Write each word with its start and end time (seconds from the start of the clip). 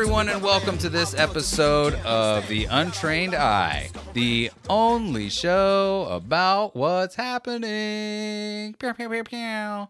everyone, 0.00 0.28
and 0.28 0.40
welcome 0.44 0.78
to 0.78 0.88
this 0.88 1.12
episode 1.14 1.92
of 2.04 2.46
The 2.46 2.66
Untrained 2.66 3.34
Eye, 3.34 3.90
the 4.12 4.48
only 4.70 5.28
show 5.28 6.06
about 6.08 6.76
what's 6.76 7.16
happening. 7.16 8.74
Pew, 8.74 8.94
pew, 8.94 9.08
pew, 9.08 9.24
pew. 9.24 9.88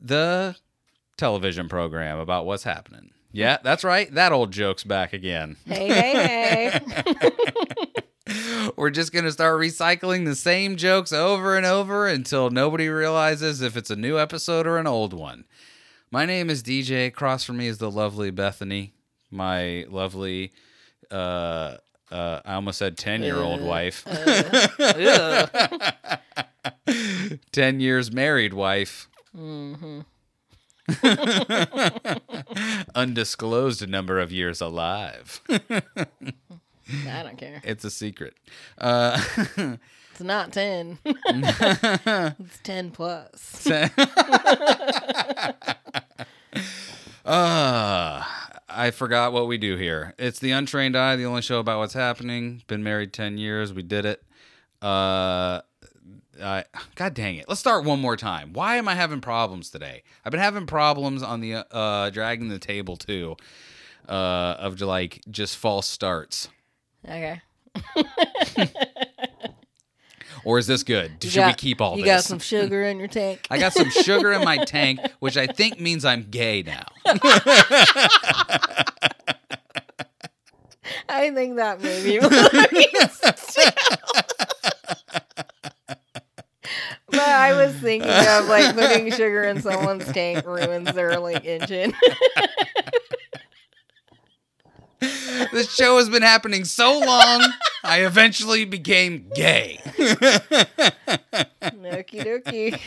The 0.00 0.56
television 1.16 1.68
program 1.68 2.18
about 2.18 2.46
what's 2.46 2.64
happening. 2.64 3.12
Yeah, 3.30 3.58
that's 3.62 3.84
right. 3.84 4.12
That 4.12 4.32
old 4.32 4.50
joke's 4.50 4.82
back 4.82 5.12
again. 5.12 5.56
Hey, 5.66 5.86
hey, 5.86 6.80
hey. 6.84 7.30
We're 8.76 8.90
just 8.90 9.12
going 9.12 9.24
to 9.24 9.30
start 9.30 9.60
recycling 9.60 10.24
the 10.24 10.34
same 10.34 10.74
jokes 10.74 11.12
over 11.12 11.56
and 11.56 11.64
over 11.64 12.08
until 12.08 12.50
nobody 12.50 12.88
realizes 12.88 13.60
if 13.60 13.76
it's 13.76 13.90
a 13.90 13.96
new 13.96 14.18
episode 14.18 14.66
or 14.66 14.78
an 14.78 14.88
old 14.88 15.12
one. 15.12 15.44
My 16.14 16.26
name 16.26 16.48
is 16.48 16.62
DJ. 16.62 17.08
Across 17.08 17.42
from 17.42 17.56
me 17.56 17.66
is 17.66 17.78
the 17.78 17.90
lovely 17.90 18.30
Bethany, 18.30 18.94
my 19.32 19.84
lovely, 19.88 20.52
uh, 21.10 21.78
uh, 22.08 22.40
I 22.44 22.54
almost 22.54 22.78
said 22.78 22.96
10 22.96 23.24
year 23.24 23.38
old 23.38 23.60
wife, 23.60 24.06
Ugh. 24.06 25.50
10 27.50 27.80
years 27.80 28.12
married 28.12 28.54
wife, 28.54 29.08
hmm 29.34 30.02
undisclosed 32.94 33.88
number 33.88 34.20
of 34.20 34.30
years 34.30 34.60
alive. 34.60 35.40
I 35.48 37.24
don't 37.24 37.36
care. 37.36 37.60
it's 37.64 37.84
a 37.84 37.90
secret. 37.90 38.34
Uh, 38.78 39.20
It's 40.14 40.20
not 40.20 40.52
10. 40.52 40.98
it's 41.04 42.58
10 42.62 42.90
plus. 42.92 43.66
Uh, 47.26 48.22
I 48.68 48.90
forgot 48.90 49.32
what 49.32 49.48
we 49.48 49.56
do 49.56 49.78
here. 49.78 50.12
It's 50.18 50.38
the 50.38 50.50
Untrained 50.50 50.94
Eye, 50.94 51.16
the 51.16 51.24
only 51.24 51.40
show 51.40 51.58
about 51.58 51.78
what's 51.78 51.94
happening. 51.94 52.62
Been 52.66 52.82
married 52.82 53.14
10 53.14 53.38
years. 53.38 53.72
We 53.72 53.82
did 53.82 54.04
it. 54.04 54.22
Uh, 54.82 55.62
I, 56.40 56.64
God 56.96 57.14
dang 57.14 57.36
it. 57.36 57.48
Let's 57.48 57.60
start 57.60 57.86
one 57.86 57.98
more 57.98 58.18
time. 58.18 58.52
Why 58.52 58.76
am 58.76 58.88
I 58.88 58.94
having 58.94 59.22
problems 59.22 59.70
today? 59.70 60.02
I've 60.22 60.32
been 60.32 60.40
having 60.40 60.66
problems 60.66 61.22
on 61.22 61.40
the 61.40 61.66
uh, 61.74 62.10
dragging 62.10 62.50
the 62.50 62.58
table 62.58 62.98
too, 62.98 63.36
uh, 64.06 64.56
of 64.58 64.78
like 64.82 65.22
just 65.30 65.56
false 65.56 65.86
starts. 65.86 66.50
Okay. 67.08 67.40
Or 70.44 70.58
is 70.58 70.66
this 70.66 70.82
good? 70.82 71.22
Should 71.22 71.46
we 71.46 71.54
keep 71.54 71.80
all 71.80 71.96
You 71.96 72.04
this? 72.04 72.06
You 72.06 72.12
got 72.12 72.24
some 72.24 72.38
sugar 72.38 72.82
in 72.84 72.98
your 72.98 73.08
tank? 73.08 73.46
I 73.50 73.58
got 73.58 73.72
some 73.72 73.90
sugar 73.90 74.32
in 74.32 74.44
my 74.44 74.58
tank, 74.64 75.00
which 75.20 75.36
I 75.36 75.46
think 75.46 75.80
means 75.80 76.04
I'm 76.04 76.24
gay 76.30 76.62
now. 76.62 76.84
I 81.08 81.30
think 81.30 81.56
that 81.56 81.80
maybe. 81.80 82.18
but 87.08 87.18
I 87.20 87.52
was 87.54 87.74
thinking 87.76 88.10
of 88.10 88.48
like 88.48 88.74
putting 88.74 89.10
sugar 89.10 89.44
in 89.44 89.62
someone's 89.62 90.10
tank 90.12 90.44
ruins 90.46 90.92
their 90.92 91.18
like 91.20 91.44
engine. 91.44 91.94
this 95.00 95.74
show 95.74 95.98
has 95.98 96.08
been 96.08 96.22
happening 96.22 96.64
so 96.64 96.98
long, 97.00 97.44
I 97.82 98.04
eventually 98.04 98.64
became 98.64 99.28
gay. 99.34 99.80
Okie 101.84 102.24
dokie. 102.24 102.80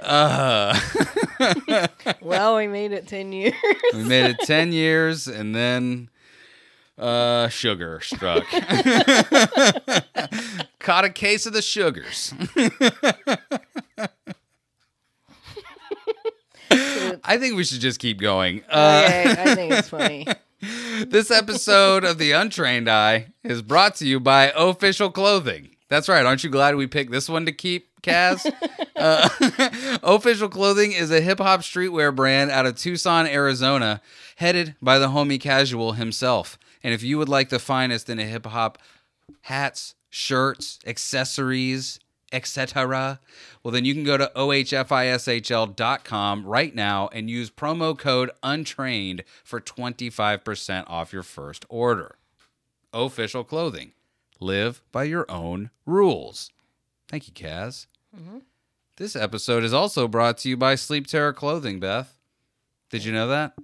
Uh, 0.00 0.78
Well, 2.20 2.56
we 2.56 2.66
made 2.68 2.92
it 2.92 3.06
10 3.08 3.32
years. 3.32 3.54
we 3.92 4.04
made 4.04 4.26
it 4.26 4.38
10 4.40 4.72
years 4.72 5.26
and 5.26 5.54
then 5.54 6.08
uh, 6.98 7.48
sugar 7.48 8.00
struck. 8.02 8.44
Caught 10.78 11.04
a 11.04 11.10
case 11.10 11.46
of 11.46 11.52
the 11.52 11.62
sugars. 11.62 12.32
I 17.26 17.38
think 17.38 17.56
we 17.56 17.64
should 17.64 17.80
just 17.80 17.98
keep 18.00 18.20
going. 18.20 18.62
Uh, 18.70 19.04
okay, 19.06 19.30
I 19.30 19.54
think 19.54 19.72
it's 19.72 19.88
funny. 19.88 20.26
This 21.02 21.32
episode 21.32 22.04
of 22.04 22.18
The 22.18 22.30
Untrained 22.30 22.88
Eye 22.88 23.32
is 23.42 23.62
brought 23.62 23.96
to 23.96 24.06
you 24.06 24.20
by 24.20 24.52
Official 24.54 25.10
Clothing. 25.10 25.70
That's 25.88 26.08
right. 26.08 26.24
Aren't 26.24 26.44
you 26.44 26.50
glad 26.50 26.76
we 26.76 26.86
picked 26.86 27.10
this 27.10 27.28
one 27.28 27.46
to 27.46 27.52
keep, 27.52 28.00
Kaz? 28.02 28.46
uh, 28.96 29.98
Official 30.04 30.48
Clothing 30.48 30.92
is 30.92 31.10
a 31.10 31.20
hip 31.20 31.38
hop 31.38 31.60
streetwear 31.60 32.14
brand 32.14 32.52
out 32.52 32.64
of 32.64 32.76
Tucson, 32.76 33.26
Arizona, 33.26 34.00
headed 34.36 34.76
by 34.80 35.00
the 35.00 35.08
homie 35.08 35.40
Casual 35.40 35.92
himself. 35.92 36.58
And 36.84 36.94
if 36.94 37.02
you 37.02 37.18
would 37.18 37.28
like 37.28 37.48
the 37.48 37.58
finest 37.58 38.08
in 38.08 38.20
a 38.20 38.24
hip 38.24 38.46
hop 38.46 38.78
hats, 39.42 39.96
shirts, 40.10 40.78
accessories, 40.86 41.98
etc., 42.32 43.20
well, 43.62 43.72
then 43.72 43.84
you 43.84 43.94
can 43.94 44.04
go 44.04 44.16
to 44.16 44.30
ohfishl.com 44.36 45.76
right 46.46 46.74
now 46.74 47.08
and 47.12 47.30
use 47.30 47.50
promo 47.50 47.98
code 47.98 48.30
UNTRAINED 48.42 49.22
for 49.42 49.60
25% 49.60 50.84
off 50.86 51.12
your 51.12 51.22
first 51.22 51.64
order. 51.68 52.16
Official 52.92 53.44
clothing. 53.44 53.92
Live 54.40 54.82
by 54.92 55.04
your 55.04 55.30
own 55.30 55.70
rules. 55.86 56.50
Thank 57.08 57.26
you, 57.28 57.32
Kaz. 57.32 57.86
Mm-hmm. 58.14 58.38
This 58.96 59.16
episode 59.16 59.64
is 59.64 59.72
also 59.72 60.06
brought 60.06 60.38
to 60.38 60.48
you 60.48 60.56
by 60.56 60.74
Sleep 60.74 61.06
Terror 61.06 61.32
Clothing, 61.32 61.80
Beth. 61.80 62.16
Did 62.90 63.04
you 63.04 63.12
know 63.12 63.28
that? 63.28 63.54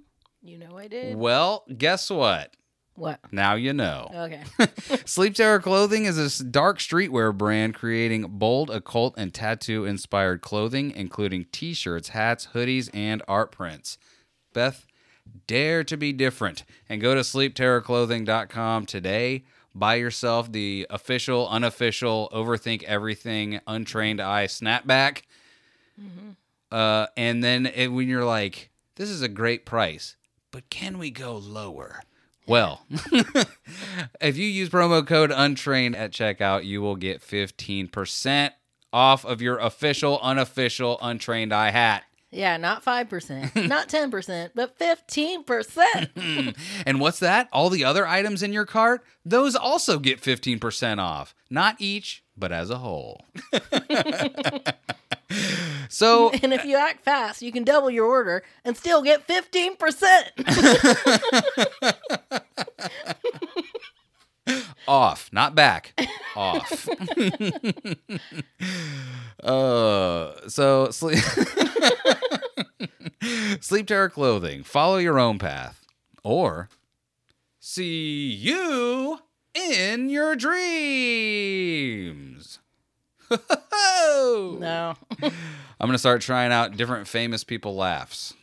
You 0.41 0.57
know 0.57 0.77
I 0.77 0.87
did. 0.87 1.15
Well, 1.15 1.63
guess 1.77 2.09
what? 2.09 2.55
What? 2.95 3.19
Now 3.31 3.55
you 3.55 3.73
know. 3.73 4.11
Okay. 4.13 4.43
Sleep 5.05 5.33
Terror 5.33 5.59
Clothing 5.59 6.05
is 6.05 6.17
a 6.17 6.43
dark 6.43 6.77
streetwear 6.79 7.35
brand 7.35 7.73
creating 7.73 8.25
bold, 8.27 8.69
occult, 8.69 9.15
and 9.17 9.33
tattoo 9.33 9.85
inspired 9.85 10.41
clothing, 10.41 10.91
including 10.91 11.45
t 11.51 11.73
shirts, 11.73 12.09
hats, 12.09 12.49
hoodies, 12.53 12.89
and 12.93 13.23
art 13.27 13.51
prints. 13.51 13.97
Beth, 14.53 14.85
dare 15.47 15.83
to 15.85 15.95
be 15.97 16.11
different 16.11 16.63
and 16.89 17.01
go 17.01 17.15
to 17.15 17.21
sleepterrorclothing.com 17.21 18.85
today. 18.85 19.45
Buy 19.73 19.95
yourself 19.95 20.51
the 20.51 20.85
official, 20.89 21.47
unofficial, 21.47 22.29
overthink 22.33 22.83
everything, 22.83 23.61
untrained 23.65 24.19
eye 24.19 24.47
snapback. 24.47 25.21
Uh, 26.71 27.07
and 27.15 27.43
then 27.43 27.65
it, 27.65 27.87
when 27.87 28.09
you're 28.09 28.25
like, 28.25 28.69
this 28.95 29.09
is 29.09 29.21
a 29.21 29.29
great 29.29 29.65
price, 29.65 30.17
but 30.51 30.69
can 30.69 30.97
we 30.97 31.09
go 31.09 31.35
lower? 31.37 32.03
Well, 32.47 32.85
if 34.21 34.37
you 34.37 34.45
use 34.45 34.69
promo 34.69 35.05
code 35.05 35.31
untrained 35.31 35.95
at 35.95 36.11
checkout, 36.11 36.65
you 36.65 36.81
will 36.81 36.95
get 36.95 37.21
15% 37.21 38.51
off 38.91 39.23
of 39.25 39.41
your 39.41 39.57
official, 39.57 40.19
unofficial, 40.21 40.97
untrained 41.01 41.53
eye 41.53 41.71
hat. 41.71 42.03
Yeah, 42.31 42.55
not 42.57 42.83
5%, 42.83 43.67
not 43.67 43.89
10%, 43.89 44.51
but 44.55 44.79
15%. 44.79 46.55
And 46.85 46.99
what's 46.99 47.19
that? 47.19 47.49
All 47.51 47.69
the 47.69 47.83
other 47.83 48.07
items 48.07 48.41
in 48.41 48.53
your 48.53 48.65
cart, 48.65 49.03
those 49.25 49.55
also 49.55 49.99
get 49.99 50.21
15% 50.21 50.97
off. 50.99 51.35
Not 51.49 51.75
each, 51.79 52.23
but 52.37 52.51
as 52.51 52.69
a 52.69 52.77
whole. 52.77 53.25
So 55.89 56.29
and 56.43 56.53
if 56.53 56.65
you 56.65 56.77
act 56.77 57.03
fast, 57.03 57.41
you 57.41 57.51
can 57.51 57.63
double 57.63 57.89
your 57.89 58.05
order 58.05 58.43
and 58.63 58.77
still 58.77 59.01
get 59.01 59.27
15%. 59.27 59.63
off, 64.87 65.29
not 65.31 65.55
back. 65.55 65.99
Off. 66.35 66.87
uh, 69.43 70.49
so 70.49 70.89
sleep 70.91 71.19
Sleep 73.61 73.85
Terror 73.87 74.09
clothing. 74.09 74.63
Follow 74.63 74.97
your 74.97 75.19
own 75.19 75.37
path 75.37 75.85
or 76.23 76.69
see 77.59 78.31
you 78.31 79.19
in 79.53 80.09
your 80.09 80.35
dreams. 80.35 81.81
No. 83.31 84.95
I'm 85.21 85.31
going 85.87 85.93
to 85.93 85.97
start 85.97 86.21
trying 86.21 86.51
out 86.51 86.77
different 86.77 87.07
famous 87.07 87.43
people 87.43 87.75
laughs. 87.75 88.33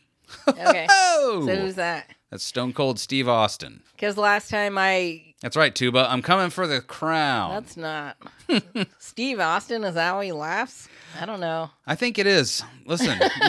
Okay. 0.46 0.87
So 0.88 1.40
who's 1.46 1.75
that? 1.76 2.11
that's 2.31 2.44
Stone 2.44 2.73
Cold 2.75 2.99
Steve 2.99 3.29
Austin. 3.29 3.82
Because 3.93 4.17
last 4.17 4.50
time 4.50 4.76
I. 4.76 5.23
That's 5.40 5.56
right, 5.56 5.75
Tuba. 5.75 6.06
I'm 6.11 6.20
coming 6.23 6.50
for 6.50 6.67
the 6.67 6.81
crown. 6.81 7.52
That's 7.52 7.76
not. 7.76 8.17
Steve 8.99 9.40
Austin, 9.40 9.85
is 9.85 9.94
that 9.94 10.08
how 10.11 10.20
he 10.20 10.32
laughs? 10.32 10.88
I 11.20 11.26
don't 11.26 11.40
know. 11.40 11.70
I 11.87 11.94
think 11.94 12.19
it 12.19 12.26
is. 12.26 12.62
Listen, 12.87 13.19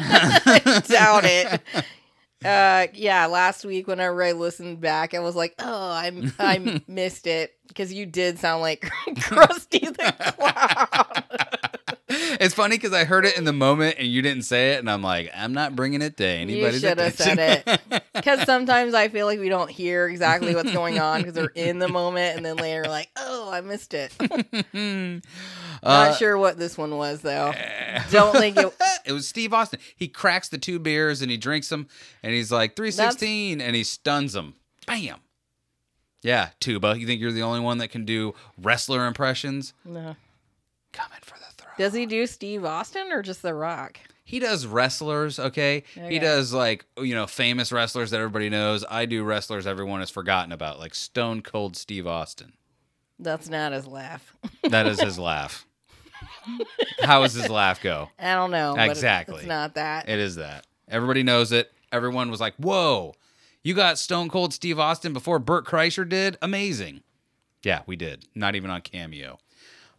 Doubt 0.88 1.26
it. 1.26 1.62
Uh, 2.44 2.88
yeah, 2.94 3.26
last 3.26 3.66
week 3.66 3.88
whenever 3.88 4.24
I 4.24 4.32
listened 4.32 4.80
back, 4.80 5.14
I 5.14 5.20
was 5.20 5.36
like, 5.36 5.56
oh, 5.60 5.92
I 5.92 6.12
I 6.40 6.82
missed 6.88 7.28
it 7.28 7.56
because 7.68 7.94
you 7.94 8.06
did 8.06 8.40
sound 8.40 8.62
like 8.62 8.82
Krusty 9.10 9.82
the 9.82 10.34
Clown. 10.38 11.24
It's 12.40 12.56
funny 12.56 12.78
because 12.78 12.94
I 12.94 13.04
heard 13.04 13.26
it 13.26 13.38
in 13.38 13.44
the 13.44 13.54
moment 13.54 13.98
and 14.00 14.08
you 14.08 14.22
didn't 14.22 14.44
say 14.44 14.72
it, 14.74 14.80
and 14.80 14.90
I'm 14.90 15.04
like, 15.04 15.30
I'm 15.36 15.54
not 15.54 15.76
bringing 15.76 16.02
it 16.02 16.18
to 16.18 16.46
You 16.46 16.72
should 16.72 16.98
have 16.98 17.14
said 17.14 17.64
it. 17.68 18.04
Because 18.14 18.42
sometimes 18.46 18.94
I 18.94 19.10
feel 19.10 19.26
like 19.26 19.40
we 19.40 19.50
don't 19.50 19.70
hear 19.70 20.08
exactly 20.08 20.56
what's 20.56 20.72
going 20.72 21.00
on 21.00 21.22
because 21.22 21.36
we're 21.36 21.52
in 21.56 21.80
the 21.80 21.90
moment, 21.90 22.38
and 22.38 22.46
then 22.46 22.56
later 22.56 22.86
like, 22.86 23.10
oh, 23.18 23.52
I 23.52 23.62
missed 23.62 23.94
it. 23.94 24.14
Not 25.84 26.10
Uh, 26.10 26.16
sure 26.16 26.38
what 26.38 26.58
this 26.58 26.78
one 26.78 26.96
was 26.98 27.22
though. 27.22 27.54
Don't 28.12 28.36
think 28.36 28.58
it. 28.58 28.74
it 29.06 29.12
was 29.14 29.28
Steve 29.28 29.54
Austin. 29.54 29.80
He 29.96 30.08
cracks 30.08 30.50
the 30.50 30.58
two 30.58 30.80
beers 30.80 31.22
and 31.22 31.30
he 31.32 31.38
drinks 31.38 31.70
them, 31.70 31.88
and 32.24 32.34
he's 32.34 32.52
like 32.52 32.76
316, 32.76 33.62
and 33.62 33.76
he 33.76 33.84
stuns 33.84 34.34
them. 34.34 34.56
Bam. 34.88 35.18
Yeah, 36.22 36.50
Tuba. 36.60 36.98
You 37.00 37.08
think 37.08 37.22
you're 37.22 37.32
the 37.32 37.44
only 37.44 37.62
one 37.62 37.78
that 37.78 37.90
can 37.90 38.04
do 38.06 38.34
wrestler 38.62 39.06
impressions? 39.08 39.74
No. 39.86 40.16
Coming 40.92 41.20
for 41.22 41.38
the 41.38 41.46
throw. 41.56 41.72
Does 41.78 41.94
he 41.94 42.06
do 42.06 42.26
Steve 42.28 42.66
Austin 42.66 43.12
or 43.12 43.22
just 43.22 43.42
The 43.42 43.54
Rock? 43.54 44.00
He 44.26 44.40
does 44.40 44.68
wrestlers, 44.68 45.40
okay? 45.40 45.84
Okay. 45.98 46.10
He 46.14 46.20
does 46.20 46.54
like 46.54 46.86
you 47.02 47.16
know 47.16 47.26
famous 47.26 47.72
wrestlers 47.72 48.12
that 48.12 48.18
everybody 48.18 48.50
knows. 48.50 48.84
I 48.90 49.06
do 49.06 49.24
wrestlers 49.24 49.66
everyone 49.66 50.02
has 50.02 50.10
forgotten 50.10 50.52
about, 50.52 50.78
like 50.78 50.94
Stone 50.94 51.42
Cold 51.42 51.76
Steve 51.78 52.06
Austin. 52.06 52.54
That's 53.18 53.50
not 53.50 53.72
his 53.74 53.88
laugh. 53.88 54.36
That 54.64 54.86
is 54.88 55.00
his 55.02 55.18
laugh. 55.18 55.66
How 57.02 57.22
does 57.22 57.34
his 57.34 57.50
laugh 57.50 57.82
go? 57.82 58.10
I 58.20 58.36
don't 58.36 58.52
know. 58.52 58.76
Exactly. 58.76 59.38
It's 59.38 59.46
not 59.46 59.76
that. 59.76 60.10
It 60.10 60.20
is 60.20 60.36
that. 60.36 60.66
Everybody 60.88 61.24
knows 61.24 61.52
it. 61.52 61.72
Everyone 61.92 62.30
was 62.32 62.40
like, 62.40 62.56
"Whoa, 62.56 63.16
you 63.64 63.74
got 63.74 63.98
Stone 63.98 64.30
Cold 64.30 64.54
Steve 64.54 64.80
Austin 64.80 65.14
before 65.14 65.40
Bert 65.40 65.66
Kreischer 65.66 66.08
did? 66.08 66.38
Amazing." 66.42 67.02
Yeah, 67.64 67.82
we 67.86 67.96
did. 67.96 68.26
Not 68.36 68.56
even 68.56 68.70
on 68.70 68.82
Cameo. 68.82 69.40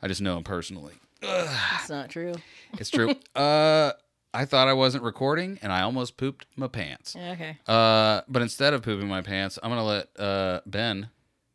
I 0.02 0.08
just 0.08 0.20
know 0.20 0.37
him 0.37 0.44
personally. 0.44 0.94
It's 1.23 1.91
not 1.91 2.08
true. 2.08 2.35
It's 2.79 2.88
true. 2.91 3.14
uh, 3.35 3.93
I 4.32 4.44
thought 4.44 4.69
I 4.69 4.73
wasn't 4.73 5.05
recording, 5.05 5.58
and 5.61 5.73
I 5.73 5.82
almost 5.82 6.17
pooped 6.17 6.46
my 6.56 6.69
pants. 6.69 7.17
Okay. 7.17 7.58
Uh, 7.67 8.23
but 8.29 8.43
instead 8.43 8.73
of 8.73 8.82
pooping 8.82 9.08
my 9.08 9.23
pants, 9.23 9.58
I'm 9.62 9.70
gonna 9.70 9.85
let 9.85 10.08
uh 10.19 10.61
Ben, 10.67 11.11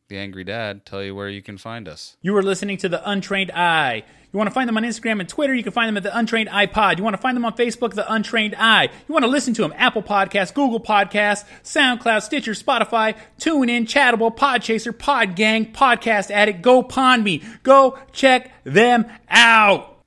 the 0.09 0.17
angry 0.17 0.43
dad, 0.43 0.85
tell 0.85 1.01
you 1.03 1.15
where 1.15 1.29
you 1.29 1.41
can 1.41 1.57
find 1.57 1.87
us. 1.87 2.17
You 2.21 2.35
are 2.35 2.43
listening 2.43 2.77
to 2.77 2.89
The 2.89 3.07
Untrained 3.09 3.51
Eye. 3.51 4.03
You 4.35 4.37
want 4.39 4.49
to 4.49 4.53
find 4.53 4.67
them 4.67 4.75
on 4.75 4.83
Instagram 4.83 5.21
and 5.21 5.29
Twitter, 5.29 5.53
you 5.53 5.63
can 5.63 5.71
find 5.71 5.87
them 5.87 5.95
at 5.95 6.03
The 6.03 6.17
Untrained 6.17 6.49
iPod. 6.49 6.97
You 6.97 7.05
want 7.05 7.13
to 7.13 7.21
find 7.21 7.37
them 7.37 7.45
on 7.45 7.55
Facebook, 7.55 7.93
The 7.93 8.11
Untrained 8.11 8.53
Eye. 8.59 8.89
You 9.07 9.13
want 9.13 9.23
to 9.23 9.31
listen 9.31 9.53
to 9.53 9.61
them, 9.61 9.73
Apple 9.77 10.03
Podcasts, 10.03 10.53
Google 10.53 10.81
Podcasts, 10.81 11.45
SoundCloud, 11.63 12.21
Stitcher, 12.21 12.51
Spotify, 12.51 13.15
TuneIn, 13.39 13.83
Chartable, 13.83 14.35
Podchaser, 14.35 14.91
Podgang, 14.91 15.71
Podcast 15.71 16.31
Addict, 16.31 16.61
Go 16.61 16.83
Pond 16.83 17.23
Me. 17.23 17.43
Go 17.63 17.97
check 18.11 18.51
them 18.65 19.05
out. 19.29 20.03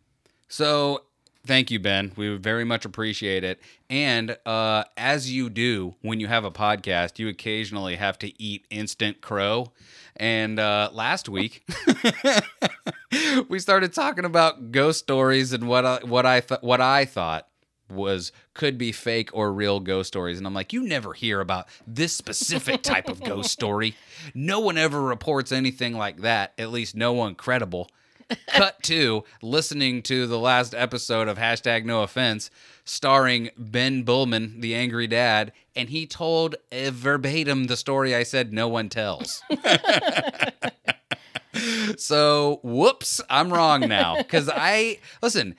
So 0.47 1.05
thank 1.47 1.71
you, 1.71 1.81
Ben. 1.81 2.13
We 2.15 2.37
very 2.37 2.65
much 2.65 2.85
appreciate 2.85 3.45
it. 3.45 3.63
And 3.89 4.37
uh, 4.45 4.85
as 4.99 5.33
you 5.33 5.49
do 5.49 5.95
when 6.03 6.21
you 6.21 6.27
have 6.27 6.45
a 6.45 6.51
podcast, 6.51 7.19
you 7.19 7.29
occasionally 7.29 7.97
have 7.97 8.19
to 8.19 8.43
eat 8.43 8.67
instant 8.69 9.23
crow. 9.23 9.73
And 10.17 10.59
uh, 10.59 10.91
last 10.93 11.29
week, 11.29 11.67
we 13.49 13.59
started 13.59 13.93
talking 13.93 14.25
about 14.25 14.71
ghost 14.73 15.01
stories 15.01 15.53
and 15.53 15.69
what 15.69 15.85
I, 15.85 15.99
what 16.05 16.27
I 16.27 16.41
th- 16.41 16.61
what 16.61 16.81
I 16.81 17.05
thought 17.05 17.49
was 17.91 18.33
could 18.53 18.77
be 18.77 18.93
fake 18.93 19.31
or 19.33 19.53
real 19.53 19.81
ghost 19.81 20.09
stories. 20.09 20.39
And 20.39 20.47
I'm 20.47 20.55
like 20.55 20.73
you 20.73 20.83
never 20.83 21.15
hear 21.15 21.41
about 21.41 21.69
this 21.87 22.13
specific 22.13 22.83
type 22.83 23.09
of 23.09 23.23
ghost 23.23 23.51
story. 23.51 23.95
No 24.35 24.61
one 24.61 24.77
ever 24.77 25.01
reports 25.01 25.53
anything 25.53 25.95
like 25.95 26.19
that 26.19 26.53
at 26.59 26.71
least 26.71 26.95
no 26.95 27.13
one 27.13 27.35
credible. 27.35 27.91
Cut 28.49 28.83
to 28.83 29.25
listening 29.41 30.03
to 30.03 30.27
the 30.27 30.39
last 30.39 30.75
episode 30.75 31.29
of 31.29 31.39
hashtag 31.39 31.87
no 31.87 32.03
offense 32.03 32.51
starring 32.85 33.49
ben 33.57 34.03
bullman 34.03 34.61
the 34.61 34.75
angry 34.75 35.07
dad 35.07 35.53
and 35.75 35.89
he 35.89 36.07
told 36.07 36.57
verbatim 36.73 37.65
the 37.65 37.77
story 37.77 38.15
i 38.15 38.23
said 38.23 38.51
no 38.51 38.67
one 38.67 38.89
tells 38.89 39.43
so 41.97 42.61
whoops 42.63 43.21
i'm 43.31 43.53
wrong 43.53 43.81
now 43.81 44.17
because 44.17 44.49
i 44.53 44.99
listen 45.23 45.55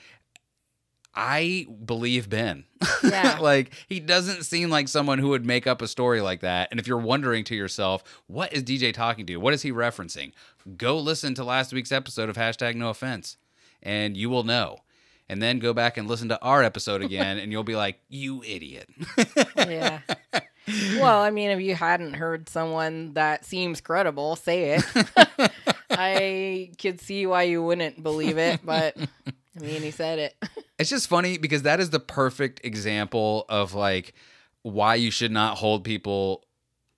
i 1.15 1.65
believe 1.85 2.29
ben 2.29 2.63
Yeah. 3.03 3.37
like 3.41 3.71
he 3.87 3.99
doesn't 3.99 4.43
seem 4.43 4.69
like 4.69 4.87
someone 4.87 5.19
who 5.19 5.29
would 5.29 5.45
make 5.45 5.67
up 5.67 5.81
a 5.81 5.87
story 5.87 6.21
like 6.21 6.39
that. 6.41 6.69
And 6.71 6.79
if 6.79 6.87
you're 6.87 6.97
wondering 6.97 7.43
to 7.45 7.55
yourself, 7.55 8.03
what 8.27 8.53
is 8.53 8.63
DJ 8.63 8.93
talking 8.93 9.25
to? 9.25 9.35
What 9.37 9.53
is 9.53 9.63
he 9.63 9.71
referencing? 9.71 10.31
Go 10.77 10.97
listen 10.97 11.33
to 11.35 11.43
last 11.43 11.73
week's 11.73 11.91
episode 11.91 12.29
of 12.29 12.37
hashtag 12.37 12.75
no 12.75 12.89
offense 12.89 13.35
and 13.83 14.15
you 14.15 14.29
will 14.29 14.43
know. 14.43 14.77
And 15.27 15.41
then 15.41 15.59
go 15.59 15.73
back 15.73 15.97
and 15.97 16.07
listen 16.07 16.29
to 16.29 16.41
our 16.41 16.63
episode 16.63 17.01
again 17.01 17.37
and 17.37 17.51
you'll 17.51 17.63
be 17.63 17.75
like, 17.75 17.99
you 18.07 18.41
idiot. 18.43 18.89
Yeah. 19.57 19.99
Well, 20.99 21.21
I 21.21 21.31
mean, 21.31 21.49
if 21.49 21.59
you 21.59 21.75
hadn't 21.75 22.13
heard 22.13 22.47
someone 22.47 23.13
that 23.15 23.43
seems 23.43 23.81
credible 23.81 24.35
say 24.37 24.77
it, 24.77 25.51
I 25.89 26.71
could 26.79 27.01
see 27.01 27.25
why 27.25 27.43
you 27.43 27.63
wouldn't 27.63 28.01
believe 28.03 28.37
it. 28.37 28.61
But 28.63 28.97
I 28.97 29.59
mean, 29.59 29.81
he 29.81 29.91
said 29.91 30.19
it. 30.19 30.35
It's 30.79 30.89
just 30.89 31.09
funny 31.09 31.37
because 31.37 31.63
that 31.63 31.81
is 31.81 31.89
the 31.89 31.99
perfect 31.99 32.61
example 32.63 33.45
of 33.49 33.73
like 33.73 34.13
why 34.61 34.95
you 34.95 35.11
should 35.11 35.29
not 35.31 35.57
hold 35.57 35.83
people 35.83 36.45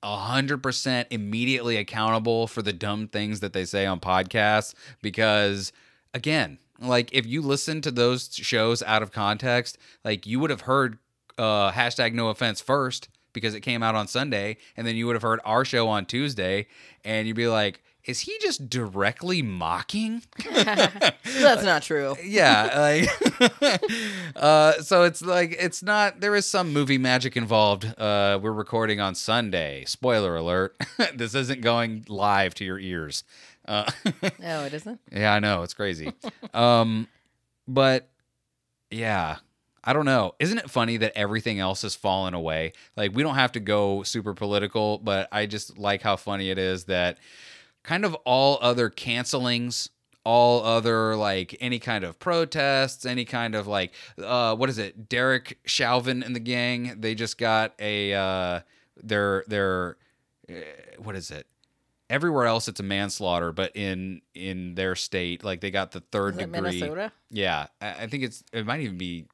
100% 0.04 1.06
immediately 1.10 1.78
accountable 1.78 2.46
for 2.46 2.62
the 2.62 2.74
dumb 2.74 3.08
things 3.08 3.40
that 3.40 3.54
they 3.54 3.66
say 3.66 3.86
on 3.88 4.00
podcasts 4.00 4.74
because 5.02 5.72
again 6.14 6.58
like 6.80 7.10
if 7.14 7.26
you 7.26 7.42
listen 7.42 7.82
to 7.82 7.92
those 7.92 8.30
shows 8.34 8.82
out 8.84 9.02
of 9.04 9.12
context 9.12 9.78
like 10.04 10.26
you 10.26 10.40
would 10.40 10.50
have 10.50 10.62
heard 10.62 10.98
uh 11.38 11.72
hashtag 11.72 12.14
no 12.14 12.30
offense 12.30 12.62
first 12.62 13.10
because 13.34 13.54
it 13.54 13.62
came 13.62 13.82
out 13.84 13.96
on 13.96 14.08
sunday 14.08 14.58
and 14.76 14.86
then 14.86 14.96
you 14.96 15.06
would 15.06 15.16
have 15.16 15.22
heard 15.22 15.40
our 15.46 15.64
show 15.64 15.88
on 15.88 16.06
tuesday 16.06 16.66
and 17.06 17.28
you'd 17.28 17.36
be 17.36 17.48
like 17.48 17.84
is 18.06 18.22
he 18.22 18.38
just 18.42 18.70
directly 18.70 19.42
mocking? 19.42 20.24
That's 20.54 21.64
not 21.64 21.84
true. 21.84 22.16
yeah 22.24 22.80
like 23.00 23.52
uh 24.36 24.74
so 24.82 25.04
it's 25.04 25.22
like 25.22 25.56
it's 25.60 25.84
not 25.84 26.20
there 26.20 26.36
is 26.36 26.46
some 26.46 26.74
movie 26.74 26.98
magic 26.98 27.36
involved. 27.38 27.86
Uh 28.00 28.40
we're 28.42 28.52
recording 28.52 29.00
on 29.00 29.16
sunday. 29.16 29.84
Spoiler 29.86 30.36
alert 30.36 30.76
this 31.16 31.36
isn't 31.36 31.62
going 31.62 32.06
live 32.08 32.54
to 32.56 32.66
your 32.66 32.80
ears. 32.80 33.24
Uh 33.68 33.90
No, 34.40 34.64
it 34.66 34.74
isn't. 34.74 35.00
yeah 35.12 35.34
i 35.34 35.40
know 35.40 35.64
it's 35.64 35.74
crazy. 35.74 36.14
Um 36.54 37.08
but 37.68 38.10
yeah 38.90 39.38
i 39.84 39.94
don't 39.94 40.06
know. 40.06 40.34
Isn't 40.40 40.58
it 40.60 40.70
funny 40.70 40.98
that 40.98 41.14
everything 41.18 41.60
else 41.60 41.82
has 41.84 41.96
fallen 41.96 42.34
away? 42.34 42.74
Like 42.96 43.14
we 43.16 43.24
don't 43.24 43.36
have 43.36 43.52
to 43.54 43.60
go 43.60 44.04
super 44.04 44.34
political 44.34 44.98
but 45.00 45.28
i 45.32 45.46
just 45.46 45.78
like 45.78 46.02
how 46.02 46.16
funny 46.16 46.50
it 46.50 46.58
is 46.58 46.86
that 46.86 47.18
kind 47.84 48.06
of 48.06 48.14
all 48.26 48.58
other 48.62 48.90
cancelings 48.90 49.90
all 50.24 50.64
other 50.64 51.16
like 51.16 51.58
any 51.60 51.80
kind 51.80 52.04
of 52.04 52.20
protests 52.20 53.06
any 53.06 53.26
kind 53.26 53.56
of 53.56 53.66
like 53.66 53.92
uh 54.24 54.56
what 54.56 54.70
is 54.70 54.78
it 54.78 55.10
derek 55.10 55.58
chauvin 55.66 56.22
and 56.22 56.36
the 56.36 56.40
gang 56.40 56.94
they 57.00 57.16
just 57.16 57.38
got 57.40 57.74
a 57.80 58.14
uh 58.14 58.60
their 59.02 59.44
their 59.48 59.98
uh, 60.50 60.54
what 61.00 61.16
is 61.16 61.32
it 61.32 61.48
everywhere 62.10 62.46
else 62.46 62.68
it's 62.68 62.80
a 62.80 62.84
manslaughter 62.84 63.52
but 63.52 63.76
in 63.76 64.22
in 64.36 64.76
their 64.76 64.96
state 64.96 65.44
like 65.44 65.60
they 65.62 65.72
got 65.72 65.92
the 65.92 66.02
third 66.12 66.34
Is 66.36 66.40
degree 66.42 66.62
Minnesota? 66.62 67.12
yeah 67.32 67.68
I, 67.82 68.04
I 68.04 68.08
think 68.08 68.24
it's 68.24 68.44
it 68.54 68.66
might 68.66 68.82
even 68.82 68.98
be 68.98 69.26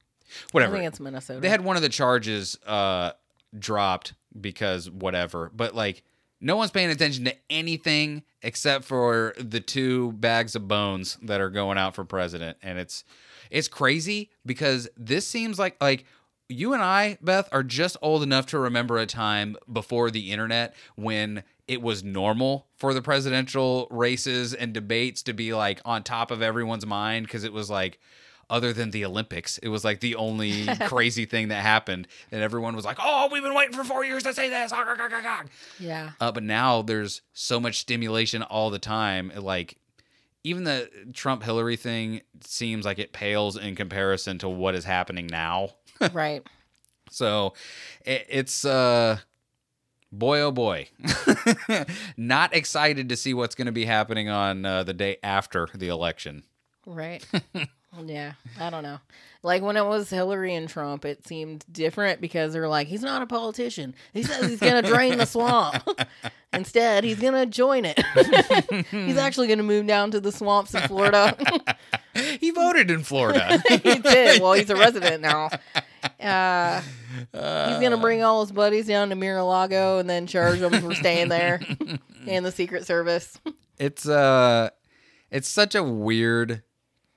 whatever. 0.51 0.75
I 0.75 0.80
think 0.80 0.88
it's 0.89 1.00
Minnesota. 1.01 1.39
they 1.42 1.50
had 1.50 1.62
one 1.66 1.75
of 1.75 1.82
the 1.82 1.89
charges 1.89 2.58
uh 2.66 3.12
dropped 3.58 4.13
because 4.39 4.89
whatever 4.89 5.51
but 5.54 5.74
like 5.75 6.04
no 6.39 6.56
one's 6.56 6.72
paying 6.72 6.89
attention 6.89 7.25
to 7.25 7.36
anything 7.50 8.24
except 8.41 8.86
for 8.86 9.34
the 9.39 9.60
two 9.60 10.12
bags 10.13 10.56
of 10.56 10.67
bones 10.67 11.17
that 11.24 11.41
are 11.41 11.50
going 11.50 11.77
out 11.77 11.96
for 11.96 12.06
president. 12.06 12.58
And 12.62 12.77
it's 12.77 13.03
it's 13.50 13.67
crazy 13.67 14.32
because 14.46 14.88
this 14.98 15.27
seems 15.27 15.58
like 15.58 15.75
like 15.82 16.06
you 16.50 16.74
and 16.74 16.84
I 16.84 17.17
Beth 17.22 17.50
are 17.51 17.63
just 17.63 17.98
old 18.01 18.24
enough 18.24 18.48
to 18.48 18.60
remember 18.60 18.98
a 18.98 19.06
time 19.06 19.58
before 19.72 20.12
the 20.12 20.32
internet 20.32 20.75
when 20.96 21.44
it 21.67 21.82
was 21.82 22.03
normal 22.03 22.67
for 22.77 22.94
the 22.94 23.01
presidential 23.01 23.88
races 23.91 24.53
and 24.53 24.74
debates 24.74 25.24
to 25.24 25.34
be 25.34 25.53
like 25.53 25.82
on 25.84 26.03
top 26.03 26.32
of 26.32 26.41
everyone's 26.41 26.86
mind 26.86 27.25
because 27.25 27.44
it 27.44 27.51
was 27.51 27.70
like 27.70 28.00
other 28.50 28.74
than 28.74 28.92
the 28.92 29.06
Olympics. 29.06 29.58
It 29.60 29.70
was 29.70 29.84
like 29.84 30.00
the 30.00 30.16
only 30.16 30.66
crazy 30.88 31.25
thing 31.25 31.50
that 31.50 31.62
happened. 31.62 32.08
And 32.32 32.42
everyone 32.42 32.75
was 32.75 32.86
like, 32.86 32.98
oh, 33.01 33.30
we've 33.32 33.44
been 33.44 33.54
waiting 33.54 33.75
for 33.75 33.84
four 33.84 34.06
years 34.06 34.24
to 34.24 34.34
say 34.34 34.50
this. 34.50 34.72
Ah, 34.74 35.44
yeah. 35.80 36.12
Uh, 36.20 36.32
but 36.32 36.44
now 36.44 36.82
there's 36.82 37.22
so 37.34 37.60
much 37.60 37.80
stimulation 37.80 38.44
all 38.44 38.70
the 38.70 38.80
time. 38.80 39.32
Like, 39.36 39.77
even 40.44 40.63
the 40.63 40.89
Trump 41.13 41.44
Hillary 41.44 41.75
thing 41.75 42.22
seems 42.42 42.86
like 42.86 43.00
it 43.00 43.12
pales 43.12 43.58
in 43.58 43.75
comparison 43.75 44.38
to 44.39 44.50
what 44.50 44.75
is 44.75 44.86
happening 44.86 45.27
now. 45.27 45.72
right. 46.13 46.46
So 47.10 47.54
it, 48.06 48.25
it's, 48.30 48.63
uh, 48.63 49.18
boy, 50.12 50.39
oh 50.39 50.51
boy. 50.51 50.88
Not 52.18 52.56
excited 52.56 53.10
to 53.10 53.18
see 53.18 53.34
what's 53.34 53.56
going 53.56 53.66
to 53.66 53.72
be 53.74 53.86
happening 53.86 54.30
on 54.30 54.66
uh, 54.66 54.84
the 54.84 54.94
day 54.94 55.18
after 55.22 55.68
the 55.74 55.89
election. 55.89 56.44
Right. 56.86 57.25
Yeah, 58.06 58.34
I 58.60 58.70
don't 58.70 58.84
know. 58.84 59.00
Like 59.44 59.63
when 59.63 59.77
it 59.77 59.86
was 59.86 60.10
Hillary 60.10 60.53
and 60.53 60.67
Trump, 60.70 61.06
it 61.06 61.25
seemed 61.25 61.65
different 61.72 62.22
because 62.22 62.53
they're 62.53 62.67
like, 62.67 62.88
he's 62.88 63.01
not 63.01 63.22
a 63.22 63.25
politician. 63.25 63.96
He 64.13 64.24
says 64.24 64.50
he's 64.50 64.60
going 64.60 64.84
to 64.84 64.88
drain 64.88 65.17
the 65.17 65.25
swamp. 65.25 65.84
Instead, 66.53 67.03
he's 67.03 67.20
going 67.20 67.34
to 67.34 67.46
join 67.46 67.86
it. 67.86 68.00
he's 68.91 69.17
actually 69.17 69.48
going 69.48 69.58
to 69.60 69.63
move 69.63 69.88
down 69.88 70.12
to 70.12 70.20
the 70.20 70.32
swamps 70.32 70.74
in 70.74 70.82
Florida. 70.88 71.36
He 72.39 72.50
voted 72.50 72.89
in 72.89 73.03
Florida. 73.03 73.62
he 73.70 73.77
did. 74.00 74.41
Well, 74.41 74.53
he's 74.53 74.72
a 74.72 74.75
resident 74.75 75.22
now. 75.22 75.50
Uh, 76.20 76.82
he's 77.32 77.79
going 77.79 77.91
to 77.91 77.98
bring 77.98 78.24
all 78.24 78.41
his 78.41 78.51
buddies 78.51 78.88
down 78.88 79.10
to 79.10 79.15
Mar-a-Lago 79.15 80.00
and 80.00 80.10
then 80.10 80.25
charge 80.25 80.58
them 80.58 80.82
for 80.82 80.96
staying 80.96 81.29
there 81.29 81.62
and 82.27 82.44
the 82.44 82.51
Secret 82.51 82.88
Service. 82.88 83.38
it's 83.77 84.08
uh 84.08 84.72
it's 85.29 85.48
such 85.48 85.75
a 85.75 85.84
weird 85.84 86.63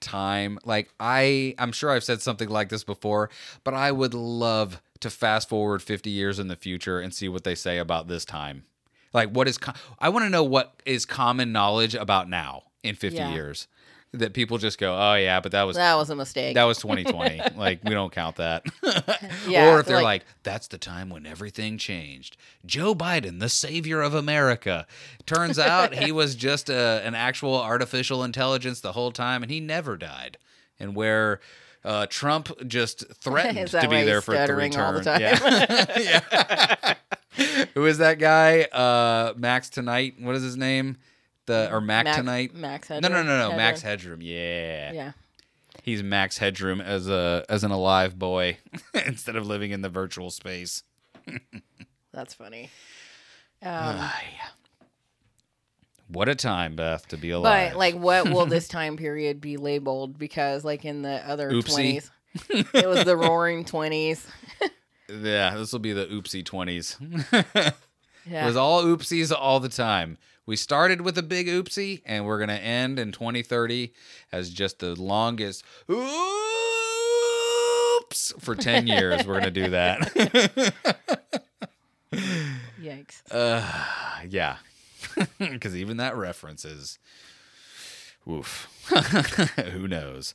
time. 0.00 0.58
Like 0.64 0.90
i 0.98 1.54
i'm 1.58 1.72
sure 1.72 1.90
i've 1.90 2.04
said 2.04 2.20
something 2.22 2.48
like 2.48 2.68
this 2.70 2.84
before 2.84 3.30
but 3.64 3.74
i 3.74 3.92
would 3.92 4.14
love 4.14 4.80
to 5.00 5.10
fast 5.10 5.48
forward 5.48 5.82
50 5.82 6.10
years 6.10 6.38
in 6.38 6.48
the 6.48 6.56
future 6.56 7.00
and 7.00 7.14
see 7.14 7.28
what 7.28 7.44
they 7.44 7.54
say 7.54 7.78
about 7.78 8.06
this 8.08 8.24
time. 8.24 8.64
Like 9.12 9.30
what 9.30 9.48
is 9.48 9.58
co- 9.58 9.72
i 9.98 10.08
want 10.08 10.24
to 10.24 10.30
know 10.30 10.44
what 10.44 10.80
is 10.84 11.04
common 11.06 11.52
knowledge 11.52 11.94
about 11.94 12.28
now 12.28 12.64
in 12.82 12.94
50 12.94 13.16
Yeah. 13.18 13.32
years 13.32 13.66
that 14.12 14.34
people 14.34 14.58
just 14.58 14.76
go 14.78 14.92
oh 14.92 15.14
yeah 15.14 15.38
but 15.40 15.52
that 15.52 15.62
was 15.62 15.76
That 15.76 15.94
was 15.94 16.10
a 16.10 16.16
mistake. 16.16 16.54
that 16.56 16.64
was 16.64 16.78
2020 16.78 17.40
like 17.56 17.84
we 17.84 17.90
don't 17.90 18.12
count 18.12 18.36
that 18.36 18.64
Yeah, 19.48 19.72
or 19.74 19.80
if 19.80 19.86
they're 19.86 19.96
like- 19.96 20.22
like, 20.22 20.24
that's 20.42 20.66
the 20.68 20.78
time 20.78 21.10
when 21.10 21.26
everything 21.26 21.78
changed. 21.78 22.36
Joe 22.66 22.94
Biden, 22.94 23.38
the 23.38 23.48
savior 23.48 24.00
of 24.02 24.14
America. 24.14 24.86
Turns 25.26 25.58
out 25.70 25.94
he 25.94 26.10
was 26.10 26.34
just 26.34 26.68
a, 26.68 27.00
an 27.04 27.14
actual 27.14 27.54
artificial 27.56 28.24
intelligence 28.24 28.80
the 28.80 28.92
whole 28.92 29.12
time 29.12 29.42
and 29.44 29.50
he 29.52 29.60
never 29.60 29.96
died. 29.96 30.38
And 30.80 30.96
where 30.96 31.38
uh, 31.84 32.06
Trump 32.10 32.50
just 32.66 33.04
threatened 33.14 33.68
to 33.68 33.88
be 33.88 34.02
there 34.02 34.20
for 34.20 34.34
three 34.46 34.70
terms. 34.70 35.06
Yeah. 35.06 35.86
yeah. 35.96 36.94
Who 37.74 37.86
is 37.86 37.98
that 37.98 38.18
guy? 38.18 38.62
Uh, 38.62 39.34
Max 39.36 39.70
Tonight. 39.70 40.14
What 40.18 40.34
is 40.34 40.42
his 40.42 40.56
name? 40.56 40.96
The 41.50 41.72
or 41.72 41.80
Mac 41.80 42.04
Max- 42.04 42.16
Tonight? 42.16 42.54
Max 42.54 42.90
No, 42.90 42.98
no, 43.00 43.08
Headroom? 43.08 43.26
no, 43.26 43.48
no. 43.50 43.56
Max 43.56 43.82
Headroom. 43.82 44.20
Headroom. 44.20 44.22
Yeah. 44.22 44.92
Yeah. 44.92 45.12
He's 45.82 46.02
Max 46.02 46.38
Headroom 46.38 46.80
as 46.80 47.08
a 47.08 47.44
as 47.48 47.64
an 47.64 47.70
alive 47.70 48.18
boy 48.18 48.58
instead 49.06 49.36
of 49.36 49.46
living 49.46 49.70
in 49.70 49.82
the 49.82 49.88
virtual 49.88 50.30
space. 50.30 50.82
That's 52.12 52.34
funny. 52.34 52.70
Um, 53.62 54.08
What 56.08 56.28
a 56.28 56.34
time, 56.34 56.76
Beth, 56.76 57.06
to 57.08 57.16
be 57.18 57.30
alive. 57.30 57.72
but 57.72 57.78
like, 57.78 57.94
what 57.94 58.24
will 58.30 58.46
this 58.46 58.66
time 58.78 58.96
period 58.96 59.40
be 59.40 59.56
labeled? 59.58 60.18
Because 60.18 60.64
like 60.64 60.84
in 60.84 61.02
the 61.02 61.22
other 61.28 61.50
twenties, 61.62 62.10
it 62.48 62.86
was 62.88 63.04
the 63.04 63.16
Roaring 63.16 63.64
Twenties. 63.64 64.26
yeah, 65.08 65.54
this 65.56 65.72
will 65.72 65.78
be 65.78 65.92
the 65.92 66.06
oopsie 66.06 66.44
twenties. 66.44 66.96
Yeah. 68.26 68.44
It 68.44 68.46
was 68.46 68.56
all 68.56 68.82
oopsies 68.82 69.30
all 69.36 69.60
the 69.60 69.68
time. 69.68 70.18
We 70.50 70.56
started 70.56 71.02
with 71.02 71.16
a 71.16 71.22
big 71.22 71.46
oopsie, 71.46 72.02
and 72.04 72.26
we're 72.26 72.40
gonna 72.40 72.54
end 72.54 72.98
in 72.98 73.12
2030 73.12 73.92
as 74.32 74.50
just 74.50 74.80
the 74.80 75.00
longest 75.00 75.62
oops 75.88 76.02
for 78.40 78.56
10 78.56 78.88
years. 78.88 79.24
We're 79.24 79.38
gonna 79.38 79.52
do 79.52 79.70
that. 79.70 80.00
Yikes. 82.82 83.22
Uh, 83.30 83.62
yeah, 84.28 84.56
because 85.38 85.76
even 85.76 85.98
that 85.98 86.16
reference 86.16 86.64
is, 86.64 86.98
woof. 88.24 88.66
Who 89.70 89.86
knows? 89.86 90.34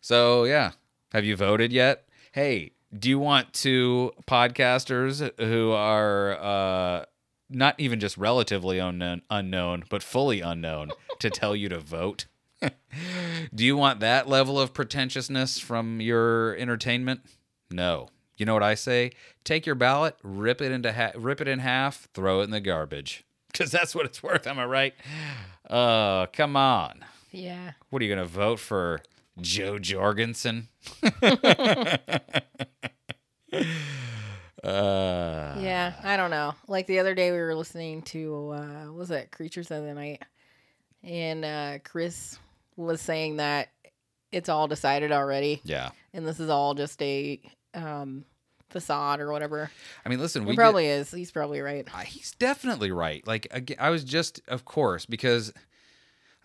So 0.00 0.44
yeah, 0.44 0.70
have 1.10 1.24
you 1.24 1.34
voted 1.34 1.72
yet? 1.72 2.04
Hey, 2.30 2.74
do 2.96 3.08
you 3.08 3.18
want 3.18 3.52
two 3.52 4.12
podcasters 4.24 5.32
who 5.40 5.72
are 5.72 6.38
uh, 6.40 7.06
not 7.54 7.74
even 7.78 8.00
just 8.00 8.16
relatively 8.16 8.78
unknown, 8.78 9.22
unknown, 9.30 9.84
but 9.88 10.02
fully 10.02 10.40
unknown 10.40 10.90
to 11.20 11.30
tell 11.30 11.54
you 11.54 11.68
to 11.68 11.78
vote? 11.78 12.26
do 13.54 13.64
you 13.64 13.76
want 13.76 14.00
that 14.00 14.28
level 14.28 14.58
of 14.60 14.72
pretentiousness 14.72 15.58
from 15.58 16.00
your 16.00 16.56
entertainment? 16.56 17.22
No. 17.70 18.08
You 18.36 18.46
know 18.46 18.54
what 18.54 18.62
I 18.62 18.74
say? 18.74 19.12
Take 19.44 19.66
your 19.66 19.74
ballot, 19.74 20.16
rip 20.22 20.60
it 20.60 20.72
into 20.72 20.92
ha- 20.92 21.12
rip 21.16 21.40
it 21.40 21.48
in 21.48 21.58
half, 21.58 22.08
throw 22.14 22.40
it 22.40 22.44
in 22.44 22.50
the 22.50 22.60
garbage. 22.60 23.24
Cuz 23.54 23.70
that's 23.70 23.94
what 23.94 24.06
it's 24.06 24.22
worth, 24.22 24.46
am 24.46 24.58
I 24.58 24.64
right? 24.64 24.94
Uh, 25.68 26.26
come 26.26 26.56
on. 26.56 27.04
Yeah. 27.30 27.72
What 27.90 28.02
are 28.02 28.04
you 28.04 28.14
going 28.14 28.26
to 28.26 28.32
vote 28.32 28.58
for 28.60 29.00
Jo 29.40 29.78
Jorgensen? 29.78 30.68
Uh, 34.64 35.56
Yeah. 35.58 35.92
I 36.02 36.16
don't 36.16 36.30
know. 36.30 36.54
Like 36.68 36.86
the 36.86 36.98
other 36.98 37.14
day, 37.14 37.32
we 37.32 37.38
were 37.38 37.54
listening 37.54 38.02
to 38.02 38.50
uh, 38.50 38.84
what 38.86 38.94
was 38.94 39.10
it 39.10 39.30
Creatures 39.30 39.70
of 39.70 39.84
the 39.84 39.94
Night, 39.94 40.22
and 41.02 41.44
uh, 41.44 41.78
Chris 41.84 42.38
was 42.76 43.00
saying 43.00 43.36
that 43.36 43.68
it's 44.30 44.48
all 44.48 44.66
decided 44.68 45.12
already, 45.12 45.60
yeah. 45.64 45.90
and 46.14 46.26
this 46.26 46.40
is 46.40 46.48
all 46.48 46.74
just 46.74 47.00
a 47.02 47.40
um, 47.74 48.24
facade 48.70 49.20
or 49.20 49.30
whatever. 49.30 49.70
I 50.04 50.08
mean, 50.08 50.18
listen, 50.18 50.42
He 50.42 50.48
we 50.48 50.56
probably 50.56 50.86
is. 50.86 51.10
He's 51.10 51.30
probably 51.30 51.60
right. 51.60 51.86
He's 52.06 52.32
definitely 52.32 52.90
right. 52.90 53.24
Like 53.26 53.76
I 53.78 53.90
was 53.90 54.04
just, 54.04 54.40
of 54.48 54.64
course, 54.64 55.06
because 55.06 55.52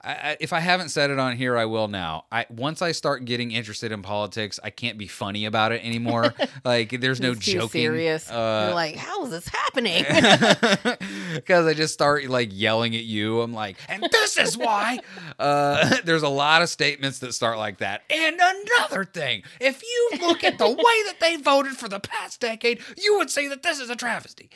I, 0.04 0.38
if 0.40 0.54
I 0.54 0.60
haven't 0.60 0.90
said 0.90 1.10
it 1.10 1.20
on 1.20 1.36
here, 1.36 1.58
I 1.58 1.66
will 1.66 1.88
now. 1.88 2.26
I 2.32 2.46
once 2.50 2.82
I 2.82 2.92
start 2.92 3.26
getting 3.26 3.52
interested 3.52 3.92
in 3.92 4.02
politics, 4.04 4.60
I 4.64 4.70
can't 4.70 4.98
be 4.98 5.08
funny 5.08 5.46
about 5.46 5.72
it 5.72 5.84
anymore. 5.84 6.34
like 6.64 7.02
there's 7.02 7.20
no 7.20 7.34
joking. 7.36 7.70
serious. 7.70 8.30
Uh, 8.32 8.66
You're 8.68 8.76
like, 8.76 8.96
how 8.96 9.26
is 9.26 9.32
this 9.32 9.48
happening? 9.48 10.04
because 11.34 11.66
I 11.66 11.74
just 11.74 11.94
start 11.94 12.26
like 12.28 12.50
yelling 12.52 12.96
at 12.96 13.04
you. 13.04 13.42
I'm 13.42 13.54
like, 13.54 13.78
and 13.90 14.04
this 14.12 14.38
is 14.38 14.58
why. 14.58 15.00
Uh, 15.40 15.98
there's 16.04 16.24
a 16.24 16.30
lot 16.30 16.64
of 16.64 16.70
statements 16.70 17.20
that 17.20 17.32
start 17.32 17.58
like 17.60 17.78
that. 17.78 18.02
And 18.10 18.40
another 18.42 19.06
thing, 19.06 19.44
if 19.62 19.84
you 19.84 20.10
look 20.22 20.44
at 20.44 20.58
the 20.58 20.68
way 20.68 20.76
that 20.78 21.18
they 21.20 21.36
voted 21.36 21.74
for 21.74 21.88
the 21.88 22.00
past 22.00 22.40
decade, 22.42 22.80
you 22.98 23.18
would 23.18 23.30
say 23.30 23.48
that 23.50 23.62
this 23.62 23.80
is 23.80 23.90
a 23.92 23.96
travesty. 23.96 24.50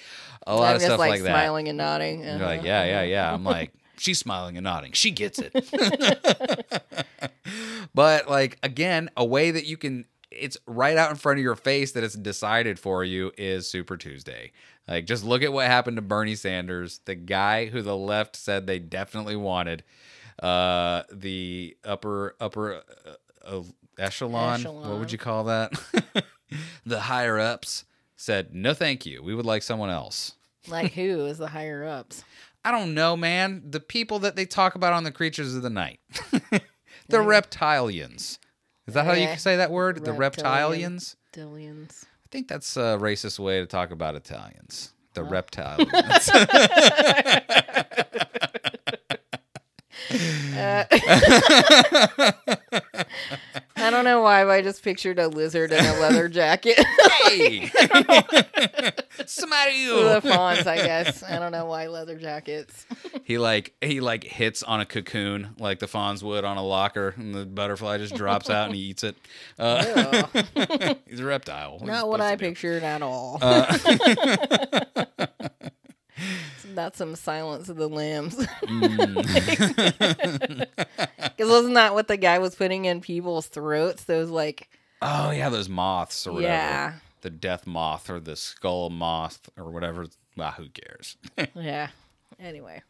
A 0.48 0.56
lot 0.56 0.70
I'm 0.70 0.76
of 0.76 0.82
just 0.82 0.86
stuff 0.86 1.00
like, 1.00 1.10
like, 1.12 1.22
that. 1.22 1.28
smiling 1.28 1.68
and 1.68 1.78
nodding. 1.78 2.24
You're 2.24 2.38
like, 2.40 2.60
Uh-huh. 2.60 2.68
yeah, 2.68 2.84
yeah, 2.86 3.02
yeah. 3.04 3.34
I'm 3.34 3.44
like, 3.44 3.72
she's 4.02 4.20
smiling 4.20 4.58
and 4.58 4.64
nodding. 4.64 4.92
She 4.94 5.12
gets 5.12 5.40
it. 5.40 5.54
but 7.94 8.30
like 8.30 8.58
again, 8.64 9.10
a 9.16 9.24
way 9.24 9.52
that 9.52 9.66
you 9.66 9.78
can 9.78 10.06
it's 10.32 10.58
right 10.66 10.98
out 10.98 11.10
in 11.12 11.18
front 11.18 11.40
of 11.40 11.44
your 11.44 11.56
face 11.56 11.92
that 11.92 12.04
it's 12.04 12.16
decided 12.16 12.80
for 12.80 13.04
you 13.04 13.32
is 13.38 13.70
Super 13.70 13.98
Tuesday. 13.98 14.52
Like 14.88 15.06
just 15.06 15.24
look 15.24 15.44
at 15.44 15.54
what 15.54 15.68
happened 15.68 15.98
to 15.98 16.02
Bernie 16.02 16.36
Sanders, 16.36 17.02
the 17.06 17.16
guy 17.16 17.68
who 17.68 17.82
the 17.82 17.96
left 17.96 18.36
said 18.36 18.66
they 18.66 18.80
definitely 18.80 19.36
wanted. 19.36 19.84
Uh 20.42 21.04
the 21.12 21.78
upper 21.86 22.36
upper 22.40 22.76
uh, 22.76 23.12
uh, 23.46 23.64
echelon, 24.00 24.64
what 24.64 24.98
would 24.98 25.12
you 25.12 25.20
call 25.20 25.44
that? 25.44 25.74
the 26.86 27.02
higher 27.02 27.38
ups 27.38 27.86
said, 28.16 28.56
"No 28.56 28.74
thank 28.74 29.06
you. 29.06 29.22
We 29.22 29.36
would 29.36 29.46
like 29.46 29.62
someone 29.62 29.92
else." 29.92 30.34
Like 30.68 30.94
who 30.94 31.26
is 31.26 31.38
the 31.38 31.48
higher 31.48 31.84
ups? 31.86 32.24
I 32.64 32.72
don't 32.72 32.94
know, 32.94 33.18
man. 33.18 33.64
The 33.70 33.80
people 33.80 34.20
that 34.20 34.36
they 34.36 34.46
talk 34.46 34.76
about 34.76 34.94
on 34.94 35.04
the 35.04 35.12
creatures 35.12 35.56
of 35.56 35.64
the 35.64 35.70
night. 35.70 36.00
the 36.32 36.62
Yeah. 37.10 37.18
reptilians. 37.20 38.38
Is 38.88 38.94
that 38.96 39.06
how 39.06 39.14
you 39.14 39.36
say 39.38 39.58
that 39.58 39.72
word? 39.72 40.04
The 40.04 40.14
Reptilian. 40.14 40.98
reptilians? 40.98 41.16
Dillions. 41.34 42.04
I 42.04 42.28
think 42.32 42.48
that's 42.48 42.76
a 42.78 42.98
racist 43.00 43.40
way 43.40 43.60
to 43.60 43.66
talk 43.66 43.92
about 43.92 44.16
Italians. 44.16 44.94
The 45.14 45.22
Oh. 45.22 45.26
reptilians. 45.26 46.30
Uh, 50.54 50.84
I 53.82 53.90
don't 53.90 54.06
know 54.06 54.22
why, 54.22 54.44
but 54.44 54.52
I 54.52 54.62
just 54.62 54.84
pictured 54.84 55.20
a 55.20 55.28
lizard 55.28 55.72
in 55.72 55.84
a 55.84 56.00
leather 56.00 56.28
jacket. 56.30 56.78
hey! 57.24 57.70
Somebody 59.26 59.86
the 59.86 60.22
you. 60.24 60.32
Fonz, 60.32 60.68
I 60.68 60.78
guess. 60.78 61.24
I 61.24 61.40
don't 61.40 61.52
know 61.52 61.66
why 61.66 61.88
leather 61.88 62.18
jackets. 62.18 62.86
He 63.24 63.38
like 63.38 63.74
he 63.80 64.02
like 64.02 64.26
hits 64.26 64.62
on 64.62 64.82
a 64.82 64.86
cocoon 64.86 65.56
like 65.58 65.80
the 65.80 65.86
Fonz 65.86 66.22
would 66.22 66.44
on 66.44 66.58
a 66.58 66.64
locker, 66.64 67.14
and 67.16 67.34
the 67.34 67.46
butterfly 67.46 67.98
just 68.00 68.14
drops 68.16 68.50
out 68.50 68.66
and 68.66 68.76
he 68.76 68.82
eats 68.82 69.06
it. 69.06 69.16
Uh, 69.58 70.26
he's 71.08 71.22
a 71.22 71.24
reptile. 71.24 71.78
What 71.78 71.88
Not 71.88 72.10
what 72.10 72.20
I 72.20 72.36
pictured 72.36 72.84
at 72.84 73.02
all. 73.02 73.38
Uh, 73.42 73.78
That's 76.74 76.98
some 76.98 77.16
silence 77.16 77.70
of 77.70 77.78
the 77.78 77.88
lambs. 77.90 78.36
mm. 78.36 80.68
Because 81.38 81.50
wasn't 81.50 81.76
that 81.76 81.94
what 81.94 82.08
the 82.08 82.18
guy 82.18 82.40
was 82.40 82.56
putting 82.56 82.86
in 82.86 83.02
people's 83.02 83.48
throats? 83.48 84.04
Those 84.04 84.30
like, 84.30 84.70
Oh 85.02 85.32
yeah, 85.32 85.50
those 85.50 85.70
moths 85.70 86.28
or 86.28 86.34
whatever. 86.34 86.54
yeah, 86.54 86.94
The 87.22 87.30
death 87.30 87.66
moth 87.66 88.10
or 88.10 88.20
the 88.20 88.36
skull 88.36 88.90
moth 88.90 89.50
or 89.58 89.72
whatever. 89.72 90.06
Well, 90.38 90.52
who 90.52 90.68
cares? 90.70 91.18
yeah. 91.56 91.90
Anyway, 92.40 92.82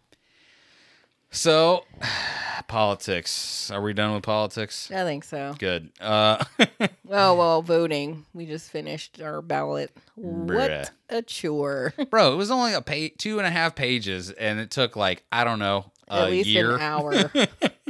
So, 1.32 1.86
politics. 2.68 3.72
Are 3.72 3.82
we 3.82 3.94
done 3.94 4.14
with 4.14 4.24
politics? 4.24 4.92
I 4.92 5.04
think 5.04 5.24
so. 5.24 5.56
Good. 5.58 5.90
Uh, 6.00 6.44
Oh 7.14 7.36
well, 7.36 7.62
voting. 7.62 8.26
We 8.34 8.46
just 8.46 8.72
finished 8.72 9.22
our 9.22 9.42
ballot. 9.42 9.92
Bruh. 10.18 10.56
What 10.56 10.92
a 11.10 11.22
chore! 11.22 11.94
bro, 12.10 12.34
it 12.34 12.38
was 12.38 12.50
only 12.52 12.74
a 12.74 12.82
page, 12.82 13.14
two 13.18 13.38
and 13.38 13.46
a 13.48 13.52
half 13.52 13.76
pages, 13.76 14.32
and 14.32 14.60
it 14.60 14.72
took 14.72 14.96
like 14.96 15.24
I 15.32 15.44
don't 15.44 15.60
know 15.60 15.92
a 16.08 16.22
At 16.24 16.30
least 16.30 16.50
year. 16.50 16.76
an 16.76 16.82
hour. 16.82 17.14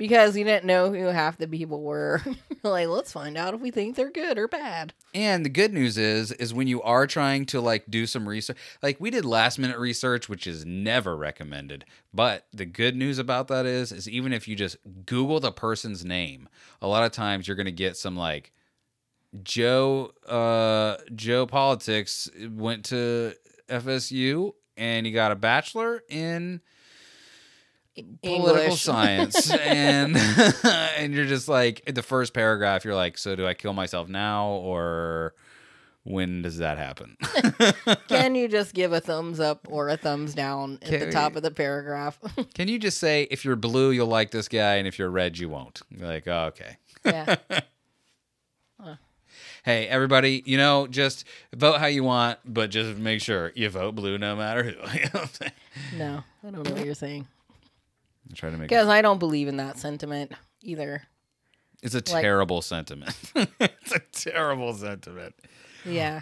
because 0.00 0.34
you 0.34 0.44
didn't 0.44 0.64
know 0.64 0.90
who 0.90 1.04
half 1.08 1.36
the 1.36 1.46
people 1.46 1.82
were. 1.82 2.22
like, 2.62 2.88
let's 2.88 3.12
find 3.12 3.36
out 3.36 3.52
if 3.52 3.60
we 3.60 3.70
think 3.70 3.96
they're 3.96 4.10
good 4.10 4.38
or 4.38 4.48
bad. 4.48 4.94
And 5.14 5.44
the 5.44 5.50
good 5.50 5.74
news 5.74 5.98
is, 5.98 6.32
is 6.32 6.54
when 6.54 6.66
you 6.66 6.80
are 6.80 7.06
trying 7.06 7.44
to 7.46 7.60
like 7.60 7.84
do 7.90 8.06
some 8.06 8.26
research, 8.26 8.56
like 8.82 8.98
we 8.98 9.10
did 9.10 9.26
last 9.26 9.58
minute 9.58 9.78
research, 9.78 10.26
which 10.26 10.46
is 10.46 10.64
never 10.64 11.18
recommended. 11.18 11.84
But 12.14 12.46
the 12.50 12.64
good 12.64 12.96
news 12.96 13.18
about 13.18 13.48
that 13.48 13.66
is, 13.66 13.92
is 13.92 14.08
even 14.08 14.32
if 14.32 14.48
you 14.48 14.56
just 14.56 14.78
Google 15.04 15.38
the 15.38 15.52
person's 15.52 16.02
name, 16.02 16.48
a 16.80 16.88
lot 16.88 17.04
of 17.04 17.12
times 17.12 17.46
you're 17.46 17.58
gonna 17.58 17.70
get 17.70 17.94
some 17.98 18.16
like 18.16 18.52
Joe, 19.42 20.12
uh, 20.26 20.96
Joe 21.14 21.44
Politics 21.44 22.30
went 22.48 22.86
to 22.86 23.34
FSU 23.68 24.54
and 24.78 25.04
he 25.04 25.12
got 25.12 25.30
a 25.30 25.36
bachelor 25.36 26.02
in 26.08 26.62
political 28.22 28.58
English. 28.62 28.80
science 28.82 29.50
and 29.54 30.16
and 30.64 31.12
you're 31.14 31.26
just 31.26 31.48
like 31.48 31.80
in 31.86 31.94
the 31.94 32.02
first 32.02 32.32
paragraph 32.32 32.84
you're 32.84 32.94
like 32.94 33.18
so 33.18 33.34
do 33.36 33.46
i 33.46 33.52
kill 33.54 33.72
myself 33.72 34.08
now 34.08 34.48
or 34.48 35.34
when 36.04 36.40
does 36.40 36.58
that 36.58 36.78
happen 36.78 37.16
Can 38.08 38.34
you 38.34 38.48
just 38.48 38.72
give 38.74 38.92
a 38.92 39.00
thumbs 39.00 39.38
up 39.38 39.66
or 39.68 39.88
a 39.90 39.96
thumbs 39.98 40.34
down 40.34 40.78
at 40.82 40.88
Can 40.88 41.00
the 41.00 41.06
we- 41.06 41.12
top 41.12 41.36
of 41.36 41.42
the 41.42 41.50
paragraph? 41.50 42.18
can 42.54 42.68
you 42.68 42.78
just 42.78 42.96
say 42.98 43.24
if 43.30 43.44
you're 43.44 43.56
blue 43.56 43.90
you'll 43.90 44.06
like 44.06 44.30
this 44.30 44.48
guy 44.48 44.76
and 44.76 44.86
if 44.88 44.98
you're 44.98 45.10
red 45.10 45.36
you 45.38 45.48
won't 45.50 45.82
You're 45.90 46.08
like 46.08 46.26
oh, 46.26 46.44
okay 46.54 46.76
yeah. 47.04 47.36
hey 49.64 49.86
everybody 49.88 50.42
you 50.46 50.56
know 50.56 50.86
just 50.86 51.24
vote 51.54 51.78
how 51.80 51.86
you 51.86 52.02
want 52.04 52.38
but 52.46 52.70
just 52.70 52.96
make 52.98 53.20
sure 53.20 53.52
you 53.54 53.68
vote 53.68 53.94
blue 53.94 54.16
no 54.16 54.34
matter 54.36 54.62
who 54.62 54.70
You 54.70 54.76
know 55.04 55.10
what 55.12 55.22
I'm 55.22 55.28
saying? 55.28 55.52
No, 55.98 56.24
I 56.46 56.50
don't 56.50 56.66
know 56.66 56.72
what 56.74 56.84
you're 56.84 56.94
saying. 56.94 57.26
I'm 58.30 58.34
trying 58.36 58.52
to 58.52 58.58
make 58.58 58.68
Because 58.68 58.86
I 58.88 59.02
don't 59.02 59.18
believe 59.18 59.48
in 59.48 59.56
that 59.58 59.76
sentiment 59.78 60.32
either. 60.62 61.02
it's 61.82 61.94
a 61.94 61.98
like- 62.12 62.22
terrible 62.22 62.62
sentiment 62.62 63.14
it's 63.34 63.92
a 63.92 63.98
terrible 64.12 64.72
sentiment 64.72 65.34
Yeah. 65.84 66.20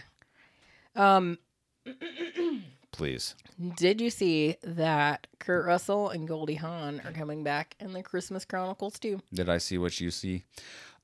Um, 0.96 1.38
please 2.92 3.34
did 3.76 4.00
you 4.00 4.08
see 4.10 4.56
that 4.62 5.26
Kurt 5.40 5.66
Russell 5.66 6.08
and 6.10 6.26
Goldie 6.28 6.54
Hawn 6.54 7.00
are 7.04 7.12
coming 7.12 7.42
back 7.44 7.74
in 7.80 7.92
the 7.92 8.02
Christmas 8.02 8.44
Chronicles 8.44 8.98
too? 8.98 9.20
did 9.32 9.48
i 9.48 9.58
see 9.58 9.78
what 9.78 10.00
you 10.00 10.10
see 10.10 10.44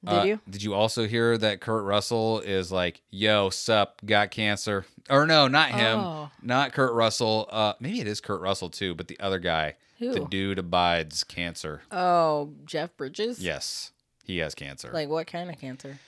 Did 0.04 0.12
Uh, 0.18 0.22
you? 0.24 0.40
Did 0.50 0.62
you 0.62 0.74
also 0.74 1.06
hear 1.06 1.38
that 1.38 1.60
Kurt 1.60 1.84
Russell 1.84 2.40
is 2.40 2.70
like, 2.70 3.00
"Yo, 3.10 3.48
sup, 3.50 4.00
got 4.04 4.30
cancer"? 4.30 4.84
Or 5.08 5.26
no, 5.26 5.48
not 5.48 5.70
him, 5.70 5.98
Oh. 5.98 6.30
not 6.42 6.72
Kurt 6.72 6.92
Russell. 6.92 7.48
Uh, 7.50 7.74
maybe 7.80 8.00
it 8.00 8.06
is 8.06 8.20
Kurt 8.20 8.40
Russell 8.40 8.70
too, 8.70 8.94
but 8.94 9.08
the 9.08 9.18
other 9.20 9.38
guy, 9.38 9.76
the 9.98 10.26
dude 10.30 10.58
abides 10.58 11.24
cancer. 11.24 11.82
Oh, 11.90 12.52
Jeff 12.64 12.96
Bridges? 12.96 13.38
Yes, 13.40 13.92
he 14.24 14.38
has 14.38 14.54
cancer. 14.54 14.90
Like 14.92 15.08
what 15.08 15.26
kind 15.26 15.48
of 15.50 15.58
cancer? 15.58 15.98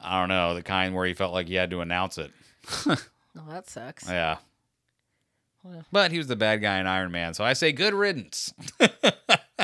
I 0.00 0.20
don't 0.20 0.28
know, 0.28 0.54
the 0.54 0.62
kind 0.62 0.94
where 0.94 1.06
he 1.06 1.14
felt 1.14 1.32
like 1.32 1.48
he 1.48 1.54
had 1.54 1.70
to 1.70 1.80
announce 1.80 2.18
it. 2.18 2.30
Oh, 3.38 3.50
that 3.50 3.68
sucks. 3.68 4.08
Yeah. 4.08 4.38
Well. 5.62 5.84
But 5.92 6.10
he 6.10 6.16
was 6.16 6.26
the 6.26 6.36
bad 6.36 6.62
guy 6.62 6.78
in 6.78 6.86
Iron 6.86 7.12
Man, 7.12 7.34
so 7.34 7.44
I 7.44 7.52
say 7.52 7.70
good 7.72 7.92
riddance. 7.92 8.54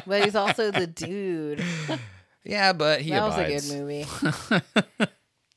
But 0.06 0.24
he's 0.24 0.34
also 0.34 0.70
the 0.70 0.86
dude. 0.86 1.62
yeah, 2.44 2.72
but 2.72 3.00
he 3.00 3.10
that 3.10 3.22
was 3.22 3.38
a 3.38 3.46
good 3.46 3.78
movie. 3.78 4.06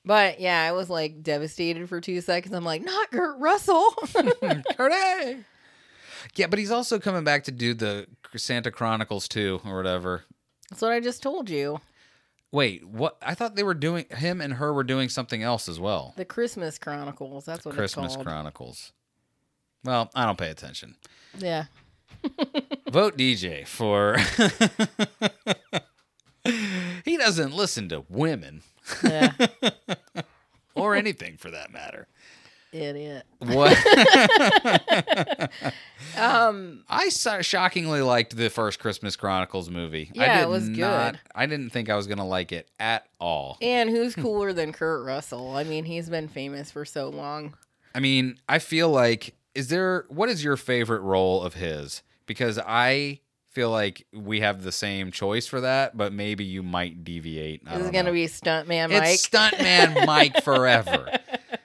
but 0.06 0.40
yeah, 0.40 0.62
I 0.62 0.72
was 0.72 0.90
like 0.90 1.24
devastated 1.24 1.90
for 1.90 2.00
two 2.00 2.22
seconds. 2.22 2.54
I'm 2.54 2.64
like, 2.64 2.84
not 2.84 3.12
Kurt 3.12 3.40
Russell. 3.40 3.86
Hooray! 4.78 5.40
Yeah, 6.36 6.48
but 6.48 6.60
he's 6.60 6.72
also 6.72 7.00
coming 7.00 7.24
back 7.24 7.44
to 7.46 7.52
do 7.52 7.74
the 7.74 8.08
Santa 8.36 8.72
Chronicles 8.72 9.28
too, 9.28 9.62
or 9.66 9.78
whatever. 9.78 10.24
That's 10.70 10.82
what 10.82 10.92
I 10.92 11.00
just 11.00 11.24
told 11.24 11.50
you. 11.50 11.80
Wait, 12.52 12.88
what? 12.88 13.18
I 13.22 13.34
thought 13.34 13.56
they 13.56 13.64
were 13.64 13.74
doing 13.74 14.06
him 14.10 14.42
and 14.42 14.54
her 14.54 14.74
were 14.74 14.84
doing 14.84 15.10
something 15.10 15.44
else 15.44 15.68
as 15.68 15.80
well. 15.80 16.14
The 16.18 16.26
Christmas 16.26 16.78
Chronicles. 16.78 17.46
That's 17.46 17.66
what. 17.66 17.76
Christmas 17.76 18.16
Chronicles. 18.16 18.92
Well, 19.84 20.10
I 20.16 20.26
don't 20.26 20.38
pay 20.38 20.50
attention. 20.50 20.96
yeah. 21.38 21.66
Vote 22.90 23.18
DJ 23.18 23.68
for. 23.68 24.18
He 27.06 27.16
doesn't 27.18 27.54
listen 27.54 27.88
to 27.90 28.04
women 28.10 28.62
Yeah. 29.04 29.32
or 30.76 30.96
anything 30.96 31.38
for 31.38 31.50
that 31.52 31.72
matter. 31.72 32.08
Idiot. 32.74 33.24
What? 33.40 33.78
Um, 36.18 36.84
I 36.90 37.10
so- 37.10 37.42
shockingly 37.42 38.02
liked 38.02 38.36
the 38.38 38.50
first 38.50 38.80
Christmas 38.80 39.16
Chronicles 39.18 39.70
movie. 39.70 40.12
I 40.18 40.26
Yeah, 40.26 40.42
it 40.44 40.50
was 40.50 40.70
not- 40.70 41.14
good. 41.14 41.20
I 41.34 41.46
didn't 41.46 41.72
think 41.72 41.90
I 41.90 41.96
was 41.96 42.08
gonna 42.08 42.26
like 42.28 42.52
it 42.54 42.70
at 42.80 43.06
all. 43.20 43.58
and 43.62 43.90
who's 43.90 44.16
cooler 44.16 44.54
than 44.54 44.72
Kurt 44.72 45.06
Russell? 45.06 45.56
I 45.56 45.64
mean, 45.66 45.84
he's 45.84 46.10
been 46.10 46.28
famous 46.30 46.72
for 46.72 46.86
so 46.86 47.10
long. 47.10 47.56
I 47.94 48.00
mean, 48.00 48.38
I 48.48 48.60
feel 48.60 48.90
like 48.90 49.36
is 49.54 49.68
there 49.70 50.06
what 50.10 50.30
is 50.30 50.44
your 50.44 50.56
favorite 50.58 51.02
role 51.02 51.42
of 51.44 51.56
his? 51.56 52.02
Because 52.28 52.60
I 52.66 53.20
feel 53.56 53.72
like 53.72 54.06
we 54.14 54.42
have 54.42 54.62
the 54.64 54.72
same 54.72 55.12
choice 55.12 55.48
for 55.48 55.62
that, 55.62 55.96
but 55.98 56.12
maybe 56.14 56.44
you 56.44 56.62
might 56.62 57.04
deviate. 57.06 57.62
I 57.66 57.78
This 57.78 57.86
is 57.86 57.92
gonna 57.92 58.10
know. 58.10 58.14
be 58.14 58.26
Stuntman 58.28 58.90
Mike. 58.92 59.04
it's 59.14 59.28
Stuntman 59.28 60.06
Mike 60.06 60.44
forever. 60.44 61.18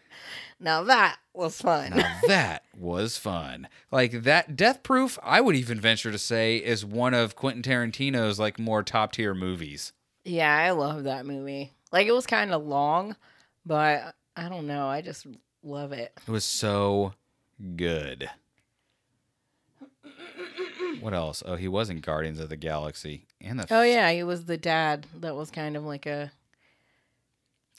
now 0.61 0.85
that 0.85 1.18
was 1.35 1.61
fun. 1.61 1.90
Now 1.96 2.18
that 2.29 2.62
was 2.79 3.18
fun. 3.18 3.68
Like 3.90 4.22
that 4.22 4.57
Death 4.57 4.83
Proof, 4.83 5.18
I 5.22 5.40
would 5.40 5.57
even 5.57 5.81
venture 5.81 6.12
to 6.12 6.18
say 6.18 6.57
is 6.59 6.85
one 6.87 7.12
of 7.12 7.35
Quentin 7.37 7.62
Tarantino's 7.62 8.38
like 8.38 8.59
more 8.59 8.83
top 8.83 9.12
tier 9.12 9.35
movies. 9.35 9.92
yeah, 10.24 10.55
I 10.57 10.70
love 10.70 11.05
that 11.05 11.26
movie. 11.26 11.72
Like 11.92 12.07
it 12.07 12.12
was 12.12 12.26
kind 12.26 12.53
of 12.53 12.64
long, 12.64 13.16
but 13.66 14.14
I 14.37 14.48
don't 14.48 14.66
know. 14.68 14.87
I 14.87 15.00
just 15.03 15.26
love 15.64 15.90
it. 15.92 16.12
It 16.26 16.31
was 16.31 16.44
so 16.44 17.14
good. 17.76 18.31
What 21.00 21.14
else? 21.14 21.42
Oh, 21.46 21.57
he 21.57 21.68
was 21.68 21.88
in 21.88 22.00
Guardians 22.00 22.40
of 22.40 22.48
the 22.48 22.57
Galaxy 22.57 23.26
and 23.40 23.59
the 23.59 23.66
Oh 23.70 23.83
yeah, 23.83 24.11
he 24.11 24.22
was 24.22 24.44
the 24.44 24.57
dad. 24.59 25.07
That 25.20 25.35
was 25.37 25.50
kind 25.50 25.76
of 25.76 25.85
like 25.85 26.07
a 26.07 26.33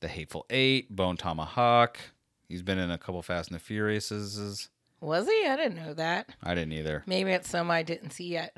The 0.01 0.07
Hateful 0.07 0.45
Eight, 0.49 0.95
Bone 0.95 1.17
Tomahawk. 1.17 1.99
He's 2.47 2.61
been 2.63 2.79
in 2.79 2.91
a 2.91 2.97
couple 2.97 3.21
Fast 3.21 3.51
and 3.51 3.59
the 3.59 3.63
Furiouses. 3.63 4.67
was 4.99 5.27
he? 5.27 5.45
I 5.45 5.55
didn't 5.55 5.75
know 5.75 5.93
that. 5.93 6.29
I 6.43 6.55
didn't 6.55 6.73
either. 6.73 7.03
Maybe 7.05 7.31
it's 7.31 7.49
some 7.49 7.69
I 7.69 7.83
didn't 7.83 8.11
see 8.11 8.27
yet. 8.27 8.57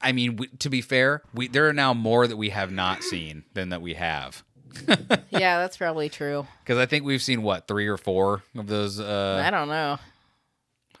I 0.00 0.12
mean, 0.12 0.36
we, 0.36 0.46
to 0.48 0.70
be 0.70 0.80
fair, 0.80 1.22
we 1.34 1.48
there 1.48 1.68
are 1.68 1.72
now 1.72 1.92
more 1.94 2.26
that 2.26 2.36
we 2.36 2.50
have 2.50 2.70
not 2.70 3.02
seen 3.02 3.44
than 3.54 3.70
that 3.70 3.82
we 3.82 3.94
have. 3.94 4.44
yeah, 5.30 5.58
that's 5.58 5.76
probably 5.76 6.08
true. 6.08 6.46
Because 6.62 6.78
I 6.78 6.86
think 6.86 7.04
we've 7.04 7.22
seen 7.22 7.42
what 7.42 7.66
three 7.66 7.86
or 7.86 7.96
four 7.96 8.42
of 8.56 8.66
those. 8.66 9.00
Uh, 9.00 9.42
I 9.44 9.50
don't 9.50 9.68
know. 9.68 9.98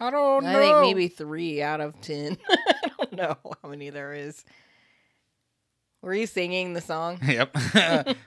I 0.00 0.10
don't 0.10 0.44
know. 0.44 0.50
I 0.50 0.60
think 0.60 0.80
maybe 0.80 1.08
three 1.08 1.62
out 1.62 1.80
of 1.80 2.00
ten. 2.00 2.36
I 2.48 2.90
don't 2.98 3.12
know 3.12 3.36
how 3.62 3.68
many 3.68 3.90
there 3.90 4.12
is. 4.12 4.44
Were 6.02 6.14
you 6.14 6.26
singing 6.26 6.72
the 6.74 6.80
song? 6.80 7.18
Yep. 7.26 7.56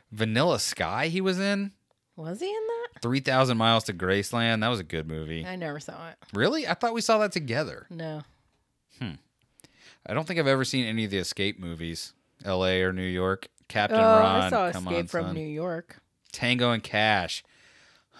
Vanilla 0.12 0.60
Sky. 0.60 1.08
He 1.08 1.22
was 1.22 1.40
in 1.40 1.72
Was 2.16 2.40
he 2.40 2.48
in 2.48 2.54
that? 2.54 3.02
Three 3.02 3.20
Thousand 3.22 3.58
Miles 3.58 3.86
to 3.86 3.94
Graceland. 3.94 4.62
That 4.62 4.68
was 4.70 4.80
a 4.80 4.84
good 4.84 5.08
movie. 5.08 5.46
I 5.46 5.56
never 5.56 5.80
saw 5.80 6.10
it. 6.10 6.16
Really? 6.34 6.68
I 6.68 6.74
thought 6.74 6.94
we 6.94 7.02
saw 7.02 7.20
that 7.20 7.32
together. 7.32 7.88
No. 7.90 8.24
Hmm. 9.00 9.14
I 10.06 10.14
don't 10.14 10.28
think 10.28 10.40
I've 10.40 10.48
ever 10.48 10.66
seen 10.66 10.86
any 10.86 11.06
of 11.06 11.12
the 11.12 11.20
Escape 11.20 11.60
movies. 11.60 12.14
L.A. 12.44 12.82
or 12.82 12.92
New 12.92 13.02
York. 13.04 13.48
Captain 13.68 14.00
oh, 14.00 14.02
Ron. 14.02 14.42
I 14.42 14.50
saw 14.50 14.66
Escape 14.68 14.88
on, 14.88 15.08
from 15.08 15.26
son. 15.28 15.36
New 15.36 15.48
York. 15.48 16.02
Tango 16.32 16.72
and 16.72 16.84
Cash. 16.84 17.44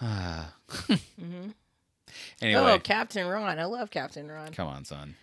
Anyway, 2.42 2.60
Oh, 2.60 2.78
Captain 2.78 3.26
Ron. 3.26 3.58
I 3.58 3.64
love 3.64 3.90
Captain 3.90 4.30
Ron. 4.30 4.52
come 4.52 4.68
on, 4.68 4.84
son. 4.84 5.14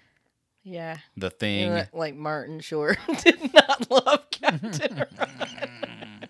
Yeah. 0.63 0.97
The 1.15 1.29
thing. 1.29 1.85
like 1.93 2.15
Martin 2.15 2.59
Short 2.59 2.97
did 3.23 3.53
not 3.53 3.89
love 3.89 4.29
Captain 4.31 5.05
Ron. 5.19 6.29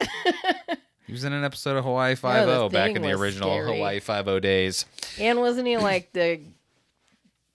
He 1.06 1.12
was 1.12 1.24
in 1.24 1.32
an 1.34 1.44
episode 1.44 1.76
of 1.76 1.84
Hawaii 1.84 2.14
Five 2.14 2.44
oh 2.44 2.50
The 2.50 2.58
O 2.60 2.68
back 2.70 2.86
Thing 2.86 2.96
in 2.96 3.02
the 3.02 3.08
was 3.08 3.20
original 3.20 3.50
scary. 3.50 3.76
Hawaii 3.76 4.00
Five 4.00 4.28
O 4.28 4.40
days. 4.40 4.86
And 5.18 5.40
wasn't 5.40 5.66
he 5.66 5.76
like 5.76 6.10
the 6.12 6.40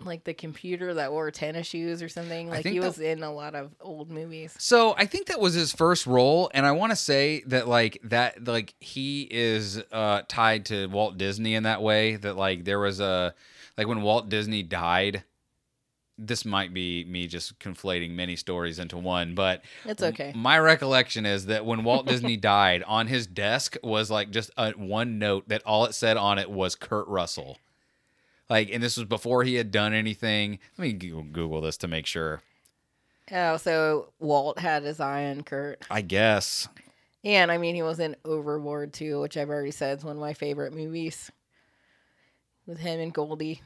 like 0.03 0.23
the 0.23 0.33
computer 0.33 0.93
that 0.95 1.11
wore 1.11 1.31
tennis 1.31 1.67
shoes 1.67 2.01
or 2.01 2.09
something? 2.09 2.49
Like 2.49 2.65
he 2.65 2.79
that- 2.79 2.85
was 2.87 2.99
in 2.99 3.23
a 3.23 3.33
lot 3.33 3.55
of 3.55 3.75
old 3.81 4.09
movies. 4.09 4.55
So 4.59 4.95
I 4.97 5.05
think 5.05 5.27
that 5.27 5.39
was 5.39 5.53
his 5.53 5.71
first 5.71 6.05
role, 6.07 6.49
and 6.53 6.65
I 6.65 6.71
want 6.71 6.91
to 6.91 6.95
say 6.95 7.43
that 7.47 7.67
like 7.67 7.99
that 8.03 8.45
like 8.47 8.75
he 8.79 9.27
is 9.29 9.81
uh, 9.91 10.21
tied 10.27 10.65
to 10.65 10.87
Walt 10.87 11.17
Disney 11.17 11.55
in 11.55 11.63
that 11.63 11.81
way. 11.81 12.15
That 12.15 12.37
like 12.37 12.65
there 12.65 12.79
was 12.79 12.99
a 12.99 13.33
like 13.77 13.87
when 13.87 14.01
Walt 14.01 14.29
Disney 14.29 14.63
died, 14.63 15.23
this 16.17 16.45
might 16.45 16.73
be 16.73 17.03
me 17.05 17.27
just 17.27 17.59
conflating 17.59 18.11
many 18.11 18.35
stories 18.35 18.79
into 18.79 18.97
one, 18.97 19.35
but 19.35 19.63
It's 19.85 20.01
okay. 20.01 20.33
My 20.35 20.57
recollection 20.59 21.25
is 21.25 21.45
that 21.47 21.65
when 21.65 21.83
Walt 21.83 22.05
Disney 22.07 22.37
died, 22.37 22.83
on 22.87 23.07
his 23.07 23.27
desk 23.27 23.77
was 23.83 24.09
like 24.09 24.31
just 24.31 24.51
a 24.57 24.71
one 24.71 25.19
note 25.19 25.47
that 25.49 25.61
all 25.63 25.85
it 25.85 25.93
said 25.93 26.17
on 26.17 26.39
it 26.39 26.49
was 26.49 26.75
Kurt 26.75 27.07
Russell. 27.07 27.57
Like, 28.49 28.69
and 28.71 28.81
this 28.81 28.97
was 28.97 29.05
before 29.05 29.43
he 29.43 29.55
had 29.55 29.71
done 29.71 29.93
anything. 29.93 30.59
Let 30.77 30.87
me 30.87 30.93
Google, 30.93 31.61
this 31.61 31.77
to 31.77 31.87
make 31.87 32.05
sure. 32.05 32.41
Oh, 33.31 33.57
so 33.57 34.13
Walt 34.19 34.59
had 34.59 34.83
his 34.83 34.99
eye 34.99 35.25
on 35.25 35.43
Kurt. 35.43 35.85
I 35.91 36.01
guess. 36.01 36.69
And 37.23 37.51
I 37.51 37.57
mean, 37.57 37.75
he 37.75 37.81
was 37.81 37.99
in 37.99 38.15
Overboard 38.23 38.93
too, 38.93 39.19
which 39.19 39.35
I've 39.35 39.49
already 39.49 39.71
said 39.71 39.97
is 39.97 40.03
one 40.05 40.15
of 40.15 40.21
my 40.21 40.33
favorite 40.33 40.73
movies 40.73 41.29
with 42.65 42.79
him 42.79 42.99
and 42.99 43.13
Goldie. 43.13 43.61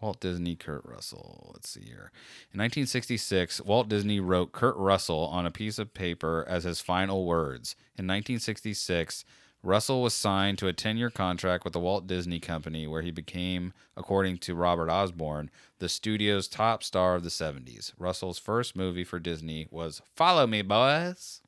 Walt 0.00 0.20
Disney, 0.20 0.54
Kurt 0.54 0.84
Russell. 0.84 1.52
Let's 1.54 1.70
see 1.70 1.80
here. 1.80 2.10
In 2.52 2.60
1966, 2.60 3.62
Walt 3.62 3.88
Disney 3.88 4.20
wrote 4.20 4.52
Kurt 4.52 4.76
Russell 4.76 5.28
on 5.32 5.46
a 5.46 5.50
piece 5.50 5.78
of 5.78 5.94
paper 5.94 6.44
as 6.46 6.64
his 6.64 6.82
final 6.82 7.24
words. 7.24 7.74
In 7.96 8.06
1966, 8.06 9.24
Russell 9.64 10.02
was 10.02 10.14
signed 10.14 10.58
to 10.58 10.68
a 10.68 10.72
10 10.72 10.96
year 10.96 11.10
contract 11.10 11.64
with 11.64 11.72
the 11.72 11.80
Walt 11.80 12.06
Disney 12.06 12.38
Company, 12.38 12.86
where 12.86 13.02
he 13.02 13.10
became, 13.10 13.72
according 13.96 14.38
to 14.38 14.54
Robert 14.54 14.90
Osborne, 14.90 15.50
the 15.78 15.88
studio's 15.88 16.48
top 16.48 16.82
star 16.82 17.14
of 17.14 17.24
the 17.24 17.30
70s. 17.30 17.92
Russell's 17.98 18.38
first 18.38 18.76
movie 18.76 19.04
for 19.04 19.18
Disney 19.18 19.66
was 19.70 20.02
Follow 20.14 20.46
Me, 20.46 20.62
Boys. 20.62 21.40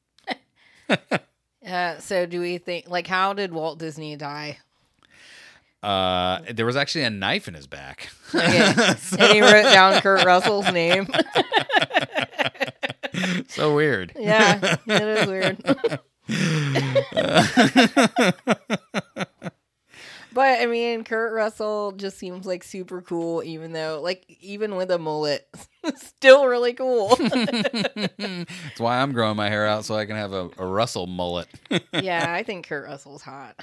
Uh, 1.66 1.98
so 1.98 2.26
do 2.26 2.40
we 2.40 2.58
think 2.58 2.88
like 2.88 3.08
how 3.08 3.32
did 3.32 3.52
Walt 3.52 3.76
Disney 3.80 4.14
die? 4.14 4.58
Uh, 5.82 6.40
there 6.52 6.64
was 6.64 6.76
actually 6.76 7.02
a 7.02 7.10
knife 7.10 7.48
in 7.48 7.54
his 7.54 7.66
back. 7.66 8.08
Okay. 8.32 8.72
and 9.18 9.32
he 9.32 9.40
wrote 9.40 9.64
down 9.72 10.00
Kurt 10.00 10.24
Russell's 10.24 10.70
name. 10.72 11.08
so 13.48 13.74
weird. 13.74 14.12
yeah, 14.16 14.76
it 14.86 15.02
is 15.02 15.26
weird. 15.26 15.60
but 20.32 20.60
I 20.60 20.66
mean, 20.66 21.04
Kurt 21.04 21.32
Russell 21.32 21.92
just 21.92 22.18
seems 22.18 22.46
like 22.46 22.62
super 22.62 23.02
cool, 23.02 23.42
even 23.42 23.72
though, 23.72 24.00
like, 24.02 24.24
even 24.40 24.76
with 24.76 24.90
a 24.90 24.98
mullet, 24.98 25.48
still 25.96 26.46
really 26.46 26.74
cool. 26.74 27.16
That's 27.20 28.78
why 28.78 29.00
I'm 29.00 29.12
growing 29.12 29.36
my 29.36 29.48
hair 29.48 29.66
out 29.66 29.84
so 29.84 29.94
I 29.94 30.06
can 30.06 30.16
have 30.16 30.32
a, 30.32 30.50
a 30.58 30.66
Russell 30.66 31.06
mullet. 31.06 31.48
yeah, 31.92 32.32
I 32.32 32.42
think 32.42 32.68
Kurt 32.68 32.86
Russell's 32.86 33.22
hot. 33.22 33.58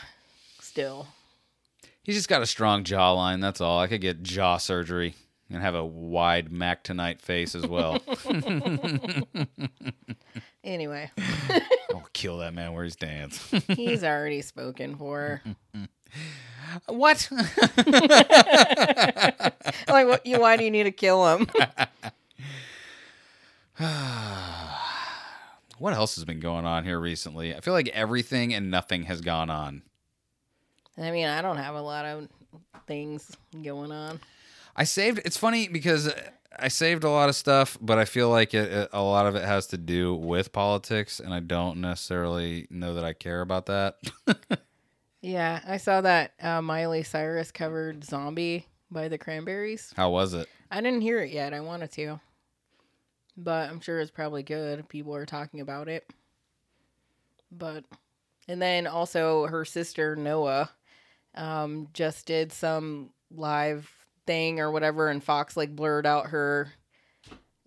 Still. 0.59 1.07
He's 2.03 2.15
just 2.15 2.29
got 2.29 2.41
a 2.41 2.47
strong 2.47 2.83
jawline. 2.83 3.41
That's 3.41 3.61
all. 3.61 3.79
I 3.79 3.87
could 3.87 4.01
get 4.01 4.23
jaw 4.23 4.57
surgery 4.57 5.15
and 5.49 5.61
have 5.61 5.75
a 5.75 5.85
wide 5.85 6.51
Mac 6.51 6.83
tonight 6.83 7.21
face 7.21 7.55
as 7.55 7.67
well. 7.67 8.01
Anyway, 10.63 11.11
I'll 11.91 12.07
kill 12.13 12.37
that 12.37 12.53
man 12.53 12.73
where 12.73 12.85
he 12.85 12.89
stands. 12.89 13.37
he's 13.67 14.03
already 14.03 14.41
spoken 14.41 14.95
for. 14.95 15.41
what? 16.87 17.27
like, 19.89 20.07
what? 20.07 20.25
You? 20.25 20.39
Why 20.39 20.55
do 20.55 20.63
you 20.63 20.71
need 20.71 20.83
to 20.83 20.91
kill 20.91 21.35
him? 21.35 21.47
what 25.77 25.93
else 25.93 26.15
has 26.15 26.23
been 26.23 26.39
going 26.39 26.65
on 26.65 26.85
here 26.85 26.99
recently? 26.99 27.53
I 27.53 27.59
feel 27.59 27.73
like 27.73 27.89
everything 27.89 28.53
and 28.53 28.71
nothing 28.71 29.03
has 29.03 29.19
gone 29.19 29.49
on. 29.49 29.81
I 30.97 31.11
mean, 31.11 31.27
I 31.27 31.41
don't 31.41 31.57
have 31.57 31.75
a 31.75 31.81
lot 31.81 32.05
of 32.05 32.29
things 32.87 33.35
going 33.51 33.91
on. 33.91 34.21
I 34.75 34.83
saved. 34.85 35.21
It's 35.25 35.37
funny 35.37 35.67
because 35.67 36.11
I 36.57 36.67
saved 36.67 37.03
a 37.03 37.09
lot 37.09 37.29
of 37.29 37.35
stuff, 37.35 37.77
but 37.81 37.97
I 37.99 38.05
feel 38.05 38.29
like 38.29 38.53
it, 38.53 38.71
it- 38.71 38.89
a 38.93 39.01
lot 39.01 39.25
of 39.27 39.35
it 39.35 39.43
has 39.43 39.67
to 39.67 39.77
do 39.77 40.15
with 40.15 40.51
politics, 40.51 41.19
and 41.19 41.33
I 41.33 41.39
don't 41.39 41.77
necessarily 41.81 42.67
know 42.69 42.93
that 42.95 43.03
I 43.03 43.13
care 43.13 43.41
about 43.41 43.65
that. 43.67 43.95
Yeah, 45.25 45.61
I 45.65 45.77
saw 45.77 46.01
that 46.01 46.33
uh, 46.41 46.61
Miley 46.61 47.01
Cyrus 47.01 47.49
covered 47.49 48.03
"Zombie" 48.03 48.67
by 48.91 49.07
the 49.07 49.17
Cranberries. 49.17 49.93
How 49.95 50.09
was 50.09 50.33
it? 50.33 50.49
I 50.69 50.81
didn't 50.81 50.99
hear 50.99 51.19
it 51.21 51.31
yet. 51.31 51.53
I 51.53 51.61
wanted 51.61 51.93
to, 51.93 52.19
but 53.37 53.69
I'm 53.69 53.79
sure 53.79 54.01
it's 54.01 54.11
probably 54.11 54.43
good. 54.43 54.89
People 54.89 55.15
are 55.15 55.25
talking 55.25 55.61
about 55.61 55.87
it. 55.87 56.05
But, 57.53 57.85
and 58.49 58.61
then 58.61 58.85
also 58.85 59.47
her 59.47 59.63
sister 59.63 60.17
Noah, 60.17 60.69
um, 61.35 61.87
just 61.93 62.25
did 62.25 62.51
some 62.51 63.11
live 63.31 63.89
thing 64.25 64.59
or 64.59 64.71
whatever, 64.71 65.09
and 65.09 65.23
Fox 65.23 65.55
like 65.57 65.75
blurred 65.75 66.05
out 66.05 66.27
her 66.27 66.71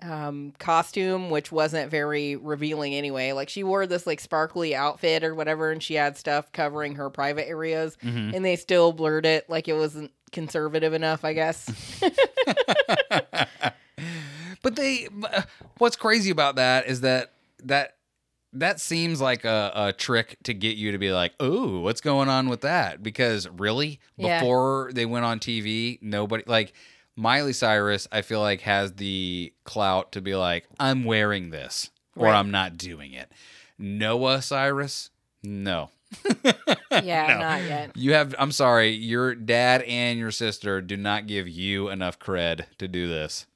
um 0.02 0.52
costume 0.58 1.30
which 1.30 1.50
wasn't 1.50 1.90
very 1.90 2.36
revealing 2.36 2.94
anyway. 2.94 3.32
Like 3.32 3.48
she 3.48 3.64
wore 3.64 3.86
this 3.86 4.06
like 4.06 4.20
sparkly 4.20 4.74
outfit 4.74 5.24
or 5.24 5.34
whatever 5.34 5.70
and 5.70 5.82
she 5.82 5.94
had 5.94 6.18
stuff 6.18 6.52
covering 6.52 6.96
her 6.96 7.08
private 7.08 7.48
areas 7.48 7.96
and 8.34 8.44
they 8.44 8.56
still 8.56 8.92
blurred 8.92 9.24
it 9.24 9.48
like 9.48 9.68
it 9.68 9.72
wasn't 9.72 10.12
conservative 10.32 10.92
enough 10.92 11.24
i 11.24 11.32
guess. 11.32 11.70
But 14.66 14.74
they, 14.74 15.06
uh, 15.32 15.42
what's 15.78 15.94
crazy 15.94 16.32
about 16.32 16.56
that 16.56 16.88
is 16.88 17.02
that 17.02 17.30
that 17.62 17.94
that 18.52 18.80
seems 18.80 19.20
like 19.20 19.44
a, 19.44 19.72
a 19.74 19.92
trick 19.92 20.36
to 20.44 20.54
get 20.54 20.76
you 20.76 20.92
to 20.92 20.98
be 20.98 21.12
like, 21.12 21.32
"Oh, 21.40 21.80
what's 21.80 22.00
going 22.00 22.28
on 22.28 22.48
with 22.48 22.62
that?" 22.62 23.02
Because 23.02 23.48
really, 23.48 24.00
Yeah. 24.16 24.40
before 24.40 24.90
they 24.94 25.06
went 25.06 25.24
on 25.24 25.38
TV, 25.40 25.98
nobody 26.00 26.44
like 26.46 26.72
Miley 27.16 27.52
Cyrus. 27.52 28.06
I 28.12 28.22
feel 28.22 28.40
like 28.40 28.60
has 28.62 28.92
the 28.94 29.52
clout 29.64 30.12
to 30.12 30.20
be 30.20 30.34
like, 30.34 30.66
"I'm 30.78 31.04
wearing 31.04 31.50
this," 31.50 31.90
or 32.14 32.26
Right. 32.26 32.34
"I'm 32.38 32.50
not 32.50 32.76
doing 32.78 33.12
it." 33.12 33.30
Noah 33.78 34.40
Cyrus, 34.42 35.10
no. 35.42 35.90
yeah 37.02 37.26
No. 37.26 37.38
not 37.40 37.62
yet 37.62 37.90
You 37.96 38.12
have. 38.12 38.34
I'm 38.38 38.52
sorry, 38.52 38.90
your 38.90 39.34
dad 39.34 39.82
and 39.82 40.18
your 40.18 40.30
sister 40.30 40.80
do 40.80 40.96
not 40.96 41.26
give 41.26 41.48
you 41.48 41.88
enough 41.88 42.18
cred 42.18 42.64
to 42.78 42.86
do 42.88 43.08
this. 43.08 43.46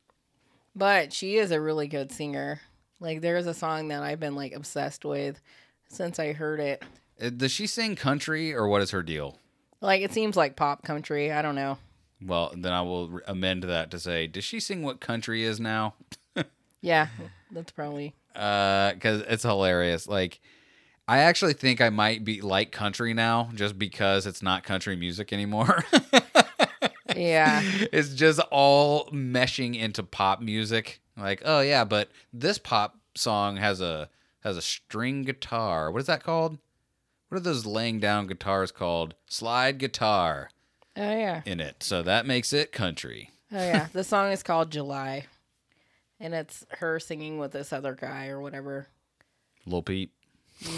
But 0.75 1.13
she 1.13 1.37
is 1.37 1.51
a 1.53 1.61
really 1.61 1.87
good 1.89 2.13
singer. 2.13 2.61
Like 3.01 3.21
there's 3.21 3.47
a 3.47 3.55
song 3.55 3.89
that 3.89 4.03
I've 4.03 4.21
been 4.21 4.35
like 4.37 4.53
obsessed 4.55 5.05
with 5.05 5.41
since 5.89 6.19
I 6.19 6.33
heard 6.33 6.61
it. 6.61 6.83
Uh, 7.21 7.31
Does 7.31 7.51
she 7.53 7.67
sing 7.67 7.97
country 7.97 8.55
or 8.55 8.69
what 8.69 8.83
is 8.83 8.91
her 8.93 9.03
deal? 9.03 9.39
Like 9.81 10.03
it 10.03 10.13
seems 10.13 10.37
like 10.37 10.57
pop 10.57 10.85
country. 10.85 11.33
I 11.33 11.43
don't 11.43 11.55
know. 11.55 11.79
Well, 12.23 12.53
then 12.55 12.73
I 12.73 12.83
will 12.83 13.21
amend 13.27 13.63
that 13.65 13.91
to 13.93 13.99
say, 13.99 14.27
does 14.27 14.45
she 14.45 14.61
sing 14.61 14.83
what 14.83 15.01
country 15.01 15.43
is 15.45 15.59
now? 15.59 15.95
Yeah, 16.83 17.09
that's 17.51 17.73
probably 17.73 18.15
Uh, 18.35 18.93
Because 18.95 19.21
it's 19.29 19.43
hilarious. 19.43 20.09
Like, 20.09 20.41
I 21.07 21.19
actually 21.19 21.53
think 21.53 21.83
I 21.83 21.91
might 21.91 22.25
be 22.25 22.41
like 22.41 22.73
country 22.73 23.13
now, 23.13 23.51
just 23.55 23.79
because 23.79 24.27
it's 24.27 24.41
not 24.43 24.63
country 24.65 24.97
music 24.97 25.31
anymore. 25.31 25.85
yeah. 27.17 27.61
it's 27.93 28.15
just 28.15 28.41
all 28.51 29.07
meshing 29.11 29.79
into 29.79 30.03
pop 30.03 30.41
music. 30.41 31.01
Like, 31.21 31.43
oh 31.45 31.61
yeah, 31.61 31.85
but 31.85 32.11
this 32.33 32.59
pop 32.59 32.97
song 33.15 33.57
has 33.59 33.81
a 33.81 34.09
has 34.41 34.57
a 34.57 34.63
string 34.63 35.23
guitar. 35.23 35.91
What 35.91 36.01
is 36.01 36.07
that 36.07 36.23
called? 36.23 36.59
What 37.29 37.37
are 37.39 37.41
those 37.45 37.67
laying 37.67 38.01
down 38.01 38.27
guitars 38.27 38.73
called? 38.73 39.15
Slide 39.27 39.79
guitar 39.79 40.51
Oh 40.97 41.03
yeah. 41.17 41.43
in 41.47 41.61
it. 41.61 41.83
So 41.83 42.03
that 42.03 42.27
makes 42.27 42.53
it 42.53 42.73
country. 42.73 43.31
Oh 43.53 43.57
yeah. 43.59 43.89
the 43.93 44.03
song 44.05 44.33
is 44.33 44.43
called 44.43 44.71
July, 44.73 45.27
and 46.19 46.35
it's 46.35 46.65
her 46.79 46.99
singing 46.99 47.39
with 47.39 47.53
this 47.53 47.73
other 47.73 47.95
guy 47.95 48.29
or 48.29 48.41
whatever. 48.41 48.87
Lil 49.67 49.83
Peep, 49.83 50.13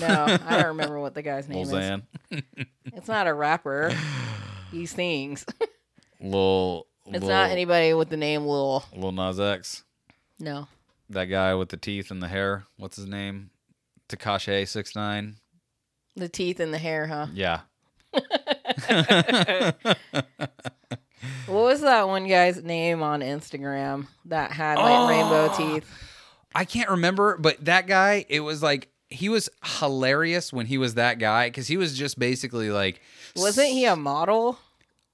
No, 0.01 0.25
I 0.47 0.57
don't 0.57 0.67
remember 0.69 0.99
what 1.01 1.15
the 1.15 1.23
guy's 1.23 1.49
Lil 1.49 1.65
name 1.67 2.03
is. 2.31 2.43
It's 2.95 3.09
not 3.09 3.27
a 3.27 3.35
rapper. 3.35 3.93
He 4.73 4.87
sings. 4.87 5.45
Lil. 6.21 6.87
It's 7.07 7.21
Lil, 7.21 7.29
not 7.29 7.51
anybody 7.51 7.93
with 7.93 8.09
the 8.09 8.17
name 8.17 8.47
Lil. 8.47 8.83
Lil 8.97 9.13
Nas 9.13 9.39
X. 9.39 9.85
No. 10.43 10.67
That 11.09 11.27
guy 11.27 11.55
with 11.55 11.69
the 11.69 11.77
teeth 11.77 12.11
and 12.11 12.21
the 12.23 12.27
hair. 12.29 12.65
What's 12.77 12.97
his 12.97 13.07
name? 13.07 13.51
Tekashi 14.09 14.67
six 14.67 14.97
nine. 14.97 15.37
The 16.17 16.29
teeth 16.29 16.59
and 16.61 16.75
the 16.75 16.79
hair, 16.79 17.07
huh? 17.07 17.27
Yeah. 17.33 17.61
What 21.47 21.63
was 21.65 21.81
that 21.83 22.09
one 22.09 22.27
guy's 22.27 22.63
name 22.65 23.03
on 23.03 23.21
Instagram 23.21 24.09
that 24.25 24.51
had 24.53 24.77
like 24.79 24.93
Oh. 24.99 25.09
rainbow 25.09 25.55
teeth? 25.57 25.89
I 26.55 26.65
can't 26.65 26.91
remember, 26.91 27.37
but 27.39 27.65
that 27.65 27.87
guy, 27.87 28.25
it 28.29 28.41
was 28.41 28.63
like 28.63 28.89
he 29.09 29.29
was 29.29 29.49
hilarious 29.79 30.53
when 30.53 30.67
he 30.67 30.79
was 30.79 30.95
that 30.95 31.19
guy 31.21 31.47
because 31.49 31.69
he 31.69 31.77
was 31.77 31.97
just 31.97 32.19
basically 32.19 32.71
like 32.71 33.01
Wasn't 33.37 33.69
he 33.69 33.85
a 33.85 33.95
model? 33.97 34.59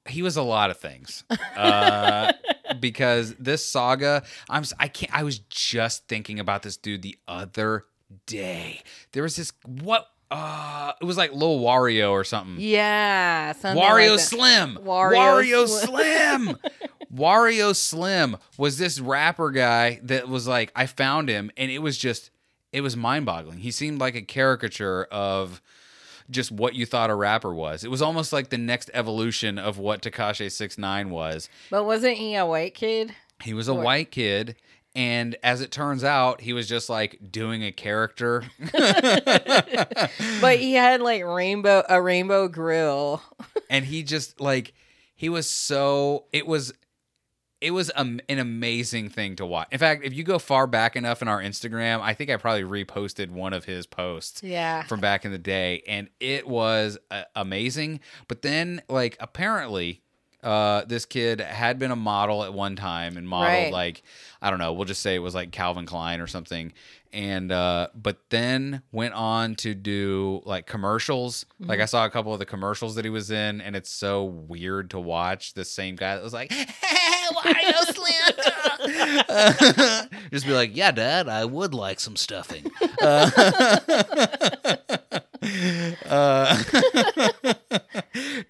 he 0.08 0.22
was 0.22 0.36
a 0.38 0.42
lot 0.42 0.70
of 0.70 0.78
things 0.78 1.24
uh, 1.56 2.32
because 2.80 3.34
this 3.36 3.64
saga 3.64 4.22
i'm 4.48 4.64
I 4.78 4.88
can't 4.88 5.14
i 5.14 5.22
was 5.22 5.38
just 5.38 6.06
thinking 6.08 6.38
about 6.40 6.62
this 6.62 6.76
dude 6.76 7.02
the 7.02 7.18
other 7.26 7.84
day 8.26 8.82
there 9.12 9.22
was 9.22 9.36
this 9.36 9.52
what 9.64 10.06
uh 10.30 10.92
it 11.00 11.04
was 11.04 11.16
like 11.16 11.32
Lil 11.32 11.60
Wario 11.60 12.10
or 12.10 12.22
something 12.24 12.56
Yeah, 12.58 13.52
something 13.52 13.82
Wario 13.82 14.12
like. 14.12 14.20
Slim. 14.20 14.78
Wario 14.82 15.12
Wario, 15.12 15.66
Slim. 15.68 16.42
Slim. 16.44 16.58
Wario 17.14 17.74
Slim 17.74 18.36
was 18.58 18.76
this 18.78 19.00
rapper 19.00 19.50
guy 19.50 20.00
that 20.02 20.28
was 20.28 20.46
like, 20.46 20.70
I 20.76 20.84
found 20.86 21.28
him 21.30 21.50
and 21.56 21.70
it 21.70 21.78
was 21.78 21.96
just, 21.96 22.30
it 22.72 22.82
was 22.82 22.94
mind 22.96 23.24
boggling. 23.24 23.58
He 23.58 23.70
seemed 23.70 24.00
like 24.00 24.14
a 24.14 24.20
caricature 24.22 25.04
of 25.04 25.62
just 26.30 26.50
what 26.52 26.74
you 26.74 26.84
thought 26.86 27.10
a 27.10 27.14
rapper 27.14 27.54
was. 27.54 27.84
It 27.84 27.90
was 27.90 28.02
almost 28.02 28.32
like 28.32 28.50
the 28.50 28.58
next 28.58 28.90
evolution 28.94 29.58
of 29.58 29.78
what 29.78 30.02
Tekashi 30.02 30.50
69 30.50 31.10
was. 31.10 31.48
But 31.70 31.84
wasn't 31.84 32.16
he 32.18 32.34
a 32.34 32.44
white 32.46 32.74
kid? 32.74 33.14
He 33.42 33.54
was 33.54 33.68
a 33.68 33.74
white 33.74 34.10
kid. 34.10 34.56
And 34.94 35.36
as 35.44 35.60
it 35.60 35.70
turns 35.70 36.02
out, 36.02 36.40
he 36.40 36.52
was 36.52 36.66
just 36.68 36.88
like 36.88 37.18
doing 37.30 37.62
a 37.62 37.70
character. 37.72 38.44
But 40.40 40.58
he 40.58 40.74
had 40.74 41.00
like 41.00 41.24
rainbow 41.24 41.82
a 41.88 42.00
rainbow 42.00 42.48
grill. 42.48 43.22
and 43.70 43.84
he 43.84 44.02
just 44.02 44.40
like 44.40 44.72
he 45.14 45.28
was 45.28 45.48
so 45.50 46.24
it 46.32 46.46
was 46.46 46.72
it 47.60 47.72
was 47.72 47.90
um, 47.96 48.20
an 48.28 48.38
amazing 48.38 49.08
thing 49.08 49.34
to 49.36 49.44
watch. 49.46 49.68
In 49.72 49.78
fact, 49.78 50.04
if 50.04 50.14
you 50.14 50.22
go 50.24 50.38
far 50.38 50.66
back 50.66 50.94
enough 50.96 51.22
in 51.22 51.28
our 51.28 51.40
Instagram, 51.42 52.00
I 52.00 52.14
think 52.14 52.30
I 52.30 52.36
probably 52.36 52.62
reposted 52.62 53.30
one 53.30 53.52
of 53.52 53.64
his 53.64 53.86
posts 53.86 54.42
Yeah. 54.42 54.84
from 54.84 55.00
back 55.00 55.24
in 55.24 55.32
the 55.32 55.38
day, 55.38 55.82
and 55.88 56.08
it 56.20 56.46
was 56.46 56.98
uh, 57.10 57.24
amazing. 57.34 58.00
But 58.28 58.42
then, 58.42 58.82
like, 58.88 59.16
apparently, 59.18 60.02
uh, 60.44 60.84
this 60.86 61.04
kid 61.04 61.40
had 61.40 61.80
been 61.80 61.90
a 61.90 61.96
model 61.96 62.44
at 62.44 62.54
one 62.54 62.76
time 62.76 63.16
and 63.16 63.28
modeled 63.28 63.64
Right. 63.64 63.72
like 63.72 64.02
I 64.40 64.50
don't 64.50 64.60
know, 64.60 64.72
we'll 64.72 64.84
just 64.84 65.02
say 65.02 65.16
it 65.16 65.18
was 65.18 65.34
like 65.34 65.50
Calvin 65.50 65.84
Klein 65.84 66.20
or 66.20 66.28
something. 66.28 66.72
And 67.12 67.50
uh, 67.50 67.88
but 67.94 68.18
then 68.30 68.82
went 68.92 69.14
on 69.14 69.56
to 69.56 69.74
do 69.74 70.42
like 70.44 70.66
commercials. 70.66 71.44
Like 71.58 71.80
I 71.80 71.86
saw 71.86 72.04
a 72.04 72.10
couple 72.10 72.32
of 72.34 72.38
the 72.38 72.44
commercials 72.46 72.94
that 72.94 73.04
he 73.04 73.10
was 73.10 73.30
in, 73.32 73.60
and 73.62 73.74
it's 73.74 73.90
so 73.90 74.22
weird 74.24 74.90
to 74.90 75.00
watch 75.00 75.54
the 75.54 75.64
same 75.64 75.96
guy 75.96 76.14
that 76.14 76.22
was 76.22 76.34
like, 76.34 76.52
Slim. 77.94 80.08
just 80.30 80.46
be 80.46 80.52
like, 80.52 80.76
yeah, 80.76 80.92
Dad, 80.92 81.28
I 81.28 81.44
would 81.44 81.74
like 81.74 82.00
some 82.00 82.16
stuffing. 82.16 82.70
Uh, 83.02 83.30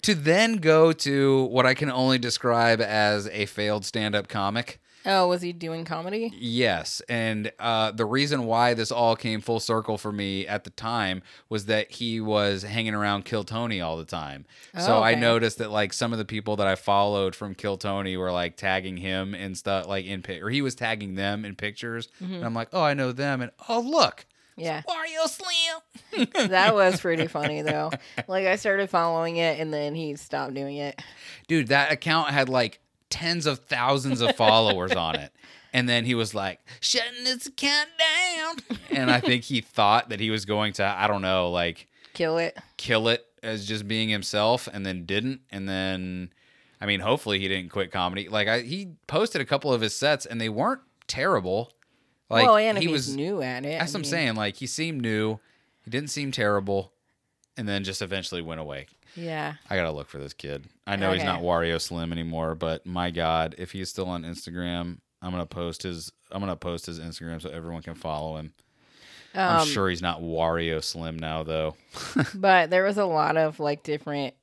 to 0.01 0.15
then 0.15 0.57
go 0.57 0.91
to 0.91 1.43
what 1.45 1.65
I 1.65 1.73
can 1.73 1.89
only 1.91 2.17
describe 2.17 2.81
as 2.81 3.27
a 3.27 3.45
failed 3.45 3.85
stand-up 3.85 4.27
comic. 4.27 4.79
Oh, 5.11 5.27
was 5.27 5.41
he 5.41 5.51
doing 5.53 5.85
comedy? 5.85 6.31
Yes, 6.37 7.01
and 7.09 7.51
uh, 7.57 7.91
the 7.91 8.05
reason 8.05 8.45
why 8.45 8.73
this 8.75 8.91
all 8.91 9.15
came 9.15 9.41
full 9.41 9.59
circle 9.59 9.97
for 9.97 10.11
me 10.11 10.45
at 10.45 10.63
the 10.65 10.69
time 10.69 11.23
was 11.49 11.65
that 11.65 11.91
he 11.91 12.21
was 12.21 12.61
hanging 12.63 12.93
around 12.93 13.25
Kill 13.25 13.43
Tony 13.43 13.81
all 13.81 13.97
the 13.97 14.05
time. 14.05 14.45
so 14.77 14.97
Oh, 14.97 15.01
I 15.01 15.15
noticed 15.15 15.57
that 15.57 15.71
like 15.71 15.93
some 15.93 16.11
of 16.13 16.19
the 16.19 16.25
people 16.25 16.55
that 16.57 16.67
I 16.67 16.75
followed 16.75 17.35
from 17.35 17.55
Kill 17.55 17.77
Tony 17.77 18.15
were 18.17 18.31
like 18.31 18.55
tagging 18.55 18.97
him 18.97 19.33
and 19.33 19.57
stuff, 19.57 19.87
like 19.87 20.05
in 20.05 20.21
pic, 20.21 20.41
or 20.43 20.49
he 20.49 20.61
was 20.61 20.75
tagging 20.75 21.15
them 21.15 21.43
in 21.45 21.55
pictures, 21.55 22.07
Mm-hmm. 22.21 22.35
and 22.35 22.45
I'm 22.45 22.53
like, 22.53 22.69
oh, 22.73 22.83
I 22.83 22.93
know 22.93 23.11
them, 23.11 23.41
and 23.41 23.51
oh 23.67 23.79
look, 23.79 24.25
Yeah. 24.57 24.83
Wario 24.87 25.27
Slim. 25.27 26.27
That 26.49 26.75
was 26.75 26.99
pretty 27.01 27.27
funny 27.37 27.61
though. 27.61 27.91
Like 28.27 28.45
I 28.45 28.55
started 28.57 28.89
following 28.89 29.37
it 29.37 29.59
and 29.59 29.73
then 29.73 29.95
he 29.95 30.15
stopped 30.17 30.53
doing 30.53 30.77
it. 30.77 31.01
dude 31.47 31.67
that 31.69 31.91
account 31.91 32.29
had 32.29 32.49
like 32.49 32.79
tens 33.09 33.45
of 33.45 33.59
thousands 33.59 34.21
of 34.21 34.35
followers 34.35 34.93
on 34.93 35.15
it. 35.15 35.31
And 35.73 35.87
then 35.87 36.03
he 36.05 36.15
was 36.15 36.33
like 36.33 36.59
shutting 36.79 37.23
this 37.23 37.45
account 37.47 37.89
down. 37.97 38.77
And 38.91 39.11
i 39.11 39.19
think 39.19 39.43
he 39.43 39.61
thought 39.61 40.09
that 40.09 40.19
he 40.19 40.29
was 40.31 40.45
going 40.45 40.73
to 40.73 40.83
i 40.85 41.05
don't 41.07 41.21
know 41.21 41.49
like 41.51 41.87
Kill 42.13 42.37
it. 42.37 42.57
kill 42.77 43.07
it 43.07 43.25
as 43.43 43.65
just 43.67 43.87
being 43.87 44.09
himself 44.09 44.67
and 44.71 44.85
then 44.85 45.05
didn't. 45.05 45.41
And 45.51 45.69
then 45.69 46.31
i 46.81 46.85
mean 46.85 46.99
hopefully 47.01 47.39
he 47.39 47.47
didn't 47.47 47.69
quit 47.71 47.91
comedy. 47.91 48.27
Like 48.29 48.47
I, 48.47 48.61
he 48.61 48.93
posted 49.07 49.41
a 49.41 49.45
couple 49.45 49.71
of 49.73 49.81
his 49.81 49.95
sets 49.95 50.25
and 50.25 50.39
they 50.41 50.49
weren't 50.49 50.81
terrible. 51.07 51.71
Like 52.29 52.45
well, 52.45 52.57
and 52.57 52.77
he 52.77 52.87
was 52.87 53.15
new 53.15 53.41
at 53.41 53.65
it. 53.65 53.79
that's 53.79 53.93
I 53.93 53.97
what 53.97 53.99
i'm 54.01 54.05
saying. 54.05 54.35
Like 54.35 54.55
he 54.57 54.67
seemed 54.67 55.01
new. 55.01 55.39
He 55.83 55.89
didn't 55.91 56.09
seem 56.09 56.31
terrible. 56.31 56.93
And 57.57 57.67
then 57.67 57.83
just 57.83 58.01
eventually 58.01 58.41
went 58.41 58.59
away 58.61 58.87
Yeah. 59.15 59.55
I 59.69 59.75
gotta 59.75 59.91
look 59.91 60.09
for 60.09 60.17
this 60.19 60.33
kid. 60.33 60.65
I 60.87 60.95
know 60.95 61.11
he's 61.11 61.21
Okay. 61.21 61.27
not 61.31 61.41
Wario 61.41 61.79
Slim 61.81 62.11
anymore, 62.11 62.55
but 62.55 62.85
my 62.85 63.11
God, 63.11 63.55
if 63.57 63.71
he's 63.71 63.89
still 63.89 64.07
on 64.07 64.23
Instagram, 64.23 64.99
I'm 65.21 65.31
gonna 65.31 65.45
post 65.45 65.83
his. 65.83 66.11
I'm 66.31 66.39
gonna 66.39 66.55
post 66.55 66.85
his 66.85 66.99
Instagram 66.99 67.41
so 67.41 67.49
everyone 67.49 67.81
can 67.81 67.95
follow 67.95 68.37
him. 68.37 68.53
I'm 69.35 69.61
Um, 69.61 69.67
sure 69.67 69.89
he's 69.89 70.01
not 70.01 70.21
Wario 70.21 70.83
Slim 70.83 71.17
now, 71.19 71.43
though. 71.43 71.75
But 72.35 72.69
there 72.69 72.83
was 72.83 72.97
a 72.97 73.05
lot 73.05 73.37
of 73.37 73.59
like 73.59 73.83
different 73.83 74.33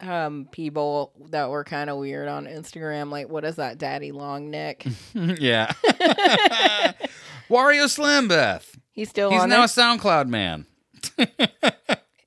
um 0.00 0.46
people 0.52 1.12
that 1.30 1.48
were 1.48 1.64
kind 1.64 1.88
of 1.88 1.96
weird 1.98 2.28
on 2.28 2.44
Instagram. 2.46 3.10
Like, 3.10 3.28
what 3.30 3.44
is 3.44 3.56
that, 3.56 3.78
Daddy 3.78 4.12
Long 4.12 4.50
Neck? 4.50 4.84
yeah. 5.14 5.72
Wario 7.48 7.88
Slim, 7.88 8.28
Beth. 8.28 8.76
He's 8.92 9.08
still 9.08 9.30
He's 9.30 9.40
on 9.42 9.48
now 9.50 9.62
a 9.62 9.66
SoundCloud 9.66 10.28
man. 10.28 10.66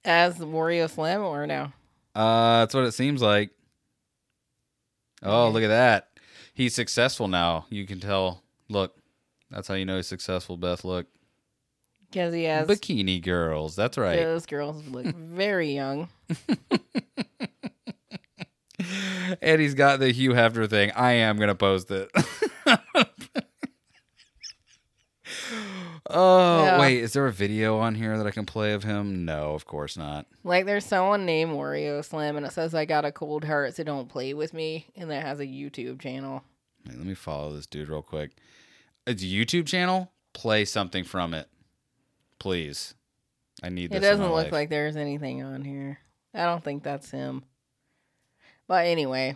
As 0.05 0.37
the 0.37 0.45
Wario 0.47 0.89
Slim 0.89 1.21
or 1.21 1.45
no? 1.47 1.71
Uh, 2.15 2.59
that's 2.61 2.73
what 2.73 2.83
it 2.85 2.93
seems 2.93 3.21
like. 3.21 3.51
Oh, 5.21 5.49
look 5.49 5.63
at 5.63 5.67
that. 5.67 6.07
He's 6.53 6.73
successful 6.73 7.27
now. 7.27 7.65
You 7.69 7.85
can 7.85 7.99
tell. 7.99 8.41
Look, 8.69 8.95
that's 9.51 9.67
how 9.67 9.73
you 9.75 9.85
know 9.85 9.95
he's 9.97 10.07
successful, 10.07 10.57
Beth. 10.57 10.83
Look, 10.83 11.07
Because 12.09 12.33
he 12.33 12.43
has 12.45 12.67
bikini 12.67 13.21
girls. 13.23 13.75
That's 13.75 13.97
right. 13.97 14.17
those 14.19 14.45
girls 14.45 14.85
look 14.87 15.05
very 15.15 15.73
young. 15.73 16.09
and 19.41 19.59
he's 19.61 19.73
got 19.73 19.99
the 19.99 20.11
Hugh 20.11 20.31
Hefner 20.31 20.69
thing. 20.69 20.91
I 20.91 21.11
am 21.13 21.37
gonna 21.37 21.55
post 21.55 21.91
it. 21.91 22.09
oh 26.19 26.63
Yeah. 26.63 26.79
wait, 26.79 26.99
is 26.99 27.13
there 27.13 27.25
a 27.27 27.31
video 27.31 27.77
on 27.79 27.95
here 27.95 28.17
that 28.17 28.27
I 28.27 28.31
can 28.31 28.45
play 28.45 28.73
of 28.73 28.83
him? 28.83 29.25
No, 29.25 29.53
of 29.53 29.65
course 29.65 29.95
not. 29.97 30.25
Like, 30.43 30.65
there's 30.65 30.85
someone 30.85 31.25
named 31.25 31.51
Wario 31.51 32.03
Slim, 32.03 32.35
and 32.37 32.45
it 32.45 32.51
says, 32.51 32.75
"I 32.75 32.85
got 32.85 33.05
a 33.05 33.11
cold 33.11 33.43
heart, 33.45 33.75
so 33.75 33.83
don't 33.83 34.09
play 34.09 34.33
with 34.33 34.53
me," 34.53 34.87
and 34.95 35.09
that 35.11 35.23
has 35.23 35.39
a 35.39 35.45
YouTube 35.45 35.99
channel. 35.99 36.43
Wait, 36.87 36.97
let 36.97 37.05
me 37.05 37.13
follow 37.13 37.53
this 37.53 37.67
dude 37.67 37.89
real 37.89 38.01
quick. 38.01 38.31
It's 39.07 39.23
a 39.23 39.25
YouTube 39.25 39.65
channel. 39.67 40.11
Play 40.33 40.65
something 40.65 41.03
from 41.03 41.33
it, 41.33 41.47
please. 42.39 42.93
I 43.63 43.69
need 43.69 43.89
this. 43.91 43.97
It 43.97 44.01
doesn't 44.01 44.25
look 44.25 44.45
life. 44.45 44.51
like 44.51 44.69
there's 44.69 44.95
anything 44.95 45.43
on 45.43 45.63
here. 45.63 45.99
I 46.33 46.45
don't 46.45 46.63
think 46.63 46.83
that's 46.83 47.09
him. 47.11 47.43
But 48.67 48.85
anyway, 48.85 49.35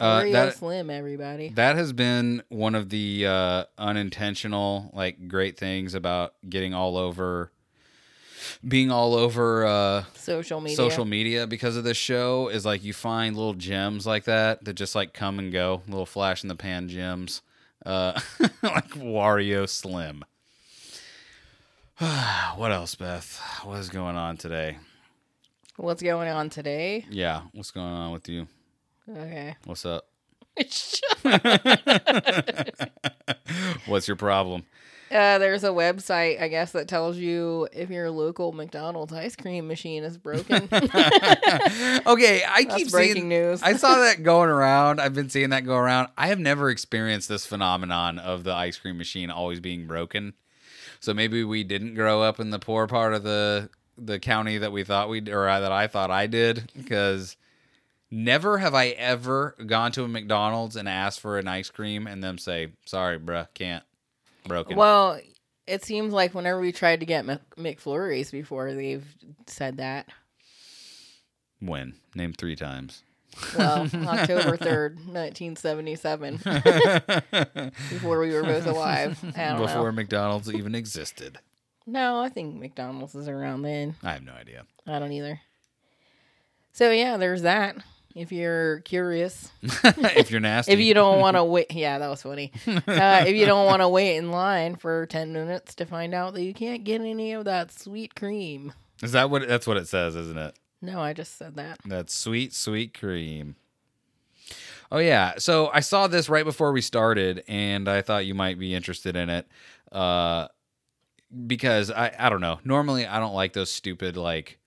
uh, 0.00 0.20
Wario 0.20 0.32
that 0.32 0.54
Slim, 0.56 0.90
everybody. 0.90 1.48
that 1.50 1.76
has 1.76 1.92
been 1.92 2.42
one 2.48 2.74
of 2.74 2.90
the 2.90 3.26
uh, 3.26 3.64
unintentional 3.78 4.90
like 4.94 5.28
great 5.28 5.56
things 5.58 5.94
about 5.94 6.34
getting 6.48 6.74
all 6.74 6.96
over, 6.96 7.50
being 8.66 8.90
all 8.90 9.14
over. 9.14 9.64
Uh, 9.64 10.04
Social 10.14 10.60
media. 10.60 10.76
social 10.76 11.04
media 11.04 11.46
because 11.46 11.76
of 11.76 11.84
this 11.84 11.96
show 11.96 12.48
is 12.48 12.64
like 12.66 12.84
you 12.84 12.92
find 12.92 13.36
little 13.36 13.54
gems 13.54 14.06
like 14.06 14.24
that 14.24 14.64
that 14.64 14.74
just 14.74 14.94
like 14.94 15.14
come 15.14 15.38
and 15.38 15.52
go, 15.52 15.82
little 15.88 16.06
flash 16.06 16.42
in 16.42 16.48
the 16.48 16.56
pan 16.56 16.88
gems, 16.88 17.42
uh, 17.84 18.18
like 18.62 18.90
Wario 18.90 19.68
Slim. 19.68 20.24
what 22.56 22.72
else, 22.72 22.94
Beth? 22.94 23.40
What 23.64 23.78
is 23.78 23.88
going 23.88 24.16
on 24.16 24.36
today? 24.36 24.76
What's 25.76 26.02
going 26.02 26.28
on 26.28 26.50
today? 26.50 27.06
Yeah, 27.10 27.42
what's 27.52 27.70
going 27.70 27.86
on 27.86 28.12
with 28.12 28.28
you? 28.28 28.48
Okay. 29.08 29.56
What's 29.64 29.86
up? 29.86 30.08
uh, 30.58 30.62
What's 33.86 34.08
your 34.08 34.16
problem? 34.16 34.64
there's 35.38 35.64
a 35.64 35.68
website, 35.68 36.40
I 36.40 36.48
guess, 36.48 36.72
that 36.72 36.88
tells 36.88 37.16
you 37.16 37.68
if 37.72 37.90
your 37.90 38.10
local 38.10 38.52
McDonald's 38.52 39.12
ice 39.12 39.36
cream 39.36 39.68
machine 39.68 40.02
is 40.02 40.18
broken. 40.18 40.64
okay, 40.72 42.42
I 42.44 42.64
That's 42.64 42.74
keep 42.76 42.90
breaking 42.90 43.14
seeing 43.14 43.28
news. 43.28 43.62
I 43.62 43.74
saw 43.76 43.94
that 43.96 44.22
going 44.24 44.50
around. 44.50 45.00
I've 45.00 45.14
been 45.14 45.28
seeing 45.30 45.50
that 45.50 45.64
go 45.64 45.76
around. 45.76 46.08
I 46.16 46.28
have 46.28 46.40
never 46.40 46.70
experienced 46.70 47.28
this 47.28 47.46
phenomenon 47.46 48.18
of 48.18 48.42
the 48.44 48.54
ice 48.54 48.78
cream 48.78 48.98
machine 48.98 49.30
always 49.30 49.60
being 49.60 49.86
broken. 49.86 50.34
So 50.98 51.14
maybe 51.14 51.44
we 51.44 51.62
didn't 51.62 51.94
grow 51.94 52.22
up 52.22 52.40
in 52.40 52.50
the 52.50 52.58
poor 52.58 52.86
part 52.86 53.14
of 53.14 53.22
the 53.22 53.70
the 53.98 54.18
county 54.18 54.58
that 54.58 54.72
we 54.72 54.84
thought 54.84 55.08
we 55.08 55.20
or 55.30 55.46
that 55.46 55.72
I 55.72 55.86
thought 55.86 56.10
I 56.10 56.26
did 56.26 56.70
because 56.76 57.36
never 58.10 58.58
have 58.58 58.74
I 58.74 58.88
ever 58.88 59.54
gone 59.66 59.92
to 59.92 60.04
a 60.04 60.08
McDonald's 60.08 60.76
and 60.76 60.88
asked 60.88 61.20
for 61.20 61.38
an 61.38 61.48
ice 61.48 61.70
cream 61.70 62.06
and 62.06 62.22
them 62.22 62.38
say, 62.38 62.68
"Sorry, 62.84 63.18
bruh, 63.18 63.48
can't." 63.54 63.84
Broken. 64.46 64.76
well, 64.76 65.20
it 65.66 65.84
seems 65.84 66.12
like 66.12 66.32
whenever 66.34 66.60
we 66.60 66.70
tried 66.70 67.00
to 67.00 67.06
get 67.06 67.24
Mc- 67.24 67.56
McFlurries 67.56 68.30
before, 68.30 68.72
they've 68.72 69.04
said 69.48 69.78
that. 69.78 70.06
when? 71.58 71.94
Name 72.14 72.32
3 72.32 72.54
times. 72.54 73.02
Well, 73.58 73.82
October 73.94 74.56
3rd, 74.56 74.96
1977, 75.08 76.36
before 77.90 78.20
we 78.20 78.30
were 78.32 78.42
both 78.44 78.66
alive. 78.66 79.20
Before 79.20 79.66
know. 79.66 79.92
McDonald's 79.92 80.52
even 80.52 80.74
existed. 80.76 81.38
No, 81.86 82.20
I 82.20 82.28
think 82.28 82.54
McDonald's 82.54 83.14
is 83.14 83.28
around 83.28 83.62
then. 83.62 83.96
I 84.02 84.12
have 84.12 84.22
no 84.22 84.32
idea. 84.32 84.64
I 84.86 84.98
don't 84.98 85.12
either. 85.12 85.40
So, 86.72 86.90
yeah, 86.90 87.16
there's 87.16 87.42
that. 87.42 87.76
If 88.16 88.32
you're 88.32 88.80
curious. 88.80 89.50
if 89.62 90.30
you're 90.30 90.40
nasty. 90.40 90.72
If 90.72 90.80
you 90.80 90.94
don't 90.94 91.20
want 91.20 91.36
to 91.36 91.44
wait, 91.44 91.70
yeah, 91.70 91.98
that 91.98 92.08
was 92.08 92.22
funny. 92.22 92.50
Uh, 92.66 93.24
if 93.26 93.36
you 93.36 93.44
don't 93.44 93.66
want 93.66 93.82
to 93.82 93.88
wait 93.90 94.16
in 94.16 94.30
line 94.30 94.74
for 94.76 95.04
10 95.06 95.32
minutes 95.32 95.74
to 95.76 95.84
find 95.84 96.14
out 96.14 96.32
that 96.34 96.42
you 96.42 96.54
can't 96.54 96.82
get 96.82 97.02
any 97.02 97.32
of 97.32 97.44
that 97.44 97.70
sweet 97.70 98.14
cream. 98.14 98.72
Is 99.02 99.12
that 99.12 99.28
what 99.28 99.46
that's 99.46 99.66
what 99.66 99.76
it 99.76 99.86
says, 99.86 100.16
isn't 100.16 100.38
it? 100.38 100.58
No, 100.80 101.00
I 101.00 101.12
just 101.12 101.36
said 101.36 101.56
that. 101.56 101.78
That 101.84 102.10
sweet, 102.10 102.54
sweet 102.54 102.98
cream. 102.98 103.56
Oh 104.90 104.98
yeah. 104.98 105.34
So 105.36 105.70
I 105.72 105.80
saw 105.80 106.06
this 106.06 106.30
right 106.30 106.44
before 106.44 106.72
we 106.72 106.80
started, 106.80 107.44
and 107.46 107.88
I 107.88 108.00
thought 108.00 108.24
you 108.24 108.34
might 108.34 108.58
be 108.58 108.74
interested 108.74 109.14
in 109.14 109.28
it. 109.28 109.46
Uh, 109.92 110.48
because 111.46 111.90
I 111.90 112.14
I 112.18 112.30
don't 112.30 112.40
know. 112.40 112.60
Normally 112.64 113.06
I 113.06 113.18
don't 113.18 113.34
like 113.34 113.52
those 113.52 113.70
stupid 113.70 114.16
like 114.16 114.58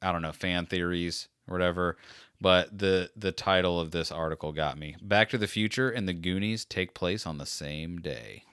I 0.00 0.12
don't 0.12 0.22
know 0.22 0.32
fan 0.32 0.64
theories 0.64 1.28
or 1.48 1.52
whatever. 1.52 1.96
But 2.44 2.78
the 2.78 3.08
the 3.16 3.32
title 3.32 3.80
of 3.80 3.90
this 3.90 4.12
article 4.12 4.52
got 4.52 4.76
me. 4.76 4.96
Back 5.00 5.30
to 5.30 5.38
the 5.38 5.46
Future 5.46 5.88
and 5.88 6.06
the 6.06 6.12
Goonies 6.12 6.66
take 6.66 6.92
place 6.92 7.26
on 7.26 7.38
the 7.38 7.46
same 7.46 8.02
day. 8.02 8.44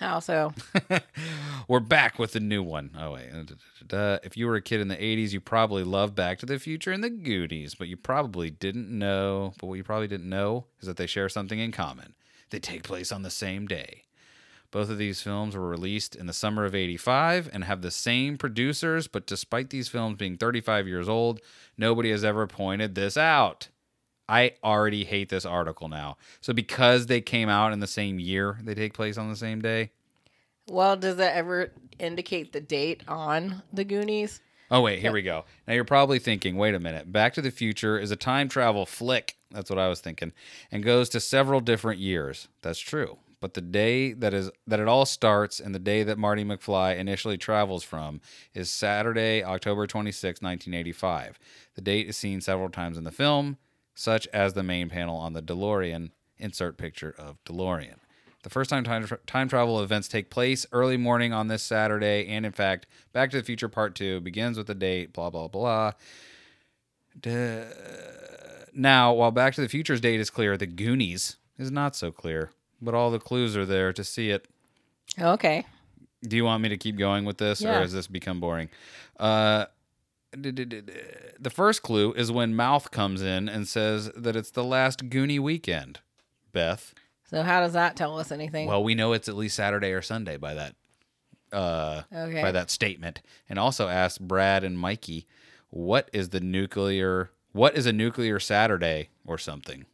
How 0.00 0.18
so? 0.18 0.52
We're 1.68 1.78
back 1.78 2.18
with 2.18 2.32
the 2.32 2.40
new 2.40 2.64
one. 2.64 2.90
Oh 2.98 3.12
wait, 3.12 3.30
Uh, 3.92 4.18
if 4.24 4.36
you 4.36 4.48
were 4.48 4.56
a 4.56 4.60
kid 4.60 4.80
in 4.80 4.88
the 4.88 4.96
'80s, 4.96 5.30
you 5.32 5.40
probably 5.40 5.84
loved 5.84 6.16
Back 6.16 6.40
to 6.40 6.46
the 6.46 6.58
Future 6.58 6.90
and 6.90 7.04
the 7.04 7.08
Goonies, 7.10 7.76
but 7.76 7.86
you 7.86 7.96
probably 7.96 8.50
didn't 8.50 8.90
know. 8.90 9.54
But 9.60 9.68
what 9.68 9.74
you 9.74 9.84
probably 9.84 10.08
didn't 10.08 10.28
know 10.28 10.66
is 10.80 10.88
that 10.88 10.96
they 10.96 11.06
share 11.06 11.28
something 11.28 11.60
in 11.60 11.70
common. 11.70 12.16
They 12.50 12.58
take 12.58 12.82
place 12.82 13.12
on 13.12 13.22
the 13.22 13.30
same 13.30 13.68
day. 13.68 14.05
Both 14.76 14.90
of 14.90 14.98
these 14.98 15.22
films 15.22 15.56
were 15.56 15.70
released 15.70 16.14
in 16.14 16.26
the 16.26 16.34
summer 16.34 16.66
of 16.66 16.74
85 16.74 17.48
and 17.50 17.64
have 17.64 17.80
the 17.80 17.90
same 17.90 18.36
producers, 18.36 19.08
but 19.08 19.26
despite 19.26 19.70
these 19.70 19.88
films 19.88 20.18
being 20.18 20.36
35 20.36 20.86
years 20.86 21.08
old, 21.08 21.40
nobody 21.78 22.10
has 22.10 22.22
ever 22.22 22.46
pointed 22.46 22.94
this 22.94 23.16
out. 23.16 23.68
I 24.28 24.52
already 24.62 25.04
hate 25.04 25.30
this 25.30 25.46
article 25.46 25.88
now. 25.88 26.18
So 26.42 26.52
because 26.52 27.06
they 27.06 27.22
came 27.22 27.48
out 27.48 27.72
in 27.72 27.80
the 27.80 27.86
same 27.86 28.18
year, 28.18 28.58
they 28.62 28.74
take 28.74 28.92
place 28.92 29.16
on 29.16 29.30
the 29.30 29.36
same 29.36 29.62
day. 29.62 29.92
Well, 30.68 30.94
does 30.98 31.16
that 31.16 31.34
ever 31.34 31.72
indicate 31.98 32.52
the 32.52 32.60
date 32.60 33.02
on 33.08 33.62
the 33.72 33.82
Goonies? 33.82 34.42
Oh 34.70 34.82
wait, 34.82 34.98
here 34.98 35.12
we 35.12 35.22
go. 35.22 35.46
Now 35.66 35.72
you're 35.72 35.84
probably 35.84 36.18
thinking, 36.18 36.58
wait 36.58 36.74
a 36.74 36.80
minute. 36.80 37.10
Back 37.10 37.32
to 37.32 37.40
the 37.40 37.50
Future 37.50 37.98
is 37.98 38.10
a 38.10 38.16
time 38.16 38.50
travel 38.50 38.84
flick. 38.84 39.38
That's 39.50 39.70
what 39.70 39.78
I 39.78 39.88
was 39.88 40.02
thinking, 40.02 40.34
and 40.70 40.84
goes 40.84 41.08
to 41.08 41.20
several 41.20 41.60
different 41.60 41.98
years. 41.98 42.48
That's 42.60 42.78
true. 42.78 43.16
But 43.40 43.54
the 43.54 43.60
day 43.60 44.12
that 44.14 44.32
is 44.32 44.50
that 44.66 44.80
it 44.80 44.88
all 44.88 45.04
starts 45.04 45.60
and 45.60 45.74
the 45.74 45.78
day 45.78 46.02
that 46.02 46.18
Marty 46.18 46.44
McFly 46.44 46.96
initially 46.96 47.36
travels 47.36 47.84
from 47.84 48.20
is 48.54 48.70
Saturday, 48.70 49.44
October 49.44 49.86
26, 49.86 50.40
1985. 50.40 51.38
The 51.74 51.82
date 51.82 52.08
is 52.08 52.16
seen 52.16 52.40
several 52.40 52.70
times 52.70 52.96
in 52.96 53.04
the 53.04 53.12
film, 53.12 53.58
such 53.94 54.26
as 54.28 54.54
the 54.54 54.62
main 54.62 54.88
panel 54.88 55.16
on 55.16 55.34
the 55.34 55.42
DeLorean 55.42 56.10
insert 56.38 56.78
picture 56.78 57.14
of 57.18 57.42
DeLorean. 57.44 57.96
The 58.42 58.50
first 58.50 58.70
time 58.70 58.84
time, 58.84 59.08
time 59.26 59.48
travel 59.48 59.80
events 59.80 60.06
take 60.06 60.30
place 60.30 60.66
early 60.70 60.96
morning 60.96 61.32
on 61.32 61.48
this 61.48 61.64
Saturday, 61.64 62.28
and 62.28 62.46
in 62.46 62.52
fact, 62.52 62.86
Back 63.12 63.30
to 63.32 63.38
the 63.38 63.42
Future 63.42 63.68
Part 63.68 63.96
2 63.96 64.20
begins 64.20 64.56
with 64.56 64.68
the 64.68 64.74
date, 64.74 65.12
blah, 65.12 65.30
blah, 65.30 65.48
blah. 65.48 65.92
Duh. 67.18 67.64
Now, 68.72 69.12
while 69.12 69.32
Back 69.32 69.54
to 69.54 69.62
the 69.62 69.68
Future's 69.68 70.00
date 70.00 70.20
is 70.20 70.30
clear, 70.30 70.56
the 70.56 70.66
Goonies 70.66 71.36
is 71.58 71.72
not 71.72 71.96
so 71.96 72.12
clear, 72.12 72.50
but 72.80 72.94
all 72.94 73.10
the 73.10 73.18
clues 73.18 73.56
are 73.56 73.66
there 73.66 73.92
to 73.92 74.04
see 74.04 74.30
it. 74.30 74.46
Okay. 75.20 75.64
Do 76.22 76.36
you 76.36 76.44
want 76.44 76.62
me 76.62 76.68
to 76.70 76.76
keep 76.76 76.96
going 76.96 77.24
with 77.24 77.38
this, 77.38 77.64
or 77.64 77.72
has 77.72 77.92
this 77.92 78.06
become 78.06 78.40
boring? 78.40 78.68
Uh, 79.18 79.66
the 80.32 81.50
first 81.52 81.82
clue 81.82 82.12
is 82.12 82.30
when 82.32 82.54
Mouth 82.54 82.90
comes 82.90 83.22
in 83.22 83.48
and 83.48 83.66
says 83.68 84.10
that 84.16 84.36
it's 84.36 84.50
the 84.50 84.64
last 84.64 85.08
Goonie 85.08 85.38
weekend. 85.40 86.00
Beth. 86.52 86.94
So 87.30 87.42
how 87.42 87.60
does 87.60 87.74
that 87.74 87.96
tell 87.96 88.18
us 88.18 88.32
anything? 88.32 88.66
Well, 88.66 88.82
we 88.82 88.94
know 88.94 89.12
it's 89.12 89.28
at 89.28 89.36
least 89.36 89.56
Saturday 89.56 89.92
or 89.92 90.00
Sunday 90.02 90.36
by 90.36 90.54
that 90.54 90.74
uh 91.52 92.02
Okay. 92.12 92.42
by 92.42 92.50
that 92.52 92.70
statement. 92.70 93.20
And 93.48 93.58
also 93.58 93.88
asked 93.88 94.26
Brand 94.26 94.64
and 94.64 94.78
Mikey, 94.78 95.26
what 95.70 96.08
is 96.12 96.30
the 96.30 96.40
nuclear 96.40 97.30
what 97.52 97.76
is 97.76 97.86
a 97.86 97.92
nuclear 97.92 98.38
Saturday 98.40 99.08
or 99.26 99.38
something? 99.38 99.86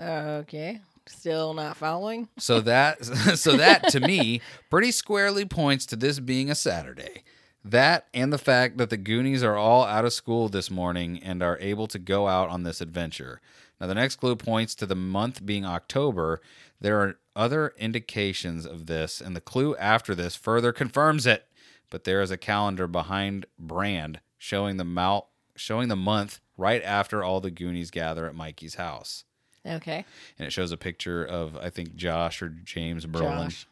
okay. 0.00 0.80
Still 1.10 1.54
not 1.54 1.76
following? 1.76 2.28
So 2.38 2.60
that 2.60 3.04
so 3.36 3.56
that 3.56 3.88
to 3.88 4.00
me 4.00 4.40
pretty 4.70 4.92
squarely 4.92 5.44
points 5.44 5.84
to 5.86 5.96
this 5.96 6.20
being 6.20 6.50
a 6.50 6.54
Saturday. 6.54 7.24
That 7.64 8.06
and 8.14 8.32
the 8.32 8.38
fact 8.38 8.78
that 8.78 8.90
the 8.90 8.96
Goonies 8.96 9.42
are 9.42 9.56
all 9.56 9.84
out 9.84 10.04
of 10.04 10.12
school 10.12 10.48
this 10.48 10.70
morning 10.70 11.20
and 11.22 11.42
are 11.42 11.58
able 11.60 11.86
to 11.88 11.98
go 11.98 12.28
out 12.28 12.48
on 12.48 12.62
this 12.62 12.80
adventure. 12.80 13.40
Now 13.80 13.86
the 13.86 13.94
next 13.94 14.16
clue 14.16 14.36
points 14.36 14.74
to 14.76 14.86
the 14.86 14.94
month 14.94 15.44
being 15.44 15.66
October. 15.66 16.40
There 16.80 17.00
are 17.00 17.18
other 17.36 17.74
indications 17.76 18.64
of 18.64 18.86
this, 18.86 19.20
and 19.20 19.36
the 19.36 19.40
clue 19.40 19.76
after 19.76 20.14
this 20.14 20.36
further 20.36 20.72
confirms 20.72 21.26
it. 21.26 21.46
But 21.90 22.04
there 22.04 22.22
is 22.22 22.30
a 22.30 22.36
calendar 22.36 22.86
behind 22.86 23.46
Brand 23.58 24.20
showing 24.38 24.76
the 24.76 24.84
mount 24.84 25.24
showing 25.56 25.88
the 25.88 25.96
month 25.96 26.40
right 26.56 26.82
after 26.82 27.22
all 27.22 27.40
the 27.40 27.50
Goonies 27.50 27.90
gather 27.90 28.26
at 28.26 28.34
Mikey's 28.34 28.76
house 28.76 29.24
Okay. 29.66 30.04
and 30.38 30.46
it 30.46 30.50
shows 30.52 30.72
a 30.72 30.76
picture 30.76 31.24
of 31.24 31.56
I 31.56 31.68
think 31.70 31.94
Josh 31.96 32.40
or 32.42 32.48
James 32.48 33.04
Brolin 33.06 33.44
Josh. 33.50 33.66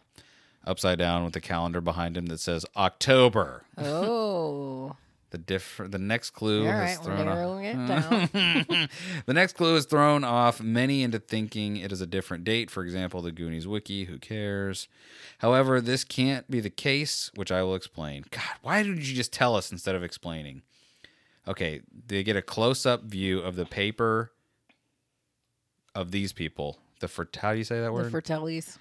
upside 0.67 0.99
down 0.99 1.25
with 1.25 1.33
the 1.33 1.41
calendar 1.41 1.81
behind 1.81 2.17
him 2.17 2.27
that 2.27 2.41
says 2.41 2.67
October. 2.77 3.65
Oh. 3.77 4.97
The 5.31 5.37
diff- 5.37 5.83
the 5.85 5.99
next 5.99 6.31
clue 6.31 6.65
All 6.67 6.73
has 6.73 6.97
right. 6.97 7.05
Thrown 7.05 7.29
off. 7.29 7.35
narrowing 7.37 7.65
it 7.67 7.75
down. 7.87 8.89
the 9.27 9.35
next 9.35 9.57
clue 9.57 9.75
has 9.75 9.85
thrown 9.85 10.25
off 10.25 10.63
many 10.63 11.03
into 11.03 11.19
thinking 11.19 11.77
it 11.77 11.93
is 11.93 12.01
a 12.01 12.07
different 12.07 12.45
date. 12.45 12.71
For 12.71 12.83
example, 12.83 13.21
the 13.21 13.31
Goonies 13.31 13.69
wiki. 13.69 14.05
Who 14.07 14.17
cares? 14.17 14.89
However, 15.41 15.83
this 15.83 16.03
can't 16.03 16.51
be 16.51 16.61
the 16.61 16.71
case, 16.71 17.31
which 17.35 17.53
I 17.53 17.63
will 17.63 17.75
explain. 17.75 18.25
God, 18.31 18.43
why 18.63 18.83
didn't 18.83 19.07
you 19.07 19.15
just 19.15 19.31
tell 19.31 19.55
us 19.55 19.71
instead 19.71 19.95
of 19.95 20.03
explaining? 20.03 20.63
Okay, 21.47 21.83
they 22.07 22.23
get 22.23 22.37
a 22.37 22.41
close-up 22.41 23.03
view 23.03 23.41
of 23.41 23.55
the 23.55 23.67
paper 23.67 24.33
of 25.99 26.13
these 26.13 26.33
people. 26.33 26.79
The 27.01 27.09
for 27.09 27.29
how 27.41 27.53
do 27.53 27.59
you 27.59 27.65
say 27.65 27.81
that 27.81 27.93
word? 27.93 28.11
the? 28.11 28.23
Fertellis. 28.23 28.79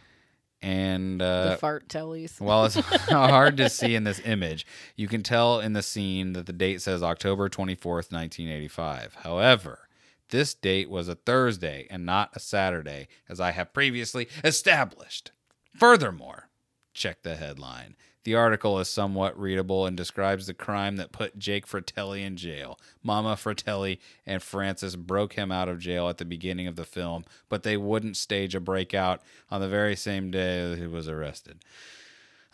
and 0.61 1.21
uh, 1.21 1.51
the 1.51 1.57
fart 1.57 1.87
tellies. 1.87 2.39
while 2.39 2.65
it's 2.65 2.75
hard 3.09 3.57
to 3.57 3.69
see 3.69 3.95
in 3.95 4.03
this 4.03 4.21
image, 4.23 4.65
you 4.95 5.07
can 5.07 5.23
tell 5.23 5.59
in 5.59 5.73
the 5.73 5.83
scene 5.83 6.33
that 6.33 6.45
the 6.45 6.53
date 6.53 6.81
says 6.81 7.01
October 7.03 7.49
24th, 7.49 8.11
1985. 8.11 9.15
However, 9.23 9.87
this 10.29 10.53
date 10.53 10.89
was 10.89 11.07
a 11.07 11.15
Thursday 11.15 11.87
and 11.89 12.05
not 12.05 12.31
a 12.35 12.39
Saturday, 12.39 13.07
as 13.27 13.39
I 13.39 13.51
have 13.51 13.73
previously 13.73 14.27
established. 14.43 15.31
Furthermore, 15.75 16.49
check 16.93 17.21
the 17.23 17.35
headline. 17.35 17.95
The 18.27 18.35
article 18.35 18.77
is 18.79 18.89
somewhat 18.89 19.39
readable 19.39 19.85
and 19.85 19.95
describes 19.95 20.47
the 20.47 20.53
crime 20.53 20.97
that 20.97 21.13
put 21.13 21.39
Jake 21.39 21.65
Fratelli 21.65 22.23
in 22.23 22.35
jail. 22.35 22.77
Mama 23.01 23.37
Fratelli 23.37 24.01
and 24.25 24.43
Francis 24.43 24.97
broke 24.97 25.35
him 25.35 25.49
out 25.49 25.69
of 25.69 25.79
jail 25.79 26.09
at 26.09 26.17
the 26.17 26.25
beginning 26.25 26.67
of 26.67 26.75
the 26.75 26.83
film, 26.83 27.23
but 27.47 27.63
they 27.63 27.77
wouldn't 27.77 28.17
stage 28.17 28.53
a 28.53 28.59
breakout 28.59 29.21
on 29.49 29.61
the 29.61 29.69
very 29.69 29.95
same 29.95 30.29
day 30.29 30.75
he 30.75 30.87
was 30.87 31.07
arrested. 31.07 31.59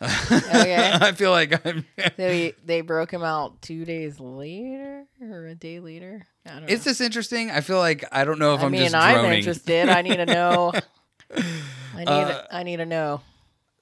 Okay. 0.00 0.92
I 1.00 1.10
feel 1.10 1.32
like 1.32 1.66
I'm. 1.66 1.84
they 2.16 2.54
they 2.64 2.80
broke 2.80 3.12
him 3.12 3.24
out 3.24 3.60
two 3.60 3.84
days 3.84 4.20
later 4.20 5.06
or 5.20 5.46
a 5.48 5.56
day 5.56 5.80
later. 5.80 6.24
I 6.46 6.50
don't 6.50 6.60
know. 6.60 6.68
Is 6.68 6.84
this 6.84 7.00
interesting? 7.00 7.50
I 7.50 7.62
feel 7.62 7.78
like 7.78 8.04
I 8.12 8.24
don't 8.24 8.38
know 8.38 8.54
if 8.54 8.60
I 8.60 8.66
I'm 8.66 8.70
mean, 8.70 8.82
just 8.82 8.94
I'm 8.94 9.14
droning. 9.16 9.38
interested. 9.38 9.88
I 9.88 10.02
need 10.02 10.18
to 10.18 10.26
know. 10.26 10.72
I 11.36 11.98
need. 11.98 12.06
Uh, 12.06 12.42
I 12.52 12.62
need 12.62 12.76
to 12.76 12.86
know. 12.86 13.22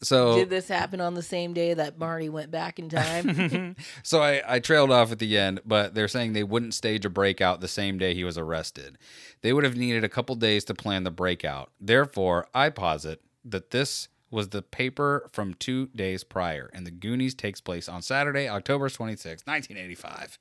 So 0.02 0.34
Did 0.34 0.50
this 0.50 0.68
happen 0.68 1.00
on 1.00 1.14
the 1.14 1.22
same 1.22 1.52
day 1.52 1.74
that 1.74 1.98
Marty 1.98 2.28
went 2.28 2.50
back 2.50 2.78
in 2.78 2.88
time? 2.88 3.76
So 4.02 4.20
I, 4.20 4.42
I 4.46 4.58
trailed 4.58 4.90
off 4.90 5.12
at 5.12 5.18
the 5.18 5.38
end, 5.38 5.60
but 5.64 5.94
they're 5.94 6.08
saying 6.08 6.32
they 6.32 6.42
wouldn't 6.42 6.74
stage 6.74 7.04
a 7.04 7.10
breakout 7.10 7.60
the 7.60 7.68
same 7.68 7.98
day 7.98 8.14
he 8.14 8.24
was 8.24 8.36
arrested. 8.36 8.98
They 9.42 9.52
would 9.52 9.64
have 9.64 9.76
needed 9.76 10.04
a 10.04 10.08
couple 10.08 10.34
days 10.34 10.64
to 10.64 10.74
plan 10.74 11.04
the 11.04 11.10
breakout. 11.10 11.70
Therefore, 11.80 12.48
I 12.54 12.70
posit 12.70 13.22
that 13.44 13.70
this 13.70 14.08
was 14.30 14.48
the 14.48 14.62
paper 14.62 15.28
from 15.32 15.54
two 15.54 15.88
days 15.94 16.24
prior, 16.24 16.70
and 16.72 16.86
the 16.86 16.90
Goonies 16.90 17.34
takes 17.34 17.60
place 17.60 17.88
on 17.88 18.02
Saturday, 18.02 18.48
October 18.48 18.88
26, 18.88 19.42
1985. 19.46 20.38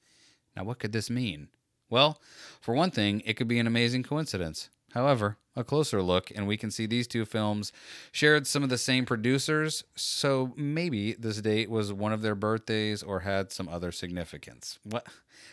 Now, 0.56 0.64
what 0.64 0.80
could 0.80 0.94
this 0.94 1.10
mean? 1.10 1.50
Well, 1.90 2.20
for 2.62 2.74
one 2.74 2.92
thing, 2.92 3.22
it 3.26 3.34
could 3.34 3.48
be 3.48 3.60
an 3.60 3.68
amazing 3.68 4.04
coincidence. 4.04 4.70
However, 4.94 5.38
a 5.56 5.64
closer 5.64 6.02
look, 6.02 6.32
and 6.34 6.48
we 6.48 6.58
can 6.58 6.72
see 6.72 6.86
these 6.86 7.08
two 7.08 7.26
films 7.26 7.72
shared 8.12 8.48
some 8.48 8.64
of 8.64 8.70
the 8.70 8.78
same 8.78 9.06
producers, 9.06 9.84
so 9.96 10.54
maybe 10.56 11.14
this 11.14 11.42
date 11.42 11.70
was 11.70 11.92
one 11.94 12.14
of 12.14 12.22
their 12.22 12.36
birthdays 12.36 13.04
or 13.04 13.22
had 13.22 13.52
some 13.52 13.68
other 13.70 13.92
significance. 13.92 14.80
What? 14.84 15.08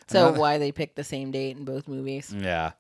so 0.07 0.27
Another- 0.29 0.41
why 0.41 0.59
they 0.59 0.73
picked 0.73 0.97
the 0.97 1.05
same 1.05 1.31
date 1.31 1.57
in 1.57 1.65
both 1.65 1.89
movies? 1.89 2.33
yeah. 2.37 2.73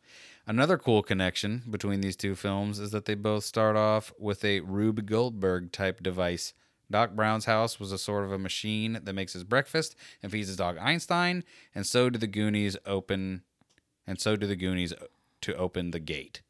Another 0.46 0.78
cool 0.78 1.02
connection 1.02 1.62
between 1.70 2.00
these 2.00 2.16
two 2.16 2.34
films 2.34 2.78
is 2.78 2.90
that 2.92 3.04
they 3.04 3.14
both 3.14 3.44
start 3.44 3.76
off 3.76 4.12
with 4.18 4.42
a 4.46 4.60
Rube 4.60 5.04
Goldberg 5.04 5.72
type 5.72 6.02
device. 6.02 6.54
Doc 6.90 7.14
Brown's 7.14 7.44
house 7.44 7.78
was 7.78 7.92
a 7.92 7.98
sort 7.98 8.24
of 8.24 8.32
a 8.32 8.38
machine 8.38 8.98
that 9.04 9.12
makes 9.12 9.34
his 9.34 9.44
breakfast 9.44 9.94
and 10.22 10.32
feeds 10.32 10.48
his 10.48 10.56
dog 10.56 10.78
Einstein, 10.78 11.44
and 11.74 11.86
so 11.86 12.08
do 12.08 12.18
the 12.18 12.26
Goonies 12.26 12.78
open 12.86 13.42
and 14.06 14.18
so 14.18 14.36
do 14.36 14.46
the 14.46 14.56
Goonies 14.56 14.94
to 15.42 15.54
open 15.54 15.90
the 15.90 16.00
gate. 16.00 16.40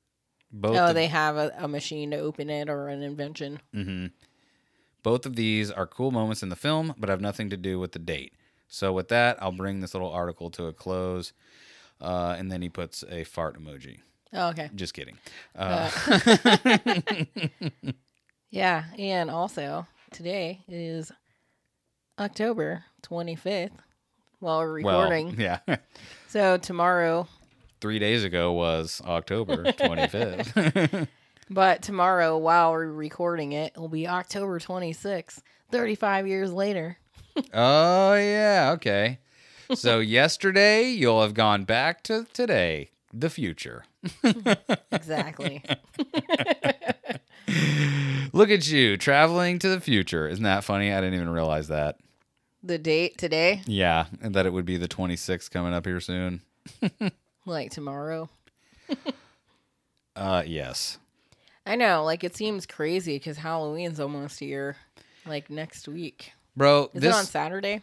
Both 0.53 0.77
Oh, 0.77 0.87
of, 0.87 0.95
they 0.95 1.07
have 1.09 1.37
a, 1.37 1.53
a 1.59 1.69
machine 1.69 2.11
to 2.13 2.19
open 2.19 2.49
it 2.51 2.69
or 2.69 2.89
an 2.89 3.03
invention. 3.03 3.61
Mm-hmm. 3.75 4.07
both 5.03 5.27
of 5.27 5.37
these 5.37 5.71
are 5.71 5.87
cool 5.87 6.11
moments 6.11 6.43
in 6.43 6.49
the 6.49 6.57
film, 6.57 6.95
but 6.99 7.09
have 7.11 7.21
nothing 7.21 7.51
to 7.51 7.57
do 7.57 7.79
with 7.79 7.93
the 7.93 7.99
date. 7.99 8.33
So 8.69 8.93
with 8.93 9.09
that, 9.09 9.43
I'll 9.43 9.53
bring 9.53 9.81
this 9.81 9.95
little 9.95 10.11
article 10.11 10.51
to 10.51 10.67
a 10.67 10.73
close. 10.73 11.33
Uh, 12.01 12.35
and 12.39 12.51
then 12.53 12.63
he 12.63 12.69
puts 12.69 13.03
a 13.11 13.25
fart 13.25 13.59
emoji. 13.61 14.01
Oh, 14.33 14.49
okay. 14.51 14.71
Just 14.75 14.95
kidding. 14.95 15.17
Uh, 15.57 15.91
Yeah, 18.51 18.85
and 18.99 19.31
also 19.31 19.87
today 20.11 20.61
is 20.69 21.13
October 22.19 22.85
25th 23.03 23.71
while 24.41 24.61
we're 24.61 24.81
well, 24.83 25.01
recording. 25.03 25.39
yeah. 25.39 25.59
So 26.29 26.57
tomorrow, 26.59 27.27
Three 27.81 27.99
days 27.99 28.25
ago 28.25 28.53
was 28.53 29.01
October 29.07 29.63
25th. 29.73 31.09
but 31.51 31.83
tomorrow 31.83 32.37
while 32.37 32.73
we're 32.73 32.87
recording 32.87 33.53
it, 33.53 33.77
will 33.77 33.89
be 33.89 34.09
October 34.09 34.59
26th, 34.59 35.41
35 35.71 36.27
years 36.27 36.53
later. 36.53 36.99
oh, 37.55 38.15
yeah. 38.15 38.71
Okay. 38.75 39.19
So 39.75 40.01
yesterday, 40.01 40.89
you'll 40.89 41.23
have 41.23 41.35
gone 41.35 41.65
back 41.65 42.03
to 42.05 42.27
today, 42.33 42.91
the 43.13 43.31
future. 43.31 43.85
Exactly. 44.91 45.63
Look 48.33 48.51
at 48.51 48.69
you 48.69 48.97
traveling 48.97 49.59
to 49.61 49.69
the 49.69 49.81
future. 49.81 50.27
Isn't 50.29 50.45
that 50.45 50.65
funny? 50.65 50.93
I 50.93 51.01
didn't 51.01 51.15
even 51.15 51.29
realize 51.31 51.69
that. 51.69 51.97
the 52.63 52.79
date 52.79 53.19
today, 53.19 53.63
Yeah, 53.67 54.07
and 54.23 54.35
that 54.35 54.47
it 54.47 54.53
would 54.53 54.65
be 54.67 54.77
the 54.79 54.89
26th 54.89 55.51
coming 55.51 55.73
up 55.75 55.87
here 55.87 56.01
soon. 56.01 56.43
Like 57.49 57.71
tomorrow. 57.71 58.29
Uh, 60.17 60.43
yes. 60.47 60.99
I 61.67 61.77
know, 61.77 62.03
like 62.05 62.25
it 62.25 62.35
seems 62.37 62.67
crazy 62.67 63.17
because 63.17 63.37
Halloween's 63.39 64.01
almost 64.01 64.41
here, 64.41 64.77
like 65.27 65.51
next 65.51 65.87
week. 65.87 66.33
Bro, 66.57 66.91
Is 66.95 67.03
this 67.03 67.15
it 67.15 67.19
on 67.19 67.25
Saturday? 67.25 67.83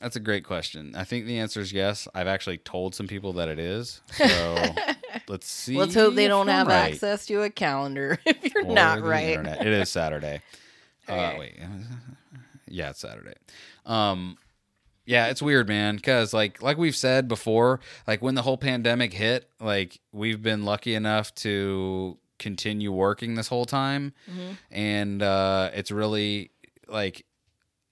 that's 0.00 0.16
a 0.16 0.20
great 0.20 0.44
question. 0.44 0.94
I 0.96 1.04
think 1.04 1.26
the 1.26 1.38
answer 1.38 1.60
is 1.60 1.72
yes. 1.72 2.06
I've 2.14 2.26
actually 2.28 2.58
told 2.58 2.94
some 2.94 3.06
people 3.06 3.32
that 3.34 3.48
it 3.48 3.58
is. 3.58 4.00
So 4.12 4.64
let's 5.28 5.46
see. 5.48 5.76
Let's 5.76 5.94
hope 5.94 6.14
they 6.14 6.28
don't 6.28 6.48
have 6.48 6.68
right. 6.68 6.92
access 6.92 7.26
to 7.26 7.42
a 7.42 7.50
calendar 7.50 8.18
if 8.26 8.54
you're 8.54 8.64
Or 8.64 8.72
not 8.72 9.02
right. 9.02 9.30
internet. 9.30 9.60
It 9.60 9.72
is 9.72 9.90
Saturday. 9.90 10.40
uh, 11.08 11.34
wait. 11.38 11.58
Yeah, 12.68 12.90
it's 12.90 13.00
Saturday. 13.00 13.34
Um, 13.84 14.38
yeah, 15.06 15.26
it's 15.26 15.42
weird, 15.42 15.68
man. 15.68 15.98
Cause 15.98 16.32
like 16.32 16.62
like 16.62 16.76
we've 16.78 16.96
said 16.96 17.28
before, 17.28 17.80
like 18.06 18.22
when 18.22 18.34
the 18.34 18.42
whole 18.42 18.56
pandemic 18.58 19.12
hit, 19.12 19.48
like 19.60 20.00
we've 20.12 20.42
been 20.42 20.64
lucky 20.64 20.94
enough 20.94 21.34
to 21.36 22.18
continue 22.38 22.90
working 22.92 23.34
this 23.34 23.48
whole 23.48 23.64
time, 23.64 24.12
Mm-hmm. 24.30 24.52
and 24.70 25.22
uh, 25.22 25.70
it's 25.74 25.90
really 25.90 26.50
like 26.88 27.24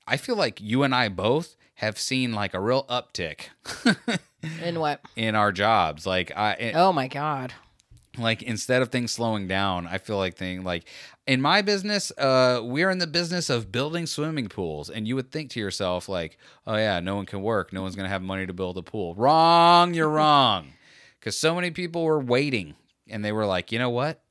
I 0.07 0.17
feel 0.17 0.37
like 0.37 0.61
you 0.61 0.83
and 0.83 0.95
I 0.95 1.09
both 1.09 1.57
have 1.77 1.99
seen 1.99 2.33
like 2.33 2.55
a 2.55 2.61
real 2.61 2.85
uptick 2.85 3.47
In 4.63 4.79
what? 4.81 5.01
in 5.17 5.35
our 5.35 5.53
jobs. 5.53 6.07
Like 6.07 6.31
I, 6.37 6.73
Oh 6.75 6.93
my 6.93 7.09
god. 7.09 7.53
Like 8.19 8.43
instead 8.43 8.83
of 8.83 8.91
things 8.91 9.11
slowing 9.11 9.49
down 9.49 9.87
i 9.87 9.97
feel 9.97 10.19
like 10.19 10.37
thing 10.37 10.63
like 10.63 10.85
in 11.27 11.41
my 11.41 11.63
business 11.63 12.11
uh 12.19 12.61
we're 12.63 12.91
in 12.91 12.99
the 12.99 13.07
business 13.07 13.49
of 13.49 13.71
building 13.71 14.07
swimming 14.07 14.49
pools. 14.49 14.91
And 14.91 15.07
you 15.07 15.15
would 15.17 15.31
think 15.31 15.51
to 15.51 15.61
yourself 15.61 16.09
like 16.09 16.39
oh 16.67 16.77
yeah 16.77 17.01
no 17.01 17.17
one 17.17 17.27
can 17.27 17.43
work. 17.43 17.73
No 17.73 17.83
one's 17.83 17.97
gonna 17.97 18.09
have 18.09 18.23
money 18.23 18.47
to 18.47 18.53
build 18.53 18.77
a 18.79 18.83
pool. 18.83 19.15
Wrong 19.15 19.95
you're 19.95 20.09
wrong. 20.21 20.73
Because 21.19 21.39
so 21.39 21.55
many 21.55 21.71
people 21.71 22.05
were 22.05 22.19
waiting 22.19 22.75
and 23.09 23.25
they 23.25 23.33
were 23.33 23.47
like 23.47 23.71
you 23.73 23.79
know 23.79 23.91
what? 23.91 24.23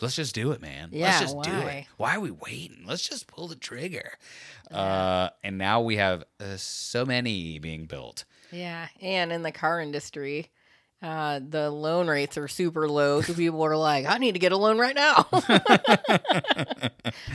Let's 0.00 0.16
just 0.16 0.34
do 0.34 0.52
it 0.52 0.60
man. 0.60 0.90
Yeah, 0.92 1.06
let's 1.06 1.20
just 1.20 1.42
do 1.42 1.52
it. 1.52 1.64
why? 1.64 1.86
why 1.96 2.16
are 2.16 2.20
we 2.20 2.30
waiting? 2.30 2.84
Let's 2.86 3.08
just 3.08 3.26
pull 3.26 3.48
the 3.48 3.56
trigger. 3.56 4.12
Uh 4.70 5.30
and 5.42 5.56
now 5.56 5.80
we 5.80 5.96
have 5.96 6.24
uh, 6.38 6.56
so 6.56 7.04
many 7.06 7.58
being 7.58 7.86
built. 7.86 8.24
Yeah, 8.52 8.88
and 9.00 9.32
in 9.32 9.42
the 9.42 9.52
car 9.52 9.80
industry, 9.80 10.50
uh, 11.02 11.40
the 11.46 11.70
loan 11.70 12.08
rates 12.08 12.36
are 12.36 12.48
super 12.48 12.88
low, 12.88 13.20
so 13.22 13.32
people 13.34 13.64
are 13.64 13.76
like, 13.76 14.06
"I 14.06 14.18
need 14.18 14.32
to 14.32 14.38
get 14.38 14.52
a 14.52 14.56
loan 14.56 14.78
right 14.78 14.94
now." 14.94 15.26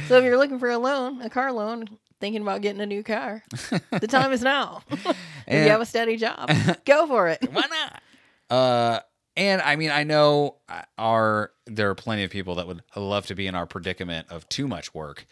so 0.07 0.17
if 0.17 0.23
you're 0.23 0.37
looking 0.37 0.59
for 0.59 0.69
a 0.69 0.77
loan, 0.77 1.21
a 1.21 1.29
car 1.29 1.51
loan, 1.51 1.85
thinking 2.19 2.41
about 2.41 2.61
getting 2.61 2.81
a 2.81 2.85
new 2.85 3.03
car, 3.03 3.43
the 3.91 4.07
time 4.07 4.31
is 4.31 4.41
now. 4.41 4.81
if 4.91 5.05
And- 5.47 5.65
you 5.65 5.71
have 5.71 5.81
a 5.81 5.85
steady 5.85 6.17
job, 6.17 6.49
go 6.85 7.07
for 7.07 7.27
it. 7.29 7.39
Why 7.51 7.63
not? 7.69 8.01
Uh, 8.49 8.99
and 9.35 9.61
I 9.61 9.75
mean, 9.75 9.91
I 9.91 10.03
know 10.03 10.57
our 10.97 11.51
there 11.65 11.89
are 11.89 11.95
plenty 11.95 12.23
of 12.23 12.31
people 12.31 12.55
that 12.55 12.67
would 12.67 12.83
love 12.95 13.25
to 13.27 13.35
be 13.35 13.47
in 13.47 13.55
our 13.55 13.65
predicament 13.65 14.27
of 14.29 14.47
too 14.49 14.67
much 14.67 14.93
work, 14.93 15.25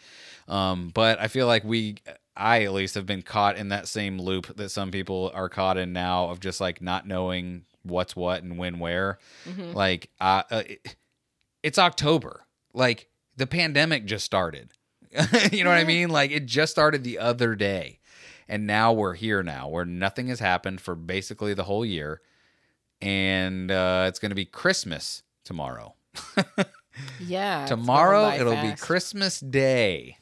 um, 0.48 0.90
but 0.92 1.20
I 1.20 1.28
feel 1.28 1.46
like 1.46 1.64
we, 1.64 1.96
I 2.36 2.64
at 2.64 2.72
least, 2.72 2.96
have 2.96 3.06
been 3.06 3.22
caught 3.22 3.56
in 3.56 3.68
that 3.68 3.86
same 3.88 4.18
loop 4.18 4.56
that 4.56 4.70
some 4.70 4.90
people 4.90 5.30
are 5.34 5.48
caught 5.48 5.78
in 5.78 5.92
now 5.92 6.28
of 6.30 6.40
just 6.40 6.60
like 6.60 6.82
not 6.82 7.06
knowing 7.06 7.64
what's 7.84 8.16
what 8.16 8.42
and 8.42 8.58
when 8.58 8.78
where. 8.80 9.18
Like, 9.72 10.10
uh, 10.20 10.42
uh, 10.50 10.62
it- 10.66 10.96
it's 11.62 11.78
October. 11.78 12.44
Like 12.74 13.08
the 13.36 13.46
pandemic 13.46 14.04
just 14.04 14.24
started. 14.26 14.72
you 15.52 15.64
know 15.64 15.70
what 15.70 15.78
I 15.78 15.84
mean? 15.84 16.10
Like 16.10 16.30
it 16.30 16.44
just 16.46 16.72
started 16.72 17.04
the 17.04 17.18
other 17.18 17.54
day. 17.54 18.00
And 18.48 18.66
now 18.66 18.92
we're 18.92 19.14
here 19.14 19.42
now 19.42 19.68
where 19.68 19.86
nothing 19.86 20.28
has 20.28 20.40
happened 20.40 20.80
for 20.82 20.94
basically 20.94 21.54
the 21.54 21.64
whole 21.64 21.84
year. 21.86 22.20
And 23.00 23.70
uh, 23.70 24.04
it's 24.08 24.18
going 24.18 24.30
to 24.30 24.34
be 24.36 24.44
Christmas 24.44 25.22
tomorrow. 25.44 25.94
Yeah, 27.18 27.66
tomorrow 27.66 28.22
it'll 28.40 28.52
be. 28.62 28.76
Christmas 28.76 29.40
Day. 29.40 30.18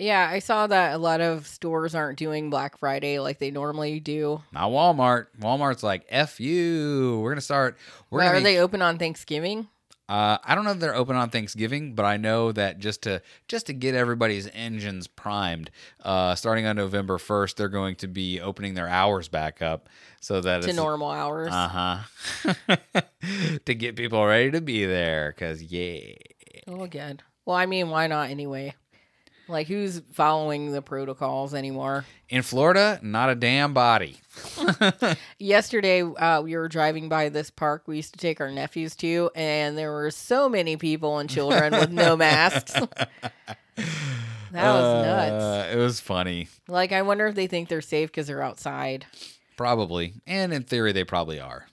Yeah, 0.00 0.28
I 0.30 0.38
saw 0.38 0.66
that 0.66 0.94
a 0.94 0.98
lot 0.98 1.20
of 1.20 1.46
stores 1.46 1.94
aren't 1.94 2.18
doing 2.18 2.48
Black 2.50 2.78
Friday 2.78 3.18
like 3.18 3.38
they 3.38 3.50
normally 3.50 4.00
do. 4.00 4.42
Not 4.52 4.70
Walmart. 4.70 5.26
Walmart's 5.38 5.82
like, 5.82 6.06
F 6.08 6.40
you. 6.40 7.20
We're 7.22 7.30
going 7.30 7.36
to 7.36 7.42
start. 7.42 7.76
We're 8.08 8.20
gonna 8.20 8.38
are 8.38 8.40
they 8.40 8.58
open 8.58 8.80
on 8.82 8.98
Thanksgiving? 8.98 9.68
Uh, 10.08 10.38
I 10.42 10.56
don't 10.56 10.64
know 10.64 10.72
if 10.72 10.80
they're 10.80 10.96
open 10.96 11.14
on 11.14 11.30
Thanksgiving, 11.30 11.94
but 11.94 12.04
I 12.04 12.16
know 12.16 12.50
that 12.50 12.80
just 12.80 13.02
to 13.02 13.22
just 13.46 13.66
to 13.66 13.72
get 13.72 13.94
everybody's 13.94 14.48
engines 14.52 15.06
primed, 15.06 15.70
uh, 16.02 16.34
starting 16.34 16.66
on 16.66 16.74
November 16.74 17.16
first, 17.16 17.56
they're 17.56 17.68
going 17.68 17.94
to 17.96 18.08
be 18.08 18.40
opening 18.40 18.74
their 18.74 18.88
hours 18.88 19.28
back 19.28 19.62
up 19.62 19.88
so 20.20 20.40
that 20.40 20.62
To 20.62 20.72
normal 20.72 21.10
hours. 21.12 21.52
uh 21.52 22.02
huh 22.42 22.54
to 23.66 23.74
get 23.74 23.94
people 23.94 24.26
ready 24.26 24.50
to 24.50 24.60
be 24.60 24.84
there. 24.84 25.32
Cause 25.38 25.62
yeah, 25.62 26.14
Oh, 26.66 26.86
good. 26.86 27.22
Well, 27.46 27.56
I 27.56 27.66
mean, 27.66 27.90
why 27.90 28.08
not 28.08 28.30
anyway? 28.30 28.74
Like, 29.50 29.66
who's 29.66 30.00
following 30.12 30.72
the 30.72 30.80
protocols 30.82 31.54
anymore? 31.54 32.04
in 32.28 32.42
Florida, 32.42 33.00
not 33.02 33.28
a 33.28 33.34
damn 33.34 33.74
body. 33.74 34.16
Yesterday, 35.40 36.02
uh, 36.02 36.40
we 36.42 36.56
were 36.56 36.68
driving 36.68 37.08
by 37.08 37.28
this 37.28 37.50
park 37.50 37.82
we 37.86 37.96
used 37.96 38.12
to 38.14 38.20
take 38.20 38.40
our 38.40 38.50
nephews 38.52 38.94
to, 38.96 39.30
and 39.34 39.76
there 39.76 39.90
were 39.90 40.10
so 40.12 40.48
many 40.48 40.76
people 40.76 41.18
and 41.18 41.28
children 41.28 41.72
with 41.72 41.90
no 41.90 42.16
masks. 42.16 42.72
that 43.74 44.52
was 44.52 45.04
nuts. 45.06 45.44
Uh, 45.44 45.68
It 45.72 45.76
was 45.76 45.98
funny, 46.00 46.48
Like, 46.68 46.92
I 46.92 47.02
wonder 47.02 47.26
if 47.26 47.34
they 47.34 47.46
think 47.48 47.68
they're 47.68 47.80
safe 47.80 48.10
because 48.10 48.26
they're 48.28 48.42
outside. 48.42 49.06
probably, 49.56 50.14
and 50.26 50.52
in 50.52 50.62
theory, 50.62 50.92
they 50.92 51.04
probably 51.04 51.40
are. 51.40 51.66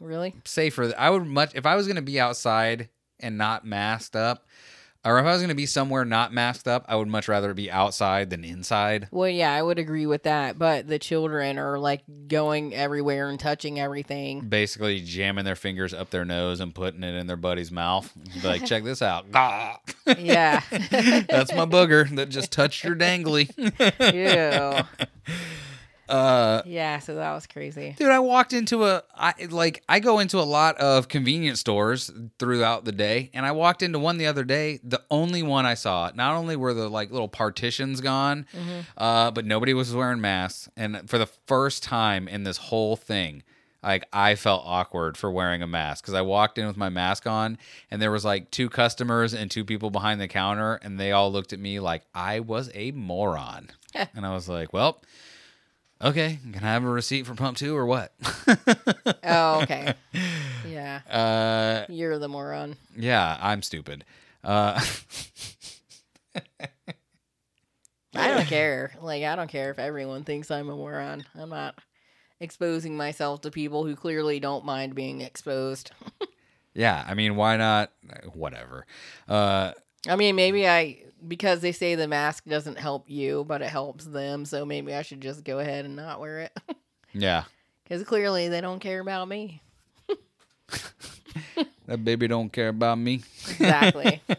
Really? 0.00 0.34
safer. 0.44 0.92
I 0.98 1.10
would 1.10 1.24
much 1.26 1.54
if 1.54 1.66
I 1.66 1.76
was 1.76 1.86
going 1.86 1.96
to 1.96 2.02
be 2.02 2.20
outside 2.20 2.88
and 3.20 3.38
not 3.38 3.64
masked 3.64 4.14
up, 4.16 4.44
or 5.04 5.18
if 5.18 5.26
I 5.26 5.32
was 5.32 5.40
going 5.40 5.48
to 5.50 5.54
be 5.54 5.66
somewhere 5.66 6.04
not 6.04 6.32
masked 6.32 6.66
up, 6.66 6.84
I 6.88 6.96
would 6.96 7.08
much 7.08 7.28
rather 7.28 7.52
be 7.54 7.70
outside 7.70 8.30
than 8.30 8.44
inside. 8.44 9.08
Well, 9.10 9.28
yeah, 9.28 9.52
I 9.52 9.62
would 9.62 9.78
agree 9.78 10.06
with 10.06 10.22
that. 10.24 10.58
But 10.58 10.88
the 10.88 10.98
children 10.98 11.58
are 11.58 11.78
like 11.78 12.02
going 12.28 12.74
everywhere 12.74 13.28
and 13.28 13.38
touching 13.38 13.78
everything. 13.78 14.40
Basically, 14.48 15.00
jamming 15.00 15.44
their 15.44 15.56
fingers 15.56 15.92
up 15.92 16.10
their 16.10 16.24
nose 16.24 16.60
and 16.60 16.74
putting 16.74 17.02
it 17.02 17.14
in 17.14 17.26
their 17.26 17.36
buddy's 17.36 17.70
mouth. 17.70 18.12
Like, 18.42 18.64
check 18.66 18.84
this 18.84 19.02
out. 19.02 19.30
Gah. 19.32 19.76
Yeah. 20.18 20.60
That's 20.70 21.54
my 21.54 21.66
booger 21.66 22.08
that 22.16 22.28
just 22.30 22.50
touched 22.50 22.84
your 22.84 22.96
dangly. 22.96 23.50
Ew. 24.14 25.04
Uh, 26.08 26.62
Yeah, 26.66 26.98
so 26.98 27.14
that 27.14 27.32
was 27.32 27.46
crazy. 27.46 27.94
dude, 27.98 28.10
I 28.10 28.18
walked 28.18 28.52
into 28.52 28.84
a 28.84 29.02
I 29.14 29.34
like 29.50 29.82
I 29.88 30.00
go 30.00 30.18
into 30.18 30.38
a 30.38 30.44
lot 30.44 30.76
of 30.78 31.08
convenience 31.08 31.60
stores 31.60 32.10
throughout 32.38 32.84
the 32.84 32.92
day, 32.92 33.30
and 33.32 33.46
I 33.46 33.52
walked 33.52 33.82
into 33.82 33.98
one 33.98 34.18
the 34.18 34.26
other 34.26 34.44
day. 34.44 34.80
The 34.84 35.02
only 35.10 35.42
one 35.42 35.66
I 35.66 35.74
saw, 35.74 36.10
not 36.14 36.34
only 36.34 36.56
were 36.56 36.74
the 36.74 36.88
like 36.88 37.10
little 37.10 37.28
partitions 37.28 38.00
gone, 38.00 38.46
uh, 38.98 39.30
but 39.30 39.44
nobody 39.44 39.72
was 39.74 39.94
wearing 39.94 40.20
masks. 40.20 40.68
And 40.76 41.08
for 41.08 41.18
the 41.18 41.26
first 41.46 41.82
time 41.82 42.28
in 42.28 42.44
this 42.44 42.56
whole 42.58 42.96
thing, 42.96 43.42
like 43.82 44.04
I 44.12 44.34
felt 44.34 44.62
awkward 44.66 45.16
for 45.16 45.30
wearing 45.30 45.62
a 45.62 45.66
mask 45.66 46.04
because 46.04 46.14
I 46.14 46.22
walked 46.22 46.58
in 46.58 46.66
with 46.66 46.76
my 46.76 46.88
mask 46.90 47.26
on, 47.26 47.58
and 47.90 48.00
there 48.00 48.10
was 48.10 48.24
like 48.24 48.50
two 48.50 48.68
customers 48.68 49.32
and 49.34 49.50
two 49.50 49.64
people 49.64 49.90
behind 49.90 50.20
the 50.20 50.28
counter, 50.28 50.74
and 50.82 50.98
they 51.00 51.12
all 51.12 51.32
looked 51.32 51.52
at 51.52 51.58
me 51.58 51.80
like 51.80 52.02
I 52.14 52.40
was 52.40 52.70
a 52.74 52.90
moron, 52.92 53.70
and 53.94 54.26
I 54.26 54.34
was 54.34 54.48
like, 54.48 54.72
well. 54.74 55.00
Okay, 56.02 56.38
can 56.52 56.62
I 56.64 56.72
have 56.72 56.84
a 56.84 56.88
receipt 56.88 57.26
for 57.26 57.34
pump 57.34 57.56
two 57.56 57.76
or 57.76 57.86
what? 57.86 58.12
Oh, 59.26 59.60
okay. 59.62 59.94
Yeah. 60.68 61.00
uh, 61.10 61.84
You're 61.92 62.18
the 62.18 62.28
moron. 62.28 62.76
yeah, 62.96 63.38
I'm 63.40 63.62
stupid. 63.62 64.04
Uh, 64.42 64.80
I 68.16 68.28
don't 68.28 68.46
care. 68.46 68.92
Like, 69.00 69.24
I 69.24 69.34
don't 69.36 69.50
care 69.50 69.70
if 69.70 69.78
everyone 69.78 70.24
thinks 70.24 70.50
I'm 70.50 70.68
a 70.68 70.76
moron. 70.76 71.24
I'm 71.38 71.50
not 71.50 71.78
exposing 72.40 72.96
myself 72.96 73.40
to 73.42 73.50
people 73.50 73.84
who 73.84 73.94
clearly 73.96 74.40
don't 74.40 74.64
mind 74.64 74.94
being 74.94 75.20
exposed. 75.20 75.90
yeah, 76.74 77.04
I 77.06 77.14
mean, 77.14 77.36
why 77.36 77.56
not? 77.56 77.92
Whatever. 78.32 78.86
Uh, 79.28 79.72
I 80.08 80.16
mean, 80.16 80.36
maybe 80.36 80.68
I, 80.68 81.02
because 81.26 81.60
they 81.60 81.72
say 81.72 81.94
the 81.94 82.08
mask 82.08 82.44
doesn't 82.44 82.78
help 82.78 83.08
you, 83.08 83.44
but 83.46 83.62
it 83.62 83.68
helps 83.68 84.04
them. 84.04 84.44
So 84.44 84.64
maybe 84.64 84.94
I 84.94 85.02
should 85.02 85.20
just 85.20 85.44
go 85.44 85.58
ahead 85.58 85.84
and 85.84 85.96
not 85.96 86.20
wear 86.20 86.40
it. 86.40 86.58
yeah, 87.12 87.44
Because 87.84 88.02
clearly 88.04 88.48
they 88.48 88.60
don't 88.60 88.80
care 88.80 89.00
about 89.00 89.28
me. 89.28 89.60
that 91.86 92.04
baby 92.04 92.26
don't 92.28 92.52
care 92.52 92.68
about 92.68 92.98
me. 92.98 93.22
Exactly. 93.48 94.20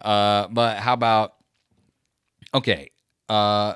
Uh, 0.00 0.48
but 0.48 0.78
how 0.78 0.94
about 0.94 1.34
okay, 2.54 2.90
uh, 3.28 3.74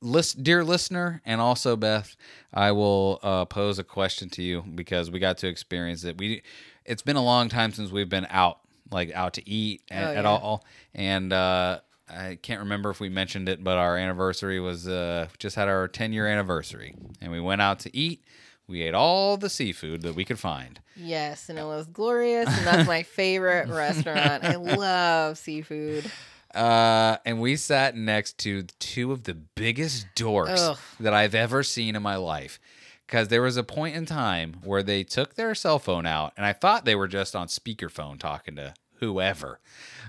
list, 0.00 0.42
dear 0.42 0.64
listener, 0.64 1.20
and 1.24 1.40
also 1.40 1.76
Beth, 1.76 2.16
I 2.52 2.72
will 2.72 3.18
uh, 3.22 3.44
pose 3.44 3.78
a 3.78 3.84
question 3.84 4.30
to 4.30 4.42
you 4.42 4.62
because 4.74 5.10
we 5.10 5.18
got 5.18 5.38
to 5.38 5.48
experience 5.48 6.04
it. 6.04 6.18
We, 6.18 6.42
it's 6.84 7.02
been 7.02 7.16
a 7.16 7.22
long 7.24 7.48
time 7.48 7.72
since 7.72 7.90
we've 7.90 8.08
been 8.08 8.26
out, 8.30 8.60
like 8.92 9.12
out 9.12 9.34
to 9.34 9.48
eat 9.48 9.82
at, 9.90 10.04
Oh, 10.04 10.18
at 10.18 10.24
all, 10.26 10.64
and 10.94 11.32
uh, 11.32 11.80
I 12.08 12.38
can't 12.42 12.60
remember 12.60 12.90
if 12.90 13.00
we 13.00 13.08
mentioned 13.08 13.48
it, 13.48 13.64
but 13.64 13.78
our 13.78 13.96
anniversary 13.96 14.60
was 14.60 14.86
uh, 14.86 15.28
just 15.38 15.56
had 15.56 15.68
our 15.68 15.88
ten 15.88 16.12
year 16.12 16.26
anniversary, 16.26 16.94
and 17.20 17.32
we 17.32 17.40
went 17.40 17.62
out 17.62 17.80
to 17.80 17.96
eat. 17.96 18.22
We 18.68 18.82
ate 18.82 18.94
all 18.94 19.36
the 19.36 19.50
seafood 19.50 20.02
that 20.02 20.14
we 20.14 20.24
could 20.24 20.38
find. 20.38 20.80
yes, 20.96 21.48
and 21.48 21.58
it 21.58 21.64
was 21.64 21.86
glorious. 21.86 22.46
And 22.48 22.66
that's 22.66 22.86
my 22.86 23.02
favorite 23.02 23.68
restaurant. 23.70 24.44
I 24.44 24.54
love 24.56 25.36
seafood. 25.36 26.10
Uh, 26.54 27.16
and 27.24 27.40
we 27.40 27.56
sat 27.56 27.96
next 27.96 28.38
to 28.38 28.62
two 28.78 29.10
of 29.10 29.24
the 29.24 29.34
biggest 29.34 30.06
dorks 30.14 30.58
Ugh. 30.70 30.78
that 31.00 31.12
I've 31.14 31.34
ever 31.34 31.62
seen 31.62 31.96
in 31.96 32.02
my 32.02 32.16
life. 32.16 32.60
Because 33.06 33.28
there 33.28 33.42
was 33.42 33.56
a 33.58 33.64
point 33.64 33.94
in 33.96 34.06
time 34.06 34.56
where 34.64 34.82
they 34.82 35.02
took 35.02 35.34
their 35.34 35.54
cell 35.54 35.78
phone 35.78 36.06
out, 36.06 36.32
and 36.36 36.46
I 36.46 36.52
thought 36.54 36.84
they 36.86 36.94
were 36.94 37.08
just 37.08 37.34
on 37.36 37.48
speakerphone 37.48 38.18
talking 38.18 38.56
to 38.56 38.72
whoever. 39.02 39.58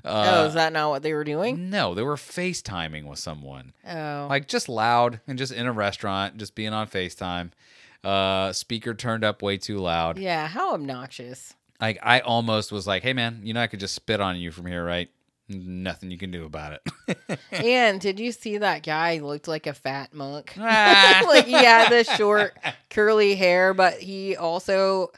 oh, 0.05 0.43
Uh, 0.43 0.47
is 0.47 0.53
that 0.53 0.71
not 0.73 0.89
what 0.89 1.01
they 1.03 1.13
were 1.13 1.23
doing? 1.23 1.69
no, 1.69 1.93
they 1.93 2.03
were 2.03 2.15
FaceTiming 2.15 3.05
with 3.05 3.19
someone. 3.19 3.73
Oh. 3.87 4.27
Like 4.29 4.47
just 4.47 4.69
loud 4.69 5.19
and 5.27 5.37
just 5.37 5.51
in 5.51 5.65
a 5.65 5.71
restaurant, 5.71 6.37
just 6.37 6.55
being 6.55 6.73
on 6.73 6.87
FaceTime. 6.87 7.51
Uh, 8.03 8.51
speaker 8.51 8.93
turned 8.93 9.23
up 9.23 9.41
way 9.41 9.57
too 9.57 9.77
loud. 9.79 10.17
yeah, 10.17 10.47
how 10.47 10.73
obnoxious. 10.73 11.55
Like 11.79 11.99
I 12.03 12.19
almost 12.19 12.71
was 12.71 12.85
like, 12.85 13.01
"Hey 13.03 13.13
man, 13.13 13.39
you 13.43 13.53
know 13.53 13.61
I 13.61 13.67
could 13.67 13.79
just 13.79 13.95
spit 13.95 14.19
on 14.21 14.35
you 14.37 14.51
from 14.51 14.65
here, 14.67 14.85
right? 14.85 15.09
Nothing 15.49 16.11
you 16.11 16.17
can 16.17 16.29
do 16.31 16.45
about 16.45 16.79
it." 17.07 17.39
and 17.51 17.99
did 17.99 18.19
you 18.19 18.31
see 18.31 18.57
that 18.59 18.83
guy 18.83 19.19
looked 19.19 19.47
like 19.47 19.67
a 19.67 19.73
fat 19.73 20.13
monk? 20.13 20.53
Ah. 20.59 21.23
like 21.27 21.45
he 21.45 21.53
had 21.53 21.89
the 21.89 22.03
short 22.03 22.53
curly 22.89 23.35
hair, 23.35 23.73
but 23.73 23.95
he 23.95 24.35
also 24.35 25.11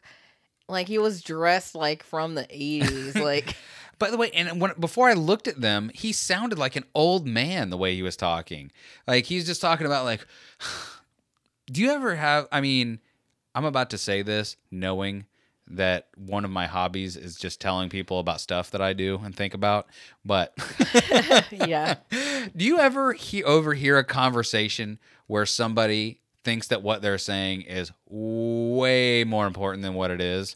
like 0.67 0.87
he 0.87 0.97
was 0.97 1.21
dressed 1.21 1.75
like 1.75 2.03
from 2.03 2.35
the 2.35 2.43
80s. 2.43 3.19
Like 3.21 3.55
By 3.97 4.09
the 4.09 4.17
way, 4.17 4.29
and 4.31 4.59
when 4.59 4.73
before 4.79 5.09
I 5.09 5.13
looked 5.13 5.47
at 5.47 5.61
them, 5.61 5.89
he 5.93 6.11
sounded 6.11 6.59
like 6.59 6.75
an 6.75 6.85
old 6.93 7.25
man 7.25 7.69
the 7.69 7.77
way 7.77 7.95
he 7.95 8.01
was 8.01 8.17
talking. 8.17 8.71
Like 9.07 9.25
he's 9.25 9.45
just 9.45 9.61
talking 9.61 9.85
about 9.85 10.05
like 10.05 10.25
Do 11.71 11.81
you 11.81 11.91
ever 11.91 12.15
have 12.15 12.47
I 12.51 12.61
mean, 12.61 12.99
I'm 13.53 13.65
about 13.65 13.89
to 13.91 13.97
say 13.97 14.21
this 14.21 14.57
knowing 14.69 15.25
that 15.67 16.07
one 16.15 16.45
of 16.45 16.51
my 16.51 16.67
hobbies 16.67 17.15
is 17.15 17.35
just 17.35 17.59
telling 17.59 17.89
people 17.89 18.19
about 18.19 18.39
stuff 18.39 18.69
that 18.71 18.81
I 18.81 18.93
do 18.93 19.19
and 19.23 19.35
think 19.35 19.55
about, 19.55 19.87
but 20.23 20.53
yeah. 21.51 21.95
do 22.55 22.65
you 22.65 22.77
ever 22.77 23.13
he- 23.13 23.43
overhear 23.43 23.97
a 23.97 24.03
conversation 24.03 24.99
where 25.25 25.45
somebody 25.47 26.19
thinks 26.45 26.67
that 26.67 26.81
what 26.81 27.01
they're 27.01 27.17
saying 27.17 27.63
is 27.63 27.91
way 28.09 29.25
more 29.25 29.45
important 29.47 29.83
than 29.83 29.93
what 29.95 30.11
it 30.11 30.21
is? 30.21 30.55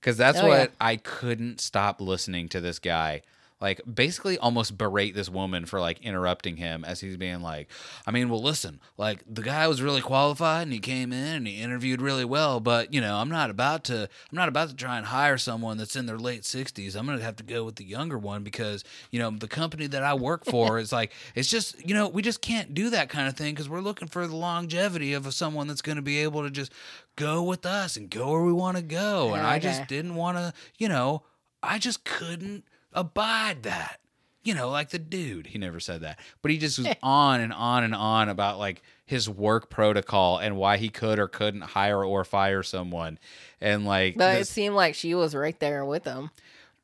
Because 0.00 0.18
that's 0.18 0.38
Oh, 0.40 0.48
what 0.48 0.58
yeah. 0.58 0.66
I 0.80 0.96
couldn't 0.96 1.60
stop 1.60 2.00
listening 2.02 2.48
to 2.50 2.60
this 2.60 2.78
guy. 2.78 3.22
Like, 3.60 3.80
basically, 3.92 4.36
almost 4.36 4.76
berate 4.76 5.14
this 5.14 5.28
woman 5.30 5.64
for 5.64 5.80
like 5.80 6.00
interrupting 6.02 6.56
him 6.56 6.84
as 6.84 7.00
he's 7.00 7.16
being 7.16 7.40
like, 7.40 7.68
I 8.06 8.10
mean, 8.10 8.28
well, 8.28 8.42
listen, 8.42 8.80
like 8.98 9.22
the 9.26 9.42
guy 9.42 9.66
was 9.68 9.80
really 9.80 10.00
qualified 10.00 10.64
and 10.64 10.72
he 10.72 10.80
came 10.80 11.12
in 11.12 11.36
and 11.36 11.46
he 11.46 11.62
interviewed 11.62 12.02
really 12.02 12.24
well, 12.24 12.60
but 12.60 12.92
you 12.92 13.00
know, 13.00 13.16
I'm 13.16 13.30
not 13.30 13.50
about 13.50 13.84
to, 13.84 14.02
I'm 14.02 14.36
not 14.36 14.48
about 14.48 14.68
to 14.68 14.76
try 14.76 14.98
and 14.98 15.06
hire 15.06 15.38
someone 15.38 15.78
that's 15.78 15.96
in 15.96 16.06
their 16.06 16.18
late 16.18 16.42
60s. 16.42 16.96
I'm 16.96 17.06
gonna 17.06 17.22
have 17.22 17.36
to 17.36 17.44
go 17.44 17.64
with 17.64 17.76
the 17.76 17.84
younger 17.84 18.18
one 18.18 18.42
because 18.42 18.84
you 19.10 19.18
know 19.18 19.30
the 19.30 19.48
company 19.48 19.86
that 19.86 20.02
I 20.02 20.14
work 20.14 20.44
for 20.44 20.78
is 20.78 20.92
like, 20.92 21.12
it's 21.34 21.48
just, 21.48 21.86
you 21.86 21.94
know, 21.94 22.08
we 22.08 22.22
just 22.22 22.42
can't 22.42 22.74
do 22.74 22.90
that 22.90 23.08
kind 23.08 23.28
of 23.28 23.36
thing 23.36 23.54
because 23.54 23.68
we're 23.68 23.80
looking 23.80 24.08
for 24.08 24.26
the 24.26 24.36
longevity 24.36 25.14
of 25.14 25.32
someone 25.32 25.68
that's 25.68 25.82
gonna 25.82 26.02
be 26.02 26.18
able 26.18 26.42
to 26.42 26.50
just 26.50 26.72
go 27.16 27.42
with 27.42 27.64
us 27.64 27.96
and 27.96 28.10
go 28.10 28.30
where 28.30 28.42
we 28.42 28.52
want 28.52 28.76
to 28.76 28.82
go. 28.82 29.34
And 29.34 29.46
I 29.46 29.58
just 29.58 29.86
didn't 29.86 30.16
want 30.16 30.36
to, 30.36 30.52
you 30.76 30.88
know, 30.88 31.22
I 31.62 31.78
just 31.78 32.04
couldn't 32.04 32.64
abide 32.94 33.64
that. 33.64 34.00
You 34.42 34.54
know, 34.54 34.68
like 34.68 34.90
the 34.90 34.98
dude. 34.98 35.46
He 35.48 35.58
never 35.58 35.80
said 35.80 36.02
that. 36.02 36.18
But 36.42 36.50
he 36.50 36.58
just 36.58 36.78
was 36.78 36.88
on 37.02 37.40
and 37.40 37.52
on 37.52 37.82
and 37.82 37.94
on 37.94 38.28
about 38.28 38.58
like 38.58 38.82
his 39.06 39.28
work 39.28 39.70
protocol 39.70 40.38
and 40.38 40.56
why 40.56 40.76
he 40.76 40.88
could 40.90 41.18
or 41.18 41.28
couldn't 41.28 41.62
hire 41.62 42.04
or 42.04 42.24
fire 42.24 42.62
someone. 42.62 43.18
And 43.60 43.84
like 43.86 44.16
But 44.16 44.38
it 44.38 44.46
seemed 44.46 44.74
like 44.74 44.94
she 44.94 45.14
was 45.14 45.34
right 45.34 45.58
there 45.60 45.84
with 45.84 46.04
him. 46.04 46.30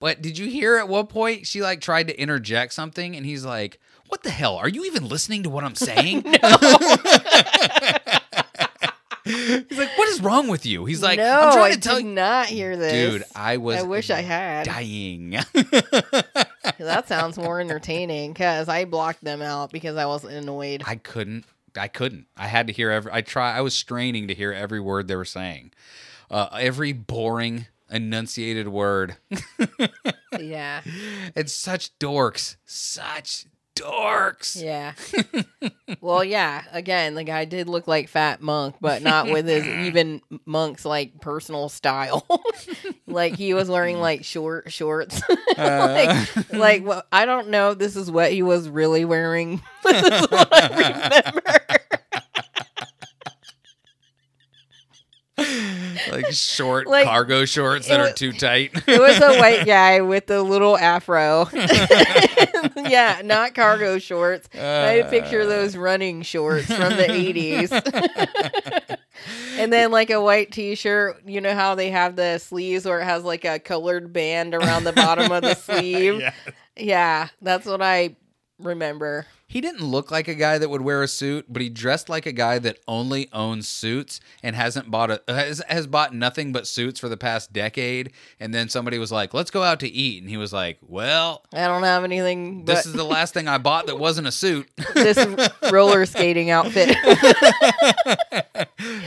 but 0.00 0.22
did 0.22 0.38
you 0.38 0.48
hear 0.48 0.76
at 0.76 0.88
one 0.88 1.06
point 1.06 1.46
she 1.46 1.60
like 1.60 1.82
tried 1.82 2.08
to 2.08 2.18
interject 2.18 2.72
something 2.72 3.14
and 3.14 3.26
he's 3.26 3.44
like, 3.44 3.78
"What 4.08 4.22
the 4.22 4.30
hell? 4.30 4.56
Are 4.56 4.68
you 4.68 4.86
even 4.86 5.06
listening 5.06 5.42
to 5.42 5.50
what 5.50 5.62
I'm 5.64 5.74
saying?" 5.74 6.22
he's 9.68 9.78
like, 9.78 9.96
"What 9.98 10.08
is 10.08 10.20
wrong 10.22 10.48
with 10.48 10.66
you?" 10.66 10.84
He's 10.84 11.02
like, 11.02 11.18
no, 11.18 11.40
"I'm 11.40 11.52
trying 11.52 11.72
I 11.72 11.74
to 11.74 11.80
tell 11.80 11.96
did 11.96 12.06
you." 12.06 12.12
not 12.12 12.46
hear 12.46 12.76
this. 12.76 12.92
Dude, 12.92 13.24
I 13.34 13.56
was 13.58 13.78
I 13.78 13.82
wish 13.82 14.10
I 14.10 14.20
had. 14.22 14.66
dying. 14.66 15.36
That 16.78 17.08
sounds 17.08 17.36
more 17.36 17.60
entertaining 17.60 18.32
because 18.32 18.68
I 18.68 18.84
blocked 18.84 19.22
them 19.22 19.42
out 19.42 19.70
because 19.70 19.96
I 19.96 20.06
was 20.06 20.24
annoyed. 20.24 20.82
I 20.86 20.96
couldn't. 20.96 21.44
I 21.76 21.88
couldn't. 21.88 22.26
I 22.36 22.46
had 22.46 22.66
to 22.68 22.72
hear 22.72 22.90
every. 22.90 23.12
I 23.12 23.20
try. 23.20 23.56
I 23.56 23.60
was 23.60 23.74
straining 23.74 24.28
to 24.28 24.34
hear 24.34 24.52
every 24.52 24.80
word 24.80 25.06
they 25.08 25.16
were 25.16 25.24
saying. 25.26 25.72
Uh, 26.30 26.48
every 26.52 26.92
boring 26.92 27.66
enunciated 27.90 28.68
word. 28.68 29.16
yeah. 30.38 30.80
And 31.36 31.50
such 31.50 31.98
dorks. 31.98 32.56
Such 32.64 33.46
dorks. 33.80 34.62
Yeah. 34.62 34.92
well, 36.00 36.22
yeah. 36.22 36.64
Again, 36.72 37.14
the 37.14 37.24
guy 37.24 37.44
did 37.44 37.68
look 37.68 37.86
like 37.88 38.08
Fat 38.08 38.40
Monk, 38.40 38.76
but 38.80 39.02
not 39.02 39.30
with 39.30 39.46
his 39.46 39.66
even 39.86 40.20
Monk's 40.44 40.84
like 40.84 41.20
personal 41.20 41.68
style. 41.68 42.26
like 43.06 43.36
he 43.36 43.54
was 43.54 43.68
wearing 43.68 43.96
mm. 43.96 44.00
like 44.00 44.24
short 44.24 44.72
shorts. 44.72 45.22
Uh. 45.56 46.06
like, 46.32 46.52
like 46.52 46.86
well, 46.86 47.02
I 47.12 47.26
don't 47.26 47.48
know 47.48 47.72
if 47.72 47.78
this 47.78 47.94
is 47.94 48.10
what 48.10 48.32
he 48.32 48.42
was 48.42 48.68
really 48.68 49.04
wearing. 49.04 49.60
this 49.84 50.22
is 50.22 50.30
what 50.30 50.48
I 50.52 51.22
remember. 51.32 51.69
Like 56.10 56.32
short 56.32 56.86
Like, 56.90 57.06
cargo 57.06 57.44
shorts 57.44 57.88
that 57.88 58.00
it 58.00 58.02
are 58.02 58.12
too 58.12 58.32
tight. 58.32 58.72
It 58.86 59.00
was 59.00 59.20
a 59.20 59.38
white 59.38 59.66
guy 59.66 60.00
with 60.00 60.26
the 60.26 60.42
little 60.42 60.76
afro. 60.76 61.48
yeah, 62.76 63.22
not 63.24 63.54
cargo 63.54 63.98
shorts. 63.98 64.48
I 64.54 65.00
uh. 65.00 65.10
picture 65.10 65.46
those 65.46 65.76
running 65.76 66.22
shorts 66.22 66.66
from 66.66 66.96
the 66.96 67.06
80s. 67.06 68.98
and 69.58 69.72
then 69.72 69.90
like 69.90 70.10
a 70.10 70.20
white 70.20 70.52
t-shirt, 70.52 71.22
you 71.26 71.40
know 71.40 71.54
how 71.54 71.74
they 71.74 71.90
have 71.90 72.16
the 72.16 72.38
sleeves 72.38 72.84
where 72.84 73.00
it 73.00 73.04
has 73.04 73.24
like 73.24 73.44
a 73.44 73.58
colored 73.58 74.12
band 74.12 74.54
around 74.54 74.84
the 74.84 74.92
bottom 74.92 75.30
of 75.30 75.42
the 75.42 75.54
sleeve? 75.54 76.20
Yeah. 76.20 76.32
Yeah, 76.76 77.28
that's 77.42 77.66
what 77.66 77.82
I 77.82 78.16
remember. 78.58 79.26
He 79.50 79.60
didn't 79.60 79.82
look 79.82 80.12
like 80.12 80.28
a 80.28 80.36
guy 80.36 80.58
that 80.58 80.68
would 80.70 80.82
wear 80.82 81.02
a 81.02 81.08
suit, 81.08 81.46
but 81.48 81.60
he 81.60 81.68
dressed 81.68 82.08
like 82.08 82.24
a 82.24 82.30
guy 82.30 82.60
that 82.60 82.78
only 82.86 83.28
owns 83.32 83.66
suits 83.66 84.20
and 84.44 84.54
hasn't 84.54 84.92
bought 84.92 85.10
a 85.10 85.20
has, 85.26 85.60
has 85.68 85.88
bought 85.88 86.14
nothing 86.14 86.52
but 86.52 86.68
suits 86.68 87.00
for 87.00 87.08
the 87.08 87.16
past 87.16 87.52
decade. 87.52 88.12
And 88.38 88.54
then 88.54 88.68
somebody 88.68 88.96
was 88.96 89.10
like, 89.10 89.34
"Let's 89.34 89.50
go 89.50 89.64
out 89.64 89.80
to 89.80 89.88
eat," 89.88 90.22
and 90.22 90.30
he 90.30 90.36
was 90.36 90.52
like, 90.52 90.78
"Well, 90.86 91.44
I 91.52 91.66
don't 91.66 91.82
have 91.82 92.04
anything 92.04 92.64
but 92.64 92.76
this 92.76 92.86
is 92.86 92.92
the 92.92 93.02
last 93.02 93.34
thing 93.34 93.48
I 93.48 93.58
bought 93.58 93.88
that 93.88 93.98
wasn't 93.98 94.28
a 94.28 94.32
suit. 94.32 94.68
this 94.94 95.18
roller 95.72 96.06
skating 96.06 96.50
outfit. 96.50 96.96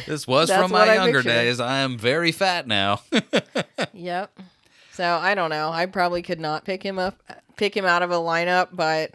This 0.06 0.28
was 0.28 0.50
That's 0.50 0.62
from 0.62 0.72
my 0.72 0.90
I 0.90 0.96
younger 0.96 1.20
pictured. 1.20 1.30
days. 1.30 1.60
I 1.62 1.80
am 1.80 1.98
very 1.98 2.34
fat 2.34 2.68
now." 2.68 3.02
Yep. 3.94 4.38
So 4.92 5.04
I 5.06 5.36
don't 5.36 5.50
know. 5.50 5.70
I 5.72 5.86
probably 5.86 6.22
could 6.22 6.40
not 6.40 6.66
pick 6.66 6.84
him 6.84 7.00
up, 7.00 7.22
pick 7.56 7.76
him 7.78 7.86
out 7.86 8.02
of 8.04 8.12
a 8.12 8.16
lineup, 8.16 8.70
but 8.74 9.12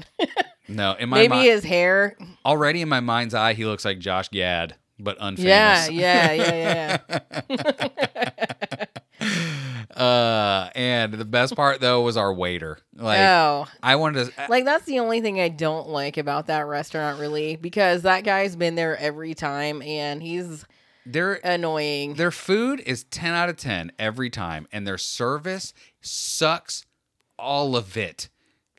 No, 0.69 0.95
in 0.99 1.09
my 1.09 1.19
Maybe 1.19 1.35
mi- 1.37 1.47
his 1.49 1.64
hair. 1.64 2.16
already 2.45 2.83
in 2.83 2.89
my 2.89 3.01
mind's 3.01 3.35
eye, 3.35 3.55
he 3.55 3.64
looks 3.64 3.85
like 3.85 3.99
Josh 3.99 4.29
Gad, 4.29 4.75
but 4.99 5.19
unfamous. 5.19 5.39
Yeah, 5.45 5.89
yeah, 5.91 6.33
yeah, 6.33 6.99
yeah. 7.11 8.85
Uh, 9.97 10.71
and 10.77 11.12
the 11.14 11.25
best 11.25 11.57
part 11.57 11.81
though 11.81 12.03
was 12.03 12.16
our 12.16 12.33
waiter. 12.33 12.79
Like 12.95 13.19
oh, 13.19 13.66
I 13.83 13.97
wanted 13.97 14.27
to. 14.33 14.47
like 14.49 14.64
that's 14.64 14.85
the 14.85 15.01
only 15.01 15.21
thing 15.21 15.41
I 15.41 15.49
don't 15.49 15.89
like 15.89 16.16
about 16.16 16.47
that 16.47 16.66
restaurant, 16.69 17.19
really, 17.19 17.57
because 17.57 18.03
that 18.03 18.23
guy's 18.23 18.55
been 18.55 18.77
there 18.77 18.97
every 18.97 19.35
time 19.35 19.83
and 19.83 20.23
he's 20.23 20.64
their 21.05 21.35
annoying. 21.45 22.14
their 22.14 22.31
food 22.31 22.81
is 22.87 23.05
ten 23.05 23.35
out 23.35 23.49
of 23.49 23.57
ten 23.57 23.91
every 23.99 24.31
time, 24.31 24.69
and 24.71 24.87
their 24.87 24.99
service 24.99 25.75
sucks 26.01 26.87
all 27.37 27.75
of 27.75 27.97
it. 27.97 28.29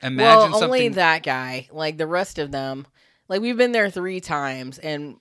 Imagine 0.01 0.51
well, 0.51 0.63
only 0.63 0.89
that 0.89 1.23
guy. 1.23 1.67
Like 1.71 1.97
the 1.97 2.07
rest 2.07 2.39
of 2.39 2.51
them, 2.51 2.87
like 3.27 3.41
we've 3.41 3.57
been 3.57 3.71
there 3.71 3.89
three 3.89 4.19
times, 4.19 4.79
and 4.79 5.17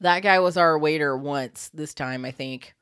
that 0.00 0.20
guy 0.20 0.38
was 0.40 0.56
our 0.56 0.78
waiter 0.78 1.16
once 1.16 1.70
this 1.72 1.94
time, 1.94 2.24
I 2.24 2.30
think. 2.30 2.74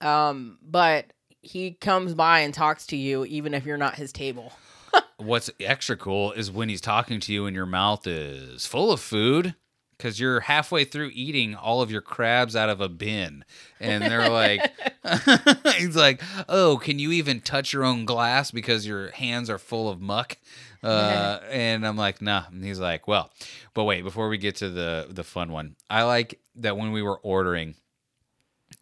Um, 0.00 0.58
but 0.62 1.06
he 1.40 1.72
comes 1.72 2.14
by 2.14 2.40
and 2.40 2.52
talks 2.52 2.86
to 2.88 2.96
you, 2.96 3.24
even 3.24 3.54
if 3.54 3.64
you're 3.64 3.76
not 3.76 3.94
his 3.94 4.12
table. 4.12 4.52
What's 5.16 5.50
extra 5.60 5.96
cool 5.96 6.32
is 6.32 6.50
when 6.50 6.68
he's 6.68 6.80
talking 6.80 7.20
to 7.20 7.32
you 7.32 7.46
and 7.46 7.56
your 7.56 7.66
mouth 7.66 8.06
is 8.06 8.66
full 8.66 8.92
of 8.92 9.00
food 9.00 9.54
because 9.96 10.20
you're 10.20 10.40
halfway 10.40 10.84
through 10.84 11.10
eating 11.14 11.54
all 11.54 11.80
of 11.80 11.90
your 11.90 12.00
crabs 12.00 12.54
out 12.54 12.68
of 12.68 12.80
a 12.80 12.88
bin. 12.88 13.44
And 13.80 14.04
they're 14.04 14.28
like, 14.28 14.72
he's 15.76 15.96
like, 15.96 16.22
oh, 16.48 16.78
can 16.78 16.98
you 16.98 17.12
even 17.12 17.40
touch 17.40 17.72
your 17.72 17.84
own 17.84 18.04
glass 18.04 18.50
because 18.50 18.86
your 18.86 19.10
hands 19.12 19.48
are 19.48 19.58
full 19.58 19.88
of 19.88 20.00
muck? 20.00 20.36
Uh, 20.82 21.40
and 21.50 21.86
I'm 21.86 21.96
like, 21.96 22.20
nah. 22.20 22.44
And 22.50 22.64
he's 22.64 22.80
like, 22.80 23.08
well, 23.08 23.30
but 23.74 23.84
wait, 23.84 24.02
before 24.02 24.28
we 24.28 24.38
get 24.38 24.56
to 24.56 24.70
the 24.70 25.06
the 25.10 25.24
fun 25.24 25.52
one, 25.52 25.76
I 25.88 26.02
like 26.02 26.40
that 26.56 26.76
when 26.76 26.92
we 26.92 27.02
were 27.02 27.18
ordering, 27.18 27.74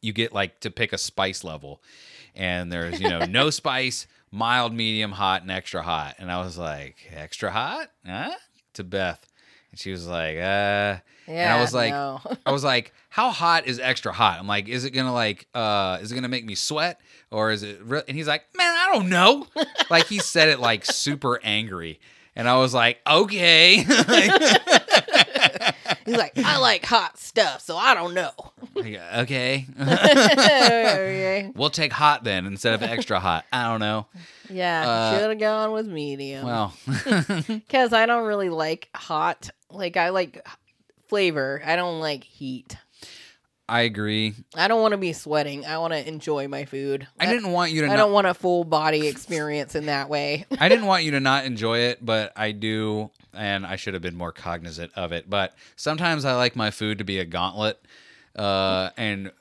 you 0.01 0.13
get 0.13 0.33
like 0.33 0.61
to 0.61 0.71
pick 0.71 0.93
a 0.93 0.99
spice 0.99 1.45
level 1.45 1.83
and 2.35 2.73
there's 2.73 3.01
you 3.01 3.09
know 3.09 3.25
no 3.25 3.51
spice 3.63 4.07
mild 4.31 4.73
medium 4.75 5.13
hot 5.13 5.43
and 5.43 5.51
extra 5.51 5.83
hot 5.83 6.15
and 6.19 6.31
i 6.31 6.43
was 6.43 6.59
like 6.59 6.97
extra 7.15 7.51
hot 7.51 7.89
huh 8.07 8.35
to 8.73 8.85
beth 8.85 9.25
and 9.75 9.79
she 9.81 9.91
was 9.91 10.07
like 10.07 10.37
uh 10.37 10.41
and 10.41 11.01
Yeah, 11.27 11.57
i 11.57 11.61
was 11.61 11.75
like 11.75 11.91
no. 11.91 12.21
i 12.47 12.53
was 12.53 12.63
like 12.63 12.93
how 13.09 13.31
hot 13.31 13.67
is 13.67 13.81
extra 13.81 14.13
hot 14.13 14.39
i'm 14.39 14.47
like 14.47 14.69
is 14.69 14.85
it 14.85 14.91
gonna 14.93 15.13
like 15.13 15.49
uh 15.53 15.99
is 16.01 16.13
it 16.13 16.15
gonna 16.15 16.29
make 16.29 16.45
me 16.45 16.55
sweat 16.55 17.01
or 17.33 17.51
is 17.51 17.65
it 17.65 17.81
re-? 17.83 18.03
and 18.07 18.17
he's 18.17 18.29
like 18.29 18.45
man 18.57 18.73
i 18.73 18.91
don't 18.95 19.09
know 19.09 19.49
like 19.91 20.07
he 20.07 20.21
said 20.21 20.49
it 20.49 20.61
like 20.61 20.85
super 20.85 21.41
angry 21.43 21.99
and 22.37 22.49
i 22.49 22.57
was 22.57 22.73
like 22.73 23.01
okay 23.05 23.85
He's 26.07 26.17
like, 26.19 26.33
I 26.37 26.59
like 26.59 26.85
hot 26.85 27.19
stuff, 27.19 27.63
so 27.63 27.79
I 27.79 27.95
don't 27.95 28.13
know. 28.13 28.31
Okay 28.77 29.01
Okay. 29.79 31.51
we'll 31.57 31.71
take 31.71 31.95
hot 31.95 32.25
then 32.25 32.45
instead 32.45 32.75
of 32.75 32.83
extra 32.83 33.19
hot 33.19 33.47
i 33.51 33.63
don't 33.71 33.81
know 33.81 34.07
yeah, 34.51 34.87
Uh, 34.87 35.13
should 35.19 35.31
have 35.31 35.39
gone 35.39 35.73
with 35.73 35.87
medium. 35.87 36.45
well 36.45 36.75
because 37.49 37.95
I 37.95 38.05
don't 38.05 38.27
really 38.27 38.51
like 38.51 38.91
hot. 38.95 39.49
Like 39.75 39.97
I 39.97 40.11
like 40.11 40.47
flavor. 41.09 41.63
I 41.65 41.77
don't 41.77 42.01
like 42.01 42.25
heat. 42.25 42.77
i 43.69 43.83
agree 43.83 44.35
I 44.55 44.69
don't 44.69 44.81
want 44.83 44.93
to 44.93 44.99
be 44.99 45.13
sweating. 45.13 45.65
I 45.67 45.79
want 45.79 45.93
to 45.93 46.07
enjoy 46.09 46.49
my 46.49 46.65
food. 46.65 47.07
I 47.19 47.27
didn't 47.27 47.51
want 47.53 47.73
you 47.73 47.83
to. 47.83 47.87
I 47.87 47.91
not, 47.91 47.97
don't 47.97 48.13
want 48.13 48.27
a 48.27 48.35
full 48.35 48.65
body 48.65 49.07
experience 49.07 49.75
in 49.75 49.87
that 49.87 50.09
way. 50.09 50.47
I 50.59 50.69
didn't 50.69 50.87
want 50.87 51.05
you 51.05 51.13
to 51.13 51.21
not 51.21 51.45
enjoy 51.45 51.79
it, 51.79 52.05
but 52.05 52.33
I 52.37 52.53
do, 52.53 53.11
and 53.33 53.67
I 53.67 53.77
should 53.77 53.95
have 53.95 54.03
been 54.03 54.17
more 54.17 54.33
cognizant 54.33 54.93
of 54.95 55.13
it. 55.13 55.29
But 55.29 55.55
sometimes 55.77 56.25
I 56.25 56.35
like 56.35 56.57
my 56.57 56.71
food 56.71 56.99
to 56.99 57.05
be 57.05 57.19
a 57.19 57.25
gauntlet, 57.25 57.81
uh, 58.37 58.91
and 58.97 59.33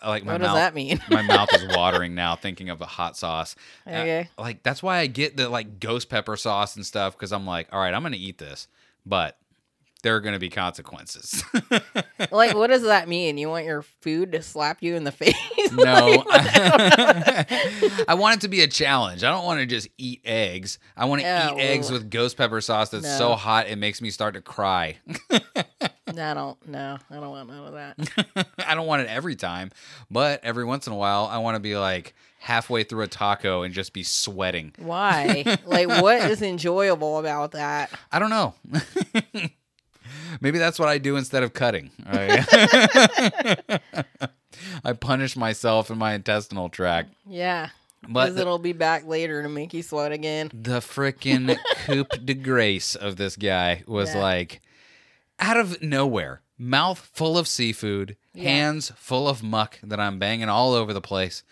I 0.00 0.08
like 0.08 0.24
my 0.24 0.32
what 0.32 0.40
does 0.40 0.54
that 0.54 0.74
mean? 0.74 1.00
my 1.08 1.22
mouth 1.22 1.52
is 1.52 1.64
watering 1.74 2.14
now 2.14 2.36
thinking 2.36 2.70
of 2.70 2.80
a 2.80 2.86
hot 2.86 3.16
sauce. 3.16 3.54
Uh, 3.86 3.90
Okay. 3.90 4.28
like 4.38 4.62
that's 4.62 4.82
why 4.82 4.98
I 4.98 5.06
get 5.08 5.36
the 5.36 5.48
like 5.48 5.78
ghost 5.80 6.08
pepper 6.08 6.36
sauce 6.36 6.76
and 6.76 6.86
stuff 6.86 7.14
because 7.16 7.32
I'm 7.32 7.46
like, 7.46 7.68
all 7.72 7.80
right, 7.80 7.92
I'm 7.92 8.02
gonna 8.02 8.16
eat 8.16 8.38
this, 8.38 8.68
but 9.04 9.36
there 10.02 10.14
are 10.16 10.20
gonna 10.20 10.38
be 10.38 10.48
consequences. 10.50 11.42
like, 12.30 12.54
what 12.54 12.68
does 12.68 12.82
that 12.82 13.08
mean? 13.08 13.36
You 13.38 13.48
want 13.48 13.64
your 13.64 13.82
food 13.82 14.32
to 14.32 14.42
slap 14.42 14.82
you 14.82 14.94
in 14.94 15.04
the 15.04 15.12
face? 15.12 15.34
No, 15.72 16.24
I 18.08 18.14
want 18.18 18.36
it 18.36 18.40
to 18.42 18.48
be 18.48 18.62
a 18.62 18.68
challenge. 18.68 19.24
I 19.24 19.30
don't 19.30 19.44
want 19.44 19.60
to 19.60 19.66
just 19.66 19.88
eat 19.98 20.20
eggs. 20.24 20.78
I 20.96 21.04
want 21.06 21.22
to 21.22 21.28
Oh. 21.28 21.56
eat 21.56 21.60
eggs 21.60 21.90
with 21.90 22.10
ghost 22.10 22.36
pepper 22.36 22.60
sauce 22.60 22.90
that's 22.90 23.16
so 23.18 23.34
hot 23.34 23.68
it 23.68 23.76
makes 23.76 24.00
me 24.00 24.10
start 24.10 24.34
to 24.34 24.40
cry. 24.40 24.96
no, 25.30 25.38
I 26.30 26.34
don't. 26.34 26.68
No, 26.68 26.98
I 27.10 27.14
don't 27.14 27.30
want 27.30 27.48
none 27.48 27.66
of 27.66 27.72
that. 27.74 28.46
I 28.66 28.74
don't 28.74 28.86
want 28.86 29.02
it 29.02 29.08
every 29.08 29.36
time, 29.36 29.70
but 30.10 30.40
every 30.44 30.64
once 30.64 30.86
in 30.86 30.92
a 30.92 30.96
while, 30.96 31.26
I 31.30 31.38
want 31.38 31.56
to 31.56 31.60
be 31.60 31.76
like 31.76 32.14
halfway 32.40 32.84
through 32.84 33.02
a 33.02 33.08
taco 33.08 33.62
and 33.62 33.74
just 33.74 33.92
be 33.92 34.02
sweating. 34.04 34.72
Why? 34.78 35.58
like, 35.66 35.88
what 35.88 36.22
is 36.30 36.40
enjoyable 36.40 37.18
about 37.18 37.50
that? 37.52 37.90
I 38.12 38.18
don't 38.20 38.30
know. 38.30 38.54
Maybe 40.40 40.58
that's 40.58 40.78
what 40.78 40.88
I 40.88 40.98
do 40.98 41.16
instead 41.16 41.42
of 41.42 41.52
cutting. 41.52 41.90
I, 42.06 43.78
I 44.84 44.92
punish 44.94 45.36
myself 45.36 45.90
in 45.90 45.98
my 45.98 46.14
intestinal 46.14 46.68
tract. 46.68 47.12
Yeah. 47.26 47.70
But 48.08 48.26
Because 48.26 48.40
it'll 48.40 48.58
be 48.58 48.72
back 48.72 49.06
later 49.06 49.42
to 49.42 49.48
make 49.48 49.74
you 49.74 49.82
sweat 49.82 50.12
again. 50.12 50.50
the 50.54 50.78
freaking 50.80 51.56
coup 51.84 52.04
de 52.24 52.34
grace 52.34 52.94
of 52.94 53.16
this 53.16 53.36
guy 53.36 53.82
was 53.86 54.14
Yeah. 54.14 54.22
like 54.22 54.60
out 55.40 55.56
of 55.56 55.82
nowhere 55.82 56.40
mouth 56.56 56.98
full 57.12 57.36
of 57.38 57.46
seafood 57.48 58.16
Yeah. 58.34 58.44
hands 58.50 58.92
full 58.96 59.28
of 59.28 59.42
muck 59.44 59.78
that 59.84 60.00
i'm 60.00 60.18
banging 60.18 60.48
all 60.48 60.74
over 60.74 60.92
the 60.92 61.00
place 61.00 61.44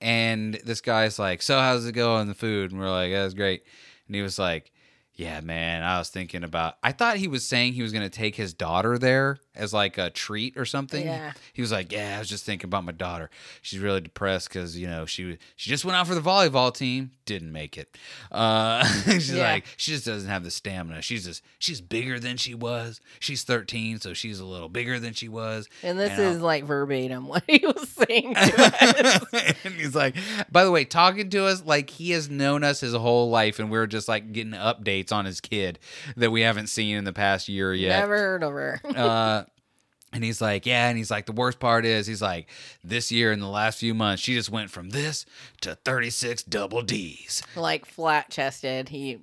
and 0.00 0.54
this 0.64 0.80
guy's 0.80 1.18
like 1.18 1.42
so 1.42 1.58
how's 1.58 1.84
it 1.84 1.92
going 1.92 2.28
the 2.28 2.34
food 2.34 2.70
and 2.72 2.80
we're 2.80 2.88
like 2.90 3.12
that's 3.12 3.34
great 3.34 3.62
and 4.06 4.16
he 4.16 4.22
was 4.22 4.38
like 4.38 4.72
yeah 5.16 5.40
man 5.40 5.82
i 5.82 5.98
was 5.98 6.08
thinking 6.10 6.44
about 6.44 6.74
i 6.82 6.92
thought 6.92 7.16
he 7.16 7.26
was 7.28 7.44
saying 7.44 7.72
he 7.72 7.82
was 7.82 7.92
going 7.92 8.04
to 8.04 8.10
take 8.10 8.36
his 8.36 8.52
daughter 8.54 8.98
there 8.98 9.38
as 9.54 9.72
like 9.72 9.96
a 9.96 10.10
treat 10.10 10.54
or 10.58 10.66
something. 10.66 11.06
Yeah. 11.06 11.32
he 11.54 11.62
was 11.62 11.72
like 11.72 11.90
yeah 11.90 12.16
i 12.16 12.18
was 12.18 12.28
just 12.28 12.44
thinking 12.44 12.68
about 12.68 12.84
my 12.84 12.92
daughter. 12.92 13.30
She's 13.62 13.78
really 13.80 14.02
depressed 14.02 14.48
because 14.50 14.76
you 14.78 14.86
know 14.86 15.06
she 15.06 15.38
she 15.56 15.70
just 15.70 15.82
went 15.84 15.96
out 15.96 16.06
for 16.06 16.14
the 16.14 16.20
volleyball 16.20 16.74
team. 16.74 17.12
Didn't 17.24 17.52
make 17.52 17.78
it. 17.78 17.96
Uh 18.30 18.84
she's 19.04 19.32
Yeah. 19.34 19.50
like 19.52 19.64
she 19.78 19.92
just 19.92 20.04
doesn't 20.04 20.28
have 20.28 20.44
the 20.44 20.50
stamina. 20.50 21.00
She's 21.00 21.24
just 21.24 21.42
she's 21.58 21.80
bigger 21.80 22.20
than 22.20 22.36
she 22.36 22.54
was. 22.54 23.00
She's 23.18 23.44
13 23.44 23.98
so 24.00 24.12
she's 24.12 24.40
a 24.40 24.44
little 24.44 24.68
bigger 24.68 24.98
than 25.00 25.14
she 25.14 25.30
was. 25.30 25.70
And 25.82 25.98
this 25.98 26.10
And 26.12 26.22
I'll- 26.22 26.32
is 26.34 26.40
like 26.42 26.64
verbatim 26.64 27.26
what 27.28 27.42
he 27.46 27.64
was 27.64 27.88
saying 27.88 28.34
to 28.34 28.62
us. 28.62 29.24
and 29.64 29.72
he's 29.74 29.94
like, 29.94 30.16
by 30.52 30.64
the 30.64 30.70
way, 30.70 30.84
talking 30.84 31.30
to 31.30 31.46
us 31.46 31.64
like 31.64 31.88
he 31.88 32.10
has 32.10 32.28
known 32.28 32.62
us 32.62 32.80
his 32.80 32.92
whole 32.92 33.30
life, 33.30 33.58
and 33.58 33.70
we're 33.70 33.86
just 33.86 34.06
like 34.06 34.32
getting 34.32 34.52
updates 34.52 35.05
on 35.12 35.24
his 35.24 35.40
kid 35.40 35.78
that 36.16 36.30
we 36.30 36.42
haven't 36.42 36.68
seen 36.68 36.96
in 36.96 37.04
the 37.04 37.12
past 37.12 37.48
year 37.48 37.72
yet. 37.72 38.00
Never 38.00 38.16
heard 38.16 38.42
of 38.42 38.52
her. 38.52 38.80
Uh, 38.84 39.44
and 40.12 40.24
he's 40.24 40.40
like, 40.40 40.66
yeah, 40.66 40.88
and 40.88 40.96
he's 40.96 41.10
like, 41.10 41.26
the 41.26 41.32
worst 41.32 41.58
part 41.60 41.84
is, 41.84 42.06
he's 42.06 42.22
like, 42.22 42.48
this 42.82 43.12
year 43.12 43.32
in 43.32 43.40
the 43.40 43.48
last 43.48 43.78
few 43.78 43.94
months, 43.94 44.22
she 44.22 44.34
just 44.34 44.50
went 44.50 44.70
from 44.70 44.90
this 44.90 45.26
to 45.60 45.74
36 45.74 46.42
double 46.44 46.82
D's. 46.82 47.42
like 47.54 47.84
flat 47.84 48.30
chested. 48.30 48.88
He 48.88 49.18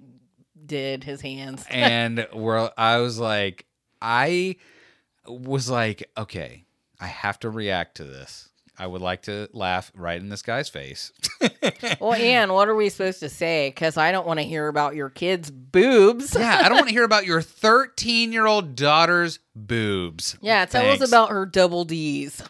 did 0.65 1.03
his 1.03 1.21
hands. 1.21 1.65
and 1.69 2.27
we're 2.33 2.69
I 2.77 2.97
was 2.97 3.19
like, 3.19 3.65
I 4.01 4.57
was 5.27 5.69
like, 5.69 6.09
okay, 6.17 6.65
I 6.99 7.07
have 7.07 7.39
to 7.39 7.49
react 7.49 7.97
to 7.97 8.03
this. 8.03 8.49
I 8.83 8.87
would 8.87 9.01
like 9.01 9.21
to 9.23 9.47
laugh 9.53 9.93
right 9.95 10.19
in 10.19 10.27
this 10.27 10.41
guy's 10.41 10.67
face. 10.67 11.11
Well, 11.99 12.13
Ann, 12.13 12.51
what 12.53 12.67
are 12.67 12.75
we 12.75 12.89
supposed 12.89 13.19
to 13.21 13.29
say? 13.29 13.69
Because 13.69 13.97
I 13.97 14.11
don't 14.11 14.25
want 14.27 14.39
to 14.39 14.45
hear 14.45 14.67
about 14.67 14.95
your 14.95 15.09
kids' 15.09 15.51
boobs. 15.51 16.35
yeah, 16.35 16.61
I 16.63 16.69
don't 16.69 16.77
want 16.77 16.87
to 16.87 16.93
hear 16.93 17.03
about 17.03 17.25
your 17.25 17.41
13 17.41 18.31
year 18.33 18.45
old 18.45 18.75
daughter's 18.75 19.39
boobs. 19.55 20.37
Yeah, 20.41 20.65
tell 20.65 20.81
Thanks. 20.83 21.01
us 21.01 21.09
about 21.09 21.29
her 21.29 21.45
double 21.45 21.83
D's. 21.85 22.41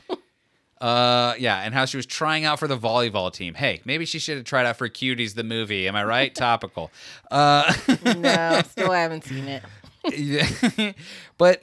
Uh, 0.81 1.33
yeah, 1.39 1.61
and 1.61 1.73
how 1.73 1.85
she 1.85 1.97
was 1.97 2.05
trying 2.05 2.45
out 2.45 2.59
for 2.59 2.67
the 2.67 2.77
volleyball 2.77 3.31
team. 3.31 3.53
Hey, 3.53 3.81
maybe 3.85 4.05
she 4.05 4.19
should 4.19 4.37
have 4.37 4.45
tried 4.45 4.65
out 4.65 4.77
for 4.77 4.89
Cuties 4.89 5.33
the 5.35 5.43
movie. 5.43 5.87
Am 5.87 5.95
I 5.95 6.03
right? 6.03 6.33
Topical. 6.33 6.91
Uh, 7.31 7.73
no, 8.17 8.61
still 8.69 8.91
haven't 8.91 9.23
seen 9.25 9.47
it. 9.47 9.63
Yeah. 10.15 10.91
but 11.37 11.61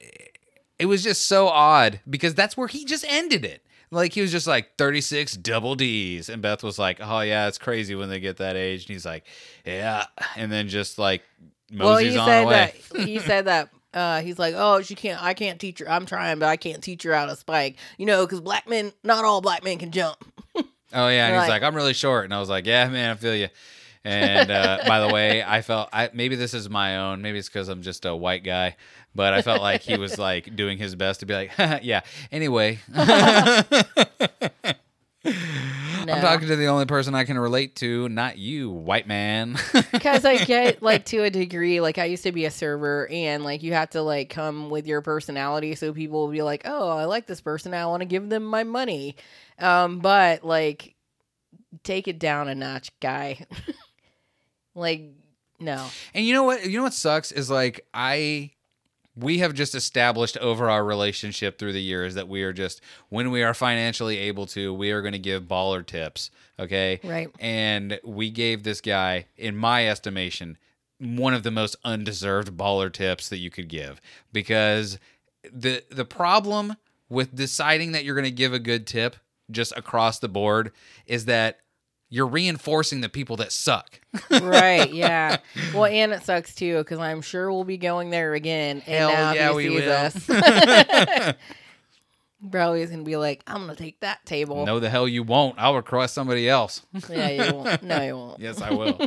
it 0.79 0.87
was 0.87 1.03
just 1.05 1.27
so 1.27 1.49
odd 1.49 2.01
because 2.09 2.35
that's 2.35 2.57
where 2.57 2.69
he 2.69 2.85
just 2.85 3.05
ended 3.09 3.45
it. 3.45 3.63
Like 3.91 4.13
he 4.13 4.21
was 4.21 4.31
just 4.31 4.47
like 4.47 4.77
36 4.79 5.37
double 5.39 5.75
D's. 5.75 6.29
And 6.29 6.41
Beth 6.43 6.63
was 6.63 6.79
like, 6.79 6.99
Oh 7.01 7.21
yeah, 7.21 7.49
it's 7.49 7.59
crazy 7.59 7.95
when 7.95 8.09
they 8.09 8.21
get 8.21 8.37
that 8.39 8.57
age. 8.57 8.83
And 8.83 8.91
he's 8.91 9.05
like, 9.07 9.25
Yeah. 9.65 10.07
And 10.37 10.51
then 10.53 10.69
just 10.69 10.99
like 10.99 11.23
well, 11.73 11.95
moseys 11.95 12.13
he 12.13 12.19
on 12.19 12.27
said 12.27 12.43
away. 12.45 12.75
that 12.93 13.01
he 13.07 13.19
said 13.19 13.45
that 13.47 13.69
uh, 13.93 14.21
he's 14.21 14.39
like, 14.39 14.55
oh, 14.57 14.81
she 14.83 14.95
can't. 14.95 15.21
I 15.21 15.35
can't 15.35 15.59
teach 15.61 15.81
her. 15.81 15.91
I'm 15.91 16.07
trying, 16.07 16.39
but 16.39 16.47
I 16.49 16.57
can't 16.57 16.81
teach 16.81 17.03
her 17.03 17.13
how 17.13 17.27
to 17.27 17.35
spike. 17.35 17.77
You 17.99 18.07
know, 18.07 18.25
because 18.25 18.41
black 18.41 18.69
men, 18.69 18.93
not 19.03 19.25
all 19.25 19.41
black 19.41 19.65
men 19.65 19.79
can 19.79 19.91
jump. 19.91 20.17
Oh 20.93 21.07
yeah, 21.07 21.27
and 21.29 21.35
he's 21.37 21.41
Like- 21.43 21.49
like, 21.51 21.63
I'm 21.63 21.77
really 21.77 21.93
short, 21.93 22.25
and 22.25 22.35
I 22.35 22.41
was 22.41 22.49
like, 22.49 22.67
Yeah, 22.67 22.89
man, 22.89 23.11
I 23.11 23.15
feel 23.15 23.35
you. 23.37 23.47
And 24.05 24.51
uh, 24.51 24.79
by 24.89 24.99
the 25.01 25.13
way, 25.15 25.41
I 25.45 25.63
felt 25.63 25.89
I 25.93 26.11
maybe 26.13 26.35
this 26.35 26.53
is 26.55 26.69
my 26.71 26.97
own. 26.99 27.23
Maybe 27.23 27.39
it's 27.39 27.49
because 27.49 27.69
I'm 27.69 27.83
just 27.83 28.05
a 28.07 28.17
white 28.17 28.43
guy, 28.43 28.75
but 29.15 29.33
I 29.35 29.43
felt 29.43 29.61
like 29.61 29.83
he 29.83 29.97
was 29.97 30.19
like 30.19 30.55
doing 30.57 30.79
his 30.79 30.95
best 30.95 31.21
to 31.21 31.27
be 31.27 31.35
like, 31.35 31.53
yeah. 31.83 32.01
Anyway, 32.33 32.79
No. 36.07 36.15
I'm 36.15 36.23
talking 36.23 36.49
to 36.49 36.57
the 36.57 36.67
only 36.67 36.87
person 36.87 37.15
I 37.15 37.25
can 37.25 37.39
relate 37.39 37.77
to, 37.77 38.09
not 38.09 38.39
you, 38.39 38.71
white 38.71 39.07
man. 39.07 39.59
because 39.93 40.25
I 40.25 40.39
get 40.45 40.83
like 40.83 41.05
to 41.07 41.23
a 41.25 41.31
degree, 41.31 41.81
like 41.83 41.99
I 41.99 42.07
used 42.07 42.23
to 42.23 42.33
be 42.33 42.47
a 42.47 42.51
server, 42.51 43.07
and 43.11 43.45
like 43.45 43.63
you 43.63 43.75
have 43.75 43.91
to 43.91 44.01
like 44.01 44.31
come 44.31 44.71
with 44.71 44.87
your 44.87 45.03
personality, 45.03 45.75
so 45.75 45.93
people 45.93 46.23
will 46.23 46.33
be 46.33 46.41
like, 46.43 46.63
"Oh, 46.65 46.89
I 46.97 47.05
like 47.05 47.27
this 47.27 47.43
person, 47.43 47.75
I 47.75 47.85
want 47.87 48.01
to 48.01 48.07
give 48.07 48.31
them 48.31 48.45
my 48.45 48.65
money," 48.65 49.15
um, 49.59 49.99
but 49.99 50.43
like 50.43 50.95
take 51.85 52.09
it 52.09 52.19
down 52.19 52.49
a 52.49 52.55
notch, 52.55 52.91
guy. 53.01 53.47
like 54.75 55.03
no, 55.61 55.87
And 56.15 56.25
you 56.25 56.33
know 56.33 56.45
what? 56.45 56.65
You 56.65 56.79
know 56.79 56.85
what 56.85 56.95
sucks 56.95 57.31
is 57.31 57.51
like 57.51 57.87
I 57.93 58.53
we 59.21 59.39
have 59.39 59.55
just 59.55 59.75
established 59.75 60.37
over 60.39 60.69
our 60.71 60.85
relationship 60.85 61.59
through 61.59 61.73
the 61.73 61.83
years 61.83 62.15
that 62.15 62.29
we 62.29 62.43
are 62.43 62.53
just 62.53 62.81
when 63.09 63.31
we 63.31 63.43
are 63.43 63.55
financially 63.55 64.19
able 64.19 64.47
to, 64.47 64.73
we 64.73 64.91
are 64.91 65.03
going 65.03 65.13
to 65.13 65.19
give 65.19 65.45
baller 65.45 65.85
tips, 65.85 66.31
okay? 66.59 67.01
Right. 67.05 67.31
And 67.39 68.01
we 68.05 68.31
gave 68.31 68.63
this 68.63 68.81
guy 68.81 69.27
in 69.37 69.57
my 69.57 69.89
estimation 69.89 70.59
one 70.99 71.33
of 71.35 71.43
the 71.43 71.51
most 71.51 71.77
undeserved 71.85 72.57
baller 72.57 72.93
tips 72.93 73.29
that 73.31 73.39
you 73.39 73.51
could 73.51 73.69
give 73.69 74.01
because 74.33 74.99
the 75.51 75.83
the 75.91 76.05
problem 76.05 76.77
with 77.09 77.35
deciding 77.35 77.93
that 77.93 78.05
you're 78.05 78.15
going 78.15 78.25
to 78.25 78.31
give 78.31 78.53
a 78.53 78.59
good 78.59 78.87
tip 78.87 79.17
just 79.51 79.73
across 79.77 80.19
the 80.19 80.29
board 80.29 80.71
is 81.07 81.25
that 81.25 81.61
you're 82.11 82.27
reinforcing 82.27 83.01
the 83.01 83.09
people 83.09 83.37
that 83.37 83.53
suck. 83.53 84.01
right? 84.31 84.93
Yeah. 85.01 85.39
Well, 85.73 85.87
and 85.87 86.13
it 86.13 86.25
sucks 86.25 86.55
too 86.55 86.79
because 86.79 86.99
I'm 86.99 87.23
sure 87.23 87.51
we'll 87.53 87.65
be 87.65 87.79
going 87.79 88.11
there 88.11 88.35
again. 88.35 88.83
And 88.87 88.97
Hell 88.99 89.11
now 89.13 89.33
yeah, 89.33 89.51
if 89.51 89.57
we 89.57 89.69
sees 89.69 89.81
will. 89.81 89.93
us, 89.93 91.35
Probably 92.51 92.81
is 92.81 92.91
gonna 92.91 93.03
be 93.03 93.19
like, 93.19 93.43
I'm 93.47 93.61
gonna 93.67 93.77
take 93.77 94.01
that 94.01 94.25
table. 94.25 94.65
No, 94.65 94.81
the 94.81 94.89
hell 94.89 95.07
you 95.07 95.23
won't. 95.23 95.57
I'll 95.59 95.75
request 95.75 96.15
somebody 96.15 96.49
else. 96.49 96.81
Yeah, 97.11 97.29
you 97.29 97.55
won't. 97.55 97.83
No, 97.83 98.03
you 98.03 98.17
won't. 98.17 98.41
yes, 98.41 98.63
I 98.63 98.71
will. 98.73 98.99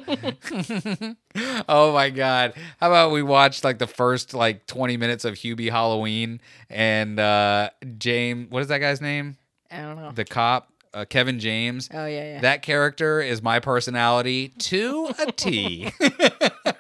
oh 1.67 1.93
my 1.93 2.11
god! 2.11 2.53
How 2.79 2.87
about 2.89 3.11
we 3.11 3.23
watch 3.23 3.63
like 3.63 3.79
the 3.79 3.87
first 3.87 4.35
like 4.35 4.67
twenty 4.67 4.97
minutes 4.97 5.25
of 5.25 5.33
Hubie 5.33 5.71
Halloween 5.71 6.41
and 6.69 7.19
uh 7.19 7.71
James? 7.97 8.51
What 8.51 8.61
is 8.61 8.67
that 8.67 8.77
guy's 8.77 9.01
name? 9.01 9.37
I 9.71 9.77
don't 9.81 9.95
know. 9.95 10.11
The 10.11 10.25
cop, 10.25 10.69
uh, 10.93 11.05
Kevin 11.05 11.39
James. 11.39 11.89
oh 11.93 12.05
yeah, 12.05 12.33
yeah. 12.33 12.41
That 12.41 12.61
character 12.61 13.21
is 13.21 13.41
my 13.41 13.59
personality 13.59 14.49
to 14.59 15.13
a 15.19 15.31
T. 15.31 15.91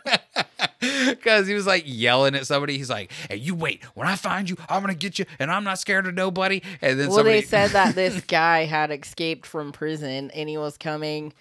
Because 1.23 1.47
he 1.47 1.53
was 1.53 1.65
like 1.65 1.83
yelling 1.85 2.35
at 2.35 2.45
somebody. 2.47 2.77
He's 2.77 2.89
like, 2.89 3.11
"Hey, 3.29 3.35
you 3.37 3.55
wait! 3.55 3.83
When 3.95 4.07
I 4.07 4.15
find 4.15 4.49
you, 4.49 4.57
I'm 4.69 4.81
gonna 4.81 4.93
get 4.95 5.19
you, 5.19 5.25
and 5.39 5.51
I'm 5.51 5.63
not 5.63 5.79
scared 5.79 6.05
of 6.07 6.13
nobody." 6.13 6.61
And 6.81 6.99
then 6.99 7.07
well, 7.07 7.17
somebody 7.17 7.39
they 7.41 7.45
said 7.45 7.71
that 7.71 7.95
this 7.95 8.21
guy 8.27 8.65
had 8.65 8.91
escaped 8.91 9.45
from 9.45 9.71
prison 9.71 10.31
and 10.31 10.49
he 10.49 10.57
was 10.57 10.77
coming 10.77 11.33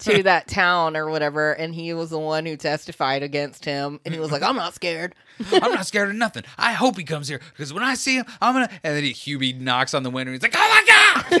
to 0.00 0.22
that 0.24 0.48
town 0.48 0.96
or 0.96 1.08
whatever, 1.10 1.52
and 1.52 1.74
he 1.74 1.92
was 1.94 2.10
the 2.10 2.18
one 2.18 2.46
who 2.46 2.56
testified 2.56 3.22
against 3.22 3.64
him. 3.64 4.00
And 4.04 4.12
he 4.14 4.20
was 4.20 4.32
like, 4.32 4.42
"I'm 4.42 4.56
not 4.56 4.74
scared." 4.74 5.14
I'm 5.52 5.72
not 5.72 5.86
scared 5.86 6.08
of 6.10 6.16
nothing. 6.16 6.42
I 6.56 6.72
hope 6.72 6.96
he 6.96 7.04
comes 7.04 7.28
here 7.28 7.40
because 7.52 7.72
when 7.72 7.84
I 7.84 7.94
see 7.94 8.16
him, 8.16 8.24
I'm 8.40 8.54
gonna. 8.54 8.70
And 8.82 8.96
then 8.96 9.04
he, 9.04 9.12
Hubie 9.12 9.56
knocks 9.58 9.94
on 9.94 10.02
the 10.02 10.10
window. 10.10 10.32
and 10.32 10.42
He's 10.42 10.42
like, 10.42 10.54
"Oh 10.56 10.68
my 10.68 10.84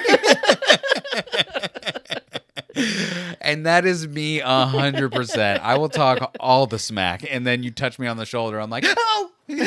god!" 0.04 1.22
And 3.48 3.66
that 3.66 3.86
is 3.86 4.06
me 4.06 4.40
a 4.40 4.66
hundred 4.66 5.12
percent. 5.12 5.62
I 5.64 5.76
will 5.78 5.88
talk 5.88 6.34
all 6.38 6.66
the 6.66 6.78
smack, 6.78 7.24
and 7.28 7.46
then 7.46 7.62
you 7.62 7.70
touch 7.70 7.98
me 7.98 8.06
on 8.06 8.16
the 8.16 8.26
shoulder. 8.26 8.60
I'm 8.60 8.70
like, 8.70 8.84
"Oh, 8.86 9.30
don't 9.48 9.58
do 9.58 9.64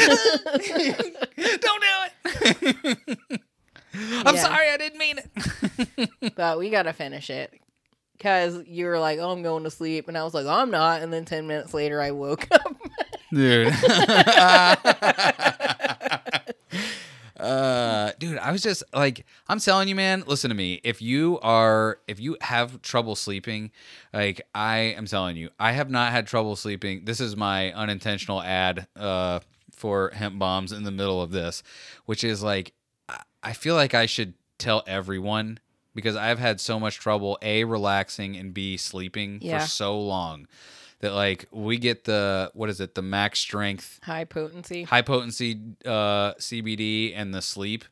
it." 2.26 2.98
I'm 3.94 4.36
Yeah. 4.36 4.42
sorry, 4.42 4.70
I 4.70 4.78
didn't 4.78 5.00
mean 5.00 5.18
it. 5.20 6.10
But 6.36 6.60
we 6.60 6.70
gotta 6.70 6.94
finish 6.94 7.30
it 7.30 7.54
because 8.18 8.62
you 8.68 8.86
were 8.86 9.00
like, 9.00 9.20
"Oh, 9.20 9.32
I'm 9.32 9.44
going 9.44 9.64
to 9.64 9.72
sleep," 9.72 10.08
and 10.08 10.18
I 10.18 10.24
was 10.24 10.34
like, 10.34 10.46
"I'm 10.46 10.72
not." 10.72 11.02
And 11.02 11.12
then 11.12 11.26
ten 11.26 11.48
minutes 11.48 11.74
later, 11.74 12.02
I 12.02 12.12
woke 12.12 12.48
up. 12.52 12.76
dude. 13.34 13.68
uh, 17.40 18.12
dude, 18.20 18.38
I 18.52 18.54
was 18.54 18.62
just 18.64 18.84
like, 18.94 19.26
I'm 19.48 19.60
telling 19.62 19.88
you, 19.88 19.96
man. 19.96 20.26
Listen 20.28 20.50
to 20.50 20.56
me. 20.56 20.82
If 20.84 21.02
you 21.02 21.40
are, 21.42 22.00
if 22.06 22.20
you 22.20 22.36
have 22.42 22.82
trouble 22.82 23.16
sleeping, 23.16 23.72
like 24.14 24.42
I 24.54 24.78
am 24.98 25.06
telling 25.06 25.38
you, 25.38 25.52
I 25.58 25.72
have 25.72 25.90
not 25.90 26.12
had 26.12 26.28
trouble 26.28 26.58
sleeping. 26.58 27.06
This 27.06 27.22
is 27.22 27.38
my 27.38 27.72
unintentional 27.72 28.42
ad 28.42 28.88
uh, 28.98 29.40
for 29.74 30.10
hemp 30.14 30.38
bombs 30.38 30.74
in 30.74 30.84
the 30.84 30.92
middle 30.92 31.22
of 31.22 31.32
this, 31.32 31.64
which 32.06 32.26
is 32.26 32.44
like, 32.44 32.74
I- 33.42 33.54
feel 33.54 33.76
like 33.76 33.94
I 33.94 34.06
should 34.06 34.34
tell 34.60 34.84
everyone 34.86 35.60
because 35.96 36.18
I've 36.18 36.40
had 36.40 36.60
so 36.60 36.78
much 36.78 37.00
trouble 37.00 37.38
a 37.42 37.64
relaxing 37.64 38.36
and 38.36 38.54
b 38.54 38.76
sleeping 38.76 39.40
Yeah. 39.42 39.60
for 39.60 39.68
so 39.68 39.98
long 39.98 40.46
that 41.00 41.14
like 41.14 41.46
we 41.52 41.78
get 41.78 42.04
the 42.04 42.52
what 42.54 42.70
is 42.70 42.82
it 42.82 42.96
the 42.96 43.02
max 43.02 43.40
strength 43.40 44.00
High 44.04 44.26
potency. 44.26 44.84
high 44.84 45.02
potency 45.02 45.60
uh, 45.86 46.34
CBD 46.36 47.14
and 47.16 47.34
the 47.34 47.42
sleep 47.42 47.86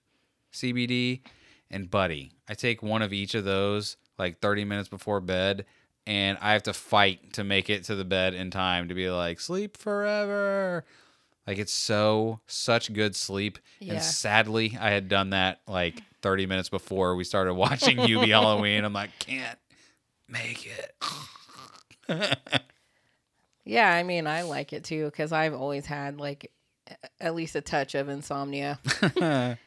CBD 0.53 1.21
and 1.71 1.89
buddy. 1.89 2.31
I 2.47 2.53
take 2.53 2.81
one 2.81 3.01
of 3.01 3.13
each 3.13 3.35
of 3.35 3.43
those 3.45 3.97
like 4.17 4.39
30 4.39 4.65
minutes 4.65 4.89
before 4.89 5.19
bed 5.21 5.65
and 6.07 6.37
I 6.41 6.53
have 6.53 6.63
to 6.63 6.73
fight 6.73 7.33
to 7.33 7.43
make 7.43 7.69
it 7.69 7.83
to 7.85 7.95
the 7.95 8.05
bed 8.05 8.33
in 8.33 8.51
time 8.51 8.87
to 8.89 8.95
be 8.95 9.09
like 9.09 9.39
sleep 9.39 9.77
forever. 9.77 10.85
Like 11.45 11.57
it's 11.57 11.73
so 11.73 12.39
such 12.47 12.91
good 12.93 13.15
sleep. 13.15 13.59
Yeah. 13.79 13.93
and 13.93 14.03
sadly 14.03 14.77
I 14.79 14.89
had 14.89 15.07
done 15.07 15.31
that 15.31 15.61
like 15.67 16.01
30 16.21 16.45
minutes 16.47 16.69
before 16.69 17.15
we 17.15 17.23
started 17.23 17.53
watching 17.53 17.97
Hubie 17.99 18.29
Halloween. 18.29 18.83
I'm 18.83 18.93
like 18.93 19.11
can't 19.19 19.59
make 20.27 20.67
it. 20.67 22.39
Yeah, 23.69 23.93
I 23.93 24.01
mean, 24.01 24.25
I 24.25 24.41
like 24.41 24.73
it 24.73 24.83
too 24.83 25.05
because 25.05 25.31
I've 25.31 25.53
always 25.53 25.85
had 25.85 26.19
like 26.19 26.51
at 27.21 27.35
least 27.35 27.55
a 27.55 27.61
touch 27.61 27.93
of 27.93 28.09
insomnia. 28.09 28.79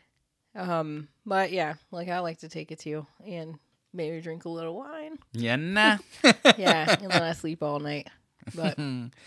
um, 0.55 1.09
but 1.27 1.53
yeah, 1.53 1.75
like 1.91 2.09
I 2.09 2.19
like 2.21 2.39
to 2.41 2.49
take 2.49 2.71
it 2.73 2.79
too 2.79 3.07
and 3.27 3.59
maybe 3.93 4.21
drink 4.21 4.45
a 4.45 4.49
little 4.49 4.77
wine. 4.77 5.19
yeah 5.33 5.57
nah 5.57 5.99
Yeah, 6.57 6.97
and 7.03 7.11
then 7.11 7.23
I 7.23 7.33
sleep 7.33 7.63
all 7.63 7.79
night. 7.81 8.09
But 8.55 8.77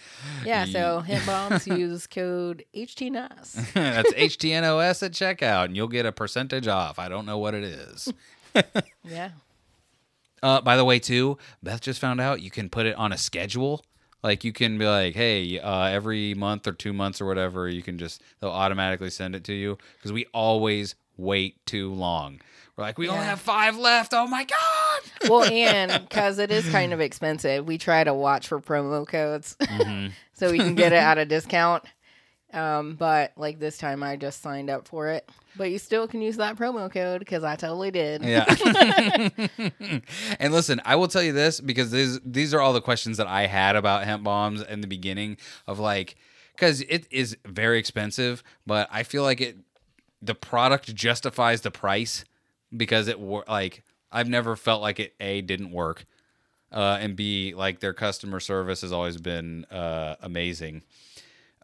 yeah, 0.46 0.66
so 0.66 1.00
hemp 1.00 1.26
bombs 1.26 1.68
use 1.68 2.06
code 2.08 2.66
HTNS. 2.76 3.74
That's 3.74 4.14
HTNOS 4.14 5.04
at 5.04 5.12
checkout, 5.14 5.66
and 5.66 5.76
you'll 5.76 5.88
get 5.88 6.06
a 6.06 6.12
percentage 6.12 6.68
off. 6.68 7.00
I 7.00 7.08
don't 7.08 7.26
know 7.26 7.38
what 7.38 7.54
it 7.54 7.64
is. 7.64 8.12
Yeah. 9.04 9.30
Uh, 10.44 10.62
by 10.62 10.76
the 10.78 10.84
way, 10.86 11.00
too, 11.00 11.38
Beth 11.64 11.82
just 11.82 12.00
found 12.00 12.20
out 12.22 12.42
you 12.42 12.52
can 12.52 12.70
put 12.70 12.86
it 12.86 12.96
on 12.98 13.12
a 13.14 13.18
schedule. 13.18 13.84
Like 14.22 14.44
you 14.44 14.52
can 14.52 14.78
be 14.78 14.86
like, 14.86 15.16
hey, 15.16 15.60
uh, 15.60 15.86
every 15.86 16.34
month 16.34 16.68
or 16.68 16.74
two 16.74 16.92
months 16.94 17.22
or 17.22 17.26
whatever, 17.26 17.70
you 17.70 17.82
can 17.82 17.98
just 17.98 18.22
they'll 18.42 18.50
automatically 18.50 19.12
send 19.12 19.36
it 19.36 19.44
to 19.46 19.54
you 19.54 19.78
because 19.98 20.12
we 20.12 20.26
always 20.34 20.96
wait 21.18 21.66
too 21.66 21.94
long. 21.94 22.42
We're 22.76 22.84
like, 22.84 22.98
we 22.98 23.08
only 23.08 23.24
have 23.24 23.40
five 23.40 23.78
left. 23.78 24.14
Oh 24.14 24.28
my 24.28 24.44
god! 24.44 24.60
Well, 25.30 25.44
and 25.44 26.08
because 26.08 26.38
it 26.40 26.52
is 26.52 26.70
kind 26.70 26.94
of 26.94 27.00
expensive, 27.02 27.66
we 27.66 27.78
try 27.80 28.04
to 28.04 28.14
watch 28.14 28.48
for 28.48 28.60
promo 28.60 29.08
codes 29.08 29.58
so 30.34 30.52
we 30.52 30.60
can 30.60 30.76
get 30.76 30.94
it 30.94 30.96
at 31.02 31.18
a 31.18 31.26
discount. 31.26 31.84
Um, 32.54 32.96
but 32.96 33.32
like 33.36 33.60
this 33.60 33.78
time, 33.78 34.04
I 34.04 34.18
just 34.18 34.42
signed 34.42 34.70
up 34.70 34.88
for 34.88 35.08
it. 35.10 35.28
But 35.58 35.72
you 35.72 35.80
still 35.80 36.08
can 36.08 36.22
use 36.22 36.38
that 36.38 36.58
promo 36.58 36.92
code 36.92 37.20
because 37.20 37.44
I 37.44 37.56
totally 37.56 37.92
did. 37.92 38.24
Yeah. 38.24 38.46
and 40.40 40.54
listen, 40.54 40.80
I 40.86 40.96
will 40.96 41.08
tell 41.08 41.24
you 41.24 41.34
this 41.34 41.60
because 41.60 41.92
these 41.92 42.20
these 42.24 42.54
are 42.54 42.62
all 42.62 42.74
the 42.74 42.82
questions 42.82 43.18
that 43.18 43.28
I 43.28 43.48
had 43.48 43.76
about 43.76 44.04
hemp 44.04 44.24
bombs 44.24 44.62
in 44.62 44.82
the 44.82 44.88
beginning 44.88 45.38
of 45.66 45.80
like 45.80 46.16
because 46.56 46.82
it 46.82 47.08
is 47.12 47.36
very 47.46 47.80
expensive, 47.80 48.44
but 48.66 48.88
I 48.92 49.04
feel 49.04 49.24
like 49.24 49.42
it 49.42 49.58
the 50.22 50.36
product 50.36 50.94
justifies 50.96 51.62
the 51.62 51.72
price 51.72 52.26
because 52.76 53.08
it 53.08 53.20
wor- 53.20 53.46
like 53.48 53.84
I've 54.12 54.30
never 54.30 54.56
felt 54.56 54.82
like 54.82 55.00
it 55.00 55.14
a 55.20 55.42
didn't 55.42 55.72
work. 55.72 56.06
Uh, 56.72 56.98
and 57.00 57.16
B, 57.16 57.54
like 57.56 57.80
their 57.80 57.94
customer 57.94 58.40
service 58.40 58.82
has 58.82 58.92
always 58.92 59.18
been 59.18 59.66
uh, 59.66 60.16
amazing. 60.22 60.82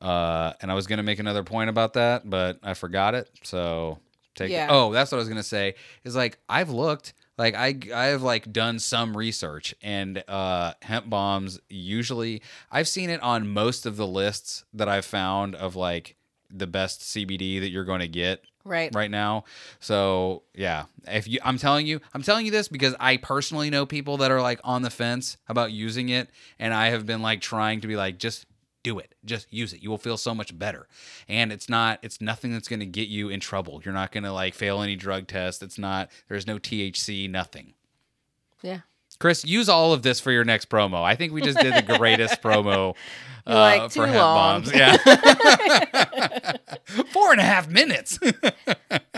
Uh, 0.01 0.53
and 0.61 0.71
I 0.71 0.73
was 0.73 0.87
gonna 0.87 1.03
make 1.03 1.19
another 1.19 1.43
point 1.43 1.69
about 1.69 1.93
that, 1.93 2.29
but 2.29 2.59
I 2.63 2.73
forgot 2.73 3.13
it. 3.13 3.29
So 3.43 3.99
take. 4.35 4.51
Yeah. 4.51 4.67
Oh, 4.69 4.91
that's 4.91 5.11
what 5.11 5.17
I 5.17 5.19
was 5.19 5.29
gonna 5.29 5.43
say. 5.43 5.75
Is 6.03 6.15
like 6.15 6.39
I've 6.49 6.69
looked, 6.69 7.13
like 7.37 7.55
I 7.55 7.77
I've 7.93 8.21
like 8.21 8.51
done 8.51 8.79
some 8.79 9.15
research, 9.15 9.75
and 9.81 10.23
uh, 10.27 10.73
hemp 10.81 11.09
bombs 11.09 11.59
usually 11.69 12.41
I've 12.71 12.87
seen 12.87 13.09
it 13.09 13.21
on 13.21 13.47
most 13.49 13.85
of 13.85 13.97
the 13.97 14.07
lists 14.07 14.63
that 14.73 14.89
I've 14.89 15.05
found 15.05 15.55
of 15.55 15.75
like 15.75 16.15
the 16.53 16.67
best 16.67 17.01
CBD 17.01 17.59
that 17.61 17.69
you're 17.69 17.85
going 17.85 17.99
to 18.01 18.07
get 18.07 18.43
Right. 18.63 18.93
right 18.93 19.09
now. 19.09 19.45
So 19.79 20.43
yeah, 20.53 20.85
if 21.07 21.27
you, 21.27 21.39
I'm 21.43 21.57
telling 21.57 21.87
you, 21.87 21.99
I'm 22.13 22.21
telling 22.21 22.45
you 22.45 22.51
this 22.51 22.67
because 22.67 22.93
I 22.99 23.17
personally 23.17 23.69
know 23.69 23.85
people 23.85 24.17
that 24.17 24.29
are 24.31 24.41
like 24.41 24.59
on 24.63 24.83
the 24.83 24.89
fence 24.91 25.37
about 25.47 25.71
using 25.71 26.09
it, 26.09 26.29
and 26.59 26.73
I 26.73 26.87
have 26.87 27.05
been 27.05 27.21
like 27.21 27.41
trying 27.41 27.81
to 27.81 27.87
be 27.87 27.95
like, 27.95 28.17
just 28.19 28.45
do 28.83 28.99
it, 28.99 29.13
just 29.25 29.51
use 29.51 29.73
it. 29.73 29.81
You 29.81 29.89
will 29.89 29.97
feel 29.97 30.17
so 30.17 30.33
much 30.35 30.57
better, 30.57 30.87
and 31.27 31.51
it's 31.51 31.69
not, 31.69 31.99
it's 32.03 32.21
nothing 32.21 32.51
that's 32.53 32.67
going 32.67 32.79
to 32.81 32.85
get 32.85 33.07
you 33.07 33.29
in 33.29 33.39
trouble. 33.39 33.81
You're 33.83 33.93
not 33.93 34.11
going 34.11 34.23
to 34.25 34.31
like 34.33 34.53
fail 34.53 34.81
any 34.81 34.95
drug 34.95 35.27
test. 35.27 35.63
It's 35.63 35.77
not. 35.79 36.09
There's 36.29 36.45
no 36.47 36.57
THC. 36.59 37.29
Nothing. 37.29 37.73
Yeah. 38.61 38.81
Chris, 39.21 39.45
use 39.45 39.69
all 39.69 39.93
of 39.93 40.01
this 40.01 40.19
for 40.19 40.31
your 40.31 40.43
next 40.43 40.67
promo. 40.69 41.03
I 41.03 41.15
think 41.15 41.31
we 41.31 41.41
just 41.41 41.59
did 41.59 41.73
the 41.75 41.97
greatest 41.97 42.41
promo 42.43 42.95
uh, 43.47 43.53
like, 43.53 43.81
for 43.83 43.89
"Too 43.89 44.01
hemp 44.11 44.15
long." 44.17 44.61
bombs. 44.63 44.73
Yeah, 44.73 44.97
four 47.13 47.31
and 47.31 47.39
a 47.39 47.43
half 47.43 47.69
minutes. 47.69 48.19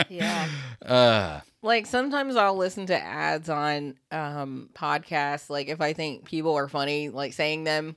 Yeah. 0.10 0.48
uh, 0.86 1.40
like 1.62 1.86
sometimes 1.88 2.36
I'll 2.36 2.58
listen 2.58 2.86
to 2.88 3.02
ads 3.02 3.50
on 3.50 3.96
um 4.12 4.70
podcasts 4.74 5.50
like 5.50 5.70
if 5.70 5.82
I 5.82 5.94
think 5.94 6.26
people 6.26 6.56
are 6.56 6.68
funny 6.68 7.10
like 7.10 7.34
saying 7.34 7.64
them 7.64 7.96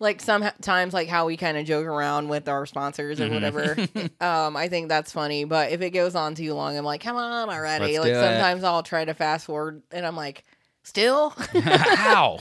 like 0.00 0.20
sometimes 0.20 0.94
like 0.94 1.08
how 1.08 1.26
we 1.26 1.36
kind 1.36 1.56
of 1.56 1.64
joke 1.66 1.86
around 1.86 2.28
with 2.28 2.48
our 2.48 2.66
sponsors 2.66 3.20
or 3.20 3.28
whatever 3.28 3.76
um 4.20 4.56
I 4.56 4.68
think 4.68 4.88
that's 4.88 5.12
funny 5.12 5.44
but 5.44 5.70
if 5.70 5.80
it 5.80 5.90
goes 5.90 6.14
on 6.16 6.34
too 6.34 6.54
long 6.54 6.76
I'm 6.76 6.84
like 6.84 7.02
come 7.02 7.16
on 7.16 7.50
already 7.50 7.98
Let's 7.98 7.98
like 7.98 8.12
do 8.14 8.18
it. 8.18 8.22
sometimes 8.22 8.64
I'll 8.64 8.82
try 8.82 9.04
to 9.04 9.14
fast 9.14 9.46
forward 9.46 9.82
and 9.92 10.04
I'm 10.06 10.16
like 10.16 10.44
still 10.82 11.30
how? 11.52 12.38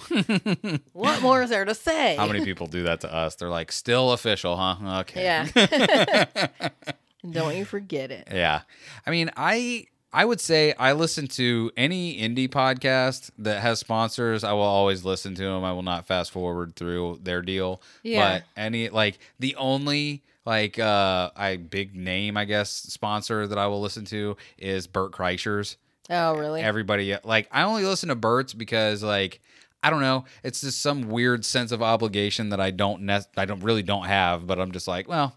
what 0.94 1.22
more 1.22 1.44
is 1.44 1.50
there 1.50 1.66
to 1.66 1.76
say 1.76 2.16
How 2.16 2.28
many 2.28 2.44
people 2.44 2.68
do 2.68 2.84
that 2.84 3.02
to 3.02 3.14
us? 3.14 3.36
They're 3.36 3.50
like, 3.50 3.72
still 3.72 4.12
official, 4.12 4.58
huh? 4.58 5.00
Okay. 5.02 5.24
yeah 5.24 6.48
don't 7.32 7.56
you 7.56 7.66
forget 7.66 8.12
it 8.12 8.28
Yeah. 8.32 8.62
I 9.06 9.12
mean, 9.12 9.30
I 9.38 9.86
I 10.14 10.26
would 10.26 10.42
say 10.42 10.74
I 10.74 10.92
listen 10.92 11.28
to 11.28 11.72
any 11.78 12.20
indie 12.20 12.50
podcast 12.50 13.32
that 13.38 13.62
has 13.62 13.80
sponsors. 13.80 14.44
I 14.44 14.52
will 14.52 14.62
always 14.64 15.06
listen 15.06 15.36
to 15.36 15.44
them. 15.44 15.64
I 15.64 15.72
will 15.72 15.84
not 15.84 16.06
fast 16.06 16.32
forward 16.32 16.76
through 16.76 17.20
their 17.24 17.42
deal. 17.42 17.82
Yeah. 18.04 18.40
But 18.40 18.44
any 18.62 18.90
like 18.90 19.20
the 19.40 19.56
only 19.56 20.22
like 20.46 20.80
uh 20.80 21.30
I 21.36 21.56
big 21.58 21.96
name 21.96 22.36
I 22.36 22.46
guess 22.46 22.70
sponsor 22.72 23.48
that 23.48 23.58
I 23.58 23.68
will 23.68 23.80
listen 23.82 24.04
to 24.06 24.36
is 24.58 24.88
Bert 24.88 25.12
Kreischer's. 25.14 25.78
Oh 26.10 26.36
really 26.36 26.62
Everybody 26.62 27.16
like 27.24 27.48
I 27.52 27.64
only 27.64 27.84
listen 27.86 28.10
to 28.10 28.16
Bert's 28.16 28.54
because 28.54 29.04
like 29.04 29.40
I 29.84 29.90
don't 29.90 30.02
know. 30.02 30.26
It's 30.44 30.62
just 30.62 30.82
some 30.82 31.10
weird 31.10 31.44
sense 31.44 31.72
of 31.72 31.82
obligation 31.82 32.50
that 32.50 32.60
I 32.62 32.72
don't 32.72 33.04
ne- 33.04 33.20
I 33.38 33.46
don't 33.46 33.64
really 33.64 33.84
don't 33.84 34.06
have, 34.06 34.46
but 34.46 34.60
I'm 34.60 34.72
just 34.72 34.88
like, 34.88 35.08
well, 35.08 35.36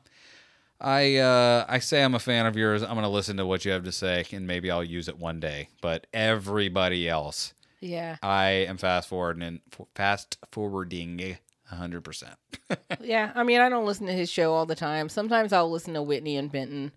I 0.81 1.17
uh, 1.17 1.65
I 1.69 1.79
say 1.79 2.03
I'm 2.03 2.15
a 2.15 2.19
fan 2.19 2.45
of 2.47 2.57
yours. 2.57 2.83
I'm 2.83 2.95
gonna 2.95 3.09
listen 3.09 3.39
to 3.39 3.47
what 3.47 3.65
you 3.65 3.73
have 3.73 3.85
to 3.85 3.93
say, 3.93 4.25
and 4.33 4.47
maybe 4.47 4.71
I'll 4.71 4.85
use 4.85 5.09
it 5.09 5.19
one 5.19 5.41
day. 5.41 5.69
But 5.81 6.07
everybody 6.13 7.09
else, 7.09 7.55
yeah 7.81 8.17
I 8.23 8.49
am 8.69 8.77
fast 8.77 9.09
forwarding 9.09 9.43
and 9.43 9.61
fast 9.95 10.37
forwarding 10.53 11.39
hundred 11.67 12.03
percent. 12.03 12.37
Yeah, 13.01 13.33
I 13.35 13.43
mean, 13.43 13.61
I 13.61 13.69
don't 13.69 13.87
listen 13.87 14.07
to 14.07 14.13
his 14.13 14.31
show 14.31 14.55
all 14.55 14.67
the 14.67 14.75
time. 14.75 15.09
Sometimes 15.09 15.53
I'll 15.53 15.71
listen 15.71 15.95
to 15.95 16.03
Whitney 16.03 16.37
and 16.37 16.51
Benton 16.51 16.93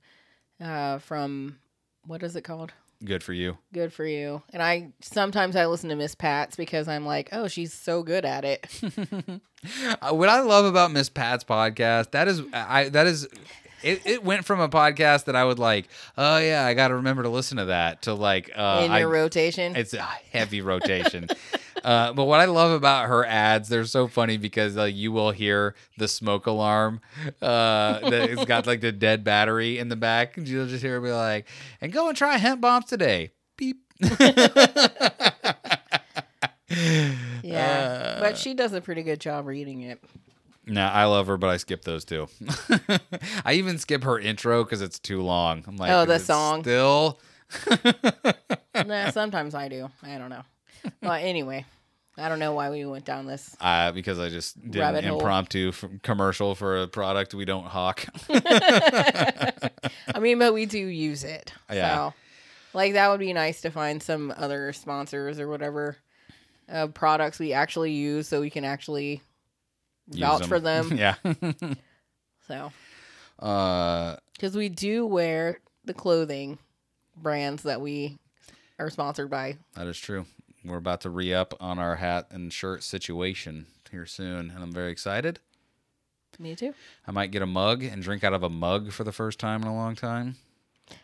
uh, 0.62 1.00
from 1.00 1.60
what 2.06 2.24
is 2.24 2.36
it 2.36 2.44
called? 2.44 2.74
Good 3.04 3.24
for 3.24 3.34
you. 3.34 3.58
Good 3.74 3.94
for 3.94 4.06
you. 4.06 4.42
And 4.52 4.62
I 4.62 4.92
sometimes 5.02 5.56
I 5.56 5.66
listen 5.68 5.90
to 5.90 5.96
Miss 5.96 6.16
Pat's 6.16 6.56
because 6.56 6.88
I'm 6.88 7.06
like, 7.06 7.30
oh, 7.32 7.48
she's 7.48 7.74
so 7.74 8.04
good 8.04 8.26
at 8.26 8.46
it. 8.46 8.68
Uh, 10.02 10.14
what 10.14 10.30
I 10.30 10.42
love 10.42 10.66
about 10.66 10.92
Miss 10.92 11.10
Pat's 11.10 11.44
podcast 11.44 12.12
that 12.12 12.28
is 12.28 12.44
I 12.54 12.90
that 12.90 13.08
is. 13.08 13.28
It, 13.84 14.02
it 14.06 14.24
went 14.24 14.46
from 14.46 14.60
a 14.60 14.70
podcast 14.70 15.26
that 15.26 15.36
I 15.36 15.44
would 15.44 15.60
like, 15.60 15.88
oh 16.18 16.38
yeah, 16.38 16.66
I 16.66 16.76
got 16.76 16.88
to 16.90 16.96
remember 16.96 17.24
to 17.24 17.30
listen 17.30 17.58
to 17.58 17.66
that, 17.66 18.04
to 18.04 18.14
like, 18.14 18.52
uh, 18.56 18.84
in 18.86 18.92
I, 18.92 19.04
rotation. 19.04 19.76
It's 19.76 19.94
a 19.94 20.02
heavy 20.32 20.62
rotation. 20.62 21.28
uh, 21.84 22.14
but 22.14 22.26
what 22.26 22.40
I 22.40 22.46
love 22.46 22.72
about 22.72 23.08
her 23.08 23.26
ads, 23.26 23.70
they're 23.70 23.86
so 23.86 24.08
funny 24.08 24.38
because 24.38 24.78
uh, 24.78 24.84
you 24.84 25.12
will 25.12 25.32
hear 25.32 25.76
the 25.98 26.08
smoke 26.08 26.48
alarm. 26.48 27.02
Uh, 27.42 28.10
that 28.10 28.30
it's 28.30 28.46
got 28.46 28.68
like 28.68 28.82
the 28.82 28.92
dead 28.92 29.24
battery 29.24 29.78
in 29.78 29.90
the 29.90 29.96
back. 29.96 30.38
And 30.38 30.48
you'll 30.48 30.68
just 30.68 30.84
hear 30.84 30.94
her 30.94 31.02
be 31.02 31.12
like, 31.12 31.48
and 31.82 31.92
go 31.92 32.08
and 32.10 32.18
try 32.18 32.38
hemp 32.38 32.62
bombs 32.62 32.86
today. 32.86 33.32
Beep. 33.58 33.78
yeah, 34.00 34.10
uh, 37.48 38.20
but 38.20 38.38
she 38.38 38.54
does 38.54 38.74
a 38.74 38.82
pretty 38.82 39.04
good 39.04 39.20
job 39.20 39.48
reading 39.48 39.82
it. 39.82 40.04
Nah, 40.66 40.92
I 40.92 41.06
love 41.06 41.28
her, 41.28 41.38
but 41.38 41.48
I 41.48 41.58
skip 41.58 41.84
those 41.84 42.04
too. 42.04 42.28
I 43.46 43.54
even 43.54 43.78
skip 43.78 44.04
her 44.04 44.20
intro 44.20 44.64
because 44.64 44.82
it's 44.82 45.00
too 45.00 45.22
long. 45.22 45.64
I'm 45.66 45.78
like, 45.78 45.92
Oh, 45.92 46.06
the 46.06 46.20
song." 46.20 46.62
Still, 46.62 47.20
nah, 48.86 49.10
sometimes 49.12 49.56
I 49.56 49.70
do. 49.70 49.90
I 50.04 50.18
don't 50.18 50.30
know. 50.30 50.44
But 51.02 51.24
anyway, 51.24 51.66
I 52.18 52.30
don't 52.30 52.40
know 52.40 52.54
why 52.54 52.70
we 52.70 52.86
went 52.86 53.06
down 53.06 53.26
this. 53.26 53.56
uh, 53.62 53.92
because 53.92 54.20
I 54.20 54.30
just 54.30 54.60
did 54.72 54.80
Rabbit 54.80 55.04
an 55.04 55.10
hole. 55.12 55.20
impromptu 55.20 55.70
f- 55.70 55.86
commercial 56.04 56.56
for 56.56 56.82
a 56.82 56.88
product 56.88 57.34
we 57.34 57.46
don't 57.46 57.66
hawk. 57.66 58.06
I 58.30 60.20
mean, 60.20 60.40
but 60.40 60.54
we 60.54 60.66
do 60.66 60.80
use 60.80 61.24
it. 61.24 61.54
Yeah. 61.72 61.96
So, 61.96 62.14
like, 62.74 62.94
that 62.94 63.10
would 63.10 63.20
be 63.20 63.34
nice 63.34 63.62
to 63.62 63.70
find 63.72 64.02
some 64.02 64.34
other 64.38 64.74
sponsors 64.74 65.40
or 65.40 65.48
whatever 65.48 65.98
uh, 66.70 66.88
products 66.88 67.40
we 67.40 67.54
actually 67.54 67.92
use 67.94 68.28
so 68.28 68.42
we 68.42 68.50
can 68.50 68.66
actually 68.66 69.22
Use 70.10 70.20
vouch 70.20 70.46
for 70.46 70.60
them. 70.60 70.92
yeah. 70.98 71.16
So, 72.48 72.72
uh, 73.40 74.16
because 74.34 74.56
we 74.56 74.70
do 74.70 75.06
wear 75.06 75.60
the 75.86 75.94
clothing 75.94 76.58
brands 77.16 77.64
that 77.64 77.82
we 77.82 78.18
are 78.80 78.90
sponsored 78.90 79.30
by. 79.30 79.58
that 79.76 79.88
is 79.88 79.98
true. 79.98 80.26
We're 80.68 80.78
about 80.78 81.02
to 81.02 81.10
re 81.10 81.34
up 81.34 81.54
on 81.60 81.80
our 81.80 81.96
hat 81.96 82.28
and 82.30 82.52
shirt 82.52 82.84
situation 82.84 83.68
here 83.90 84.06
soon, 84.06 84.52
and 84.52 84.62
I'm 84.62 84.74
very 84.74 84.92
excited. 84.92 85.40
Me 86.40 86.56
too. 86.56 86.74
I 87.08 87.12
might 87.12 87.32
get 87.32 87.42
a 87.42 87.48
mug 87.48 87.84
and 87.84 88.04
drink 88.04 88.24
out 88.24 88.34
of 88.34 88.44
a 88.44 88.50
mug 88.50 88.92
for 88.92 89.04
the 89.04 89.12
first 89.12 89.40
time 89.40 89.62
in 89.62 89.68
a 89.68 89.76
long 89.76 89.96
time. 89.96 90.36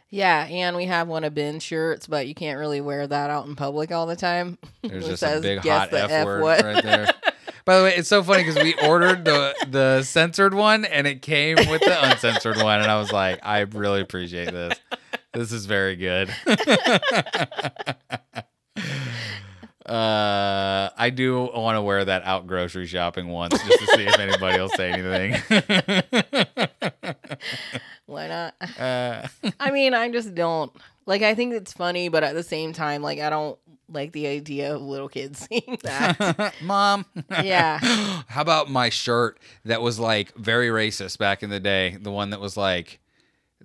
Yeah, 0.09 0.45
and 0.45 0.75
we 0.75 0.85
have 0.85 1.07
one 1.07 1.23
of 1.23 1.33
Ben's 1.33 1.63
shirts, 1.63 2.05
but 2.05 2.27
you 2.27 2.35
can't 2.35 2.59
really 2.59 2.81
wear 2.81 3.07
that 3.07 3.29
out 3.29 3.47
in 3.47 3.55
public 3.55 3.91
all 3.91 4.05
the 4.05 4.15
time. 4.15 4.57
There's 4.83 5.07
just 5.19 5.23
a 5.23 5.39
big 5.41 5.59
hot 5.59 5.91
F, 5.93 6.11
F 6.11 6.25
word 6.25 6.41
what?" 6.41 6.61
right 6.61 6.83
there. 6.83 7.07
By 7.65 7.77
the 7.77 7.83
way, 7.85 7.95
it's 7.95 8.09
so 8.09 8.21
funny 8.21 8.43
because 8.43 8.61
we 8.61 8.75
ordered 8.85 9.23
the 9.23 9.55
the 9.69 10.03
censored 10.03 10.53
one 10.53 10.83
and 10.83 11.07
it 11.07 11.21
came 11.21 11.55
with 11.55 11.81
the 11.81 12.11
uncensored 12.11 12.57
one, 12.57 12.81
and 12.81 12.91
I 12.91 12.99
was 12.99 13.13
like, 13.13 13.39
I 13.41 13.61
really 13.61 14.01
appreciate 14.01 14.51
this. 14.51 14.77
This 15.31 15.51
is 15.51 15.65
very 15.65 15.95
good. 15.95 16.29
uh, 19.85 20.89
I 20.97 21.09
do 21.09 21.43
want 21.53 21.75
to 21.75 21.81
wear 21.81 22.05
that 22.05 22.23
out 22.23 22.47
grocery 22.47 22.87
shopping 22.87 23.27
once 23.27 23.53
just 23.63 23.79
to 23.79 23.85
see 23.97 24.03
if 24.03 24.19
anybody 24.19 24.59
will 24.59 24.69
say 24.69 24.91
anything. 24.91 25.35
Why 28.05 28.27
not? 28.27 28.55
uh, 28.79 29.27
I 29.59 29.71
mean, 29.71 29.93
I 29.93 30.09
just 30.09 30.35
don't 30.35 30.71
like. 31.05 31.21
I 31.21 31.35
think 31.35 31.53
it's 31.53 31.73
funny, 31.73 32.09
but 32.09 32.23
at 32.23 32.33
the 32.33 32.43
same 32.43 32.73
time, 32.73 33.01
like 33.01 33.19
I 33.19 33.29
don't 33.29 33.57
like 33.89 34.11
the 34.11 34.27
idea 34.27 34.75
of 34.75 34.81
little 34.81 35.09
kids 35.09 35.47
seeing 35.49 35.77
that. 35.83 36.53
Mom. 36.61 37.05
yeah, 37.29 37.77
How 38.27 38.41
about 38.41 38.69
my 38.69 38.89
shirt 38.89 39.39
that 39.65 39.81
was 39.81 39.99
like 39.99 40.33
very 40.35 40.69
racist 40.69 41.17
back 41.17 41.43
in 41.43 41.49
the 41.49 41.59
day? 41.59 41.97
The 41.99 42.11
one 42.11 42.31
that 42.31 42.39
was 42.39 42.57
like, 42.57 42.99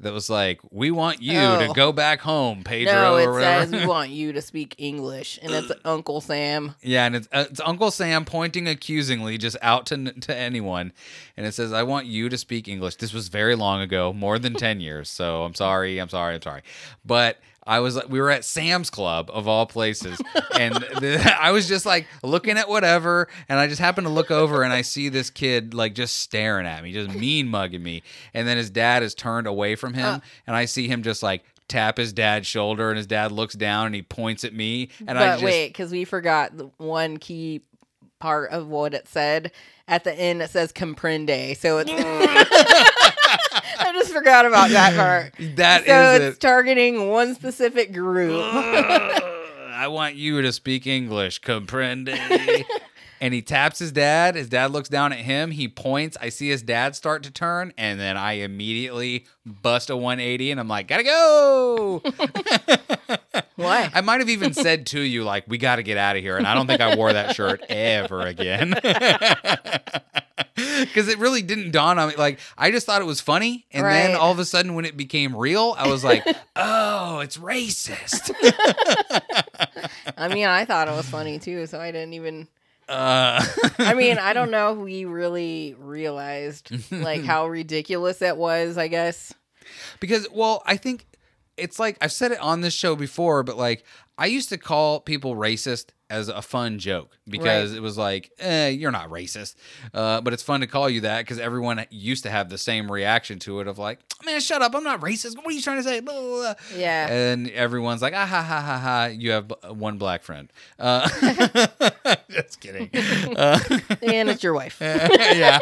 that 0.00 0.12
was 0.12 0.30
like, 0.30 0.60
we 0.70 0.90
want 0.90 1.20
you 1.22 1.32
to 1.32 1.66
Oh. 1.68 1.72
go 1.72 1.92
back 1.92 2.20
home, 2.20 2.62
Pedro, 2.64 2.92
no, 2.92 3.16
it 3.16 3.40
says 3.40 3.72
we 3.72 3.86
want 3.96 4.10
you 4.10 4.32
to 4.32 4.40
speak 4.40 4.74
English, 4.78 5.38
and 5.42 5.52
it's 5.52 5.72
Uncle 5.84 6.20
Sam. 6.20 6.74
yeah, 6.82 7.06
and 7.06 7.16
it's, 7.16 7.28
uh, 7.32 7.46
it's 7.50 7.60
Uncle 7.64 7.90
Sam 7.90 8.24
pointing 8.24 8.68
accusingly 8.68 9.38
just 9.38 9.56
out 9.62 9.86
to 9.86 10.12
to 10.12 10.34
anyone, 10.36 10.92
and 11.36 11.46
it 11.46 11.52
says, 11.52 11.72
"I 11.72 11.82
want 11.82 12.06
you 12.06 12.28
to 12.28 12.38
speak 12.38 12.68
English." 12.68 12.96
This 12.96 13.12
was 13.12 13.28
very 13.28 13.54
long 13.56 13.80
ago, 13.80 14.12
more 14.12 14.38
than 14.38 14.54
ten 14.54 14.80
years. 14.80 15.08
So 15.10 15.42
I'm 15.44 15.54
sorry, 15.54 15.98
I'm 16.00 16.08
sorry, 16.08 16.34
I'm 16.36 16.42
sorry, 16.42 16.62
but. 17.04 17.38
I 17.68 17.80
was 17.80 17.94
like 17.96 18.08
we 18.08 18.20
were 18.20 18.30
at 18.30 18.44
Sam's 18.44 18.88
Club 18.90 19.30
of 19.32 19.46
all 19.46 19.66
places, 19.66 20.20
and 20.58 20.74
the, 21.00 21.36
I 21.40 21.50
was 21.50 21.68
just 21.68 21.84
like 21.86 22.06
looking 22.22 22.56
at 22.56 22.68
whatever, 22.68 23.28
and 23.48 23.60
I 23.60 23.66
just 23.68 23.80
happened 23.80 24.06
to 24.06 24.12
look 24.12 24.30
over 24.30 24.62
and 24.62 24.72
I 24.72 24.80
see 24.82 25.08
this 25.10 25.28
kid 25.30 25.74
like 25.74 25.94
just 25.94 26.16
staring 26.16 26.66
at 26.66 26.82
me, 26.82 26.92
just 26.92 27.14
mean 27.14 27.46
mugging 27.48 27.82
me, 27.82 28.02
and 28.32 28.48
then 28.48 28.56
his 28.56 28.70
dad 28.70 29.02
is 29.02 29.14
turned 29.14 29.46
away 29.46 29.74
from 29.76 29.92
him, 29.94 30.06
Uh. 30.06 30.20
and 30.46 30.56
I 30.56 30.64
see 30.64 30.88
him 30.88 31.02
just 31.02 31.22
like 31.22 31.44
tap 31.68 31.98
his 31.98 32.14
dad's 32.14 32.46
shoulder, 32.46 32.88
and 32.88 32.96
his 32.96 33.06
dad 33.06 33.30
looks 33.30 33.54
down 33.54 33.84
and 33.86 33.94
he 33.94 34.00
points 34.02 34.42
at 34.44 34.54
me, 34.54 34.88
and 35.06 35.18
I 35.18 35.26
but 35.26 35.32
just 35.34 35.44
wait, 35.44 35.68
because 35.68 35.92
we 35.92 36.04
forgot 36.04 36.56
the 36.56 36.70
one 36.78 37.18
key 37.18 37.60
part 38.18 38.50
of 38.50 38.66
what 38.66 38.94
it 38.94 39.06
said 39.06 39.52
at 39.86 40.04
the 40.04 40.12
end. 40.12 40.40
It 40.42 40.50
says 40.50 40.72
comprende, 40.72 41.54
so 41.56 41.78
it's. 41.84 41.90
Forgot 44.12 44.46
about 44.46 44.70
that 44.70 44.96
part. 44.96 45.34
that 45.56 45.84
So 45.86 46.12
is 46.14 46.20
it's 46.28 46.36
it. 46.36 46.40
targeting 46.40 47.08
one 47.10 47.34
specific 47.34 47.92
group. 47.92 48.40
I 48.52 49.86
want 49.88 50.16
you 50.16 50.42
to 50.42 50.52
speak 50.52 50.86
English, 50.86 51.40
comprende. 51.40 52.64
and 53.20 53.34
he 53.34 53.42
taps 53.42 53.78
his 53.78 53.92
dad. 53.92 54.34
His 54.34 54.48
dad 54.48 54.70
looks 54.70 54.88
down 54.88 55.12
at 55.12 55.18
him. 55.18 55.50
He 55.50 55.68
points. 55.68 56.16
I 56.20 56.28
see 56.28 56.48
his 56.48 56.62
dad 56.62 56.96
start 56.96 57.22
to 57.24 57.30
turn, 57.30 57.72
and 57.76 57.98
then 57.98 58.16
I 58.16 58.32
immediately 58.32 59.26
bust 59.44 59.90
a 59.90 59.96
180, 59.96 60.50
and 60.50 60.60
I'm 60.60 60.68
like, 60.68 60.88
gotta 60.88 61.04
go. 61.04 62.02
Why? 63.56 63.90
I 63.92 64.00
might 64.02 64.20
have 64.20 64.28
even 64.30 64.52
said 64.54 64.86
to 64.88 65.00
you, 65.00 65.24
like, 65.24 65.44
we 65.48 65.58
got 65.58 65.76
to 65.76 65.82
get 65.82 65.98
out 65.98 66.16
of 66.16 66.22
here. 66.22 66.36
And 66.36 66.46
I 66.46 66.54
don't 66.54 66.68
think 66.68 66.80
I 66.80 66.94
wore 66.94 67.12
that 67.12 67.34
shirt 67.34 67.62
ever 67.68 68.20
again. 68.22 68.74
Because 70.80 71.08
it 71.08 71.18
really 71.18 71.42
didn't 71.42 71.70
dawn 71.70 71.98
on 72.00 72.08
me. 72.08 72.16
Like, 72.16 72.40
I 72.56 72.72
just 72.72 72.84
thought 72.84 73.00
it 73.00 73.04
was 73.04 73.20
funny. 73.20 73.64
And 73.70 73.86
then 73.86 74.16
all 74.16 74.32
of 74.32 74.40
a 74.40 74.44
sudden, 74.44 74.74
when 74.74 74.84
it 74.84 74.96
became 74.96 75.36
real, 75.36 75.76
I 75.78 75.86
was 75.86 76.02
like, 76.02 76.24
oh, 76.56 77.20
it's 77.20 77.36
racist. 77.36 78.32
I 80.16 80.28
mean, 80.28 80.46
I 80.46 80.64
thought 80.64 80.88
it 80.88 80.92
was 80.92 81.08
funny 81.08 81.38
too, 81.38 81.66
so 81.66 81.80
I 81.80 81.92
didn't 81.92 82.14
even. 82.14 82.48
Uh, 82.88 83.44
I 83.78 83.94
mean, 83.94 84.18
I 84.18 84.32
don't 84.32 84.50
know 84.50 84.72
if 84.72 84.78
we 84.78 85.04
really 85.04 85.76
realized 85.78 86.70
like 86.90 87.22
how 87.22 87.46
ridiculous 87.46 88.22
it 88.22 88.36
was. 88.36 88.78
I 88.78 88.88
guess. 88.88 89.34
because, 90.00 90.26
well, 90.32 90.62
I 90.66 90.76
think 90.76 91.06
it's 91.56 91.78
like, 91.78 91.98
I've 92.00 92.12
said 92.12 92.32
it 92.32 92.40
on 92.40 92.60
this 92.60 92.74
show 92.74 92.96
before, 92.96 93.42
but 93.42 93.56
like, 93.56 93.84
I 94.16 94.26
used 94.26 94.48
to 94.50 94.58
call 94.58 95.00
people 95.00 95.34
racist 95.34 95.90
as 96.10 96.28
a 96.28 96.40
fun 96.40 96.78
joke 96.78 97.18
because 97.28 97.70
Right. 97.70 97.76
it 97.76 97.80
was 97.80 97.98
like, 97.98 98.30
eh, 98.38 98.68
you're 98.68 98.90
not 98.90 99.10
racist. 99.10 99.56
Uh, 99.92 100.20
but 100.22 100.32
it's 100.32 100.42
fun 100.42 100.60
to 100.60 100.66
call 100.66 100.88
you 100.88 101.02
that 101.02 101.20
because 101.22 101.38
everyone 101.38 101.84
used 101.90 102.22
to 102.24 102.30
have 102.30 102.48
the 102.48 102.56
same 102.58 102.90
reaction 102.90 103.38
to 103.40 103.60
it 103.60 103.68
of 103.68 103.78
like, 103.78 103.98
man, 104.24 104.40
shut 104.40 104.62
up. 104.62 104.74
I'm 104.74 104.84
not 104.84 105.00
racist. 105.00 105.36
What 105.36 105.46
are 105.46 105.52
you 105.52 105.60
trying 105.60 105.76
to 105.78 105.82
say? 105.82 106.00
Blah, 106.00 106.14
blah, 106.14 106.28
blah. 106.38 106.54
Yeah. 106.76 107.08
And 107.12 107.50
everyone's 107.50 108.00
like, 108.02 108.14
ah, 108.14 108.26
ha, 108.26 108.42
ha, 108.42 108.60
ha, 108.60 108.78
ha. 108.78 109.04
You 109.06 109.32
have 109.32 109.52
one 109.68 109.98
black 109.98 110.22
friend. 110.22 110.50
Uh, 110.78 111.08
just 112.30 112.60
kidding. 112.60 112.88
Uh, 113.36 113.58
and 114.02 114.30
it's 114.30 114.42
your 114.42 114.54
wife. 114.54 114.78
yeah. 114.80 115.58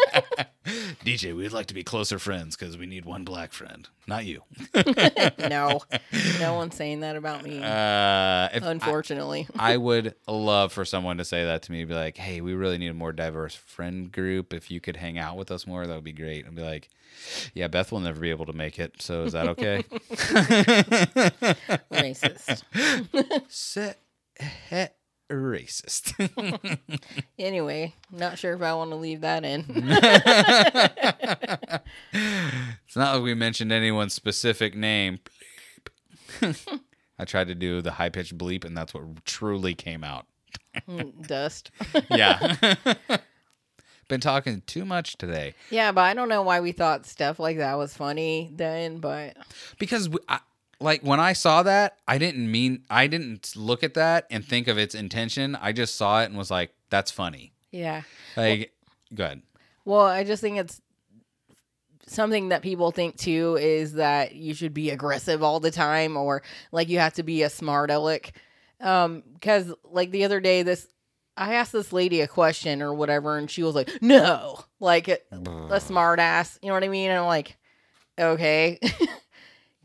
DJ, 1.04 1.34
we'd 1.36 1.52
like 1.52 1.66
to 1.66 1.74
be 1.74 1.84
closer 1.84 2.18
friends 2.18 2.56
because 2.56 2.76
we 2.76 2.86
need 2.86 3.04
one 3.04 3.24
black 3.24 3.52
friend, 3.52 3.88
not 4.06 4.24
you. 4.24 4.42
no, 5.38 5.80
no 6.40 6.54
one's 6.54 6.74
saying 6.74 7.00
that 7.00 7.16
about 7.16 7.42
me. 7.44 7.58
Uh, 7.62 8.48
if 8.52 8.62
I- 8.64 8.70
unfortunately. 8.70 9.46
I 9.58 9.76
would 9.76 10.14
love 10.26 10.72
for 10.72 10.84
someone 10.84 11.18
to 11.18 11.24
say 11.24 11.44
that 11.44 11.62
to 11.64 11.72
me, 11.72 11.84
be 11.84 11.94
like, 11.94 12.16
"Hey, 12.16 12.40
we 12.40 12.54
really 12.54 12.78
need 12.78 12.88
a 12.88 12.94
more 12.94 13.12
diverse 13.12 13.54
friend 13.54 14.10
group. 14.10 14.52
If 14.52 14.70
you 14.70 14.80
could 14.80 14.96
hang 14.96 15.18
out 15.18 15.36
with 15.36 15.50
us 15.50 15.66
more, 15.66 15.86
that 15.86 15.94
would 15.94 16.04
be 16.04 16.12
great." 16.12 16.46
I'd 16.46 16.54
be 16.56 16.62
like, 16.62 16.88
"Yeah, 17.54 17.68
Beth 17.68 17.92
will 17.92 18.00
never 18.00 18.20
be 18.20 18.30
able 18.30 18.46
to 18.46 18.52
make 18.52 18.78
it, 18.78 19.00
so 19.00 19.22
is 19.24 19.32
that 19.32 19.48
okay?" 19.48 19.82
Racist. 21.92 22.62
Set 23.48 24.95
racist. 25.30 26.14
Anyway, 27.38 27.92
not 28.10 28.38
sure 28.38 28.54
if 28.54 28.62
I 28.62 28.72
want 28.74 28.90
to 28.90 28.96
leave 28.96 29.20
that 29.20 29.44
in. 29.44 29.64
it's 32.86 32.96
not 32.96 33.14
like 33.14 33.22
we 33.22 33.34
mentioned 33.34 33.72
anyone's 33.72 34.14
specific 34.14 34.74
name. 34.74 35.20
I 37.18 37.24
tried 37.26 37.48
to 37.48 37.54
do 37.54 37.82
the 37.82 37.92
high 37.92 38.08
pitched 38.08 38.38
bleep, 38.38 38.64
and 38.64 38.76
that's 38.76 38.94
what 38.94 39.24
truly 39.26 39.74
came 39.74 40.02
out. 40.02 40.26
Mm, 40.88 41.26
dust. 41.26 41.70
Yeah. 42.10 42.56
Been 44.08 44.20
talking 44.20 44.62
too 44.66 44.84
much 44.84 45.18
today. 45.18 45.54
Yeah, 45.70 45.90
but 45.90 46.02
I 46.02 46.14
don't 46.14 46.28
know 46.28 46.42
why 46.42 46.60
we 46.60 46.70
thought 46.70 47.06
stuff 47.06 47.40
like 47.40 47.58
that 47.58 47.76
was 47.76 47.94
funny 47.94 48.52
then, 48.54 48.98
but 48.98 49.36
because 49.78 50.08
we, 50.08 50.18
I, 50.28 50.38
like 50.80 51.02
when 51.02 51.20
I 51.20 51.32
saw 51.32 51.62
that, 51.62 51.98
I 52.06 52.18
didn't 52.18 52.50
mean 52.50 52.84
I 52.90 53.06
didn't 53.06 53.54
look 53.56 53.82
at 53.82 53.94
that 53.94 54.26
and 54.30 54.44
think 54.44 54.68
of 54.68 54.78
its 54.78 54.94
intention. 54.94 55.56
I 55.56 55.72
just 55.72 55.94
saw 55.96 56.22
it 56.22 56.26
and 56.26 56.36
was 56.36 56.50
like, 56.50 56.72
"That's 56.90 57.10
funny." 57.10 57.52
yeah. 57.70 58.02
Like, 58.36 58.72
good. 59.14 59.42
Well, 59.84 60.02
I 60.06 60.24
just 60.24 60.40
think 60.40 60.58
it's 60.58 60.80
something 62.06 62.50
that 62.50 62.62
people 62.62 62.90
think 62.90 63.16
too 63.16 63.56
is 63.60 63.94
that 63.94 64.34
you 64.34 64.54
should 64.54 64.72
be 64.72 64.90
aggressive 64.90 65.42
all 65.42 65.60
the 65.60 65.70
time 65.70 66.16
or 66.16 66.42
like 66.72 66.88
you 66.88 66.98
have 66.98 67.14
to 67.14 67.22
be 67.22 67.42
a 67.42 67.50
smart 67.50 67.90
aleck. 67.90 68.32
Um, 68.80 69.22
because 69.34 69.72
like 69.84 70.10
the 70.10 70.24
other 70.24 70.40
day, 70.40 70.62
this 70.62 70.86
I 71.36 71.54
asked 71.54 71.72
this 71.72 71.92
lady 71.92 72.20
a 72.20 72.28
question 72.28 72.80
or 72.82 72.94
whatever, 72.94 73.36
and 73.36 73.50
she 73.50 73.62
was 73.62 73.74
like, 73.74 73.90
"No," 74.00 74.58
like 74.80 75.08
a, 75.08 75.18
a 75.70 75.80
smart 75.80 76.18
ass. 76.18 76.58
You 76.62 76.68
know 76.68 76.74
what 76.74 76.84
I 76.84 76.88
mean? 76.88 77.10
And 77.10 77.18
I'm 77.18 77.26
like, 77.26 77.56
okay. 78.18 78.78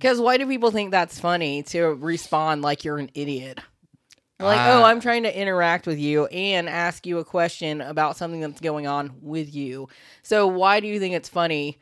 Because 0.02 0.20
why 0.20 0.38
do 0.38 0.48
people 0.48 0.72
think 0.72 0.90
that's 0.90 1.20
funny 1.20 1.62
to 1.64 1.84
respond 1.94 2.64
like 2.64 2.84
you're 2.84 2.98
an 2.98 3.12
idiot? 3.14 3.60
Like, 4.40 4.60
oh, 4.60 4.82
Uh, 4.82 4.86
I'm 4.88 5.00
trying 5.00 5.22
to 5.24 5.40
interact 5.40 5.86
with 5.86 6.00
you 6.00 6.26
and 6.26 6.68
ask 6.68 7.06
you 7.06 7.20
a 7.20 7.24
question 7.24 7.82
about 7.82 8.18
something 8.18 8.40
that's 8.40 8.60
going 8.60 8.88
on 8.88 9.14
with 9.22 9.54
you. 9.54 9.88
So 10.24 10.48
why 10.48 10.80
do 10.80 10.88
you 10.88 11.00
think 11.00 11.14
it's 11.14 11.30
funny 11.30 11.78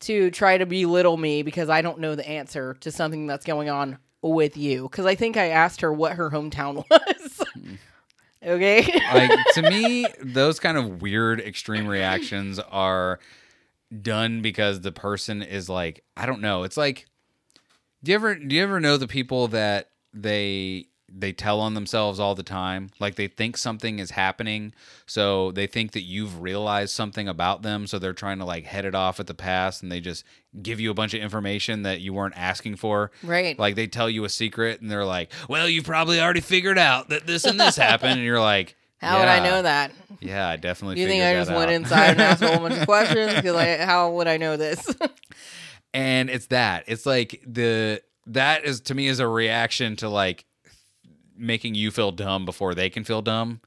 to 0.00 0.30
try 0.30 0.56
to 0.56 0.64
belittle 0.64 1.18
me 1.18 1.42
because 1.42 1.68
I 1.68 1.82
don't 1.82 1.98
know 1.98 2.14
the 2.14 2.26
answer 2.26 2.74
to 2.80 2.90
something 2.90 3.26
that's 3.26 3.44
going 3.44 3.68
on 3.68 3.98
with 4.22 4.56
you? 4.56 4.84
Because 4.84 5.04
I 5.04 5.14
think 5.14 5.36
I 5.36 5.48
asked 5.48 5.82
her 5.82 5.92
what 5.92 6.12
her 6.12 6.30
hometown 6.30 6.76
was. 6.90 7.42
okay. 8.42 9.00
Like 9.12 9.30
to 9.54 9.62
me, 9.62 10.06
those 10.22 10.58
kind 10.60 10.78
of 10.78 11.02
weird 11.02 11.40
extreme 11.42 11.86
reactions 11.86 12.58
are 12.58 13.18
done 14.00 14.40
because 14.40 14.80
the 14.80 14.92
person 14.92 15.42
is 15.42 15.68
like, 15.68 16.04
I 16.16 16.24
don't 16.24 16.40
know. 16.40 16.62
It's 16.62 16.78
like, 16.78 17.04
do 18.02 18.10
you 18.12 18.14
ever 18.14 18.34
do 18.34 18.54
you 18.56 18.62
ever 18.62 18.80
know 18.80 18.96
the 18.96 19.08
people 19.08 19.48
that 19.48 19.90
they 20.14 20.86
they 21.10 21.32
tell 21.32 21.60
on 21.60 21.72
themselves 21.72 22.20
all 22.20 22.34
the 22.34 22.42
time 22.42 22.90
like 23.00 23.14
they 23.14 23.28
think 23.28 23.56
something 23.56 23.98
is 23.98 24.10
happening 24.10 24.74
so 25.06 25.50
they 25.52 25.66
think 25.66 25.92
that 25.92 26.02
you've 26.02 26.40
realized 26.42 26.92
something 26.94 27.26
about 27.28 27.62
them 27.62 27.86
so 27.86 27.98
they're 27.98 28.12
trying 28.12 28.38
to 28.38 28.44
like 28.44 28.64
head 28.66 28.84
it 28.84 28.94
off 28.94 29.18
at 29.18 29.26
the 29.26 29.32
past 29.34 29.82
and 29.82 29.90
they 29.90 30.00
just 30.00 30.22
give 30.62 30.78
you 30.80 30.90
a 30.90 30.94
bunch 30.94 31.14
of 31.14 31.20
information 31.22 31.82
that 31.82 32.00
you 32.00 32.12
weren't 32.12 32.36
asking 32.36 32.76
for 32.76 33.10
Right. 33.22 33.58
like 33.58 33.74
they 33.74 33.86
tell 33.86 34.10
you 34.10 34.24
a 34.24 34.28
secret 34.28 34.82
and 34.82 34.90
they're 34.90 35.04
like 35.06 35.32
well 35.48 35.66
you 35.68 35.82
probably 35.82 36.20
already 36.20 36.40
figured 36.42 36.78
out 36.78 37.08
that 37.08 37.26
this 37.26 37.44
and 37.44 37.58
this 37.58 37.76
happened 37.76 38.12
and 38.12 38.22
you're 38.22 38.40
like 38.40 38.76
How 38.98 39.20
would 39.20 39.28
I 39.28 39.38
know 39.38 39.62
that? 39.62 39.92
yeah 40.20 40.48
i 40.48 40.56
definitely 40.56 41.00
You 41.00 41.06
think 41.06 41.22
I 41.22 41.32
just 41.34 41.48
that 41.50 41.56
went 41.56 41.70
inside 41.70 42.10
and 42.10 42.20
asked 42.20 42.42
a 42.42 42.48
whole 42.48 42.58
bunch 42.68 42.80
of 42.80 42.86
questions? 42.86 43.32
Because 43.34 43.80
how 43.80 44.10
would 44.10 44.26
I 44.28 44.36
know 44.36 44.56
this? 44.56 44.84
and 45.94 46.28
it's 46.30 46.46
that 46.46 46.84
it's 46.86 47.06
like 47.06 47.42
the 47.46 48.00
that 48.26 48.64
is 48.64 48.80
to 48.82 48.94
me 48.94 49.06
is 49.08 49.20
a 49.20 49.26
reaction 49.28 49.96
to 49.96 50.08
like 50.08 50.44
making 51.36 51.74
you 51.74 51.90
feel 51.90 52.12
dumb 52.12 52.44
before 52.44 52.74
they 52.74 52.90
can 52.90 53.04
feel 53.04 53.22
dumb 53.22 53.60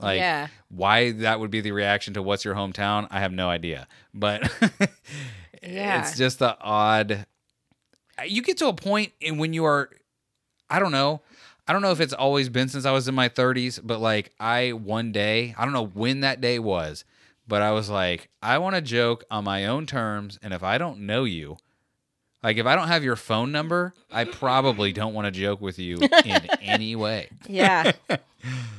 like 0.00 0.18
Yeah. 0.18 0.48
why 0.68 1.12
that 1.12 1.38
would 1.40 1.50
be 1.50 1.60
the 1.60 1.72
reaction 1.72 2.14
to 2.14 2.22
what's 2.22 2.44
your 2.44 2.54
hometown 2.54 3.06
i 3.10 3.20
have 3.20 3.32
no 3.32 3.48
idea 3.50 3.86
but 4.14 4.50
Yeah. 5.62 6.00
it's 6.00 6.16
just 6.16 6.38
the 6.38 6.56
odd 6.60 7.26
you 8.26 8.42
get 8.42 8.56
to 8.58 8.66
a 8.68 8.72
point 8.74 9.12
in 9.20 9.38
when 9.38 9.52
you 9.52 9.64
are 9.66 9.90
i 10.70 10.78
don't 10.78 10.92
know 10.92 11.20
i 11.68 11.72
don't 11.72 11.82
know 11.82 11.90
if 11.92 12.00
it's 12.00 12.12
always 12.14 12.48
been 12.48 12.68
since 12.68 12.84
i 12.86 12.90
was 12.92 13.06
in 13.08 13.14
my 13.14 13.28
30s 13.28 13.78
but 13.82 14.00
like 14.00 14.32
i 14.40 14.72
one 14.72 15.12
day 15.12 15.54
i 15.58 15.64
don't 15.64 15.74
know 15.74 15.86
when 15.86 16.20
that 16.20 16.40
day 16.40 16.58
was 16.58 17.04
but 17.50 17.60
i 17.62 17.70
was 17.72 17.90
like 17.90 18.30
i 18.42 18.56
want 18.56 18.74
to 18.74 18.80
joke 18.80 19.24
on 19.30 19.44
my 19.44 19.66
own 19.66 19.84
terms 19.84 20.38
and 20.42 20.54
if 20.54 20.62
i 20.62 20.78
don't 20.78 20.98
know 21.00 21.24
you 21.24 21.56
like 22.42 22.56
if 22.56 22.64
i 22.64 22.74
don't 22.74 22.88
have 22.88 23.04
your 23.04 23.16
phone 23.16 23.52
number 23.52 23.92
i 24.10 24.24
probably 24.24 24.92
don't 25.00 25.12
want 25.12 25.26
to 25.26 25.30
joke 25.30 25.60
with 25.60 25.78
you 25.78 25.98
in 26.24 26.46
any 26.62 26.96
way. 26.96 27.28
Yeah. 27.46 27.92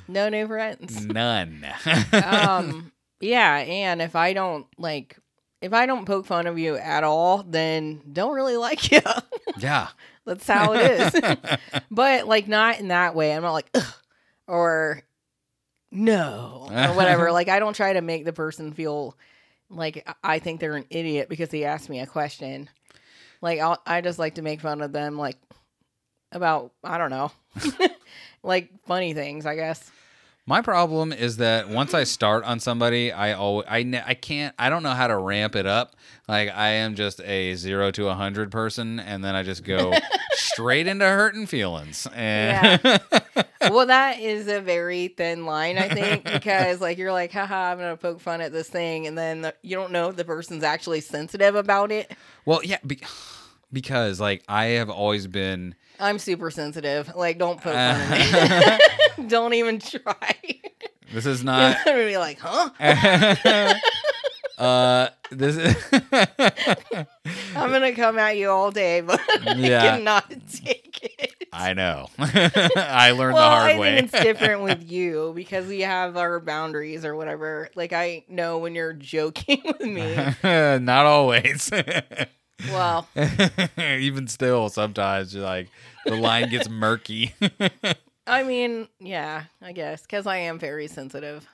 No 0.08 0.28
new 0.28 0.48
friends. 0.48 1.06
none. 1.06 1.64
Um 2.12 2.92
yeah 3.20 3.58
and 3.58 4.02
if 4.02 4.16
i 4.16 4.34
don't 4.34 4.66
like 4.78 5.18
if 5.62 5.72
i 5.72 5.86
don't 5.86 6.06
poke 6.06 6.26
fun 6.26 6.48
of 6.48 6.58
you 6.58 6.76
at 6.76 7.04
all 7.04 7.44
then 7.44 8.02
don't 8.12 8.34
really 8.34 8.58
like 8.58 8.92
you. 8.92 9.02
Yeah. 9.60 9.90
That's 10.26 10.48
how 10.48 10.74
it 10.74 10.92
is. 11.16 11.38
But 11.92 12.28
like 12.28 12.48
not 12.48 12.80
in 12.80 12.88
that 12.90 13.14
way. 13.16 13.34
I'm 13.34 13.44
not 13.44 13.54
like 13.54 13.74
or 14.48 15.04
no 15.92 16.68
or 16.72 16.88
whatever. 16.96 17.32
Like 17.32 17.50
i 17.50 17.60
don't 17.60 17.76
try 17.76 17.94
to 17.94 18.02
make 18.02 18.26
the 18.26 18.34
person 18.34 18.74
feel 18.74 19.16
like 19.70 20.08
i 20.24 20.40
think 20.40 20.60
they're 20.60 20.76
an 20.76 20.86
idiot 20.90 21.30
because 21.30 21.50
they 21.50 21.64
asked 21.66 21.90
me 21.90 22.00
a 22.00 22.08
question. 22.08 22.70
Like 23.42 23.60
I'll, 23.60 23.82
i 23.86 24.02
just 24.02 24.20
like 24.20 24.36
to 24.36 24.42
make 24.42 24.62
fun 24.62 24.82
of 24.82 24.92
them 24.92 25.18
like 25.18 25.38
about 26.32 26.72
i 26.84 26.98
don't 26.98 27.10
know 27.10 27.32
like 28.44 28.70
funny 28.86 29.14
things 29.14 29.46
i 29.46 29.56
guess 29.56 29.92
My 30.52 30.62
problem 30.62 31.14
is 31.14 31.38
that 31.38 31.70
once 31.70 31.94
I 31.94 32.04
start 32.04 32.44
on 32.44 32.60
somebody, 32.60 33.10
I 33.10 33.32
always 33.32 33.66
I 33.70 33.84
ne- 33.84 34.04
I 34.06 34.16
can't 34.16 34.54
I 34.60 34.70
don't 34.70 34.84
know 34.84 34.92
how 34.92 35.08
to 35.08 35.16
ramp 35.16 35.56
it 35.56 35.66
up. 35.66 35.96
Like 36.28 36.50
I 36.50 36.72
am 36.72 36.96
just 36.96 37.22
a 37.22 37.56
zero 37.56 37.90
to 37.92 38.10
a 38.10 38.16
hundred 38.16 38.52
person, 38.52 39.00
and 39.00 39.24
then 39.24 39.34
I 39.34 39.44
just 39.44 39.64
go 39.64 39.94
straight 40.34 40.88
into 40.88 41.06
hurting 41.06 41.46
feelings. 41.46 42.06
And 42.14 42.82
well, 43.62 43.86
that 43.86 44.20
is 44.20 44.50
a 44.50 44.60
very 44.60 45.08
thin 45.08 45.46
line, 45.46 45.78
I 45.78 45.88
think, 45.88 46.26
because 46.26 46.82
like 46.82 46.98
you're 46.98 47.14
like, 47.14 47.32
haha, 47.32 47.72
I'm 47.72 47.78
gonna 47.78 47.96
poke 47.96 48.20
fun 48.20 48.42
at 48.42 48.52
this 48.52 48.68
thing, 48.68 49.08
and 49.08 49.18
then 49.18 49.44
the, 49.44 49.56
you 49.62 49.78
don't 49.78 49.94
know 49.94 50.10
if 50.10 50.18
the 50.18 50.26
person's 50.26 50.66
actually 50.66 51.00
sensitive 51.00 51.56
about 51.56 51.94
it. 51.94 52.12
well, 52.44 52.60
yeah, 52.62 52.80
be- 52.86 53.00
because 53.72 54.20
like 54.20 54.44
I 54.50 54.66
have 54.66 54.90
always 54.90 55.28
been. 55.28 55.76
I'm 56.02 56.20
super 56.20 56.52
sensitive. 56.52 57.14
Like, 57.16 57.38
don't 57.38 57.62
poke 57.62 57.74
fun 57.74 57.76
at 57.76 58.80
me. 59.18 59.28
don't 59.28 59.54
even 59.54 59.80
try. 59.80 60.36
This 61.14 61.26
is 61.26 61.44
not. 61.46 61.78
I'm 61.78 61.86
gonna 61.86 62.06
be 62.06 62.18
like, 62.18 62.40
huh? 62.42 62.70
uh, 64.58 65.10
this 65.30 65.58
is. 65.58 65.76
I'm 67.56 67.72
gonna 67.72 67.94
come 67.94 68.18
at 68.18 68.38
you 68.38 68.50
all 68.50 68.72
day, 68.72 69.02
but 69.02 69.20
Yeah. 69.58 69.80
I 69.84 69.88
cannot 69.98 70.30
take 70.52 71.00
it. 71.04 71.34
I 71.54 71.74
know. 71.74 72.08
I 72.18 73.12
learned 73.12 73.34
well, 73.34 73.50
the 73.50 73.56
hard 73.56 73.72
I 73.72 73.78
way. 73.80 73.96
think 74.00 74.14
it's 74.14 74.24
different 74.24 74.62
with 74.64 74.90
you 74.90 75.34
because 75.36 75.68
we 75.68 75.82
have 75.82 76.16
our 76.16 76.40
boundaries 76.40 77.04
or 77.04 77.14
whatever. 77.16 77.70
Like 77.76 77.92
I 77.92 78.24
know 78.30 78.60
when 78.60 78.74
you're 78.74 78.94
joking 78.94 79.62
with 79.66 79.82
me. 79.82 80.16
Not 80.44 81.06
always. 81.06 81.70
Well, 82.70 83.08
Even 83.78 84.28
still, 84.28 84.70
sometimes 84.70 85.34
you're 85.34 85.44
like 85.44 85.70
the 86.06 86.16
line 86.16 86.50
gets 86.50 86.70
murky. 86.70 87.34
I 88.28 88.44
mean, 88.44 88.88
yeah, 89.00 89.46
I 89.62 89.72
guess 89.72 90.02
because 90.02 90.28
I 90.28 90.38
am 90.38 90.60
very 90.60 90.88
sensitive. 90.88 91.48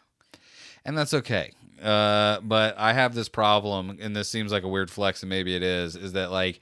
and 0.86 0.98
that's 0.98 1.14
okay. 1.14 1.52
Uh, 1.82 2.40
but 2.42 2.76
I 2.78 2.94
have 2.94 3.14
this 3.14 3.30
problem, 3.30 3.98
and 4.02 4.16
this 4.16 4.28
seems 4.30 4.52
like 4.52 4.64
a 4.64 4.68
weird 4.68 4.90
flex, 4.90 5.22
and 5.24 5.30
maybe 5.30 5.56
it 5.56 5.64
is. 5.64 5.96
Is 5.96 6.14
that 6.14 6.32
like 6.32 6.60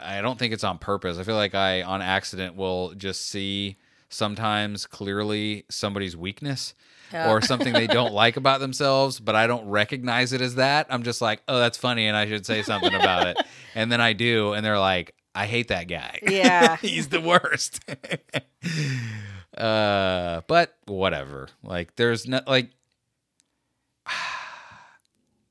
I 0.00 0.20
don't 0.20 0.38
think 0.38 0.52
it's 0.52 0.64
on 0.64 0.78
purpose. 0.78 1.18
I 1.18 1.22
feel 1.22 1.36
like 1.36 1.54
I, 1.54 1.82
on 1.82 2.02
accident, 2.02 2.56
will 2.56 2.94
just 2.94 3.26
see 3.28 3.76
sometimes 4.08 4.86
clearly 4.86 5.64
somebody's 5.68 6.16
weakness 6.16 6.74
Yeah. 7.12 7.30
or 7.30 7.42
something 7.42 7.72
they 7.72 7.86
don't 7.86 8.12
like 8.12 8.36
about 8.36 8.60
themselves, 8.60 9.20
but 9.20 9.36
I 9.36 9.46
don't 9.46 9.68
recognize 9.68 10.32
it 10.32 10.40
as 10.40 10.56
that. 10.56 10.86
I'm 10.90 11.02
just 11.02 11.20
like, 11.20 11.42
oh, 11.46 11.58
that's 11.58 11.78
funny, 11.78 12.06
and 12.06 12.16
I 12.16 12.26
should 12.26 12.44
say 12.46 12.62
something 12.62 12.94
about 12.94 13.26
it. 13.28 13.36
And 13.76 13.90
then 13.90 14.00
I 14.00 14.12
do, 14.12 14.52
and 14.52 14.64
they're 14.64 14.78
like, 14.78 15.16
I 15.34 15.46
hate 15.46 15.66
that 15.68 15.88
guy. 15.88 16.20
Yeah. 16.22 16.76
He's 16.80 17.08
the 17.08 17.20
worst. 17.20 17.80
uh, 19.58 20.42
but 20.46 20.76
whatever. 20.86 21.48
Like, 21.62 21.96
there's 21.96 22.26
no 22.28 22.40
like. 22.46 22.70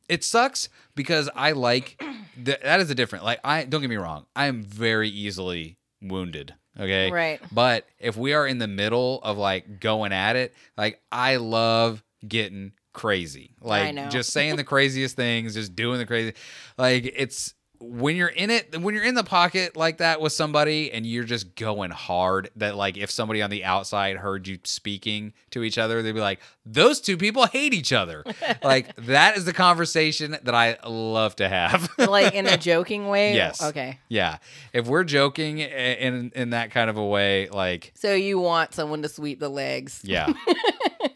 It 0.10 0.24
sucks 0.24 0.68
because 0.96 1.30
I 1.34 1.54
like 1.54 2.02
th- 2.44 2.60
that 2.62 2.80
is 2.82 2.90
a 2.90 2.96
different. 2.96 3.24
Like, 3.26 3.40
I 3.44 3.64
don't 3.64 3.82
get 3.82 3.90
me 3.90 3.96
wrong. 3.96 4.26
I 4.36 4.48
am 4.48 4.62
very 4.62 5.10
easily 5.10 5.78
wounded. 6.02 6.54
Okay. 6.80 7.12
Right. 7.12 7.40
But 7.52 7.88
if 8.00 8.18
we 8.18 8.34
are 8.34 8.48
in 8.48 8.58
the 8.58 8.68
middle 8.68 9.22
of 9.22 9.38
like 9.38 9.80
going 9.80 10.12
at 10.12 10.36
it, 10.36 10.54
like 10.78 11.02
I 11.12 11.36
love 11.38 12.04
getting 12.28 12.74
crazy. 12.94 13.56
Like 13.62 13.94
know. 13.94 14.10
just 14.10 14.30
saying 14.34 14.56
the 14.56 14.64
craziest 14.64 15.16
things, 15.16 15.54
just 15.54 15.76
doing 15.76 16.00
the 16.00 16.06
crazy 16.06 16.34
like 16.78 17.12
it's 17.16 17.54
when 17.86 18.16
you're 18.16 18.28
in 18.30 18.50
it, 18.50 18.80
when 18.82 18.96
you're 18.96 19.04
in 19.04 19.16
the 19.16 19.24
pocket 19.24 19.76
like 19.76 19.98
that 19.98 20.22
with 20.22 20.32
somebody 20.34 20.92
and 20.92 21.06
you're 21.06 21.24
just 21.24 21.56
going 21.56 21.92
hard, 21.92 22.50
that 22.56 22.76
like 22.76 22.98
if 22.98 23.12
somebody 23.12 23.42
on 23.42 23.50
the 23.50 23.64
outside 23.64 24.18
heard 24.18 24.48
you 24.48 24.60
speaking 24.64 25.34
to 25.52 25.64
each 25.64 25.78
other, 25.78 26.02
they'd 26.02 26.14
be 26.14 26.20
like, 26.22 26.40
those 26.66 27.02
two 27.02 27.18
people 27.18 27.46
hate 27.46 27.74
each 27.74 27.92
other. 27.92 28.24
like 28.64 28.96
that 28.96 29.36
is 29.38 29.46
the 29.46 29.54
conversation 29.54 30.38
that 30.44 30.56
I 30.56 30.78
love 30.88 31.36
to 31.38 31.50
have. 31.50 31.90
Like 32.14 32.34
in 32.36 32.48
a 32.48 32.58
joking 32.72 33.08
way. 33.08 33.34
Yes. 33.34 33.62
Okay. 33.62 34.00
yeah. 34.08 34.38
If 34.72 34.88
we're 34.88 35.04
joking 35.04 35.60
in 35.60 36.32
in 36.36 36.52
that 36.52 36.72
kind 36.72 36.90
of 36.90 36.98
a 36.98 37.06
way, 37.06 37.50
like 37.50 37.92
So 37.96 38.14
you 38.14 38.40
want 38.40 38.74
someone 38.74 39.02
to 39.02 39.10
sweep 39.10 39.40
the 39.40 39.50
legs? 39.50 40.02
yeah. 40.04 40.32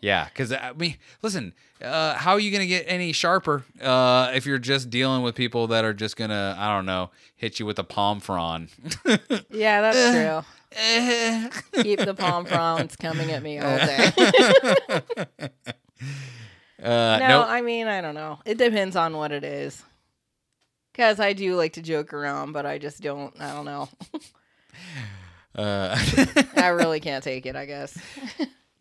Yeah. 0.02 0.26
Because, 0.26 0.52
I 0.52 0.74
mean, 0.74 0.98
listen, 1.22 1.54
uh, 1.82 2.16
how 2.16 2.34
are 2.34 2.40
you 2.40 2.52
going 2.52 2.62
to 2.62 2.68
get 2.68 2.86
any 2.88 3.12
sharper 3.12 3.64
uh, 3.82 4.32
if 4.34 4.46
you're 4.46 4.58
just 4.60 4.90
dealing 4.90 5.22
with 5.24 5.36
people 5.36 5.68
that 5.68 5.86
are 5.86 5.94
just 5.94 6.18
going 6.18 6.30
to, 6.30 6.56
I 6.58 6.76
don't 6.76 6.86
know, 6.86 7.12
hit 7.36 7.60
you 7.60 7.66
with 7.66 7.80
a 7.80 7.84
palm 7.84 8.20
frond? 8.20 8.70
Yeah, 9.50 9.82
that's 9.82 10.12
true. 10.12 10.44
Eh. 10.74 11.50
Keep 11.82 12.00
the 12.00 12.14
palm 12.14 12.46
fronds 12.46 12.96
coming 12.96 13.32
at 13.32 13.42
me 13.42 13.60
all 13.60 13.78
day. 13.78 14.12
uh, 16.84 17.18
no, 17.20 17.28
no. 17.28 17.46
I 17.48 17.62
mean, 17.62 17.88
I 17.88 18.02
don't 18.02 18.16
know. 18.16 18.40
It 18.46 18.58
depends 18.58 18.96
on 18.96 19.16
what 19.18 19.32
it 19.32 19.44
is. 19.44 19.84
Because 20.92 21.20
I 21.20 21.34
do 21.34 21.56
like 21.56 21.74
to 21.74 21.82
joke 21.82 22.14
around, 22.14 22.52
but 22.52 22.66
I 22.66 22.78
just 22.78 23.02
don't. 23.02 23.40
I 23.40 23.54
don't 23.54 23.66
know. 23.66 23.90
uh, 25.56 25.98
I 26.56 26.68
really 26.68 27.00
can't 27.00 27.24
take 27.24 27.46
it. 27.46 27.56
I 27.56 27.66
guess. 27.66 27.98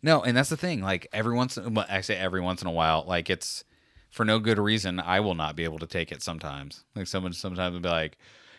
No, 0.01 0.21
and 0.21 0.35
that's 0.37 0.49
the 0.49 0.57
thing. 0.57 0.81
Like, 0.81 1.07
every 1.11 1.35
once, 1.35 1.57
well, 1.57 1.85
I 1.89 2.01
say 2.01 2.15
every 2.15 2.41
once 2.41 2.61
in 2.61 2.67
a 2.67 2.71
while, 2.71 3.03
like, 3.07 3.29
it's 3.29 3.63
for 4.09 4.25
no 4.25 4.39
good 4.39 4.59
reason. 4.59 4.99
I 4.99 5.19
will 5.19 5.35
not 5.35 5.55
be 5.55 5.63
able 5.63 5.79
to 5.79 5.87
take 5.87 6.11
it 6.11 6.21
sometimes. 6.21 6.83
Like, 6.95 7.07
someone 7.07 7.33
sometimes 7.33 7.73
will 7.73 7.81
be 7.81 7.89
like, 7.89 8.17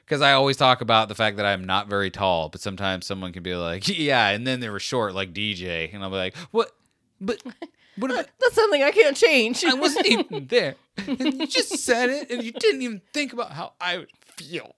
because 0.08 0.22
I 0.22 0.32
always 0.32 0.56
talk 0.56 0.80
about 0.80 1.08
the 1.08 1.14
fact 1.14 1.36
that 1.36 1.44
I'm 1.44 1.64
not 1.64 1.88
very 1.88 2.10
tall, 2.10 2.48
but 2.48 2.62
sometimes 2.62 3.06
someone 3.06 3.32
can 3.32 3.42
be 3.42 3.54
like, 3.54 3.86
yeah, 3.98 4.28
and 4.30 4.46
then 4.46 4.60
they 4.60 4.70
were 4.70 4.80
short, 4.80 5.14
like 5.14 5.34
DJ, 5.34 5.92
and 5.92 6.02
I'll 6.02 6.10
be 6.10 6.16
like, 6.16 6.36
what? 6.50 6.72
But 7.20 7.42
what 7.96 8.10
about? 8.10 8.26
That's 8.40 8.54
something 8.54 8.82
I 8.82 8.90
can't 8.90 9.16
change. 9.16 9.64
I 9.64 9.74
wasn't 9.74 10.06
even 10.06 10.46
there, 10.48 10.76
and 11.06 11.20
you 11.34 11.46
just 11.46 11.78
said 11.78 12.08
it, 12.08 12.30
and 12.30 12.42
you 12.42 12.52
didn't 12.52 12.82
even 12.82 13.02
think 13.12 13.32
about 13.32 13.52
how 13.52 13.74
I 13.80 13.98
would 13.98 14.10
feel. 14.38 14.74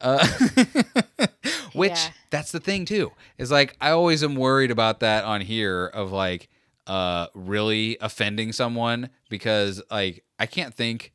Uh, 0.00 0.26
which 1.72 1.90
Yeah. 1.92 2.10
that's 2.30 2.52
the 2.52 2.60
thing 2.60 2.84
too 2.84 3.12
is 3.38 3.50
like 3.50 3.76
I 3.80 3.90
always 3.90 4.22
am 4.22 4.34
worried 4.34 4.70
about 4.70 5.00
that 5.00 5.24
on 5.24 5.40
here 5.40 5.86
of 5.86 6.12
like 6.12 6.48
uh 6.86 7.26
really 7.34 7.96
offending 8.00 8.52
someone 8.52 9.10
because 9.28 9.82
like 9.90 10.24
I 10.38 10.46
can't 10.46 10.74
think 10.74 11.12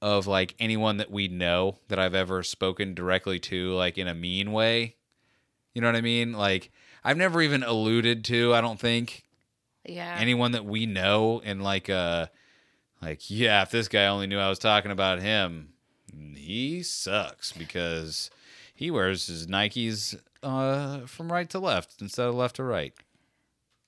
of 0.00 0.26
like 0.26 0.54
anyone 0.58 0.98
that 0.98 1.10
we 1.10 1.28
know 1.28 1.78
that 1.88 1.98
I've 1.98 2.14
ever 2.14 2.42
spoken 2.42 2.94
directly 2.94 3.38
to 3.40 3.72
like 3.74 3.98
in 3.98 4.06
a 4.08 4.14
mean 4.14 4.52
way. 4.52 4.96
You 5.74 5.80
know 5.82 5.88
what 5.88 5.96
I 5.96 6.00
mean? 6.00 6.32
Like 6.32 6.70
I've 7.04 7.16
never 7.16 7.40
even 7.42 7.62
alluded 7.62 8.24
to, 8.26 8.54
I 8.54 8.60
don't 8.60 8.78
think, 8.78 9.24
yeah. 9.84 10.16
anyone 10.18 10.52
that 10.52 10.64
we 10.64 10.86
know 10.86 11.40
and 11.44 11.62
like 11.62 11.88
uh 11.90 12.26
like 13.02 13.28
yeah 13.30 13.62
if 13.62 13.70
this 13.70 13.88
guy 13.88 14.06
only 14.08 14.26
knew 14.26 14.38
i 14.38 14.48
was 14.48 14.58
talking 14.58 14.90
about 14.90 15.20
him 15.20 15.68
he 16.36 16.82
sucks 16.82 17.52
because 17.52 18.30
he 18.74 18.90
wears 18.90 19.26
his 19.26 19.46
nikes 19.46 20.18
uh 20.42 21.00
from 21.06 21.32
right 21.32 21.50
to 21.50 21.58
left 21.58 22.00
instead 22.00 22.28
of 22.28 22.34
left 22.34 22.56
to 22.56 22.62
right 22.62 22.94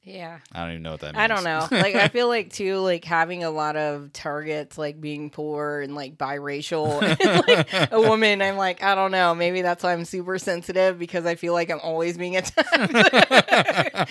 yeah. 0.02 0.38
i 0.52 0.60
don't 0.60 0.70
even 0.70 0.82
know 0.82 0.92
what 0.92 1.00
that 1.00 1.14
means 1.14 1.18
I 1.22 1.26
don't 1.26 1.44
know. 1.44 1.68
Like 1.70 1.94
I 1.94 2.08
feel 2.08 2.28
like 2.28 2.52
too, 2.52 2.78
like 2.78 3.04
having 3.04 3.44
a 3.44 3.50
lot 3.50 3.76
of 3.76 4.12
targets, 4.12 4.78
like 4.78 5.00
being 5.00 5.30
poor 5.30 5.80
and 5.80 5.94
like 5.94 6.16
biracial, 6.16 7.02
and, 7.20 7.46
like 7.46 7.92
a 7.92 8.00
woman. 8.00 8.42
I'm 8.42 8.56
like, 8.56 8.82
I 8.82 8.94
don't 8.94 9.10
know. 9.12 9.34
Maybe 9.34 9.62
that's 9.62 9.84
why 9.84 9.92
I'm 9.92 10.04
super 10.04 10.38
sensitive 10.38 10.98
because 10.98 11.26
I 11.26 11.34
feel 11.34 11.52
like 11.52 11.70
I'm 11.70 11.80
always 11.80 12.16
being 12.16 12.36
attacked. 12.36 14.10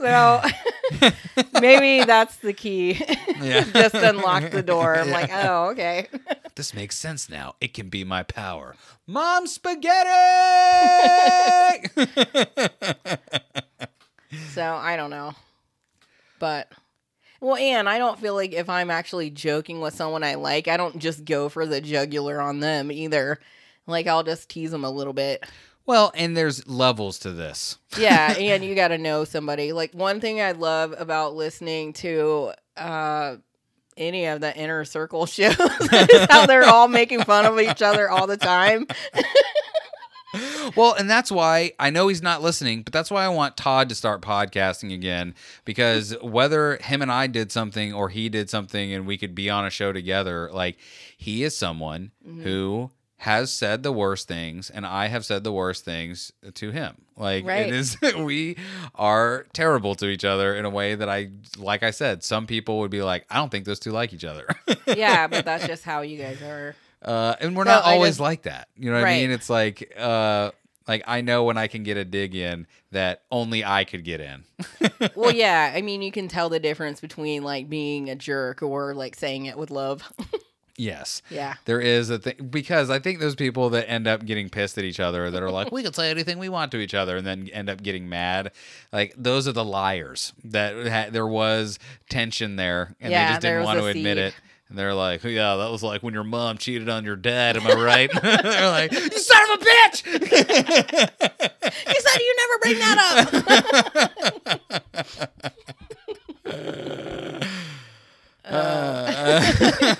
so 0.00 0.42
maybe 1.60 2.04
that's 2.04 2.36
the 2.36 2.52
key. 2.52 3.02
Yeah. 3.40 3.64
Just 3.72 3.94
unlock 3.94 4.50
the 4.50 4.62
door. 4.62 4.96
I'm 4.96 5.10
like, 5.10 5.30
oh, 5.32 5.70
okay. 5.70 6.08
this 6.54 6.74
makes 6.74 6.96
sense 6.96 7.30
now 7.30 7.54
it 7.60 7.72
can 7.72 7.88
be 7.88 8.04
my 8.04 8.22
power 8.22 8.74
mom 9.06 9.46
spaghetti 9.46 10.10
So 14.52 14.62
I 14.64 14.96
don't 14.96 15.10
know. 15.10 15.34
But 16.38 16.70
well, 17.40 17.56
and 17.56 17.88
I 17.88 17.98
don't 17.98 18.18
feel 18.18 18.34
like 18.34 18.52
if 18.52 18.68
I'm 18.68 18.90
actually 18.90 19.30
joking 19.30 19.80
with 19.80 19.94
someone 19.94 20.22
I 20.22 20.34
like, 20.34 20.68
I 20.68 20.76
don't 20.76 20.98
just 20.98 21.24
go 21.24 21.48
for 21.48 21.66
the 21.66 21.80
jugular 21.80 22.40
on 22.40 22.60
them 22.60 22.92
either. 22.92 23.40
Like 23.86 24.06
I'll 24.06 24.22
just 24.22 24.48
tease 24.48 24.70
them 24.70 24.84
a 24.84 24.90
little 24.90 25.12
bit. 25.12 25.44
well 25.86 26.12
and 26.14 26.36
there's 26.36 26.66
levels 26.68 27.18
to 27.20 27.32
this 27.32 27.78
Yeah, 27.98 28.34
and 28.38 28.64
you 28.64 28.74
got 28.74 28.88
to 28.88 28.98
know 28.98 29.24
somebody. 29.24 29.72
Like 29.72 29.92
one 29.92 30.20
thing 30.20 30.40
I 30.40 30.52
love 30.52 30.94
about 30.96 31.34
listening 31.34 31.92
to 31.94 32.52
uh 32.76 33.36
any 33.96 34.26
of 34.26 34.40
the 34.40 34.56
inner 34.56 34.84
circle 34.84 35.26
shows 35.26 35.58
is 35.58 36.26
how 36.30 36.46
they're 36.46 36.64
all 36.64 36.88
making 36.88 37.22
fun 37.24 37.44
of 37.46 37.58
each 37.58 37.82
other 37.82 38.08
all 38.08 38.26
the 38.26 38.36
time. 38.36 38.86
Well, 40.76 40.94
and 40.94 41.10
that's 41.10 41.32
why 41.32 41.72
I 41.78 41.90
know 41.90 42.08
he's 42.08 42.22
not 42.22 42.42
listening, 42.42 42.82
but 42.82 42.92
that's 42.92 43.10
why 43.10 43.24
I 43.24 43.28
want 43.28 43.56
Todd 43.56 43.88
to 43.88 43.94
start 43.94 44.20
podcasting 44.22 44.92
again 44.94 45.34
because 45.64 46.14
whether 46.22 46.76
him 46.76 47.02
and 47.02 47.10
I 47.10 47.26
did 47.26 47.50
something 47.50 47.92
or 47.92 48.08
he 48.10 48.28
did 48.28 48.48
something 48.48 48.92
and 48.92 49.06
we 49.06 49.18
could 49.18 49.34
be 49.34 49.50
on 49.50 49.66
a 49.66 49.70
show 49.70 49.92
together, 49.92 50.48
like 50.52 50.78
he 51.16 51.42
is 51.42 51.56
someone 51.56 52.12
Mm-hmm. 52.26 52.42
who 52.42 52.90
has 53.16 53.52
said 53.52 53.82
the 53.82 53.92
worst 53.92 54.26
things 54.28 54.70
and 54.70 54.86
I 54.86 55.08
have 55.08 55.26
said 55.26 55.44
the 55.44 55.52
worst 55.52 55.84
things 55.84 56.32
to 56.54 56.70
him. 56.70 56.96
Like 57.16 57.44
Right. 57.44 57.66
it 57.66 57.74
is 57.74 57.98
we 58.16 58.56
are 58.94 59.46
terrible 59.52 59.94
to 59.96 60.06
each 60.06 60.24
other 60.24 60.54
in 60.54 60.64
a 60.64 60.70
way 60.70 60.94
that 60.94 61.08
I 61.08 61.30
like 61.58 61.82
I 61.82 61.90
said, 61.90 62.22
some 62.22 62.46
people 62.46 62.78
would 62.78 62.90
be 62.90 63.02
like, 63.02 63.26
I 63.28 63.36
don't 63.36 63.50
think 63.50 63.64
those 63.66 63.80
two 63.80 63.90
like 63.92 64.12
each 64.12 64.24
other. 64.24 64.46
Yeah, 64.86 65.26
but 65.28 65.44
that's 65.44 65.66
just 65.66 65.84
how 65.84 66.00
you 66.02 66.18
guys 66.18 66.40
are. 66.42 66.74
Uh, 67.02 67.34
and 67.40 67.56
we're 67.56 67.64
So 67.64 67.70
not 67.70 67.84
I 67.86 67.94
always 67.94 68.10
just- 68.10 68.20
like 68.20 68.42
that. 68.42 68.68
You 68.76 68.90
know 68.90 69.00
what 69.00 69.08
I 69.08 69.18
mean? 69.20 69.30
It's 69.30 69.48
like, 69.50 69.92
uh, 69.98 70.50
like 70.88 71.02
I 71.06 71.20
know 71.20 71.44
when 71.44 71.56
I 71.56 71.66
can 71.66 71.82
get 71.82 71.96
a 71.96 72.04
dig 72.04 72.34
in 72.34 72.66
that 72.90 73.22
only 73.30 73.64
I 73.64 73.84
could 73.84 74.04
get 74.04 74.20
in. 74.20 74.44
Well, 75.14 75.30
yeah, 75.34 75.72
I 75.74 75.80
mean, 75.82 76.02
you 76.02 76.12
can 76.12 76.28
tell 76.28 76.48
the 76.50 76.60
difference 76.60 77.00
between 77.00 77.42
like 77.42 77.70
being 77.70 78.10
a 78.10 78.14
jerk 78.14 78.62
or 78.62 78.94
like 78.94 79.16
saying 79.16 79.46
it 79.46 79.56
with 79.56 79.70
love. 79.70 80.12
Yes. 80.76 81.20
Yeah. 81.28 81.56
There 81.66 81.80
is 81.80 82.08
a 82.08 82.18
thing 82.18 82.48
because 82.48 82.88
I 82.88 83.00
think 83.00 83.20
those 83.20 83.34
people 83.34 83.68
that 83.70 83.86
end 83.90 84.06
up 84.06 84.24
getting 84.24 84.48
pissed 84.48 84.78
at 84.78 84.84
each 84.84 84.98
other 84.98 85.30
that 85.30 85.42
are 85.42 85.50
like, 85.50 85.70
we 85.70 85.82
can 85.82 85.92
say 85.92 86.08
anything 86.10 86.38
we 86.38 86.48
want 86.48 86.72
to 86.72 86.78
each 86.78 86.94
other 86.94 87.18
and 87.18 87.26
then 87.26 87.50
end 87.52 87.68
up 87.68 87.82
getting 87.82 88.08
mad. 88.08 88.52
Like 88.90 89.12
those 89.14 89.46
are 89.46 89.52
the 89.52 89.64
liars 89.64 90.32
that 90.42 90.86
ha- 90.88 91.10
there 91.12 91.26
was 91.26 91.78
tension 92.08 92.56
there 92.56 92.94
and 92.98 93.10
Yeah, 93.12 93.26
they 93.26 93.32
just 93.32 93.40
didn't 93.42 93.64
want 93.64 93.78
to 93.80 93.86
admit 93.88 94.16
it. 94.16 94.34
And 94.70 94.78
they're 94.78 94.94
like, 94.94 95.24
yeah, 95.24 95.56
that 95.56 95.70
was 95.70 95.82
like 95.82 96.00
when 96.04 96.14
your 96.14 96.22
mom 96.22 96.56
cheated 96.56 96.88
on 96.88 97.04
your 97.04 97.16
dad. 97.16 97.56
Am 97.56 97.66
I 97.66 97.74
right? 97.74 98.08
they're 98.22 98.70
like, 98.70 98.92
you 98.92 99.10
son 99.18 99.42
of 99.50 99.60
a 99.60 99.64
bitch! 99.64 101.10
You 101.86 102.00
said 102.00 102.20
you 102.20 102.36
never 102.36 102.58
bring 102.62 102.78
that 102.78 102.98
up. 104.46 105.50
Uh, 108.50 109.94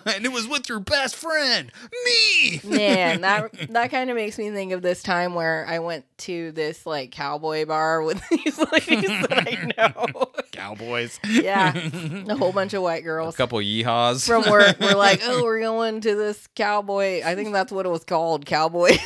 and 0.06 0.24
it 0.24 0.32
was 0.32 0.46
with 0.46 0.68
your 0.68 0.80
best 0.80 1.16
friend, 1.16 1.70
me. 2.04 2.60
Man, 2.64 3.20
that 3.22 3.52
that 3.70 3.90
kind 3.90 4.10
of 4.10 4.16
makes 4.16 4.38
me 4.38 4.50
think 4.50 4.72
of 4.72 4.82
this 4.82 5.02
time 5.02 5.34
where 5.34 5.66
I 5.68 5.78
went 5.78 6.04
to 6.18 6.52
this 6.52 6.86
like 6.86 7.10
cowboy 7.10 7.66
bar 7.66 8.02
with 8.02 8.22
these 8.30 8.58
ladies 8.58 9.08
that 9.08 9.44
I 9.46 9.72
know. 9.76 10.30
Cowboys. 10.52 11.18
yeah, 11.28 11.72
a 12.28 12.36
whole 12.36 12.52
bunch 12.52 12.74
of 12.74 12.82
white 12.82 13.04
girls. 13.04 13.34
A 13.34 13.36
couple 13.36 13.58
yeehaws. 13.58 14.26
from 14.26 14.50
work. 14.50 14.78
We're 14.80 14.94
like, 14.94 15.20
oh, 15.24 15.42
we're 15.42 15.60
going 15.60 16.00
to 16.02 16.14
this 16.14 16.46
cowboy. 16.54 17.22
I 17.24 17.34
think 17.34 17.52
that's 17.52 17.72
what 17.72 17.86
it 17.86 17.90
was 17.90 18.04
called, 18.04 18.46
cowboy. 18.46 18.96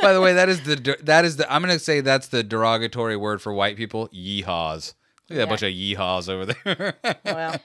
By 0.00 0.12
the 0.12 0.20
way, 0.20 0.32
that 0.34 0.48
is 0.48 0.62
the 0.62 0.96
that 1.02 1.24
is 1.24 1.36
the 1.36 1.52
I'm 1.52 1.60
gonna 1.62 1.78
say 1.78 2.00
that's 2.00 2.28
the 2.28 2.42
derogatory 2.42 3.16
word 3.16 3.42
for 3.42 3.52
white 3.52 3.76
people. 3.76 4.08
Yeehaws. 4.08 4.94
Look 5.28 5.38
at 5.38 5.42
that 5.42 5.48
bunch 5.50 5.62
of 5.62 5.72
yeehaws 5.72 6.28
over 6.30 6.46
there. 6.46 6.94
well, 7.24 7.56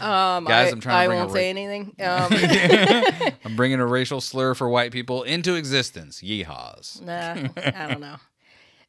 um, 0.00 0.44
Guys, 0.44 0.68
I, 0.68 0.70
I'm 0.72 0.80
trying 0.80 1.08
to 1.08 1.14
I 1.14 1.16
won't 1.16 1.28
ra- 1.28 1.34
say 1.34 1.50
anything. 1.50 1.94
Um, 2.00 3.32
I'm 3.44 3.56
bringing 3.56 3.80
a 3.80 3.86
racial 3.86 4.20
slur 4.20 4.54
for 4.54 4.68
white 4.68 4.92
people 4.92 5.22
into 5.22 5.54
existence. 5.54 6.20
Yeehaws. 6.22 7.00
Nah, 7.02 7.48
I 7.56 7.88
don't 7.88 8.00
know. 8.00 8.16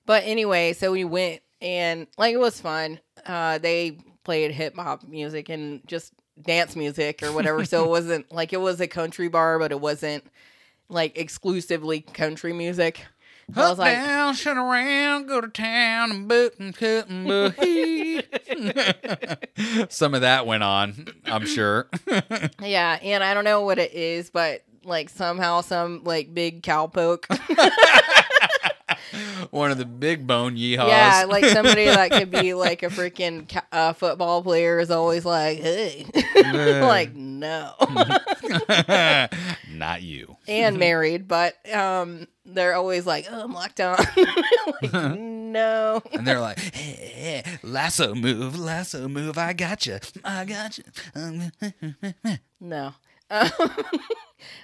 But 0.06 0.24
anyway, 0.26 0.74
so 0.74 0.92
we 0.92 1.04
went 1.04 1.42
and 1.62 2.08
like 2.18 2.34
it 2.34 2.40
was 2.40 2.60
fun. 2.60 3.00
Uh, 3.26 3.58
they 3.58 3.98
played 4.24 4.52
hip 4.52 4.76
hop 4.76 5.04
music 5.08 5.50
and 5.50 5.82
just 5.88 6.14
dance 6.42 6.76
music 6.76 7.24
or 7.24 7.32
whatever. 7.32 7.66
so 7.66 7.84
it 7.86 7.90
wasn't 7.90 8.32
like 8.32 8.54
it 8.54 8.58
was 8.62 8.80
a 8.82 8.88
country 8.88 9.28
bar, 9.28 9.58
but 9.60 9.72
it 9.72 9.80
wasn't 9.80 10.24
like 10.90 11.18
exclusively 11.18 12.02
country 12.02 12.54
music. 12.54 13.06
So 13.54 13.62
I 13.62 13.70
was 13.70 13.78
like, 13.78 13.94
down, 13.94 14.34
shut 14.34 14.58
around, 14.58 15.28
go 15.28 15.40
to 15.40 15.48
town, 15.48 16.12
and 16.12 16.28
boot 16.28 16.56
and 16.60 16.76
cut 16.76 17.08
and 17.10 17.28
boogie. 17.28 18.24
Some 19.92 20.16
of 20.16 20.22
that 20.22 20.48
went 20.48 20.64
on, 20.64 21.08
I'm 21.26 21.46
sure. 21.46 21.88
yeah, 22.62 22.98
and 23.02 23.24
I 23.24 23.34
don't 23.34 23.44
know 23.44 23.62
what 23.62 23.78
it 23.78 23.94
is, 23.94 24.32
but 24.32 24.64
like 24.84 25.10
somehow 25.10 25.62
some 25.62 26.04
like 26.04 26.34
big 26.34 26.64
cowpoke. 26.64 27.26
One 29.52 29.72
of 29.72 29.78
the 29.78 29.86
big 29.86 30.26
bone 30.28 30.56
yeehaws. 30.56 30.88
yeah, 30.88 31.26
like 31.28 31.46
somebody 31.46 31.86
that 31.86 32.12
could 32.12 32.32
be 32.32 32.54
like 32.54 32.84
a 32.84 32.88
freaking 32.88 33.50
uh, 33.72 33.94
football 33.94 34.44
player 34.44 34.80
is 34.80 34.92
always 34.92 35.26
like, 35.26 35.60
hey, 35.60 36.06
like 36.82 37.16
no. 37.16 37.74
Not 39.72 40.02
you. 40.02 40.38
and 40.48 40.78
married, 40.78 41.28
but 41.28 41.56
um, 41.74 42.28
they're 42.46 42.76
always 42.76 43.06
like, 43.06 43.28
"Oh, 43.30 43.44
I'm 43.44 43.54
locked 43.54 43.80
on." 43.82 43.98
like, 44.82 44.94
no. 44.94 46.02
And 46.14 46.26
they're 46.26 46.40
like, 46.40 46.60
hey, 46.60 47.44
hey, 47.44 47.60
lasso 47.64 48.14
move, 48.16 48.58
lasso 48.58 49.08
move. 49.08 49.38
I 49.38 49.54
got 49.54 49.86
you. 49.86 50.00
I 50.24 50.46
got 50.46 50.78
you. 50.78 50.84
No. 52.60 52.94
Um, 53.30 53.50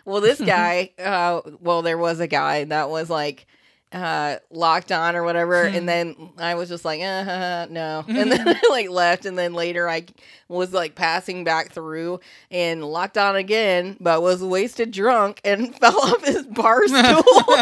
well, 0.06 0.22
this 0.22 0.40
guy, 0.40 0.92
uh, 1.00 1.42
well, 1.60 1.82
there 1.82 1.98
was 1.98 2.20
a 2.20 2.28
guy 2.28 2.64
that 2.66 2.90
was 2.90 3.10
like 3.10 3.48
uh, 3.94 4.38
locked 4.50 4.92
on 4.92 5.16
or 5.16 5.24
whatever, 5.24 5.64
and 5.64 5.88
then 5.88 6.32
I 6.38 6.56
was 6.56 6.70
just 6.70 6.86
like, 6.86 7.02
uh, 7.02 7.24
huh, 7.24 7.68
no, 7.70 8.06
and 8.10 8.32
then 8.32 8.48
I 8.48 8.62
like 8.70 8.90
left, 8.90 9.26
and 9.26 9.38
then 9.38 9.54
later 9.54 9.90
I 9.90 10.06
was 10.48 10.74
like 10.74 10.96
passing 10.96 11.44
back 11.44 11.72
through 11.72 12.20
and 12.50 12.84
locked 12.84 13.18
on 13.18 13.36
again, 13.36 13.98
but 14.00 14.22
was 14.22 14.44
wasted 14.44 14.92
drunk 14.92 15.42
and 15.44 15.76
fell 15.80 16.00
off 16.00 16.26
his 16.26 16.46
bar 16.46 16.88
stool. 16.88 17.56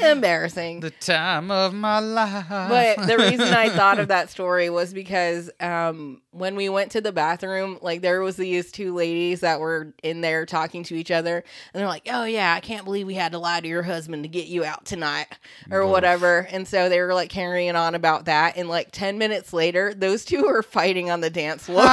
Embarrassing. 0.00 0.80
the 0.80 0.90
time 0.90 1.50
of 1.50 1.72
my 1.74 1.98
life. 2.00 2.46
But 2.48 3.06
the 3.06 3.16
reason 3.30 3.52
I 3.52 3.68
thought 3.70 3.98
of 3.98 4.08
that 4.08 4.30
story 4.30 4.68
was 4.70 4.92
because 4.92 5.50
um, 5.60 6.20
when 6.32 6.56
we 6.56 6.68
went 6.68 6.92
to 6.92 7.00
the 7.00 7.12
bathroom, 7.12 7.78
like 7.82 8.02
there 8.02 8.20
was 8.20 8.36
these 8.36 8.70
two 8.70 8.94
ladies 8.94 9.40
that 9.40 9.60
were 9.60 9.94
in 10.02 10.20
there 10.20 10.44
talking 10.46 10.82
to 10.84 10.94
each 10.94 11.10
other, 11.10 11.36
and 11.72 11.80
they're 11.80 11.88
like, 11.88 12.08
"Oh 12.10 12.24
yeah, 12.24 12.52
I 12.54 12.60
can't 12.60 12.84
believe 12.84 13.06
we 13.06 13.14
had 13.14 13.32
to 13.32 13.38
lie 13.38 13.60
to 13.60 13.68
your 13.68 13.82
husband 13.82 14.22
to 14.24 14.28
get 14.28 14.46
you 14.46 14.64
out 14.64 14.84
tonight, 14.84 15.26
or 15.70 15.80
Oof. 15.82 15.90
whatever." 15.90 16.46
And 16.50 16.66
so 16.68 16.88
they 16.88 17.00
were 17.00 17.14
like 17.14 17.30
carrying 17.30 17.76
on 17.76 17.94
about 17.94 18.26
that, 18.26 18.56
and 18.56 18.68
like 18.68 18.88
ten 18.92 19.18
minutes 19.18 19.52
later, 19.52 19.94
those 19.94 20.24
two 20.24 20.44
were 20.44 20.62
fighting 20.62 21.10
on 21.10 21.20
the 21.20 21.30
dance 21.30 21.62
floor. 21.66 21.86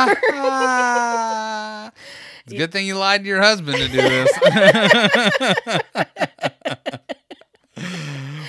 it's 2.45 2.53
a 2.53 2.57
good 2.57 2.71
thing 2.71 2.85
you 2.85 2.95
lied 2.97 3.21
to 3.23 3.27
your 3.27 3.41
husband 3.41 3.77
to 3.77 3.87
do 3.87 4.01
this. 4.01 4.31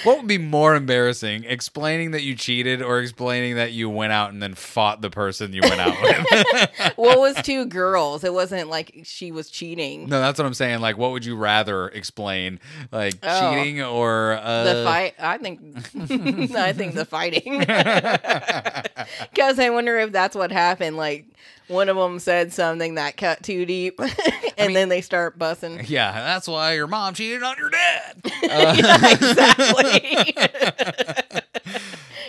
what 0.05 0.18
would 0.18 0.26
be 0.26 0.36
more 0.38 0.74
embarrassing, 0.74 1.44
explaining 1.44 2.10
that 2.10 2.22
you 2.22 2.34
cheated 2.34 2.82
or 2.82 3.01
explaining 3.01 3.56
that 3.56 3.72
you 3.72 3.88
went 3.88 4.12
out 4.12 4.30
and 4.32 4.42
then 4.42 4.55
fought 4.55 5.01
the 5.01 5.09
person 5.10 5.52
you 5.52 5.62
went 5.62 5.80
out 5.80 5.94
with? 6.02 6.70
well, 6.98 7.20
was 7.20 7.34
two 7.42 7.64
girls. 7.66 8.22
It 8.24 8.34
wasn't 8.34 8.68
like 8.68 9.01
she 9.05 9.32
was 9.32 9.48
cheating. 9.48 10.09
no, 10.09 10.20
that's 10.20 10.38
what 10.38 10.44
I'm 10.46 10.52
saying. 10.55 10.80
Like, 10.80 10.98
what 10.98 11.12
would 11.12 11.24
you 11.24 11.36
rather 11.36 11.88
explain? 11.88 12.60
Like 12.92 13.14
Oh. 13.22 13.55
cheating 13.55 13.80
or 13.82 14.32
uh, 14.42 14.64
The 14.64 14.84
fight, 14.84 15.14
I 15.18 15.38
think, 15.38 15.60
I 16.55 16.72
think 16.74 16.94
the 16.94 17.06
fighting. 17.06 17.64
Because 19.32 19.59
I 19.59 19.70
wonder 19.70 19.98
if 19.98 20.12
that's 20.12 20.36
what 20.36 20.52
happened. 20.52 20.96
Like 20.96 21.26
one 21.69 21.89
of 21.89 21.97
them 21.97 22.19
said 22.19 22.53
something 22.53 22.95
that 22.97 23.16
cut 23.16 23.43
too 23.43 23.65
deep, 23.66 23.99
and 24.59 24.69
mean- 24.69 24.74
then 24.74 24.89
they 24.89 25.01
start 25.01 25.39
bussing. 25.39 25.89
Yeah, 25.89 26.12
that's 26.12 26.47
why 26.49 26.74
your 26.74 26.86
mom 26.86 27.15
cheated 27.15 27.43
on 27.43 27.57
your 27.59 27.70
dad. 27.70 28.20
yeah, 28.43 29.11
exactly. 29.12 30.35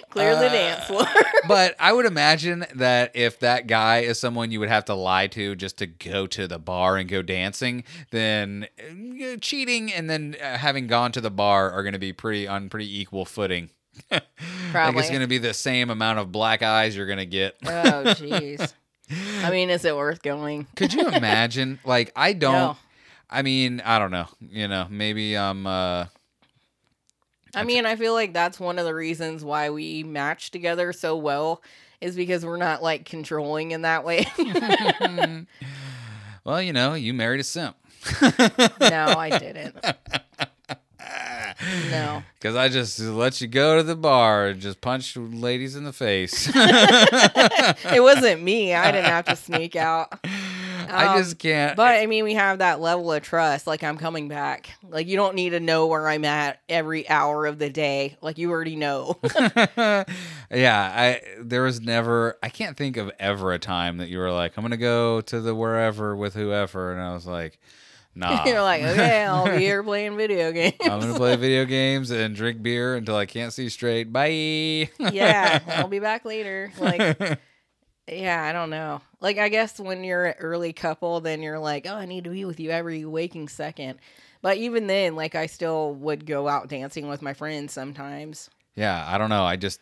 Clear 0.09 0.35
the 0.35 0.45
Uh, 0.47 0.49
dance 0.49 0.85
floor. 0.85 1.05
but 1.47 1.75
I 1.79 1.91
would 1.91 2.05
imagine 2.05 2.65
that 2.75 3.11
if 3.15 3.39
that 3.39 3.67
guy 3.67 3.99
is 3.99 4.17
someone 4.19 4.49
you 4.51 4.61
would 4.61 4.69
have 4.69 4.85
to 4.85 4.93
lie 4.93 5.27
to 5.27 5.55
just 5.55 5.77
to 5.79 5.87
go 5.87 6.25
to 6.27 6.47
the 6.47 6.57
bar 6.59 6.95
and 6.95 7.09
go 7.09 7.21
dancing, 7.21 7.83
then 8.11 8.67
uh, 8.79 9.35
cheating 9.41 9.91
and 9.91 10.09
then 10.09 10.37
uh, 10.41 10.57
having 10.57 10.87
gone 10.87 11.11
to 11.13 11.21
the 11.21 11.29
bar 11.31 11.69
are 11.71 11.83
going 11.83 11.93
to 11.93 11.99
be 11.99 12.13
pretty 12.13 12.47
on 12.47 12.69
pretty 12.69 12.99
equal 13.01 13.25
footing. 13.25 13.71
Probably. 14.71 14.99
it's 15.01 15.09
going 15.09 15.21
to 15.21 15.27
be 15.27 15.37
the 15.37 15.53
same 15.53 15.89
amount 15.89 16.19
of 16.19 16.31
black 16.31 16.61
eyes 16.63 16.95
you're 16.95 17.05
going 17.07 17.17
to 17.17 17.25
get. 17.25 17.55
oh, 17.65 17.67
jeez. 18.15 18.73
I 19.45 19.51
mean, 19.51 19.69
is 19.69 19.85
it 19.85 19.95
worth 19.95 20.21
going? 20.21 20.67
Could 20.75 20.93
you 20.93 21.07
imagine? 21.07 21.79
Like 21.85 22.11
I 22.15 22.33
don't. 22.33 22.53
No. 22.53 22.77
I 23.29 23.41
mean, 23.41 23.81
I 23.85 23.99
don't 23.99 24.11
know. 24.11 24.27
You 24.39 24.67
know, 24.67 24.87
maybe 24.89 25.37
I'm. 25.37 25.65
uh 25.67 26.05
I 27.53 27.63
mean, 27.63 27.85
I 27.85 27.95
feel 27.95 28.13
like 28.13 28.33
that's 28.33 28.59
one 28.59 28.77
of 28.79 28.85
the 28.85 28.93
reasons 28.93 29.43
why 29.43 29.69
we 29.69 30.03
match 30.03 30.51
together 30.51 30.91
so 30.91 31.15
well 31.15 31.61
is 32.01 32.15
because 32.15 32.45
we're 32.45 32.57
not 32.57 32.83
like 32.83 33.05
controlling 33.05 33.71
in 33.71 33.83
that 33.83 34.03
way. 34.03 34.25
Well, 36.45 36.61
you 36.61 36.73
know, 36.73 36.93
you 36.93 37.11
married 37.13 37.39
a 37.39 37.43
simp. 37.43 37.75
no, 38.21 39.15
I 39.17 39.35
didn't. 39.39 39.75
No. 41.91 42.23
Because 42.45 42.55
I 42.57 42.69
just 42.69 42.99
let 42.99 43.41
you 43.41 43.47
go 43.47 43.77
to 43.77 43.81
the 43.81 43.95
bar 43.95 44.45
and 44.49 44.61
just 44.61 44.79
punch 44.79 45.17
ladies 45.17 45.75
in 45.75 45.83
the 45.83 45.91
face. 45.93 46.47
It 46.55 48.03
wasn't 48.03 48.43
me. 48.43 48.75
I 48.75 48.91
didn't 48.91 49.05
have 49.09 49.25
to 49.25 49.35
sneak 49.35 49.75
out. 49.75 50.13
I 50.23 51.07
Um, 51.07 51.17
just 51.17 51.39
can't. 51.39 51.75
But 51.75 51.95
I 51.95 52.05
mean, 52.05 52.23
we 52.23 52.35
have 52.35 52.59
that 52.59 52.79
level 52.81 53.11
of 53.11 53.23
trust. 53.23 53.65
Like, 53.65 53.83
I'm 53.83 53.97
coming 53.97 54.27
back. 54.27 54.69
Like, 54.87 55.07
you 55.07 55.15
don't 55.17 55.33
need 55.33 55.51
to 55.51 55.59
know 55.59 55.87
where 55.87 56.07
I'm 56.07 56.23
at 56.23 56.59
every 56.69 57.09
hour 57.09 57.47
of 57.47 57.57
the 57.57 57.71
day. 57.71 58.15
Like, 58.21 58.37
you 58.37 58.51
already 58.51 58.75
know. 58.75 59.17
yeah, 59.75 60.05
I 60.51 61.21
there 61.41 61.63
was 61.63 61.81
never. 61.81 62.37
I 62.43 62.49
can't 62.49 62.77
think 62.77 62.97
of 62.97 63.11
ever 63.19 63.53
a 63.53 63.59
time 63.59 63.97
that 63.97 64.09
you 64.09 64.19
were 64.19 64.31
like, 64.31 64.55
I'm 64.55 64.63
gonna 64.63 64.77
go 64.77 65.21
to 65.21 65.41
the 65.41 65.55
wherever 65.55 66.15
with 66.15 66.35
whoever, 66.35 66.91
and 66.91 67.01
I 67.01 67.13
was 67.13 67.25
like, 67.25 67.59
Nah. 68.15 68.43
You're 68.45 68.61
like, 68.61 68.81
okay, 68.81 69.23
I'll 69.29 69.45
be 69.45 69.57
here 69.57 69.83
playing 69.83 70.15
video 70.15 70.51
games. 70.51 70.75
I'm 70.81 70.99
gonna 71.01 71.15
play 71.15 71.35
video 71.35 71.65
games 71.65 72.11
and 72.11 72.35
drink 72.35 72.63
beer 72.63 72.95
until 72.95 73.17
I 73.17 73.25
can't 73.25 73.51
see 73.51 73.67
straight. 73.69 74.11
Bye. 74.13 74.89
yeah, 75.11 75.59
I'll 75.67 75.89
be 75.89 75.99
back 75.99 76.23
later. 76.23 76.71
Like, 76.79 77.39
yeah, 78.07 78.43
I 78.43 78.53
don't 78.53 78.69
know. 78.69 79.01
Like, 79.19 79.37
I 79.37 79.49
guess 79.49 79.79
when 79.79 80.03
you're 80.03 80.25
an 80.27 80.35
early 80.39 80.71
couple, 80.71 81.19
then 81.19 81.41
you're 81.41 81.59
like, 81.59 81.85
oh, 81.87 81.95
I 81.95 82.05
need 82.05 82.23
to 82.23 82.29
be 82.29 82.45
with 82.45 82.59
you 82.59 82.69
every 82.71 83.03
waking 83.03 83.49
second. 83.49 83.99
But 84.41 84.57
even 84.57 84.87
then, 84.87 85.15
like, 85.15 85.35
I 85.35 85.47
still 85.47 85.93
would 85.95 86.25
go 86.25 86.47
out 86.47 86.69
dancing 86.69 87.07
with 87.07 87.21
my 87.21 87.33
friends 87.33 87.73
sometimes. 87.73 88.49
yeah, 88.75 89.03
I 89.07 89.17
don't 89.17 89.29
know. 89.29 89.43
I 89.43 89.55
just 89.55 89.81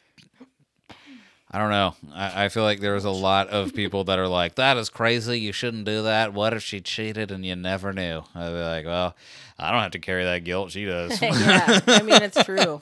I 1.53 1.59
don't 1.59 1.69
know. 1.69 1.93
I, 2.15 2.45
I 2.45 2.49
feel 2.49 2.63
like 2.63 2.79
there's 2.79 3.05
a 3.05 3.11
lot 3.11 3.49
of 3.49 3.75
people 3.75 4.05
that 4.05 4.17
are 4.17 4.27
like, 4.27 4.55
"That 4.55 4.75
is 4.75 4.89
crazy. 4.89 5.39
You 5.39 5.51
shouldn't 5.51 5.85
do 5.85 6.01
that. 6.01 6.33
What 6.33 6.53
if 6.53 6.63
she 6.63 6.81
cheated 6.81 7.29
and 7.29 7.45
you 7.45 7.55
never 7.55 7.93
knew?" 7.93 8.23
I'd 8.33 8.49
be 8.49 8.59
like, 8.59 8.85
"Well, 8.85 9.15
I 9.59 9.71
don't 9.71 9.81
have 9.81 9.91
to 9.91 9.99
carry 9.99 10.23
that 10.23 10.43
guilt. 10.43 10.71
She 10.71 10.85
does." 10.85 11.21
yeah, 11.21 11.79
I 11.85 12.01
mean 12.01 12.23
it's 12.23 12.43
true. 12.43 12.81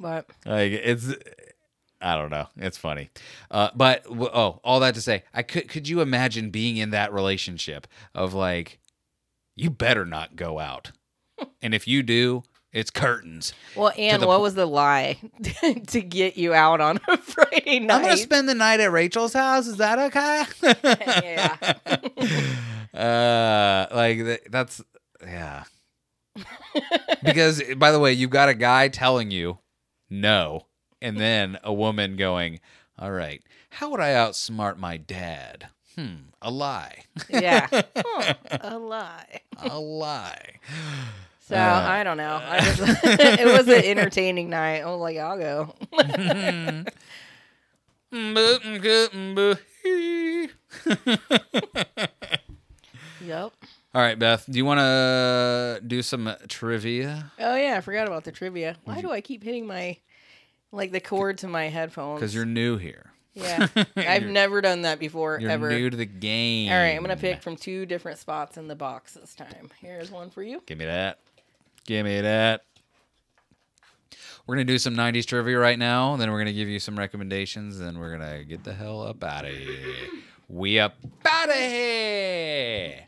But 0.00 0.30
like 0.46 0.72
it's, 0.72 1.14
I 2.00 2.16
don't 2.16 2.30
know. 2.30 2.48
It's 2.56 2.78
funny, 2.78 3.10
uh, 3.50 3.68
but 3.74 4.06
oh, 4.08 4.60
all 4.64 4.80
that 4.80 4.94
to 4.94 5.02
say, 5.02 5.24
I 5.34 5.42
could. 5.42 5.68
Could 5.68 5.86
you 5.86 6.00
imagine 6.00 6.48
being 6.48 6.78
in 6.78 6.88
that 6.90 7.12
relationship 7.12 7.86
of 8.14 8.32
like, 8.32 8.78
you 9.56 9.68
better 9.68 10.06
not 10.06 10.36
go 10.36 10.58
out, 10.58 10.92
and 11.60 11.74
if 11.74 11.86
you 11.86 12.02
do, 12.02 12.44
it's 12.72 12.90
curtains. 12.90 13.52
well, 13.76 13.92
and 13.98 14.24
what 14.24 14.40
was 14.40 14.54
the 14.54 14.66
lie 14.66 15.18
to 15.88 16.00
get 16.00 16.36
you 16.36 16.54
out 16.54 16.80
on 16.80 17.00
a 17.08 17.16
Friday 17.18 17.80
night? 17.80 17.94
I'm 17.96 18.02
gonna 18.02 18.16
spend 18.16 18.48
the 18.48 18.54
night 18.54 18.80
at 18.80 18.90
Rachel's 18.92 19.32
house. 19.34 19.66
Is 19.66 19.76
that 19.76 19.98
okay? 19.98 20.44
yeah. 22.94 22.98
uh, 22.98 23.94
like 23.94 24.18
th- 24.18 24.42
that's 24.50 24.82
yeah. 25.22 25.64
because 27.22 27.62
by 27.76 27.92
the 27.92 27.98
way, 27.98 28.12
you've 28.12 28.30
got 28.30 28.48
a 28.48 28.54
guy 28.54 28.88
telling 28.88 29.30
you 29.30 29.58
no, 30.08 30.66
and 31.00 31.18
then 31.18 31.58
a 31.62 31.72
woman 31.72 32.16
going, 32.16 32.60
"All 32.98 33.10
right, 33.12 33.42
how 33.70 33.90
would 33.90 34.00
I 34.00 34.10
outsmart 34.12 34.78
my 34.78 34.96
dad?" 34.96 35.68
Hmm, 35.94 36.30
a 36.40 36.50
lie, 36.50 37.04
Yeah. 37.28 37.68
Huh, 37.70 38.34
a 38.62 38.78
lie. 38.78 39.40
a 39.58 39.78
lie. 39.78 40.54
So 41.48 41.56
Uh, 41.56 41.86
I 41.88 42.02
don't 42.04 42.16
know. 42.16 42.40
I 42.42 42.60
just, 42.60 42.80
it 43.04 43.46
was 43.46 43.66
an 43.68 43.84
entertaining 43.84 44.48
night. 44.50 44.80
I 44.82 44.86
was 44.86 45.00
like, 45.00 45.16
I'll 45.18 45.38
go. 45.38 45.74
Yep. 53.24 53.52
All 53.94 54.00
right, 54.02 54.18
Beth, 54.18 54.46
do 54.50 54.56
you 54.58 54.64
want 54.64 54.80
to 54.80 55.80
do 55.86 56.02
some 56.02 56.34
trivia? 56.48 57.30
Oh 57.38 57.54
yeah, 57.54 57.76
I 57.76 57.80
forgot 57.80 58.06
about 58.08 58.24
the 58.24 58.32
trivia. 58.32 58.76
Why 58.84 59.00
do 59.00 59.10
I 59.12 59.20
keep 59.20 59.44
hitting 59.44 59.66
my 59.66 59.98
like 60.72 60.90
the 60.92 61.00
cord 61.00 61.38
to 61.38 61.48
my 61.48 61.68
headphones? 61.68 62.20
Because 62.20 62.34
you're 62.34 62.46
new 62.46 62.78
here. 62.78 63.12
yeah. 63.34 63.68
I've 63.96 64.26
never 64.26 64.60
done 64.60 64.82
that 64.82 64.98
before 64.98 65.38
You're 65.40 65.50
ever. 65.50 65.70
new 65.70 65.88
to 65.90 65.96
the 65.96 66.04
game. 66.06 66.70
All 66.72 66.78
right, 66.78 66.96
I'm 66.96 67.02
gonna 67.02 67.16
pick 67.16 67.42
from 67.42 67.56
two 67.56 67.86
different 67.86 68.18
spots 68.18 68.56
in 68.56 68.66
the 68.66 68.74
box 68.76 69.14
this 69.14 69.34
time. 69.34 69.70
Here's 69.80 70.10
one 70.10 70.30
for 70.30 70.42
you. 70.42 70.62
Give 70.66 70.78
me 70.78 70.86
that. 70.86 71.18
Give 71.86 72.04
me 72.04 72.20
that. 72.20 72.62
We're 74.46 74.56
gonna 74.56 74.64
do 74.64 74.78
some 74.78 74.94
'90s 74.96 75.24
trivia 75.26 75.58
right 75.58 75.78
now. 75.78 76.16
Then 76.16 76.30
we're 76.30 76.38
gonna 76.38 76.52
give 76.52 76.68
you 76.68 76.78
some 76.80 76.98
recommendations. 76.98 77.78
Then 77.78 77.98
we're 77.98 78.16
gonna 78.16 78.44
get 78.44 78.64
the 78.64 78.72
hell 78.74 79.02
up 79.02 79.22
out 79.22 79.44
of 79.44 79.52
here. 79.56 80.08
We 80.48 80.78
up 80.78 80.96
out 81.24 81.48
of 81.48 81.54
here. 81.54 83.06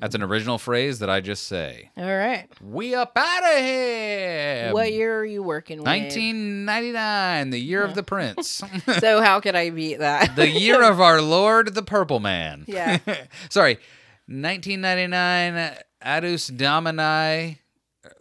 That's 0.00 0.14
an 0.14 0.22
original 0.22 0.58
phrase 0.58 1.00
that 1.00 1.10
I 1.10 1.20
just 1.20 1.48
say. 1.48 1.90
All 1.96 2.04
right. 2.04 2.46
We 2.62 2.94
up 2.94 3.12
out 3.16 3.42
of 3.42 3.58
here. 3.58 4.70
what 4.72 4.92
year 4.92 5.18
are 5.18 5.24
you 5.24 5.42
working 5.42 5.78
with? 5.78 5.86
1999, 5.88 7.50
the 7.50 7.58
year 7.58 7.82
of 7.82 7.96
the 7.96 8.02
prince. 8.04 8.62
So 9.00 9.20
how 9.20 9.40
could 9.40 9.56
I 9.56 9.70
beat 9.70 9.98
that? 9.98 10.36
the 10.36 10.48
year 10.48 10.82
of 10.88 11.00
our 11.00 11.20
Lord, 11.20 11.74
the 11.74 11.82
Purple 11.82 12.20
Man. 12.20 12.64
Yeah. 12.68 12.98
Sorry, 13.50 13.74
1999, 14.28 15.78
Adus 16.04 16.54
Domini, 16.56 17.58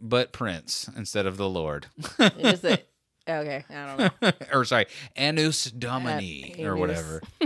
but 0.02 0.32
Prince 0.32 0.90
instead 0.96 1.26
of 1.26 1.38
the 1.38 1.50
Lord. 1.50 1.88
Is 2.20 2.64
it? 2.64 2.88
Okay, 3.28 3.66
I 3.70 3.86
don't 3.86 4.22
know. 4.22 4.32
or 4.54 4.66
sorry, 4.66 4.86
Anus 5.16 5.66
Domini 5.66 6.56
or 6.60 6.76
Anus. 6.76 6.80
whatever. 6.80 7.22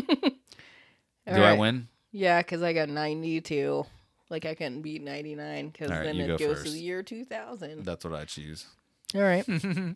Do 1.27 1.41
I 1.43 1.53
win? 1.53 1.87
Yeah, 2.11 2.41
because 2.41 2.61
I 2.61 2.73
got 2.73 2.89
92. 2.89 3.85
Like 4.29 4.45
I 4.45 4.53
couldn't 4.55 4.81
beat 4.81 5.03
99 5.03 5.69
because 5.69 5.89
right, 5.89 6.03
then 6.03 6.17
it 6.17 6.27
go 6.27 6.37
goes 6.37 6.57
first. 6.57 6.65
to 6.67 6.71
the 6.71 6.79
year 6.79 7.03
2000. 7.03 7.83
That's 7.83 8.05
what 8.05 8.13
I 8.13 8.25
choose. 8.25 8.65
All 9.13 9.21
right. 9.21 9.45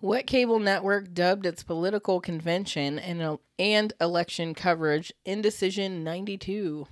what 0.00 0.26
cable 0.26 0.58
network 0.58 1.12
dubbed 1.14 1.46
its 1.46 1.62
political 1.62 2.20
convention 2.20 2.98
and 2.98 3.38
and 3.58 3.92
election 4.00 4.54
coverage 4.54 5.12
Indecision 5.24 6.02
92? 6.02 6.86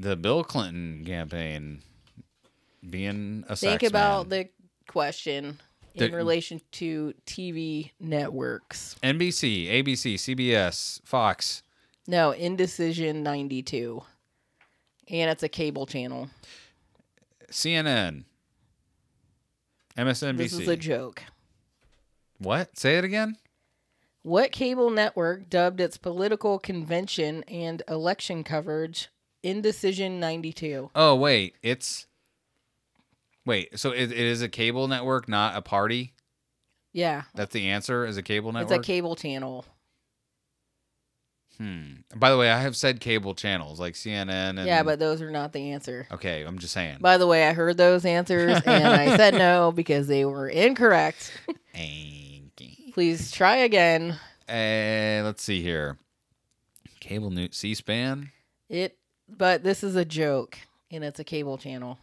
The 0.00 0.16
Bill 0.16 0.42
Clinton 0.42 1.04
campaign 1.04 1.82
being 2.88 3.44
a 3.50 3.54
Think 3.54 3.82
about 3.82 4.30
man. 4.30 4.48
the 4.86 4.90
question 4.90 5.60
in 5.94 6.14
relation 6.14 6.62
to 6.72 7.12
TV 7.26 7.90
networks. 8.00 8.96
NBC, 9.02 9.68
ABC, 9.68 10.14
CBS, 10.14 11.02
Fox. 11.04 11.62
No, 12.06 12.30
Indecision 12.30 13.22
92. 13.22 14.00
And 15.10 15.30
it's 15.30 15.42
a 15.42 15.50
cable 15.50 15.84
channel. 15.84 16.30
CNN, 17.50 18.24
MSNBC. 19.98 20.36
This 20.38 20.54
is 20.54 20.66
a 20.66 20.76
joke. 20.78 21.24
what? 22.38 22.78
Say 22.78 22.96
it 22.96 23.04
again. 23.04 23.36
What 24.22 24.50
cable 24.50 24.88
network 24.88 25.50
dubbed 25.50 25.78
its 25.78 25.98
political 25.98 26.58
convention 26.58 27.42
and 27.48 27.82
election 27.86 28.44
coverage 28.44 29.10
Indecision 29.42 30.20
92? 30.20 30.90
Oh 30.94 31.14
wait, 31.16 31.54
it's 31.62 32.06
wait. 33.46 33.78
So 33.78 33.90
it, 33.90 34.10
it 34.12 34.18
is 34.18 34.42
a 34.42 34.48
cable 34.48 34.88
network, 34.88 35.28
not 35.28 35.56
a 35.56 35.62
party. 35.62 36.12
Yeah, 36.92 37.22
That's 37.34 37.52
the 37.52 37.68
answer. 37.68 38.04
Is 38.04 38.16
a 38.16 38.22
cable 38.22 38.52
network. 38.52 38.78
it's 38.78 38.86
a 38.86 38.86
cable 38.86 39.14
channel. 39.14 39.64
Hmm. 41.58 41.92
By 42.16 42.30
the 42.30 42.38
way, 42.38 42.50
I 42.50 42.58
have 42.60 42.74
said 42.74 43.00
cable 43.00 43.34
channels 43.34 43.78
like 43.78 43.94
CNN. 43.94 44.58
And, 44.58 44.66
Yeah, 44.66 44.82
but 44.82 44.98
those 44.98 45.20
are 45.20 45.30
not 45.30 45.52
the 45.52 45.72
answer. 45.72 46.06
okay, 46.10 46.42
I'm 46.42 46.58
just 46.58 46.72
saying. 46.72 46.98
By 47.00 47.18
the 47.18 47.26
way, 47.26 47.46
I 47.46 47.52
heard 47.52 47.76
those 47.76 48.04
answers 48.06 48.60
and 48.66 48.86
I 48.88 49.16
said 49.16 49.34
no 49.34 49.70
because 49.70 50.06
they 50.08 50.24
were 50.24 50.48
incorrect. 50.48 51.32
Please 52.92 53.30
try 53.30 53.56
again. 53.56 54.18
Uh, 54.48 55.22
let's 55.24 55.42
see 55.42 55.62
here. 55.62 55.96
Cable 56.98 57.30
news, 57.30 57.56
C-SPAN, 57.56 58.30
It 58.68 58.96
but 59.36 59.62
this 59.62 59.82
is 59.84 59.96
a 59.96 60.04
joke 60.04 60.58
and 60.90 61.04
it's 61.04 61.20
a 61.20 61.24
cable 61.24 61.58
channel. 61.58 61.98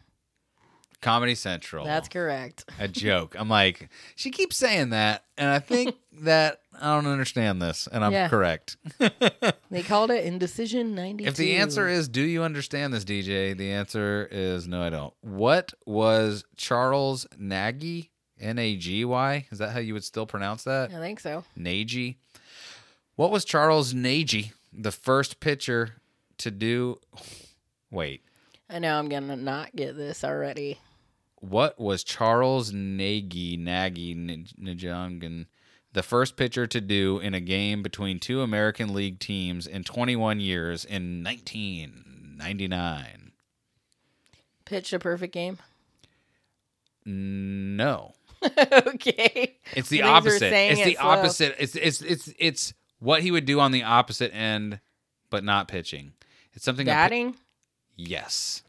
Comedy 1.00 1.36
Central. 1.36 1.86
That's 1.86 2.08
correct. 2.10 2.66
a 2.80 2.88
joke. 2.88 3.36
I'm 3.38 3.50
like, 3.50 3.90
she 4.16 4.32
keeps 4.32 4.58
saying 4.58 4.90
that, 4.90 5.26
and 5.38 5.48
I 5.48 5.60
think 5.60 5.96
that 6.22 6.62
I 6.82 6.96
don't 6.96 7.06
understand 7.06 7.62
this, 7.62 7.88
and 7.92 8.04
I'm 8.04 8.12
Yeah. 8.12 8.30
correct. 8.30 8.78
They 9.70 9.84
called 9.84 10.12
it 10.12 10.24
Indecision 10.24 10.96
92. 10.96 11.28
If 11.28 11.36
the 11.36 11.58
answer 11.58 11.90
is, 11.90 12.08
do 12.08 12.22
you 12.22 12.42
understand 12.42 12.94
this, 12.94 13.04
DJ? 13.04 13.56
The 13.56 13.74
answer 13.74 14.28
is, 14.32 14.66
no, 14.66 14.82
I 14.82 14.90
don't. 14.90 15.14
What 15.20 15.74
was 15.86 16.46
Charles 16.56 17.28
Nagy? 17.38 18.12
N 18.40 18.58
A 18.58 18.76
G 18.78 19.04
Y? 19.04 19.46
Is 19.52 19.58
that 19.60 19.72
how 19.72 19.80
you 19.80 19.94
would 19.94 20.06
still 20.06 20.26
pronounce 20.26 20.64
that? 20.64 20.94
I 20.94 21.00
think 21.00 21.20
so. 21.20 21.44
Nagy? 21.56 22.18
What 23.18 23.30
was 23.30 23.44
Charles 23.44 23.94
Nagy, 23.94 24.54
the 24.72 24.92
first 24.92 25.40
pitcher 25.42 25.96
to 26.40 26.52
do? 26.52 27.00
Wait. 27.92 28.24
I 28.70 28.80
know 28.80 28.98
I'm 28.98 29.10
going 29.10 29.28
to 29.28 29.36
not 29.36 29.76
get 29.76 29.96
this 29.96 30.24
already. 30.24 30.80
What 31.40 31.80
was 31.80 32.04
Charles 32.04 32.74
Nagy, 32.74 33.58
Nagy, 33.58 34.16
Najangan, 34.16 35.46
the 35.94 36.04
first 36.04 36.36
pitcher 36.36 36.68
to 36.68 36.82
do 36.82 37.20
in 37.20 37.34
a 37.34 37.40
game 37.40 37.84
between 37.84 38.20
two 38.20 38.42
American 38.42 38.94
League 38.94 39.20
teams 39.20 39.68
in 39.68 39.84
21 39.84 40.40
years 40.40 40.84
in 40.84 41.24
1999? 41.24 43.32
Pitched 44.66 44.94
a 44.94 45.00
perfect 45.00 45.34
game. 45.34 45.60
No. 47.06 48.14
okay. 48.44 49.56
It's 49.74 49.90
the 49.90 50.00
Things 50.00 50.10
opposite. 50.10 50.54
It's 50.54 50.82
it 50.82 50.86
the 50.86 50.96
slow. 50.96 51.10
opposite. 51.10 51.56
It's 51.58 51.76
it's 51.76 52.02
it's 52.02 52.34
it's 52.38 52.74
what 53.00 53.22
he 53.22 53.32
would 53.32 53.46
do 53.46 53.60
on 53.60 53.72
the 53.72 53.84
opposite 53.84 54.34
end, 54.36 54.80
but 55.30 55.44
not 55.44 55.68
pitching. 55.68 56.14
It's 56.58 56.66
something. 56.66 56.88
a 56.88 56.92
pi- 56.92 56.96
Batting? 56.96 57.36
yes, 57.96 58.64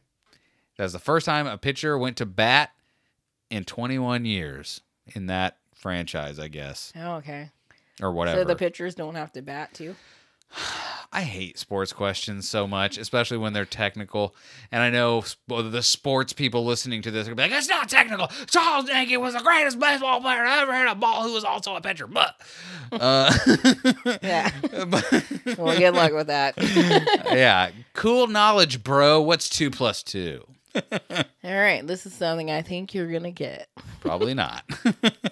that 0.76 0.82
was 0.84 0.92
the 0.92 0.98
first 0.98 1.24
time 1.26 1.46
a 1.46 1.56
pitcher 1.58 1.96
went 1.98 2.18
to 2.18 2.26
bat 2.26 2.70
in 3.50 3.64
21 3.64 4.26
years 4.26 4.82
in 5.06 5.24
that 5.26 5.56
franchise, 5.74 6.38
I 6.38 6.48
guess, 6.48 6.92
Oh, 6.94 7.14
okay. 7.16 7.50
or 8.02 8.12
whatever. 8.12 8.42
So 8.42 8.44
the 8.44 8.56
pitchers 8.56 8.94
don't 8.94 9.14
have 9.14 9.32
to 9.32 9.42
bat 9.42 9.72
too. 9.72 9.96
I 11.12 11.22
hate 11.22 11.58
sports 11.58 11.92
questions 11.92 12.48
so 12.48 12.66
much, 12.66 12.98
especially 12.98 13.38
when 13.38 13.52
they're 13.54 13.64
technical. 13.64 14.34
And 14.70 14.82
I 14.82 14.90
know 14.90 15.24
the 15.46 15.82
sports 15.82 16.32
people 16.32 16.64
listening 16.64 17.00
to 17.02 17.10
this 17.10 17.26
are 17.26 17.34
gonna 17.34 17.36
be 17.36 17.42
like, 17.54 17.58
"It's 17.58 17.68
not 17.68 17.88
technical. 17.88 18.28
Charles 18.50 18.86
Nagy 18.86 19.16
was 19.16 19.34
the 19.34 19.40
greatest 19.40 19.78
baseball 19.78 20.20
player 20.20 20.44
I 20.44 20.62
ever 20.62 20.72
had 20.74 20.88
a 20.88 20.94
ball 20.94 21.22
who 21.22 21.32
was 21.32 21.44
also 21.44 21.74
a 21.76 21.80
pitcher." 21.80 22.06
But, 22.06 22.34
uh, 22.92 23.32
Yeah. 24.22 24.50
but- 24.86 25.24
well, 25.58 25.78
good 25.78 25.94
luck 25.94 26.12
with 26.12 26.26
that. 26.28 26.54
yeah, 27.32 27.70
cool 27.94 28.26
knowledge, 28.26 28.82
bro. 28.82 29.20
What's 29.22 29.48
two 29.48 29.70
plus 29.70 30.02
two? 30.02 30.44
All 30.74 31.00
right. 31.42 31.84
This 31.86 32.04
is 32.06 32.12
something 32.14 32.50
I 32.50 32.62
think 32.62 32.94
you're 32.94 33.10
going 33.10 33.22
to 33.24 33.30
get. 33.30 33.68
Probably 34.00 34.34
not. 34.34 34.62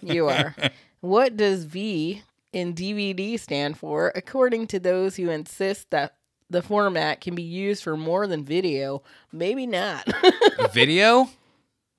You 0.03 0.29
are. 0.29 0.55
What 1.01 1.37
does 1.37 1.65
V 1.65 2.23
in 2.57 2.73
DVD 2.75 3.39
stand 3.39 3.77
for, 3.77 4.11
according 4.15 4.67
to 4.69 4.81
those 4.81 5.17
who 5.17 5.29
insist 5.29 5.91
that 5.91 6.17
the 6.49 6.63
format 6.63 7.21
can 7.21 7.35
be 7.35 7.43
used 7.43 7.83
for 7.83 7.97
more 7.99 8.27
than 8.27 8.43
video? 8.45 9.03
Maybe 9.31 9.67
not. 9.67 10.09
Video? 10.73 11.29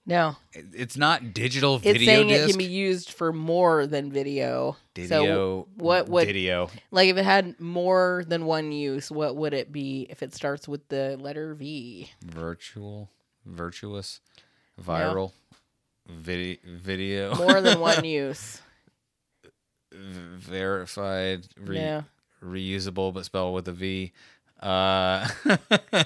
no, 0.07 0.35
It's 0.53 0.97
not 0.97 1.34
digital 1.34 1.77
video. 1.77 1.91
it's 1.91 1.99
video 1.99 2.15
saying 2.15 2.27
disc. 2.29 2.43
it 2.43 2.51
can 2.53 2.57
be 2.57 2.63
used 2.73 3.11
for 3.11 3.31
more 3.34 3.85
than 3.85 4.09
video. 4.11 4.77
Didio, 4.95 5.07
So 5.09 5.67
what 5.75 6.09
would 6.09 6.27
Didio. 6.27 6.71
like 6.91 7.09
if 7.09 7.17
it 7.17 7.25
had 7.25 7.59
more 7.59 8.23
than 8.27 8.45
one 8.45 8.71
use? 8.71 9.11
What 9.11 9.35
would 9.35 9.53
it 9.53 9.71
be 9.71 10.07
if 10.09 10.23
it 10.23 10.34
starts 10.34 10.67
with 10.67 10.88
the 10.88 11.17
letter 11.19 11.53
V? 11.53 12.09
Virtual, 12.25 13.09
virtuous, 13.45 14.21
viral, 14.81 15.34
vidi- 16.07 16.61
video, 16.65 17.35
More 17.35 17.59
than 17.61 17.79
one 17.91 18.05
use. 18.05 18.61
Verified, 19.98 21.48
re- 21.60 21.78
Yeah. 21.78 22.02
reusable, 22.44 23.14
but 23.14 23.26
spelled 23.26 23.56
with 23.56 23.68
a 23.68 23.74
V. 23.74 24.11
Uh, 24.61 25.28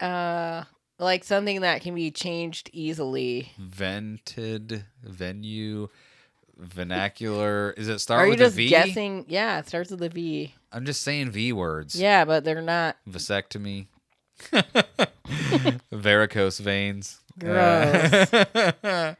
Uh, 0.00 0.62
like 1.00 1.24
something 1.24 1.62
that 1.62 1.82
can 1.82 1.94
be 1.94 2.10
changed 2.12 2.70
easily. 2.72 3.50
vented, 3.58 4.84
venue, 5.02 5.88
vernacular. 6.56 7.72
Is 7.76 7.88
it 7.88 7.98
start 7.98 8.20
Are 8.20 8.24
you 8.26 8.30
with 8.30 8.38
just 8.38 8.54
a 8.54 8.56
V? 8.58 8.68
guessing? 8.68 9.24
Yeah, 9.28 9.58
it 9.58 9.66
starts 9.66 9.90
with 9.90 10.00
a 10.02 10.08
V. 10.08 10.54
I'm 10.70 10.84
just 10.86 11.02
saying 11.02 11.32
V 11.32 11.52
words. 11.52 12.00
Yeah, 12.00 12.24
but 12.24 12.44
they're 12.44 12.62
not. 12.62 12.96
Vasectomy. 13.10 13.86
Varicose 15.92 16.58
veins. 16.58 17.18
Gross. 17.38 17.54
Uh, 17.54 19.14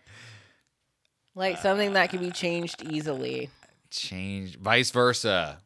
Like 1.35 1.59
something 1.59 1.95
that 1.95 2.11
can 2.11 2.21
be 2.21 2.31
changed 2.31 2.83
easily. 2.83 3.49
Change 3.93 4.57
vice 4.59 4.91
versa. 4.91 5.59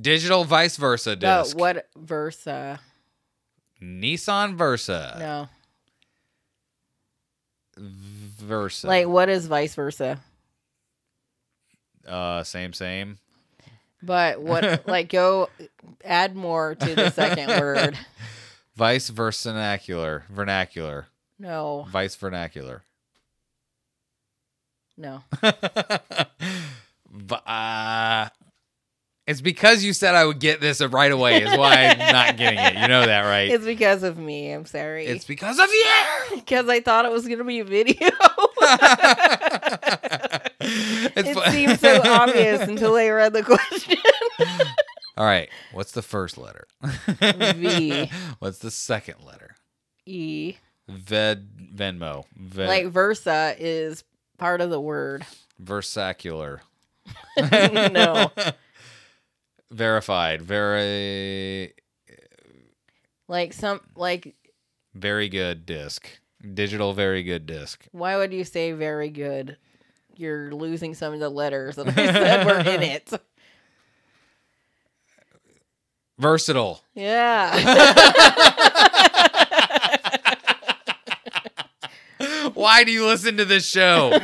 Digital 0.00 0.44
vice 0.44 0.76
versa 0.76 1.16
disc. 1.16 1.56
what 1.56 1.88
Versa? 1.96 2.80
Nissan 3.82 4.54
Versa. 4.54 5.16
No. 5.18 5.48
Versa. 7.76 8.86
Like 8.86 9.06
what 9.08 9.28
is 9.28 9.46
vice 9.46 9.74
versa? 9.74 10.20
uh 12.06 12.42
same 12.42 12.72
same. 12.72 13.18
But 14.02 14.40
what 14.40 14.86
like 14.88 15.08
go 15.08 15.48
add 16.04 16.34
more 16.34 16.74
to 16.74 16.94
the 16.94 17.10
second 17.10 17.48
word. 17.60 17.98
Vice 18.76 19.08
vernacular. 19.08 20.24
Vernacular. 20.30 21.06
No. 21.38 21.86
Vice 21.90 22.14
vernacular. 22.16 22.82
No. 24.96 25.22
uh, 27.46 28.28
it's 29.26 29.40
because 29.40 29.84
you 29.84 29.92
said 29.92 30.14
I 30.14 30.24
would 30.24 30.40
get 30.40 30.60
this 30.60 30.80
right 30.82 31.12
away 31.12 31.42
is 31.42 31.56
why 31.56 31.86
I'm 31.86 31.98
not 32.12 32.36
getting 32.36 32.58
it. 32.58 32.74
You 32.74 32.88
know 32.88 33.06
that, 33.06 33.20
right? 33.22 33.50
It's 33.50 33.64
because 33.64 34.02
of 34.02 34.18
me. 34.18 34.50
I'm 34.52 34.66
sorry. 34.66 35.06
It's 35.06 35.24
because 35.24 35.58
of 35.58 35.68
you. 35.70 36.36
because 36.36 36.68
I 36.68 36.80
thought 36.80 37.04
it 37.04 37.12
was 37.12 37.26
gonna 37.28 37.44
be 37.44 37.60
a 37.60 37.64
video. 37.64 38.08
It 40.64 41.34
fu- 41.34 41.50
seemed 41.50 41.80
so 41.80 42.00
obvious 42.04 42.60
until 42.62 42.94
I 42.94 43.08
read 43.08 43.32
the 43.32 43.42
question. 43.42 43.96
All 45.16 45.24
right. 45.26 45.48
What's 45.72 45.90
the 45.92 46.02
first 46.02 46.38
letter? 46.38 46.66
V. 47.20 48.10
What's 48.38 48.58
the 48.58 48.70
second 48.70 49.16
letter? 49.24 49.56
E. 50.06 50.54
Ved 50.88 51.48
Venmo. 51.74 52.24
Ved, 52.36 52.68
Like 52.68 52.86
versa 52.86 53.54
is 53.58 54.04
part 54.38 54.60
of 54.60 54.70
the 54.70 54.80
word. 54.80 55.26
versacular. 55.58 56.62
No. 57.36 58.30
Verified. 59.70 60.42
Very 60.42 61.72
Like 63.28 63.52
some 63.52 63.80
like 63.96 64.34
very 64.94 65.28
good 65.28 65.66
disc. 65.66 66.08
Digital 66.54 66.92
very 66.92 67.22
good 67.22 67.46
disc. 67.46 67.86
why 67.92 68.16
would 68.16 68.32
you 68.32 68.44
say 68.44 68.72
very 68.72 69.08
good? 69.08 69.56
You're 70.16 70.52
losing 70.52 70.94
some 70.94 71.14
of 71.14 71.20
the 71.20 71.28
letters 71.30 71.76
that 71.76 71.88
I 71.88 71.92
said 71.94 72.46
were 72.46 72.58
in 72.60 72.82
it. 72.94 73.10
Versatile. 76.18 76.82
Yeah. 76.94 77.52
Why 82.54 82.84
do 82.84 82.92
you 82.92 83.06
listen 83.06 83.36
to 83.38 83.44
this 83.44 83.66
show? 83.66 84.16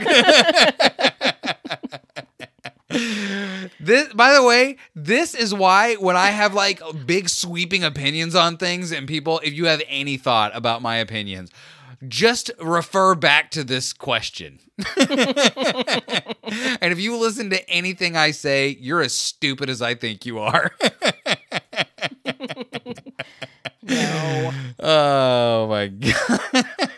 This 2.88 4.12
by 4.14 4.32
the 4.32 4.42
way, 4.42 4.76
this 4.94 5.34
is 5.34 5.52
why 5.52 5.94
when 5.96 6.16
I 6.16 6.28
have 6.28 6.54
like 6.54 6.80
big 7.06 7.28
sweeping 7.28 7.84
opinions 7.84 8.34
on 8.34 8.56
things 8.56 8.92
and 8.92 9.06
people 9.06 9.40
if 9.44 9.52
you 9.52 9.66
have 9.66 9.82
any 9.88 10.16
thought 10.16 10.56
about 10.56 10.80
my 10.82 10.96
opinions, 10.96 11.50
just 12.06 12.50
refer 12.60 13.14
back 13.14 13.50
to 13.52 13.64
this 13.64 13.92
question. 13.92 14.60
and 14.96 15.08
if 16.80 17.00
you 17.00 17.16
listen 17.16 17.50
to 17.50 17.68
anything 17.68 18.16
I 18.16 18.30
say, 18.30 18.76
you're 18.80 19.02
as 19.02 19.12
stupid 19.14 19.68
as 19.68 19.82
I 19.82 19.94
think 19.94 20.24
you 20.24 20.38
are. 20.38 20.72
no. 23.82 24.52
Oh 24.80 25.66
my 25.66 25.88
god. 25.88 26.90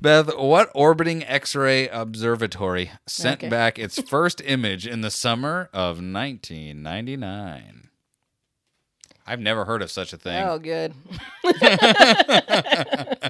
Beth, 0.00 0.34
what 0.36 0.70
orbiting 0.74 1.24
X-ray 1.24 1.88
observatory 1.88 2.90
sent 3.06 3.40
Okay. 3.40 3.48
back 3.48 3.78
its 3.78 4.00
first 4.08 4.40
image 4.44 4.86
in 4.86 5.00
the 5.00 5.10
summer 5.10 5.68
of 5.72 5.96
1999? 5.98 7.88
I've 9.26 9.40
never 9.40 9.66
heard 9.66 9.82
of 9.82 9.90
such 9.90 10.14
a 10.14 10.16
thing. 10.16 10.42
Oh, 10.42 10.58
good. 10.58 10.94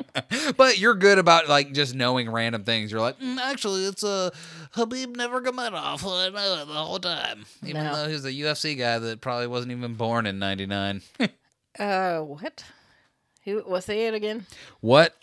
But 0.56 0.78
you're 0.78 0.94
good 0.94 1.18
about 1.18 1.48
like 1.48 1.72
just 1.72 1.94
knowing 1.94 2.30
random 2.30 2.64
things. 2.64 2.90
You're 2.92 3.00
like, 3.00 3.18
"Mm, 3.20 3.38
actually, 3.38 3.84
it's 3.84 4.02
a 4.02 4.32
Khabib 4.74 5.14
Nurmagomedov. 5.16 6.02
I 6.04 6.28
know 6.30 6.62
it 6.62 6.66
the 6.66 6.72
whole 6.74 6.98
time, 6.98 7.44
even 7.62 7.84
No. 7.84 7.94
though 7.94 8.08
he's 8.08 8.24
a 8.24 8.32
UFC 8.32 8.76
guy 8.78 8.98
that 8.98 9.20
probably 9.20 9.46
wasn't 9.46 9.72
even 9.72 9.94
born 9.94 10.26
in 10.26 10.38
'99. 10.38 11.02
Uh, 11.78 12.18
what? 12.20 12.64
Who? 13.44 13.60
What? 13.60 13.84
Say 13.84 14.06
it 14.08 14.14
again. 14.14 14.46
What 14.80 15.14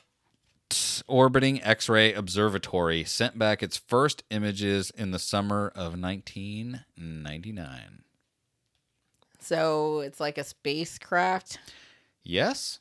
orbiting 1.08 1.62
X-ray 1.64 2.14
observatory 2.14 3.04
sent 3.04 3.38
back 3.38 3.62
its 3.64 3.78
first 3.78 4.24
images 4.30 4.92
in 4.92 5.12
the 5.12 5.20
summer 5.20 5.72
of 5.76 6.00
1999? 6.00 8.02
So 9.40 10.00
it's 10.00 10.20
like 10.20 10.38
a 10.38 10.44
spacecraft. 10.44 11.60
Yes. 12.24 12.80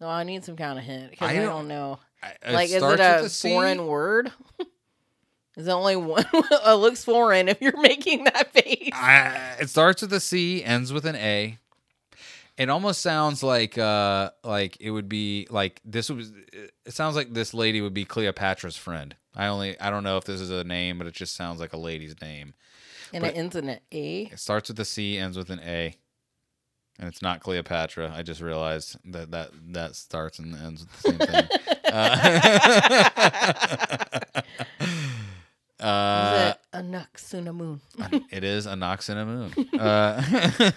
No, 0.00 0.08
I 0.08 0.24
need 0.24 0.44
some 0.44 0.56
kind 0.56 0.78
of 0.78 0.84
hint 0.84 1.10
because 1.10 1.28
I 1.28 1.32
I, 1.32 1.44
don't- 1.44 1.68
know. 1.68 1.98
I- 2.22 2.34
it 2.42 2.52
Like, 2.52 2.68
is 2.68 2.74
it 2.76 2.82
a 2.82 2.86
with 2.86 3.00
a 3.00 3.24
a 3.24 3.28
C. 3.28 3.50
foreign 3.50 3.86
word? 3.86 4.32
Is 5.56 5.66
it 5.66 5.72
only 5.72 5.96
one? 5.96 6.24
it 6.32 6.74
looks 6.74 7.02
foreign 7.02 7.48
if 7.48 7.60
you're 7.60 7.76
making 7.80 8.22
that 8.24 8.52
face. 8.52 8.90
I- 8.92 9.56
it 9.60 9.68
starts 9.68 10.02
with 10.02 10.12
a 10.12 10.20
C, 10.20 10.62
ends 10.62 10.92
with 10.92 11.04
an 11.04 11.16
A. 11.16 11.58
It 12.58 12.68
almost 12.70 13.00
sounds 13.00 13.44
like 13.44 13.78
uh 13.78 14.30
like 14.42 14.76
it 14.80 14.90
would 14.90 15.08
be 15.08 15.46
like 15.48 15.80
this 15.84 16.10
was 16.10 16.32
it 16.52 16.92
sounds 16.92 17.14
like 17.14 17.32
this 17.32 17.54
lady 17.54 17.80
would 17.80 17.94
be 17.94 18.04
Cleopatra's 18.04 18.76
friend. 18.76 19.14
I 19.36 19.46
only 19.46 19.80
I 19.80 19.90
don't 19.90 20.02
know 20.02 20.16
if 20.16 20.24
this 20.24 20.40
is 20.40 20.50
a 20.50 20.64
name, 20.64 20.98
but 20.98 21.06
it 21.06 21.14
just 21.14 21.36
sounds 21.36 21.60
like 21.60 21.72
a 21.72 21.76
lady's 21.78 22.20
name. 22.20 22.54
And 23.14 23.22
but- 23.22 23.30
it 23.32 23.36
ends 23.36 23.54
in 23.54 23.68
an 23.68 23.78
A. 23.92 24.22
It 24.32 24.40
starts 24.40 24.68
with 24.68 24.80
a 24.80 24.84
C, 24.84 25.16
ends 25.16 25.38
with 25.38 25.50
an 25.50 25.60
A. 25.60 25.94
And 26.98 27.06
it's 27.06 27.22
not 27.22 27.38
Cleopatra. 27.38 28.12
I 28.12 28.22
just 28.22 28.40
realized 28.40 28.96
that 29.12 29.30
that, 29.30 29.50
that 29.68 29.94
starts 29.94 30.40
and 30.40 30.52
ends 30.56 30.84
with 30.84 30.90
the 30.90 30.98
same 31.10 31.18
thing. 31.18 31.46
uh, 31.92 32.30
Is 35.80 35.84
uh, 35.84 36.54
it 36.54 36.60
a 36.76 36.82
Nuxunamun? 36.82 37.78
it 38.32 38.42
is 38.42 38.66
a 38.66 38.74
Nox 38.74 39.08
moon. 39.08 39.52
Uh, 39.78 40.20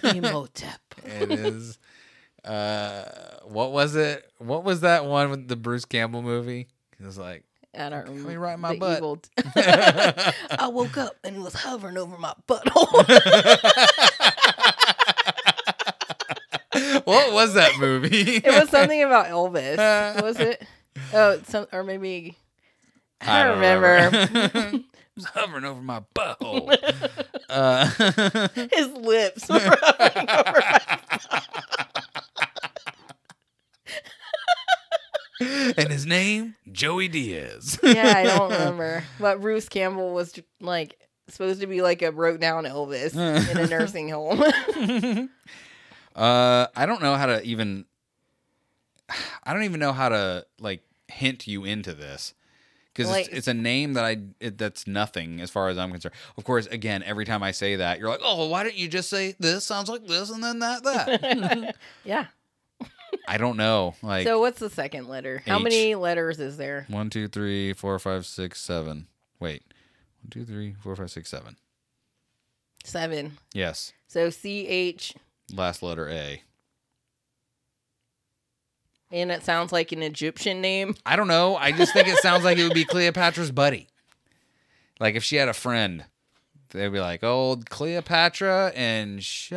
Imhotep. 0.04 0.78
Uh, 2.52 3.04
what 3.44 3.72
was 3.72 3.94
it? 3.96 4.30
What 4.38 4.62
was 4.64 4.80
that 4.80 5.04
one 5.06 5.30
with 5.30 5.48
the 5.48 5.56
Bruce 5.56 5.84
Campbell 5.84 6.22
movie? 6.22 6.68
It 7.00 7.06
was 7.06 7.16
like, 7.18 7.44
I 7.78 7.88
don't 7.88 8.04
remember. 8.08 8.28
me 8.28 8.36
right 8.36 8.54
in 8.54 8.60
my 8.60 8.76
butt. 8.76 8.98
evil- 8.98 9.18
I 9.56 10.68
woke 10.70 10.98
up 10.98 11.16
and 11.24 11.36
it 11.36 11.40
was 11.40 11.54
hovering 11.54 11.96
over 11.96 12.18
my 12.18 12.34
butthole. 12.46 13.06
what 17.04 17.32
was 17.32 17.54
that 17.54 17.72
movie? 17.78 18.36
it 18.36 18.44
was 18.60 18.68
something 18.70 19.02
about 19.02 19.26
Elvis. 19.26 20.22
Was 20.22 20.38
it? 20.38 20.62
Oh, 21.14 21.40
some 21.46 21.66
or 21.72 21.82
maybe 21.82 22.36
I, 23.20 23.44
don't 23.44 23.54
remember. 23.54 24.10
it 24.74 24.84
was 25.16 25.24
hovering 25.26 25.64
over 25.64 25.80
my 25.82 26.02
butthole. 26.14 26.76
uh, 27.48 27.86
His 28.74 28.88
lips 28.88 29.48
were 29.48 29.58
hovering 29.60 30.28
over 30.28 30.60
my 30.60 30.80
and 35.42 35.88
his 35.90 36.06
name 36.06 36.54
Joey 36.70 37.08
Diaz. 37.08 37.78
Yeah, 37.82 38.12
I 38.16 38.24
don't 38.24 38.50
remember. 38.52 39.04
But 39.20 39.40
Bruce 39.40 39.68
Campbell 39.68 40.12
was 40.14 40.38
like 40.60 40.98
supposed 41.28 41.60
to 41.60 41.66
be 41.66 41.82
like 41.82 42.02
a 42.02 42.12
broke 42.12 42.40
down 42.40 42.64
Elvis 42.64 43.14
in 43.14 43.56
a 43.58 43.66
nursing 43.68 44.08
home. 44.08 44.42
Uh, 46.14 46.66
I 46.76 46.84
don't 46.84 47.00
know 47.00 47.14
how 47.14 47.24
to 47.24 47.42
even. 47.42 47.86
I 49.44 49.54
don't 49.54 49.62
even 49.64 49.80
know 49.80 49.92
how 49.92 50.10
to 50.10 50.44
like 50.60 50.82
hint 51.08 51.46
you 51.46 51.64
into 51.64 51.94
this 51.94 52.34
because 52.92 53.10
Like- 53.10 53.26
it's, 53.28 53.34
it's 53.34 53.48
a 53.48 53.54
name 53.54 53.94
that 53.94 54.04
I 54.04 54.18
it, 54.38 54.58
that's 54.58 54.86
nothing 54.86 55.40
as 55.40 55.50
far 55.50 55.70
as 55.70 55.78
I'm 55.78 55.90
concerned. 55.90 56.14
Of 56.36 56.44
course, 56.44 56.66
again, 56.66 57.02
every 57.02 57.24
time 57.24 57.42
I 57.42 57.52
say 57.52 57.76
that, 57.76 57.98
you're 57.98 58.10
like, 58.10 58.20
oh, 58.22 58.36
well, 58.36 58.48
why 58.50 58.62
don't 58.62 58.76
you 58.76 58.88
just 58.88 59.08
say 59.08 59.34
this 59.38 59.64
sounds 59.64 59.88
like 59.88 60.06
this 60.06 60.28
and 60.30 60.44
then 60.44 60.58
that 60.58 60.82
that? 60.84 61.76
yeah. 62.04 62.26
I 63.28 63.38
don't 63.38 63.56
know. 63.56 63.94
Like 64.02 64.26
So 64.26 64.40
what's 64.40 64.58
the 64.58 64.70
second 64.70 65.08
letter? 65.08 65.42
How 65.46 65.58
H. 65.58 65.62
many 65.64 65.94
letters 65.94 66.40
is 66.40 66.56
there? 66.56 66.86
one, 66.88 67.10
two, 67.10 67.28
three, 67.28 67.72
four, 67.72 67.98
five, 67.98 68.26
six, 68.26 68.60
seven. 68.60 69.06
Wait, 69.40 69.62
one, 70.22 70.30
two, 70.30 70.44
three, 70.44 70.74
four, 70.82 70.94
five, 70.96 71.10
six, 71.10 71.28
seven. 71.30 71.56
Seven. 72.84 73.38
Yes, 73.54 73.92
So 74.08 74.30
C 74.30 74.66
H, 74.66 75.14
last 75.54 75.82
letter 75.82 76.08
A. 76.08 76.42
and 79.10 79.30
it 79.30 79.44
sounds 79.44 79.72
like 79.72 79.92
an 79.92 80.02
Egyptian 80.02 80.60
name. 80.60 80.96
I 81.06 81.16
don't 81.16 81.28
know. 81.28 81.56
I 81.56 81.72
just 81.72 81.92
think 81.92 82.08
it 82.08 82.18
sounds 82.18 82.44
like 82.44 82.58
it 82.58 82.64
would 82.64 82.74
be 82.74 82.84
Cleopatra's 82.84 83.50
buddy. 83.52 83.88
Like 84.98 85.14
if 85.14 85.22
she 85.24 85.36
had 85.36 85.48
a 85.48 85.52
friend, 85.54 86.04
they'd 86.70 86.88
be 86.88 87.00
like, 87.00 87.22
"Old 87.22 87.68
Cleopatra 87.68 88.72
and 88.74 89.22
Sh." 89.22 89.52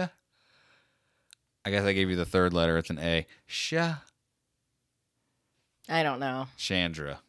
I 1.66 1.72
guess 1.72 1.84
I 1.84 1.94
gave 1.94 2.10
you 2.10 2.16
the 2.16 2.26
third 2.26 2.54
letter. 2.54 2.78
It's 2.78 2.92
an 2.92 3.00
A. 3.00 3.26
Sh. 3.48 3.74
I 5.90 6.04
don't 6.04 6.20
know. 6.20 6.48
Chandra. 6.58 7.20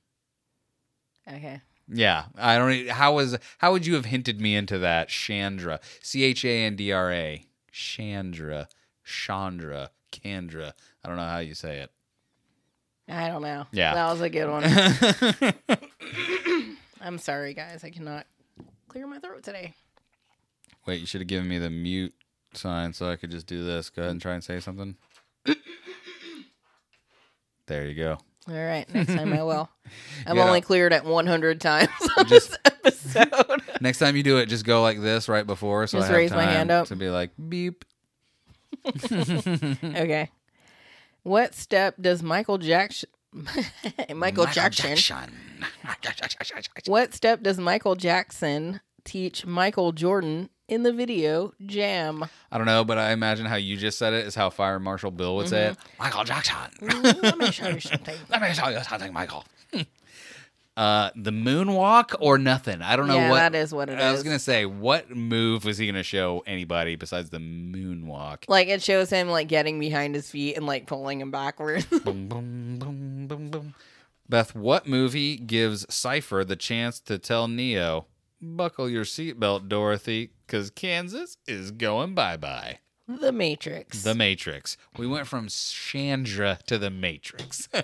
Okay. 1.26 1.62
Yeah, 1.88 2.24
I 2.36 2.58
don't. 2.58 2.88
How 2.88 3.14
was? 3.14 3.38
How 3.58 3.72
would 3.72 3.86
you 3.86 3.94
have 3.94 4.06
hinted 4.06 4.40
me 4.40 4.56
into 4.56 4.78
that? 4.78 5.08
Chandra. 5.08 5.78
C 6.02 6.24
H 6.24 6.44
A 6.44 6.64
N 6.64 6.74
D 6.76 6.92
R 6.92 7.12
A. 7.12 7.44
Chandra. 7.70 8.68
Chandra. 9.04 9.90
Chandra. 10.10 10.74
I 11.04 11.08
don't 11.08 11.16
know 11.16 11.24
how 11.24 11.38
you 11.38 11.54
say 11.54 11.78
it. 11.78 11.90
I 13.08 13.28
don't 13.28 13.42
know. 13.42 13.66
Yeah. 13.70 13.94
That 13.94 14.10
was 14.10 14.20
a 14.20 14.28
good 14.28 14.50
one. 14.50 14.64
I'm 17.00 17.18
sorry, 17.18 17.54
guys. 17.54 17.84
I 17.84 17.90
cannot 17.90 18.26
clear 18.88 19.06
my 19.06 19.20
throat 19.20 19.44
today. 19.44 19.74
Wait, 20.86 20.98
you 21.00 21.06
should 21.06 21.20
have 21.20 21.28
given 21.28 21.48
me 21.48 21.58
the 21.58 21.70
mute 21.70 22.14
sign 22.54 22.92
so 22.92 23.10
I 23.10 23.16
could 23.16 23.30
just 23.30 23.46
do 23.46 23.64
this. 23.64 23.90
Go 23.90 24.02
ahead 24.02 24.12
and 24.12 24.20
try 24.20 24.34
and 24.34 24.44
say 24.44 24.60
something. 24.60 24.96
there 27.66 27.86
you 27.86 27.94
go. 27.94 28.18
All 28.48 28.54
right. 28.54 28.92
Next 28.94 29.14
time 29.14 29.32
I 29.32 29.42
will. 29.42 29.68
I've 30.26 30.38
only 30.38 30.60
cleared 30.60 30.92
it 30.92 31.04
100 31.04 31.60
times 31.60 31.90
on 32.16 32.26
Just- 32.26 32.50
this 32.50 32.58
episode. 33.16 33.62
Next 33.80 33.98
time 33.98 34.16
you 34.16 34.22
do 34.22 34.38
it, 34.38 34.46
just 34.46 34.64
go 34.64 34.82
like 34.82 35.00
this 35.00 35.28
right 35.28 35.46
before, 35.46 35.86
so 35.86 35.98
Just 35.98 36.08
I 36.08 36.12
have 36.12 36.16
raise 36.16 36.30
my 36.30 36.44
hand 36.44 36.70
up. 36.70 36.86
to 36.88 36.96
be 36.96 37.10
like 37.10 37.30
beep. 37.48 37.84
okay. 39.12 40.30
What 41.24 41.54
step 41.54 41.96
does 42.00 42.22
Michael 42.22 42.58
Jackson 42.58 43.08
Michael, 44.14 44.46
Jackson 44.46 44.96
What 46.86 47.12
step 47.12 47.42
does 47.42 47.58
Michael 47.58 47.96
Jackson 47.96 48.80
teach 49.04 49.44
Michael 49.44 49.92
Jordan 49.92 50.48
in 50.68 50.82
the 50.82 50.92
video 50.92 51.52
Jam? 51.64 52.24
I 52.50 52.58
don't 52.58 52.66
know, 52.66 52.84
but 52.84 52.98
I 52.98 53.12
imagine 53.12 53.46
how 53.46 53.56
you 53.56 53.76
just 53.76 53.98
said 53.98 54.12
it 54.12 54.26
is 54.26 54.34
how 54.34 54.50
Fire 54.50 54.78
Marshal 54.78 55.10
Bill 55.10 55.36
would 55.36 55.48
say 55.48 55.66
it. 55.66 55.72
Mm-hmm. 55.78 56.02
Michael 56.02 56.24
Jackson. 56.24 56.56
Let 57.22 57.38
me 57.38 57.50
show 57.50 57.68
you 57.68 57.80
something. 57.80 58.16
Let 58.28 58.42
me 58.42 58.52
tell 58.54 58.72
you 58.72 58.82
something, 58.82 59.12
Michael. 59.12 59.44
Uh, 60.76 61.08
the 61.16 61.30
moonwalk 61.30 62.14
or 62.20 62.36
nothing. 62.36 62.82
I 62.82 62.96
don't 62.96 63.06
know 63.08 63.16
Yeah, 63.16 63.30
what. 63.30 63.38
that 63.38 63.54
is 63.54 63.72
what 63.72 63.88
it 63.88 63.98
I 63.98 64.10
was 64.10 64.20
is. 64.20 64.24
gonna 64.24 64.38
say, 64.38 64.66
what 64.66 65.08
move 65.08 65.64
was 65.64 65.78
he 65.78 65.86
gonna 65.86 66.02
show 66.02 66.42
anybody 66.46 66.96
besides 66.96 67.30
the 67.30 67.38
moonwalk? 67.38 68.44
Like 68.46 68.68
it 68.68 68.82
shows 68.82 69.08
him 69.08 69.30
like 69.30 69.48
getting 69.48 69.80
behind 69.80 70.14
his 70.14 70.30
feet 70.30 70.54
and 70.54 70.66
like 70.66 70.86
pulling 70.86 71.22
him 71.22 71.30
backwards. 71.30 71.86
boom, 72.04 72.28
boom, 72.28 72.78
boom, 72.78 73.26
boom, 73.26 73.50
boom. 73.50 73.74
Beth, 74.28 74.54
what 74.54 74.86
movie 74.86 75.38
gives 75.38 75.86
Cypher 75.88 76.44
the 76.44 76.56
chance 76.56 77.00
to 77.00 77.16
tell 77.16 77.48
Neo, 77.48 78.04
buckle 78.46 78.88
your 78.88 79.04
seatbelt, 79.04 79.68
Dorothy, 79.68 80.30
because 80.46 80.70
Kansas 80.70 81.36
is 81.46 81.70
going 81.70 82.14
bye 82.14 82.36
bye? 82.36 82.78
the 83.08 83.32
Matrix. 83.32 84.02
The 84.02 84.14
Matrix. 84.14 84.76
We 84.98 85.06
went 85.06 85.26
from 85.26 85.48
Chandra 85.48 86.58
to 86.66 86.78
the 86.78 86.90
Matrix. 86.90 87.68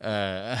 uh, 0.00 0.58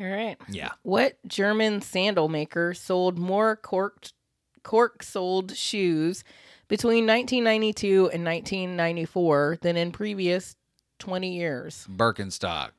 All 0.00 0.06
right. 0.06 0.36
yeah. 0.48 0.70
What 0.82 1.18
German 1.26 1.80
sandal 1.80 2.28
maker 2.28 2.74
sold 2.74 3.18
more 3.18 3.56
corked 3.56 4.14
cork 4.62 5.02
soled 5.02 5.56
shoes 5.56 6.22
between 6.68 7.06
1992 7.06 8.10
and 8.12 8.24
1994 8.24 9.58
than 9.60 9.76
in 9.76 9.90
previous 9.92 10.56
20 11.00 11.36
years? 11.36 11.86
Birkenstock. 11.90 12.70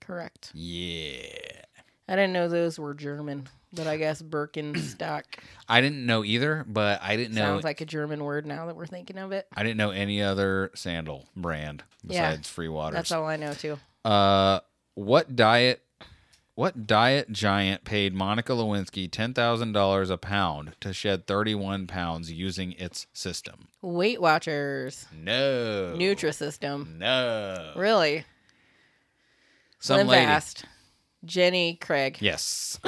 Correct. 0.00 0.52
Yeah. 0.54 1.62
I 2.08 2.14
didn't 2.16 2.32
know 2.32 2.48
those 2.48 2.78
were 2.78 2.94
German, 2.94 3.48
but 3.72 3.86
I 3.86 3.96
guess 3.96 4.22
Birkenstock 4.22 5.22
I 5.68 5.80
didn't 5.80 6.06
know 6.06 6.22
either, 6.24 6.64
but 6.68 7.00
I 7.02 7.16
didn't 7.16 7.34
know 7.34 7.42
sounds 7.42 7.64
like 7.64 7.80
a 7.80 7.84
German 7.86 8.22
word 8.22 8.46
now 8.46 8.66
that 8.66 8.76
we're 8.76 8.86
thinking 8.86 9.18
of 9.18 9.32
it. 9.32 9.46
I 9.54 9.62
didn't 9.64 9.76
know 9.78 9.90
any 9.90 10.22
other 10.22 10.70
sandal 10.74 11.26
brand 11.36 11.82
Yeah. 12.04 12.30
besides 12.30 12.48
Freewaters. 12.48 12.92
That's 12.92 13.12
all 13.12 13.26
I 13.26 13.36
know 13.36 13.54
too. 13.54 13.78
Uh, 14.04 14.60
what 14.94 15.34
diet? 15.34 15.82
What 16.54 16.86
diet 16.86 17.30
giant 17.32 17.84
paid 17.84 18.14
Monica 18.14 18.52
Lewinsky 18.52 19.10
ten 19.10 19.34
thousand 19.34 19.72
dollars 19.72 20.08
a 20.08 20.16
pound 20.16 20.72
to 20.80 20.94
shed 20.94 21.26
thirty-one 21.26 21.86
pounds 21.86 22.32
using 22.32 22.72
its 22.78 23.06
system? 23.12 23.68
Weight 23.82 24.22
Watchers, 24.22 25.04
No, 25.12 25.94
Nutrisystem. 25.98 26.96
No, 26.96 27.72
Really? 27.76 28.24
some 29.80 30.06
lady. 30.06 30.24
Fast. 30.24 30.64
Jenny 31.26 31.74
Craig. 31.76 32.18
Yes, 32.20 32.78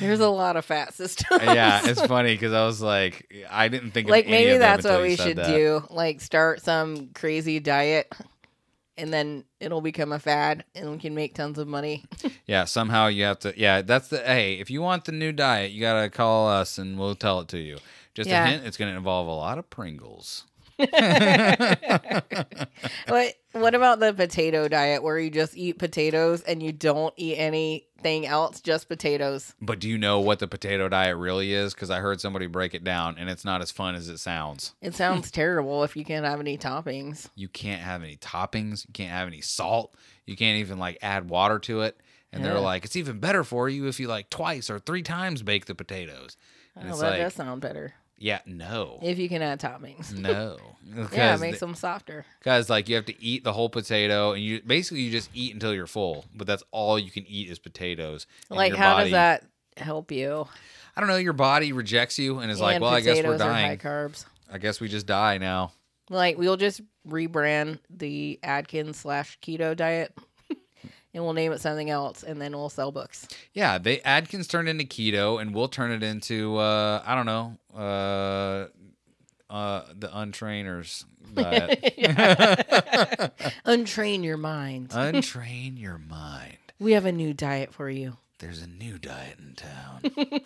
There's 0.00 0.20
a 0.20 0.28
lot 0.28 0.56
of 0.56 0.64
fat 0.64 0.94
systems. 0.94 1.42
yeah. 1.42 1.80
It's 1.84 2.00
funny 2.06 2.34
because 2.34 2.52
I 2.52 2.64
was 2.66 2.80
like, 2.80 3.32
I 3.50 3.68
didn't 3.68 3.90
think 3.92 4.08
like 4.08 4.26
maybe 4.28 4.56
that's 4.58 4.84
what 4.84 5.00
we 5.02 5.16
should 5.16 5.38
that. 5.38 5.48
do. 5.48 5.82
Like 5.90 6.20
start 6.20 6.62
some 6.62 7.08
crazy 7.14 7.58
diet 7.58 8.12
and 8.96 9.12
then 9.12 9.44
it'll 9.60 9.80
become 9.80 10.12
a 10.12 10.18
fad 10.18 10.64
and 10.74 10.90
we 10.92 10.98
can 10.98 11.14
make 11.14 11.34
tons 11.34 11.58
of 11.58 11.66
money. 11.68 12.04
Yeah, 12.46 12.64
somehow 12.64 13.08
you 13.08 13.24
have 13.24 13.40
to. 13.40 13.52
Yeah, 13.60 13.82
that's 13.82 14.08
the. 14.08 14.18
Hey, 14.20 14.54
if 14.54 14.70
you 14.70 14.80
want 14.80 15.04
the 15.04 15.12
new 15.12 15.32
diet, 15.32 15.70
you 15.70 15.82
gotta 15.82 16.08
call 16.08 16.48
us 16.48 16.78
and 16.78 16.98
we'll 16.98 17.14
tell 17.14 17.40
it 17.40 17.48
to 17.48 17.58
you. 17.58 17.76
Just 18.14 18.30
Yeah. 18.30 18.42
a 18.42 18.46
hint: 18.50 18.64
it's 18.64 18.78
gonna 18.78 18.96
involve 18.96 19.26
a 19.26 19.32
lot 19.32 19.58
of 19.58 19.68
Pringles. 19.68 20.44
what 23.08 23.34
what 23.52 23.74
about 23.74 24.00
the 24.00 24.12
potato 24.14 24.68
diet 24.68 25.02
where 25.02 25.18
you 25.18 25.30
just 25.30 25.56
eat 25.56 25.78
potatoes 25.78 26.42
and 26.42 26.62
you 26.62 26.72
don't 26.72 27.12
eat 27.16 27.36
anything 27.36 28.26
else, 28.26 28.60
just 28.60 28.88
potatoes? 28.88 29.54
But 29.60 29.80
do 29.80 29.88
you 29.88 29.98
know 29.98 30.20
what 30.20 30.38
the 30.38 30.46
potato 30.46 30.88
diet 30.88 31.16
really 31.16 31.52
is? 31.52 31.74
Because 31.74 31.90
I 31.90 31.98
heard 31.98 32.20
somebody 32.20 32.46
break 32.46 32.74
it 32.74 32.84
down, 32.84 33.16
and 33.18 33.28
it's 33.28 33.44
not 33.44 33.62
as 33.62 33.70
fun 33.70 33.94
as 33.94 34.08
it 34.08 34.18
sounds. 34.18 34.74
It 34.80 34.94
sounds 34.94 35.30
terrible 35.32 35.84
if 35.84 35.96
you 35.96 36.04
can't 36.04 36.24
have 36.24 36.40
any 36.40 36.56
toppings. 36.56 37.28
You 37.34 37.48
can't 37.48 37.82
have 37.82 38.02
any 38.02 38.16
toppings. 38.16 38.86
You 38.86 38.92
can't 38.92 39.10
have 39.10 39.26
any 39.26 39.40
salt. 39.40 39.94
You 40.26 40.36
can't 40.36 40.58
even 40.58 40.78
like 40.78 40.98
add 41.02 41.28
water 41.28 41.58
to 41.60 41.82
it. 41.82 41.98
And 42.30 42.44
they're 42.44 42.60
like, 42.60 42.84
it's 42.84 42.96
even 42.96 43.20
better 43.20 43.42
for 43.42 43.70
you 43.70 43.86
if 43.86 43.98
you 43.98 44.06
like 44.06 44.28
twice 44.28 44.68
or 44.68 44.78
three 44.78 45.02
times 45.02 45.42
bake 45.42 45.64
the 45.64 45.74
potatoes. 45.74 46.36
And 46.76 46.92
Oh, 46.92 46.96
that 46.98 47.10
like, 47.10 47.20
does 47.20 47.34
sound 47.34 47.62
better. 47.62 47.94
Yeah, 48.18 48.40
no, 48.46 48.98
If 49.02 49.18
you 49.18 49.28
can 49.28 49.42
add 49.42 49.60
toppings. 49.60 50.12
no. 50.16 50.58
Yeah, 51.12 51.34
it 51.34 51.40
makes 51.40 51.60
the- 51.60 51.66
them 51.66 51.74
softer. 51.74 52.24
Guys, 52.42 52.70
like 52.70 52.88
you 52.88 52.96
have 52.96 53.04
to 53.06 53.22
eat 53.22 53.44
the 53.44 53.52
whole 53.52 53.68
potato, 53.68 54.32
and 54.32 54.42
you 54.42 54.62
basically 54.66 55.02
you 55.02 55.10
just 55.10 55.28
eat 55.34 55.52
until 55.52 55.74
you're 55.74 55.86
full. 55.86 56.24
But 56.34 56.46
that's 56.46 56.62
all 56.70 56.98
you 56.98 57.10
can 57.10 57.26
eat 57.26 57.50
is 57.50 57.58
potatoes. 57.58 58.26
Like 58.48 58.74
how 58.74 58.94
body- 58.94 59.04
does 59.04 59.12
that 59.12 59.44
help 59.76 60.10
you? 60.10 60.46
I 60.96 61.00
don't 61.00 61.08
know. 61.10 61.16
Your 61.16 61.34
body 61.34 61.72
rejects 61.74 62.18
you 62.18 62.38
and 62.38 62.50
is 62.50 62.58
like, 62.60 62.80
well, 62.80 62.90
I 62.90 63.00
guess 63.02 63.22
we're 63.22 63.34
are 63.34 63.38
high 63.38 63.76
dying. 63.76 63.78
carbs. 63.78 64.24
I 64.50 64.56
guess 64.58 64.80
we 64.80 64.88
just 64.88 65.06
die 65.06 65.36
now. 65.38 65.72
Like 66.08 66.38
we'll 66.38 66.56
just 66.56 66.80
rebrand 67.06 67.78
the 67.90 68.38
Atkins 68.42 68.96
slash 68.98 69.38
keto 69.40 69.76
diet, 69.76 70.16
and 71.14 71.24
we'll 71.24 71.32
name 71.32 71.52
it 71.52 71.60
something 71.60 71.90
else, 71.90 72.22
and 72.22 72.40
then 72.40 72.52
we'll 72.52 72.68
sell 72.68 72.92
books. 72.92 73.28
Yeah, 73.52 73.78
they 73.78 74.00
Atkins 74.00 74.46
turned 74.46 74.68
into 74.68 74.84
keto, 74.84 75.40
and 75.40 75.54
we'll 75.54 75.68
turn 75.68 75.90
it 75.90 76.02
into 76.02 76.56
uh, 76.56 77.02
I 77.04 77.14
don't 77.14 77.26
know, 77.26 77.56
uh, 77.76 78.66
uh, 79.52 79.82
the 79.94 80.08
untrainers 80.08 81.04
diet. 81.34 81.94
Untrain 83.66 84.24
your 84.24 84.36
mind. 84.36 84.90
Untrain 84.90 85.78
your 85.78 85.98
mind. 85.98 86.58
we 86.78 86.92
have 86.92 87.06
a 87.06 87.12
new 87.12 87.32
diet 87.32 87.72
for 87.72 87.88
you. 87.88 88.16
There's 88.38 88.62
a 88.62 88.68
new 88.68 88.98
diet 88.98 89.38
in 89.38 89.54
town. 89.54 90.42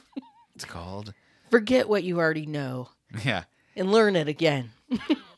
it's 0.54 0.64
called 0.64 1.12
Forget 1.50 1.88
what 1.88 2.04
you 2.04 2.18
already 2.18 2.46
know 2.46 2.88
yeah. 3.24 3.44
and 3.76 3.92
learn 3.92 4.16
it 4.16 4.28
again. 4.28 4.70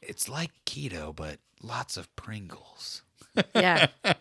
It's 0.01 0.29
like 0.29 0.53
keto, 0.65 1.15
but 1.15 1.39
lots 1.63 1.97
of 1.97 2.15
Pringles. 2.15 3.03
Yeah. 3.55 3.87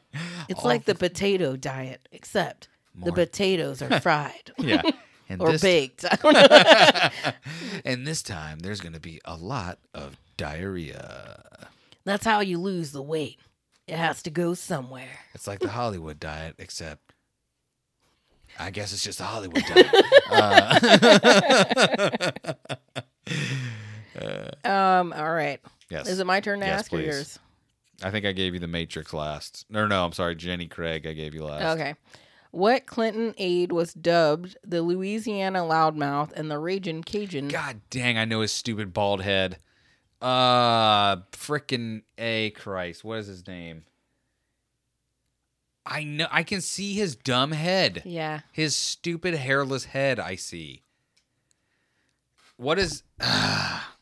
It's 0.49 0.64
like 0.65 0.84
the 0.85 0.94
potato 0.95 1.56
diet, 1.56 2.07
except 2.11 2.68
the 2.95 3.11
potatoes 3.14 3.81
are 3.81 3.99
fried 4.02 4.52
Yeah. 4.57 4.81
And 5.30 5.41
or 5.41 5.53
this, 5.53 5.61
baked. 5.61 6.03
And 7.85 8.06
this 8.06 8.22
time 8.22 8.60
there's 8.60 8.81
going 8.81 8.94
to 8.94 8.99
be 8.99 9.22
a 9.26 9.35
lot 9.35 9.80
of 9.94 10.18
diarrhea. 10.38 11.41
That's 12.03 12.26
how 12.26 12.41
you 12.41 12.57
lose 12.60 12.91
the 12.91 13.02
weight. 13.02 13.40
It 13.88 13.95
has 13.95 14.22
to 14.23 14.30
go 14.30 14.53
somewhere. 14.53 15.19
It's 15.34 15.48
like 15.48 15.60
the 15.60 15.69
Hollywood 15.69 16.19
diet, 16.19 16.56
except 16.60 17.14
I 18.60 18.69
guess 18.69 18.91
it's 18.94 19.03
just 19.03 19.19
a 19.22 19.23
Hollywood 19.23 19.64
diet. 19.65 19.88
Um, 24.65 25.14
all 25.14 25.34
right. 25.34 25.60
yes. 25.90 26.07
Is 26.07 26.19
it 26.19 26.26
my 26.27 26.40
turn 26.40 26.60
to 26.60 26.65
Yes, 26.65 26.80
ask 26.81 26.94
or 26.94 26.99
yours? 26.99 27.40
I 28.02 28.11
think 28.11 28.26
I 28.26 28.32
gave 28.32 28.53
you 28.53 28.60
the 28.60 28.68
Matrix 28.68 29.14
last. 29.14 29.65
No, 29.70 29.86
no, 29.86 30.06
I'm 30.06 30.14
sorry, 30.14 30.36
Jenny 30.36 30.68
Craig. 30.68 31.06
I 31.06 31.14
gave 31.14 31.34
you 31.34 31.44
last. 31.44 31.78
Okay. 31.78 31.95
What 32.52 32.86
Clinton 32.86 33.34
aide 33.38 33.72
was 33.72 33.94
dubbed 33.94 34.57
the 34.64 34.82
Louisiana 34.82 35.60
loudmouth 35.60 36.32
and 36.34 36.52
the 36.52 36.60
Raging 36.60 37.03
Cajun? 37.03 37.48
God 37.48 37.82
dang, 37.90 38.18
I 38.18 38.26
know 38.26 38.41
his 38.41 38.52
stupid 38.52 38.94
bald 38.94 39.22
head. 39.22 39.57
Uh, 40.22 41.18
frickin' 41.32 42.03
a 42.18 42.52
Christ. 42.52 43.03
What 43.03 43.20
is 43.20 43.28
his 43.28 43.48
name? 43.48 43.84
I 45.86 46.03
know. 46.03 46.28
I 46.32 46.44
can 46.44 46.61
see 46.61 46.94
his 46.94 47.15
dumb 47.15 47.52
head. 47.52 48.03
Yeah. 48.06 48.41
His 48.52 48.76
stupid 48.76 49.34
hairless 49.34 49.86
head. 49.86 50.20
I 50.20 50.36
see. 50.36 50.84
What 52.57 52.80
is? 52.80 53.03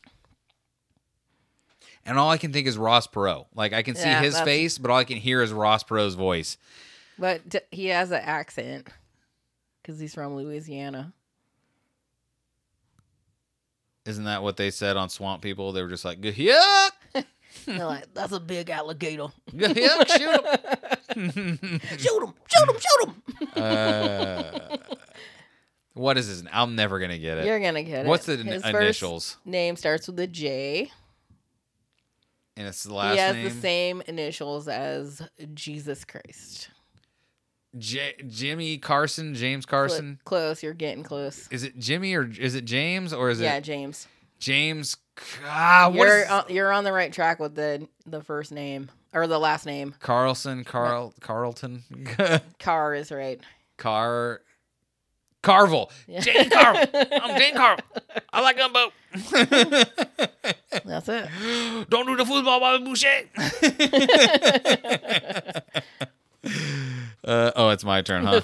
and 2.06 2.18
all 2.18 2.30
I 2.30 2.38
can 2.38 2.52
think 2.52 2.66
is 2.66 2.76
Ross 2.78 3.06
Perot. 3.06 3.46
Like 3.54 3.72
I 3.72 3.82
can 3.82 3.94
see 3.94 4.08
Yeah, 4.08 4.20
his 4.22 4.34
that's- 4.34 4.46
face, 4.46 4.78
but 4.78 4.90
all 4.90 4.98
I 4.98 5.04
can 5.04 5.18
hear 5.18 5.42
is 5.42 5.52
Ross 5.52 5.84
Perot's 5.84 6.14
voice. 6.14 6.56
But 7.18 7.48
d- 7.48 7.60
he 7.70 7.86
has 7.86 8.10
an 8.10 8.20
accent 8.22 8.88
because 9.82 10.00
he's 10.00 10.14
from 10.14 10.34
Louisiana. 10.36 11.12
Isn't 14.04 14.24
that 14.24 14.42
what 14.42 14.56
they 14.56 14.70
said 14.70 14.96
on 14.96 15.08
Swamp 15.08 15.42
People? 15.42 15.72
They 15.72 15.82
were 15.82 15.88
just 15.88 16.04
like, 16.04 16.20
"Yuck, 16.20 16.90
They're 17.66 17.84
like, 17.86 18.12
that's 18.14 18.32
a 18.32 18.40
big 18.40 18.68
alligator. 18.70 19.28
yuck, 19.52 20.08
shoot 20.08 20.28
'em." 20.28 20.98
Shoot 21.98 22.22
him! 22.22 22.34
Shoot 22.48 22.68
him! 22.70 22.76
Shoot 22.80 23.08
him! 23.08 23.62
Uh, 23.62 24.76
what 25.92 26.16
is 26.16 26.26
his? 26.26 26.44
I'm 26.50 26.74
never 26.74 26.98
gonna 26.98 27.18
get 27.18 27.36
it. 27.38 27.44
You're 27.46 27.60
gonna 27.60 27.82
get 27.82 28.06
it. 28.06 28.08
What's 28.08 28.24
the 28.26 28.36
His 28.38 28.46
n- 28.64 28.72
first 28.72 28.74
initials? 28.82 29.36
Name 29.44 29.76
starts 29.76 30.06
with 30.08 30.18
a 30.20 30.26
J. 30.26 30.90
And 32.56 32.66
it's 32.68 32.84
the 32.84 32.94
last 32.94 33.14
he 33.14 33.18
has 33.18 33.34
name. 33.34 33.44
the 33.44 33.50
same 33.50 34.02
initials 34.06 34.68
as 34.68 35.22
Jesus 35.54 36.04
Christ. 36.04 36.68
J- 37.78 38.14
Jimmy 38.28 38.76
Carson, 38.76 39.34
James 39.34 39.64
Cl- 39.64 39.80
Carson. 39.88 40.20
close. 40.24 40.62
You're 40.62 40.74
getting 40.74 41.02
close. 41.02 41.48
Is 41.50 41.64
it 41.64 41.78
Jimmy 41.78 42.14
or 42.14 42.24
is 42.24 42.54
it 42.54 42.66
James 42.66 43.12
or 43.14 43.30
is 43.30 43.40
yeah, 43.40 43.52
it 43.52 43.54
Yeah, 43.54 43.60
James. 43.60 44.08
James? 44.38 44.96
Ah, 45.46 45.88
what 45.88 46.06
You're 46.06 46.18
is 46.22 46.28
on, 46.30 46.44
you're 46.48 46.72
on 46.72 46.84
the 46.84 46.92
right 46.92 47.12
track 47.12 47.38
with 47.38 47.54
the 47.54 47.88
the 48.06 48.22
first 48.22 48.52
name 48.52 48.90
or 49.14 49.26
the 49.26 49.38
last 49.38 49.64
name. 49.64 49.94
Carlson? 50.00 50.64
Carl 50.64 51.14
Carlton? 51.20 51.84
Car 52.58 52.94
is 52.94 53.10
right. 53.10 53.40
Car 53.78 54.42
Carville. 55.42 55.90
Jane 56.20 56.48
Carville. 56.50 56.88
I'm 56.94 57.38
Jane 57.40 57.54
Carville. 57.54 57.84
I 58.32 58.40
like 58.40 58.56
gumbo. 58.56 58.92
That's 60.84 61.08
it. 61.08 61.28
Don't 61.90 62.06
do 62.06 62.16
the 62.16 62.24
football 62.24 62.60
while 62.60 62.78
Boucher. 62.78 63.28
uh, 67.24 67.52
oh, 67.56 67.70
it's 67.70 67.84
my 67.84 68.02
turn, 68.02 68.24
huh? 68.24 68.40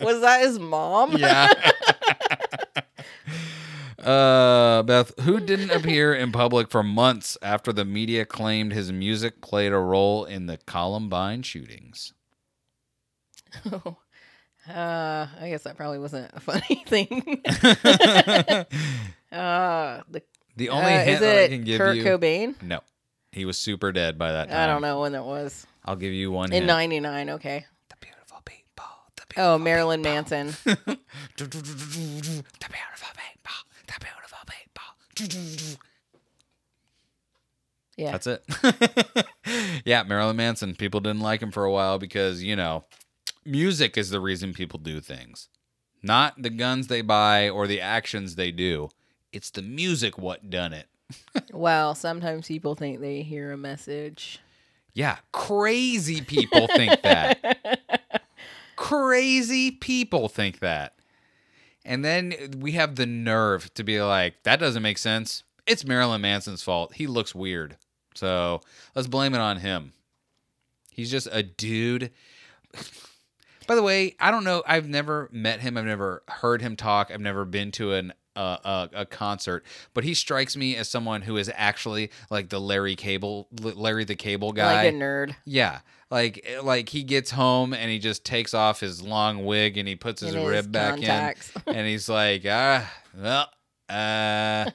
Was 0.00 0.20
that 0.20 0.40
his 0.40 0.58
mom? 0.58 1.16
yeah. 1.16 1.52
Uh, 4.02 4.82
Beth, 4.84 5.18
who 5.20 5.40
didn't 5.40 5.70
appear 5.70 6.14
in 6.14 6.32
public 6.32 6.70
for 6.70 6.82
months 6.82 7.36
after 7.42 7.72
the 7.72 7.84
media 7.84 8.24
claimed 8.24 8.72
his 8.72 8.92
music 8.92 9.40
played 9.40 9.72
a 9.72 9.78
role 9.78 10.24
in 10.24 10.46
the 10.46 10.58
Columbine 10.58 11.42
shootings? 11.42 12.12
Uh, 14.68 15.26
I 15.40 15.48
guess 15.50 15.62
that 15.62 15.76
probably 15.76 15.98
wasn't 15.98 16.30
a 16.34 16.40
funny 16.40 16.84
thing. 16.86 17.42
uh, 19.32 20.02
the, 20.10 20.22
The 20.56 20.68
only 20.70 20.92
uh, 20.94 20.98
hint 21.04 21.08
is 21.10 21.20
that 21.20 21.44
I 21.44 21.48
can 21.48 21.64
give 21.64 21.78
Kurt 21.78 21.96
you. 21.96 22.04
Cobain? 22.04 22.60
No, 22.62 22.80
he 23.32 23.44
was 23.44 23.58
super 23.58 23.92
dead 23.92 24.18
by 24.18 24.32
that 24.32 24.48
time. 24.48 24.58
I 24.58 24.66
don't 24.66 24.82
know 24.82 25.00
when 25.00 25.14
it 25.14 25.22
was. 25.24 25.66
I'll 25.84 25.96
give 25.96 26.12
you 26.12 26.30
one 26.32 26.48
In 26.48 26.62
hint. 26.62 26.66
'99. 26.66 27.30
Okay. 27.30 27.64
The 27.90 27.96
beautiful 28.00 28.38
people. 28.44 28.84
The 29.16 29.22
Oh, 29.40 29.58
Marilyn 29.58 30.02
Manson. 30.02 30.54
The 30.64 30.74
beautiful 31.38 33.08
people. 33.14 33.52
The 33.86 33.94
beautiful 34.00 34.44
people. 34.46 34.82
Yeah. 37.96 38.12
That's 38.12 38.26
it. 38.26 38.44
yeah, 39.86 40.02
Marilyn 40.02 40.36
Manson. 40.36 40.74
People 40.74 41.00
didn't 41.00 41.20
like 41.22 41.40
him 41.40 41.50
for 41.50 41.64
a 41.64 41.72
while 41.72 41.98
because, 41.98 42.42
you 42.42 42.54
know, 42.56 42.84
music 43.46 43.96
is 43.96 44.10
the 44.10 44.20
reason 44.20 44.52
people 44.52 44.78
do 44.78 45.00
things. 45.00 45.48
Not 46.02 46.42
the 46.42 46.50
guns 46.50 46.86
they 46.86 47.00
buy 47.02 47.48
or 47.48 47.66
the 47.66 47.80
actions 47.80 48.34
they 48.34 48.50
do. 48.50 48.90
It's 49.32 49.50
the 49.50 49.62
music 49.62 50.18
what 50.18 50.50
done 50.50 50.72
it. 50.72 50.88
Well, 51.52 51.94
sometimes 51.94 52.48
people 52.48 52.74
think 52.74 53.00
they 53.00 53.22
hear 53.22 53.52
a 53.52 53.56
message. 53.56 54.40
Yeah, 54.92 55.18
crazy 55.32 56.20
people 56.20 56.66
think 56.66 57.00
that. 57.02 57.80
crazy 58.76 59.70
people 59.70 60.28
think 60.28 60.58
that. 60.60 60.94
And 61.84 62.04
then 62.04 62.34
we 62.58 62.72
have 62.72 62.96
the 62.96 63.06
nerve 63.06 63.72
to 63.74 63.84
be 63.84 64.02
like, 64.02 64.42
that 64.42 64.58
doesn't 64.60 64.82
make 64.82 64.98
sense. 64.98 65.44
It's 65.66 65.84
Marilyn 65.84 66.20
Manson's 66.20 66.62
fault. 66.62 66.94
He 66.94 67.06
looks 67.06 67.34
weird. 67.34 67.76
So 68.14 68.60
let's 68.94 69.08
blame 69.08 69.34
it 69.34 69.40
on 69.40 69.58
him. 69.58 69.92
He's 70.90 71.10
just 71.10 71.28
a 71.30 71.42
dude. 71.42 72.10
By 73.66 73.74
the 73.74 73.82
way, 73.82 74.14
I 74.20 74.30
don't 74.30 74.44
know. 74.44 74.62
I've 74.66 74.88
never 74.88 75.28
met 75.32 75.60
him. 75.60 75.76
I've 75.76 75.84
never 75.84 76.22
heard 76.28 76.62
him 76.62 76.76
talk. 76.76 77.10
I've 77.10 77.20
never 77.20 77.44
been 77.44 77.72
to 77.72 77.92
an 77.92 78.12
uh, 78.36 78.88
a, 78.94 79.00
a 79.00 79.06
concert, 79.06 79.64
but 79.94 80.04
he 80.04 80.14
strikes 80.14 80.56
me 80.56 80.76
as 80.76 80.88
someone 80.88 81.22
who 81.22 81.36
is 81.38 81.50
actually 81.54 82.10
like 82.30 82.50
the 82.50 82.60
Larry 82.60 82.94
Cable, 82.94 83.48
Larry 83.60 84.04
the 84.04 84.14
Cable 84.14 84.52
guy. 84.52 84.84
Like 84.84 84.94
a 84.94 84.96
nerd. 84.96 85.34
Yeah. 85.44 85.80
Like 86.10 86.46
like 86.62 86.88
he 86.90 87.02
gets 87.02 87.32
home 87.32 87.72
and 87.72 87.90
he 87.90 87.98
just 87.98 88.24
takes 88.24 88.54
off 88.54 88.78
his 88.80 89.02
long 89.02 89.44
wig 89.44 89.76
and 89.76 89.88
he 89.88 89.96
puts 89.96 90.20
his 90.20 90.34
his 90.34 90.44
rib 90.44 90.70
back 90.70 90.96
contacts. 90.96 91.50
in 91.66 91.74
and 91.74 91.86
he's 91.86 92.08
like, 92.08 92.44
ah, 92.48 92.88
well, 93.18 93.48
uh, 93.88 94.70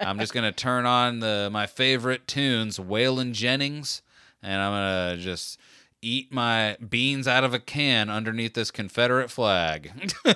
I'm 0.00 0.18
just 0.18 0.32
gonna 0.32 0.50
turn 0.50 0.86
on 0.86 1.20
the 1.20 1.50
my 1.52 1.66
favorite 1.66 2.26
tunes, 2.26 2.78
Waylon 2.78 3.32
Jennings, 3.32 4.02
and 4.42 4.60
I'm 4.60 4.72
gonna 4.72 5.16
just 5.22 5.58
eat 6.02 6.32
my 6.32 6.76
beans 6.86 7.26
out 7.26 7.44
of 7.44 7.54
a 7.54 7.58
can 7.58 8.10
underneath 8.10 8.54
this 8.54 8.70
Confederate 8.70 9.30
flag. 9.30 9.92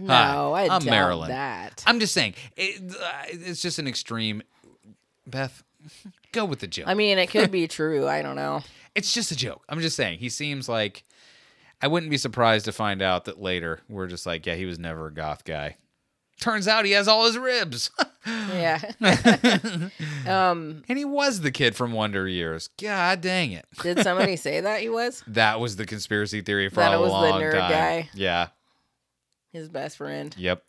No, 0.00 0.52
I 0.54 0.62
I'm 0.64 0.68
doubt 0.68 0.84
Marilyn. 0.84 1.30
that. 1.30 1.82
I'm 1.84 1.98
just 1.98 2.14
saying, 2.14 2.34
it, 2.56 2.94
uh, 2.94 3.22
it's 3.26 3.60
just 3.60 3.80
an 3.80 3.88
extreme. 3.88 4.42
Beth, 5.26 5.64
go 6.32 6.44
with 6.44 6.60
the 6.60 6.68
joke. 6.68 6.86
I 6.86 6.94
mean, 6.94 7.18
it 7.18 7.28
could 7.30 7.50
be 7.50 7.66
true. 7.66 8.06
I 8.06 8.22
don't 8.22 8.36
know. 8.36 8.62
It's 8.94 9.12
just 9.12 9.32
a 9.32 9.36
joke. 9.36 9.64
I'm 9.68 9.80
just 9.80 9.96
saying. 9.96 10.18
He 10.20 10.28
seems 10.28 10.68
like 10.68 11.02
I 11.82 11.88
wouldn't 11.88 12.10
be 12.10 12.16
surprised 12.16 12.64
to 12.66 12.72
find 12.72 13.02
out 13.02 13.24
that 13.24 13.40
later 13.40 13.80
we're 13.88 14.06
just 14.06 14.24
like, 14.24 14.46
yeah, 14.46 14.54
he 14.54 14.66
was 14.66 14.78
never 14.78 15.08
a 15.08 15.12
goth 15.12 15.44
guy. 15.44 15.76
Turns 16.40 16.68
out 16.68 16.84
he 16.84 16.92
has 16.92 17.08
all 17.08 17.26
his 17.26 17.36
ribs. 17.36 17.90
Yeah. 18.26 18.80
um, 20.26 20.82
and 20.88 20.98
he 20.98 21.04
was 21.04 21.40
the 21.40 21.50
kid 21.50 21.74
from 21.74 21.92
Wonder 21.92 22.28
Years. 22.28 22.68
God 22.80 23.20
dang 23.20 23.52
it. 23.52 23.66
did 23.82 24.00
somebody 24.02 24.36
say 24.36 24.60
that 24.60 24.80
he 24.80 24.88
was 24.88 25.22
That 25.26 25.60
was 25.60 25.76
the 25.76 25.86
conspiracy 25.86 26.40
theory 26.40 26.68
for 26.68 26.76
That 26.80 26.94
a 26.94 27.00
was 27.00 27.08
the 27.10 27.14
long 27.14 27.40
nerd 27.42 27.52
time. 27.52 27.70
guy? 27.70 28.10
Yeah. 28.14 28.48
his 29.52 29.68
best 29.68 29.96
friend? 29.96 30.34
Yep. 30.38 30.62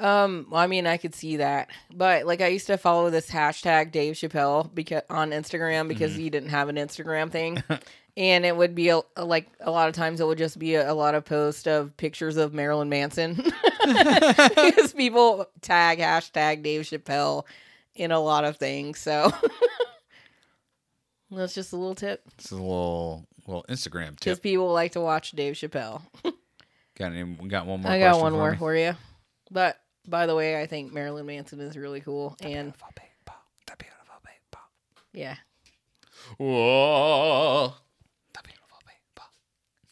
Um, 0.00 0.46
well, 0.50 0.60
I 0.60 0.68
mean, 0.68 0.86
I 0.86 0.96
could 0.96 1.14
see 1.14 1.38
that, 1.38 1.70
but 1.92 2.24
like, 2.24 2.40
I 2.40 2.46
used 2.46 2.68
to 2.68 2.78
follow 2.78 3.10
this 3.10 3.28
hashtag 3.30 3.90
Dave 3.90 4.14
Chappelle 4.14 4.72
because 4.72 5.02
on 5.10 5.30
Instagram 5.32 5.88
because 5.88 6.12
Mm-hmm. 6.12 6.20
he 6.20 6.30
didn't 6.30 6.50
have 6.50 6.68
an 6.68 6.76
Instagram 6.76 7.32
thing, 7.32 7.60
and 8.18 8.44
it 8.44 8.56
would 8.56 8.74
be 8.74 8.88
a, 8.88 9.00
like 9.16 9.48
a 9.60 9.70
lot 9.70 9.88
of 9.88 9.94
times 9.94 10.20
it 10.20 10.26
would 10.26 10.38
just 10.38 10.58
be 10.58 10.74
a, 10.74 10.90
a 10.90 10.92
lot 10.92 11.14
of 11.14 11.24
posts 11.24 11.68
of 11.68 11.96
pictures 11.96 12.36
of 12.36 12.52
Marilyn 12.52 12.88
Manson 12.88 13.34
because 13.84 14.92
people 14.92 15.48
tag 15.62 16.00
hashtag 16.00 16.64
Dave 16.64 16.82
Chappelle 16.82 17.44
in 17.94 18.10
a 18.10 18.18
lot 18.18 18.44
of 18.44 18.56
things. 18.56 18.98
So 18.98 19.32
that's 21.30 21.54
just 21.54 21.72
a 21.72 21.76
little 21.76 21.94
tip 21.94 22.22
It's 22.34 22.50
a 22.50 22.56
little 22.56 23.28
little 23.46 23.64
Instagram 23.68 24.10
because 24.18 24.38
tip. 24.38 24.42
people 24.42 24.72
like 24.72 24.92
to 24.92 25.00
watch 25.00 25.30
Dave 25.30 25.54
Chappelle. 25.54 26.02
Got 26.98 27.12
any, 27.12 27.32
got 27.46 27.66
one 27.66 27.82
more. 27.82 27.92
I 27.92 28.00
got 28.00 28.18
question 28.18 28.22
one 28.24 28.32
for 28.32 28.38
more 28.38 28.50
me? 28.50 28.56
for 28.58 28.74
you, 28.74 28.96
but 29.52 29.78
by 30.08 30.26
the 30.26 30.34
way, 30.34 30.60
I 30.60 30.66
think 30.66 30.92
Marilyn 30.92 31.26
Manson 31.26 31.60
is 31.60 31.76
really 31.76 32.00
cool 32.00 32.36
and. 32.40 32.72
Beautiful 32.72 32.88
people. 32.96 33.36
The 33.66 33.76
beautiful 33.78 34.16
people. 34.24 34.62
Yeah. 35.12 35.36
Whoa. 36.36 37.74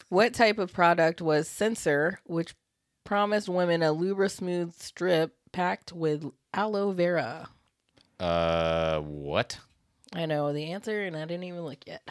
The 0.09 0.15
beautiful 0.15 0.31
people. 0.31 0.33
What 0.33 0.33
type 0.33 0.59
of 0.59 0.73
product 0.73 1.21
was 1.21 1.47
Sensor, 1.47 2.19
which 2.25 2.55
promised 3.03 3.49
women 3.49 3.83
a 3.83 3.93
Lubra 3.93 4.29
Smooth 4.29 4.73
strip 4.75 5.35
packed 5.51 5.93
with 5.93 6.25
aloe 6.53 6.91
vera? 6.91 7.49
Uh, 8.19 8.99
what? 8.99 9.59
I 10.13 10.25
know 10.25 10.53
the 10.53 10.71
answer, 10.71 11.03
and 11.03 11.15
I 11.15 11.25
didn't 11.25 11.43
even 11.43 11.61
look 11.61 11.85
yet. 11.85 12.07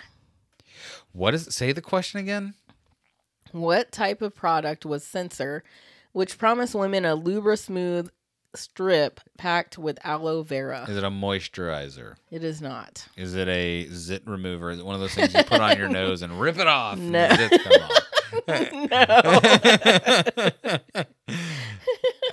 What 1.12 1.34
is? 1.34 1.46
It? 1.46 1.52
Say 1.52 1.72
the 1.72 1.82
question 1.82 2.20
again. 2.20 2.54
What 3.52 3.92
type 3.92 4.20
of 4.22 4.34
product 4.34 4.84
was 4.84 5.04
Sensor, 5.04 5.64
which 6.12 6.38
promised 6.38 6.74
women 6.74 7.04
a 7.04 7.16
Lubra 7.16 7.58
Smooth 7.58 8.10
strip 8.56 9.20
packed 9.38 9.78
with 9.78 9.98
aloe 10.04 10.42
vera? 10.42 10.84
Is 10.88 10.96
it 10.96 11.04
a 11.04 11.10
moisturizer? 11.10 12.16
It 12.30 12.42
is 12.44 12.60
not. 12.60 13.06
Is 13.16 13.34
it 13.34 13.48
a 13.48 13.86
zit 13.90 14.22
remover? 14.26 14.70
Is 14.70 14.78
it 14.80 14.86
one 14.86 14.94
of 14.94 15.00
those 15.00 15.14
things 15.14 15.34
you 15.34 15.44
put 15.44 15.60
on 15.60 15.76
your 15.78 15.88
nose 15.90 16.22
and 16.22 16.40
rip 16.40 16.58
it 16.58 16.66
off? 16.66 16.98
No. 16.98 17.28
the 17.28 17.34
zits 17.34 17.62
come 17.64 17.82
off? 17.82 18.02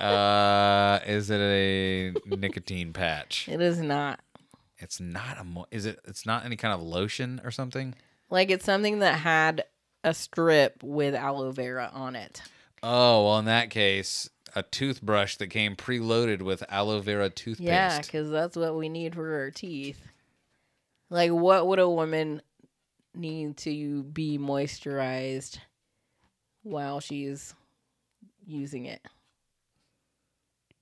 uh, 0.00 1.00
is 1.06 1.30
it 1.30 1.40
a 1.40 2.12
nicotine 2.36 2.92
patch? 2.92 3.48
It 3.48 3.60
is 3.60 3.80
not. 3.80 4.20
It's 4.78 5.00
not 5.00 5.40
a. 5.40 5.44
Mo- 5.44 5.66
is 5.70 5.86
it? 5.86 5.98
It's 6.04 6.26
not 6.26 6.44
any 6.44 6.56
kind 6.56 6.74
of 6.74 6.82
lotion 6.82 7.40
or 7.44 7.50
something. 7.50 7.94
Like 8.30 8.50
it's 8.50 8.64
something 8.64 8.98
that 9.00 9.20
had 9.20 9.64
a 10.02 10.12
strip 10.14 10.82
with 10.82 11.14
aloe 11.14 11.52
vera 11.52 11.90
on 11.92 12.16
it. 12.16 12.42
Oh 12.82 13.24
well, 13.24 13.38
in 13.38 13.44
that 13.46 13.70
case, 13.70 14.28
a 14.54 14.62
toothbrush 14.62 15.36
that 15.36 15.48
came 15.48 15.76
preloaded 15.76 16.42
with 16.42 16.62
aloe 16.68 17.00
vera 17.00 17.28
toothpaste. 17.30 17.66
Yeah, 17.68 18.00
because 18.00 18.30
that's 18.30 18.56
what 18.56 18.76
we 18.76 18.88
need 18.88 19.14
for 19.14 19.34
our 19.34 19.50
teeth. 19.50 20.00
Like, 21.10 21.30
what 21.30 21.66
would 21.66 21.78
a 21.78 21.88
woman 21.88 22.40
need 23.14 23.56
to 23.58 24.02
be 24.04 24.38
moisturized 24.38 25.58
while 26.62 27.00
she's 27.00 27.54
using 28.46 28.86
it? 28.86 29.00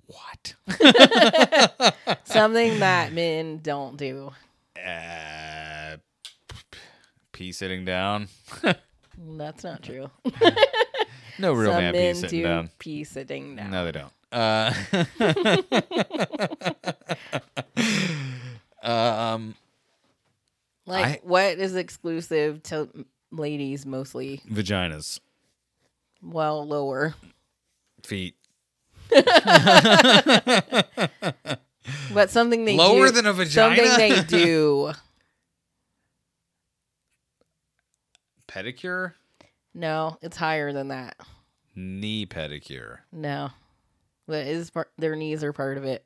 What? 0.07 0.55
Something 2.24 2.81
that 2.81 3.12
men 3.12 3.61
don't 3.62 3.97
do. 3.97 4.32
Uh, 4.77 5.97
pee 7.32 7.53
sitting 7.53 7.85
down. 7.85 8.28
That's 9.18 9.64
not 9.64 9.82
true. 9.82 10.10
No 11.39 11.55
real 11.55 11.72
Some 11.72 11.80
man 11.82 11.94
pee 11.94 12.14
sitting 12.14 12.40
do 12.40 12.44
down. 12.47 12.70
pee 12.78 13.05
sitting 13.05 13.56
down. 13.56 13.70
No, 13.70 13.84
they 13.86 13.93
don't. 13.93 14.12
Uh, 14.30 14.72
um, 18.82 19.55
like, 20.86 21.05
I- 21.06 21.20
what 21.22 21.59
is 21.59 21.74
exclusive 21.74 22.62
to 22.64 22.89
ladies 23.30 23.86
mostly? 23.86 24.43
vaginas, 24.48 25.20
Well, 26.22 26.66
lower. 26.66 27.14
feet, 28.05 28.34
But 32.14 32.30
something 32.30 32.64
they 32.66 32.76
Lower 32.76 33.06
do, 33.09 33.12
than 33.14 33.26
a 33.26 33.32
vagina? 33.32 33.76
Something 33.86 33.98
they 33.98 34.22
do. 34.22 34.93
Pedicure, 38.52 39.14
No, 39.74 40.18
it's 40.22 40.36
higher 40.36 40.72
than 40.72 40.88
that. 40.88 41.16
knee 41.74 42.26
pedicure. 42.26 42.98
No, 43.12 43.50
but 44.26 44.46
it 44.46 44.48
is 44.48 44.70
part. 44.70 44.90
Their 44.98 45.16
knees 45.16 45.42
are 45.42 45.52
part 45.52 45.78
of 45.78 45.84
it. 45.84 46.04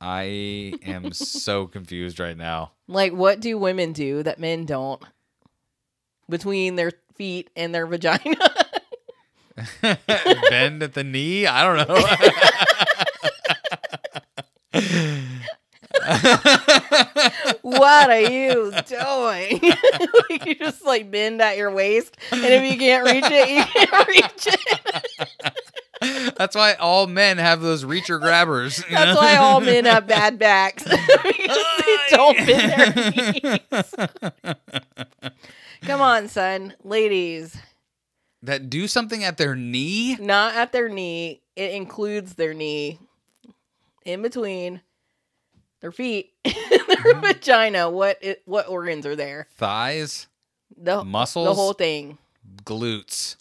I 0.00 0.74
am 0.84 1.12
so 1.12 1.66
confused 1.68 2.20
right 2.20 2.36
now. 2.36 2.72
Like, 2.88 3.12
what 3.12 3.40
do 3.40 3.56
women 3.58 3.92
do 3.92 4.22
that 4.22 4.38
men 4.38 4.66
don't? 4.66 5.02
Between 6.28 6.76
their 6.76 6.92
feet 7.14 7.48
and 7.56 7.74
their 7.74 7.86
vagina. 7.88 8.36
Bend 10.50 10.82
at 10.82 10.94
the 10.94 11.04
knee? 11.04 11.46
I 11.46 11.62
don't 11.62 11.88
know. 11.88 12.04
What 17.64 18.10
are 18.10 18.20
you 18.20 18.72
doing? 18.86 19.60
like, 20.30 20.44
you 20.46 20.54
just 20.56 20.84
like 20.84 21.10
bend 21.10 21.40
at 21.40 21.56
your 21.56 21.70
waist, 21.70 22.14
and 22.30 22.44
if 22.44 22.70
you 22.70 22.78
can't 22.78 23.04
reach 23.06 23.24
it, 23.26 23.48
you 23.48 23.64
can't 23.64 24.08
reach 24.08 24.46
it. 26.00 26.34
That's 26.36 26.54
why 26.54 26.74
all 26.74 27.06
men 27.06 27.38
have 27.38 27.62
those 27.62 27.82
reacher 27.84 28.20
grabbers. 28.20 28.78
you 28.90 28.94
That's 28.94 29.14
know? 29.14 29.20
why 29.20 29.36
all 29.36 29.60
men 29.60 29.86
have 29.86 30.06
bad 30.08 30.38
backs 30.38 30.84
because 30.84 31.66
they 31.78 31.96
don't 32.10 32.36
bend 32.46 32.94
their 32.94 33.10
knees. 33.32 33.94
Come 35.82 36.00
on, 36.02 36.28
son, 36.28 36.74
ladies. 36.84 37.56
that 38.42 38.68
do 38.68 38.86
something 38.86 39.24
at 39.24 39.38
their 39.38 39.54
knee. 39.56 40.16
Not 40.20 40.54
at 40.54 40.72
their 40.72 40.88
knee. 40.90 41.40
It 41.56 41.72
includes 41.72 42.34
their 42.34 42.52
knee 42.52 42.98
in 44.04 44.20
between 44.20 44.82
their 45.84 45.92
feet 45.92 46.32
their 46.44 46.54
mm-hmm. 46.54 47.20
vagina. 47.20 47.90
What 47.90 48.16
it, 48.22 48.40
what 48.46 48.68
organs 48.68 49.04
are 49.04 49.14
there? 49.14 49.48
Thighs, 49.56 50.28
The 50.78 51.04
Muscles? 51.04 51.46
The 51.46 51.54
whole 51.54 51.74
thing. 51.74 52.16
glutes. 52.64 53.36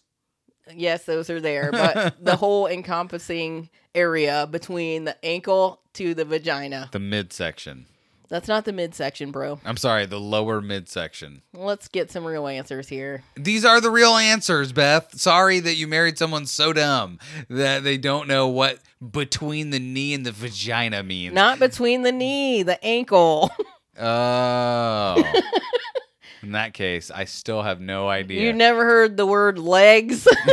Yes, 0.76 1.06
those 1.06 1.30
are 1.30 1.40
there, 1.40 1.72
but 1.72 2.22
the 2.22 2.36
whole 2.36 2.68
encompassing 2.68 3.70
area 3.96 4.46
between 4.52 5.06
the 5.06 5.16
ankle 5.26 5.80
to 5.94 6.14
the 6.14 6.26
vagina. 6.26 6.90
The 6.92 7.00
midsection. 7.00 7.86
That's 8.34 8.48
not 8.48 8.66
the 8.66 8.74
midsection, 8.74 9.30
bro. 9.30 9.60
I'm 9.64 9.78
sorry, 9.78 10.08
the 10.08 10.20
lower 10.20 10.60
midsection. 10.60 11.44
Let's 11.54 11.88
get 11.88 12.10
some 12.10 12.26
real 12.26 12.48
answers 12.48 12.90
here. 12.90 13.22
These 13.36 13.64
are 13.64 13.80
the 13.80 13.92
real 13.92 14.16
answers, 14.16 14.72
Beth. 14.72 15.20
Sorry 15.20 15.60
that 15.60 15.76
you 15.76 15.88
married 15.88 16.18
someone 16.18 16.48
so 16.48 16.74
dumb 16.74 17.20
that 17.48 17.84
they 17.84 18.00
don't 18.00 18.28
know 18.28 18.48
what 18.48 18.80
between 19.12 19.70
the 19.70 19.78
knee 19.78 20.16
and 20.16 20.26
the 20.26 20.32
vagina 20.32 21.04
means. 21.04 21.36
Not 21.36 21.60
between 21.60 22.02
the 22.02 22.12
knee, 22.12 22.64
the 22.64 22.84
ankle. 22.84 23.52
Oh. 24.00 25.24
In 26.42 26.54
that 26.54 26.74
case, 26.74 27.12
I 27.12 27.26
still 27.26 27.62
have 27.62 27.80
no 27.80 28.10
idea. 28.10 28.42
You 28.42 28.52
never 28.52 28.84
heard 28.84 29.18
the 29.18 29.26
word 29.28 29.60
legs? 29.60 30.28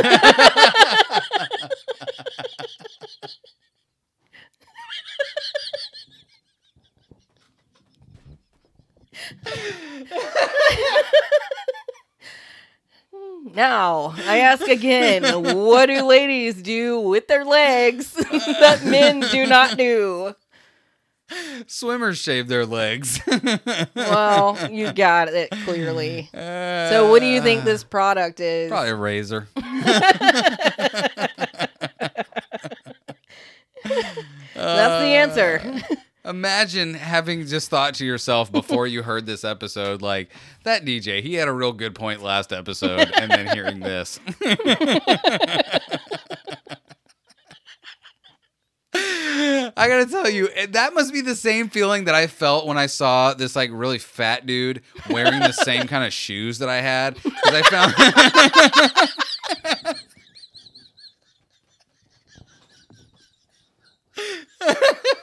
Now, 13.55 14.13
I 14.27 14.39
ask 14.39 14.67
again, 14.67 15.23
what 15.65 15.87
do 15.87 16.05
ladies 16.05 16.61
do 16.61 16.99
with 16.99 17.27
their 17.27 17.45
legs 17.45 18.11
that 18.13 18.81
men 18.85 19.19
do 19.19 19.45
not 19.45 19.77
do? 19.77 20.35
Swimmers 21.67 22.17
shave 22.17 22.47
their 22.47 22.65
legs. 22.65 23.21
Well, 23.95 24.57
you 24.69 24.91
got 24.91 25.29
it 25.29 25.49
clearly. 25.63 26.29
So, 26.33 27.09
what 27.09 27.19
do 27.21 27.25
you 27.25 27.41
think 27.41 27.61
uh, 27.61 27.65
this 27.65 27.83
product 27.83 28.39
is? 28.41 28.69
Probably 28.69 28.89
a 28.89 28.95
razor. 28.95 29.47
That's 34.53 35.03
the 35.03 35.15
answer. 35.15 35.61
Uh, 35.63 35.95
Imagine 36.23 36.93
having 36.93 37.47
just 37.47 37.69
thought 37.69 37.95
to 37.95 38.05
yourself 38.05 38.51
before 38.51 38.85
you 38.85 39.01
heard 39.01 39.25
this 39.25 39.43
episode, 39.43 40.01
like, 40.03 40.29
that 40.63 40.85
DJ, 40.85 41.21
he 41.21 41.33
had 41.33 41.47
a 41.47 41.53
real 41.53 41.73
good 41.73 41.95
point 41.95 42.21
last 42.21 42.53
episode, 42.53 43.11
and 43.15 43.31
then 43.31 43.47
hearing 43.55 43.79
this. 43.79 44.19
I 48.93 49.87
gotta 49.87 50.05
tell 50.05 50.29
you, 50.29 50.49
eh, 50.53 50.67
that 50.71 50.93
must 50.93 51.11
be 51.13 51.21
the 51.21 51.35
same 51.35 51.69
feeling 51.69 52.05
that 52.05 52.13
I 52.13 52.27
felt 52.27 52.67
when 52.67 52.77
I 52.77 52.85
saw 52.85 53.33
this 53.33 53.55
like 53.55 53.71
really 53.73 53.97
fat 53.97 54.45
dude 54.45 54.83
wearing 55.09 55.39
the 55.39 55.53
same 55.53 55.87
kind 55.87 56.03
of 56.03 56.13
shoes 56.13 56.59
that 56.59 56.69
I 56.69 56.81
had. 56.81 57.15
Because 57.15 57.33
I 57.45 57.61
found 64.59 65.17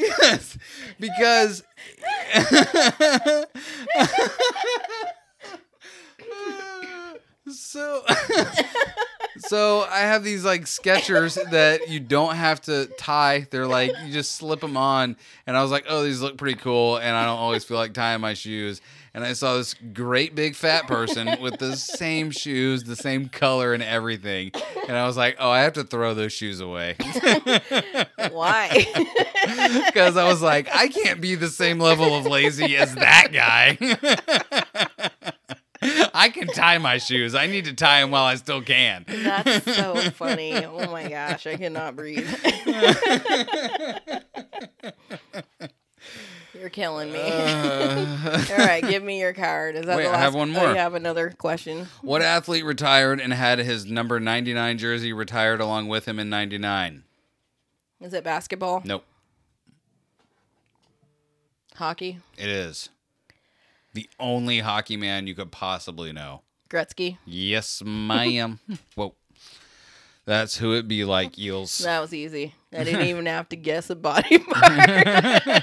because 0.00 0.58
because 0.98 1.62
so 7.48 8.02
So 9.38 9.82
I 9.82 10.00
have 10.00 10.24
these 10.24 10.44
like 10.44 10.62
Skechers 10.62 11.38
that 11.50 11.88
you 11.88 12.00
don't 12.00 12.34
have 12.34 12.60
to 12.62 12.86
tie. 12.98 13.46
They're 13.50 13.66
like 13.66 13.92
you 14.04 14.12
just 14.12 14.32
slip 14.32 14.60
them 14.60 14.76
on, 14.76 15.16
and 15.46 15.56
I 15.56 15.62
was 15.62 15.70
like, 15.70 15.86
oh, 15.88 16.02
these 16.02 16.20
look 16.20 16.36
pretty 16.36 16.58
cool, 16.58 16.96
and 16.96 17.16
I 17.16 17.24
don't 17.24 17.38
always 17.38 17.64
feel 17.64 17.76
like 17.76 17.92
tying 17.92 18.20
my 18.20 18.34
shoes. 18.34 18.80
And 19.16 19.24
I 19.24 19.32
saw 19.32 19.56
this 19.56 19.72
great 19.94 20.34
big 20.34 20.54
fat 20.54 20.86
person 20.86 21.40
with 21.40 21.58
the 21.58 21.74
same 21.74 22.30
shoes, 22.30 22.84
the 22.84 22.94
same 22.94 23.30
color, 23.30 23.72
and 23.72 23.82
everything. 23.82 24.50
And 24.86 24.94
I 24.94 25.06
was 25.06 25.16
like, 25.16 25.36
oh, 25.38 25.48
I 25.48 25.62
have 25.62 25.72
to 25.72 25.84
throw 25.84 26.12
those 26.12 26.34
shoes 26.34 26.60
away 26.60 26.96
Why? 28.30 28.68
because 29.86 30.18
I 30.18 30.28
was 30.28 30.42
like, 30.42 30.68
I 30.70 30.88
can't 30.88 31.22
be 31.22 31.34
the 31.34 31.48
same 31.48 31.78
level 31.78 32.14
of 32.14 32.26
lazy 32.26 32.76
as 32.76 32.94
that 32.96 33.28
guy. 33.32 33.78
I 36.12 36.28
can 36.28 36.48
tie 36.48 36.76
my 36.76 36.98
shoes. 36.98 37.34
I 37.34 37.46
need 37.46 37.64
to 37.64 37.72
tie 37.72 38.02
them 38.02 38.10
while 38.10 38.24
I 38.24 38.34
still 38.34 38.60
can. 38.60 39.06
That's 39.08 39.64
so 39.76 39.94
funny. 40.10 40.62
Oh 40.62 40.90
my 40.90 41.08
gosh, 41.08 41.46
I 41.46 41.56
cannot 41.56 41.96
breathe. 41.96 42.28
You're 46.60 46.70
killing 46.70 47.12
me. 47.12 47.20
Uh. 47.20 48.44
All 48.50 48.56
right, 48.58 48.82
give 48.86 49.02
me 49.02 49.20
your 49.20 49.32
card. 49.32 49.76
Is 49.76 49.86
that 49.86 49.96
Wait, 49.96 50.04
the 50.04 50.10
last 50.10 50.18
I 50.18 50.20
have 50.22 50.34
one 50.34 50.50
Oh, 50.50 50.60
more. 50.60 50.68
you 50.70 50.76
have 50.76 50.94
another 50.94 51.30
question. 51.30 51.86
What 52.02 52.22
athlete 52.22 52.64
retired 52.64 53.20
and 53.20 53.32
had 53.32 53.58
his 53.58 53.86
number 53.86 54.18
99 54.20 54.78
jersey 54.78 55.12
retired 55.12 55.60
along 55.60 55.88
with 55.88 56.06
him 56.06 56.18
in 56.18 56.28
99? 56.30 57.04
Is 58.00 58.12
it 58.14 58.24
basketball? 58.24 58.82
Nope, 58.84 59.04
Hockey? 61.76 62.18
it 62.38 62.48
is. 62.48 62.88
The 63.94 64.08
only 64.20 64.60
hockey 64.60 64.96
man 64.96 65.26
you 65.26 65.34
could 65.34 65.50
possibly 65.52 66.12
know. 66.12 66.42
Gretzky? 66.68 67.18
Yes, 67.24 67.82
ma'am. 67.84 68.60
Whoa. 68.94 69.14
That's 70.26 70.56
who 70.58 70.74
it 70.74 70.88
be 70.88 71.04
like, 71.04 71.38
Eels. 71.38 71.78
That 71.78 72.00
was 72.00 72.12
easy. 72.12 72.54
I 72.76 72.84
didn't 72.84 73.06
even 73.06 73.26
have 73.26 73.48
to 73.50 73.56
guess 73.56 73.90
a 73.90 73.96
body 73.96 74.38
part. 74.50 75.62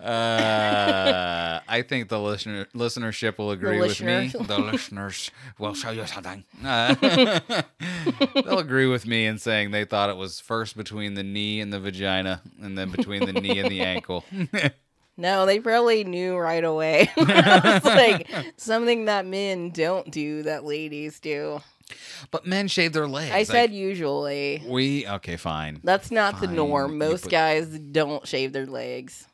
Uh, 0.00 1.60
I 1.68 1.82
think 1.82 2.08
the 2.08 2.18
listener 2.18 2.66
listenership 2.74 3.36
will 3.36 3.50
agree 3.50 3.78
with 3.80 4.00
me. 4.00 4.28
The 4.28 4.58
listeners 4.58 5.30
will 5.58 5.74
show 5.74 5.90
you 5.90 6.06
something. 6.06 6.44
Uh, 6.64 6.94
they'll 8.34 8.58
agree 8.58 8.86
with 8.86 9.06
me 9.06 9.26
in 9.26 9.38
saying 9.38 9.70
they 9.70 9.84
thought 9.84 10.08
it 10.08 10.16
was 10.16 10.40
first 10.40 10.76
between 10.76 11.14
the 11.14 11.22
knee 11.22 11.60
and 11.60 11.72
the 11.72 11.80
vagina, 11.80 12.42
and 12.62 12.76
then 12.78 12.90
between 12.90 13.24
the 13.24 13.32
knee 13.32 13.58
and 13.58 13.70
the 13.70 13.80
ankle. 13.80 14.24
No, 15.16 15.46
they 15.46 15.58
probably 15.58 16.04
knew 16.04 16.36
right 16.36 16.62
away. 16.64 17.10
it's 17.16 17.84
like 17.84 18.28
something 18.56 19.06
that 19.06 19.26
men 19.26 19.70
don't 19.70 20.10
do 20.10 20.42
that 20.44 20.64
ladies 20.64 21.18
do. 21.20 21.60
But 22.30 22.46
men 22.46 22.68
shave 22.68 22.92
their 22.92 23.06
legs. 23.08 23.32
I 23.32 23.38
Like, 23.38 23.46
said 23.46 23.72
usually. 23.72 24.62
we. 24.66 25.06
Okay, 25.06 25.36
fine. 25.36 25.80
That's 25.84 26.10
not 26.10 26.40
the 26.40 26.46
norm. 26.48 26.98
Most 26.98 27.22
put- 27.24 27.30
guys 27.32 27.68
don't 27.78 28.26
shave 28.26 28.52
their 28.52 28.66
legs. 28.66 29.26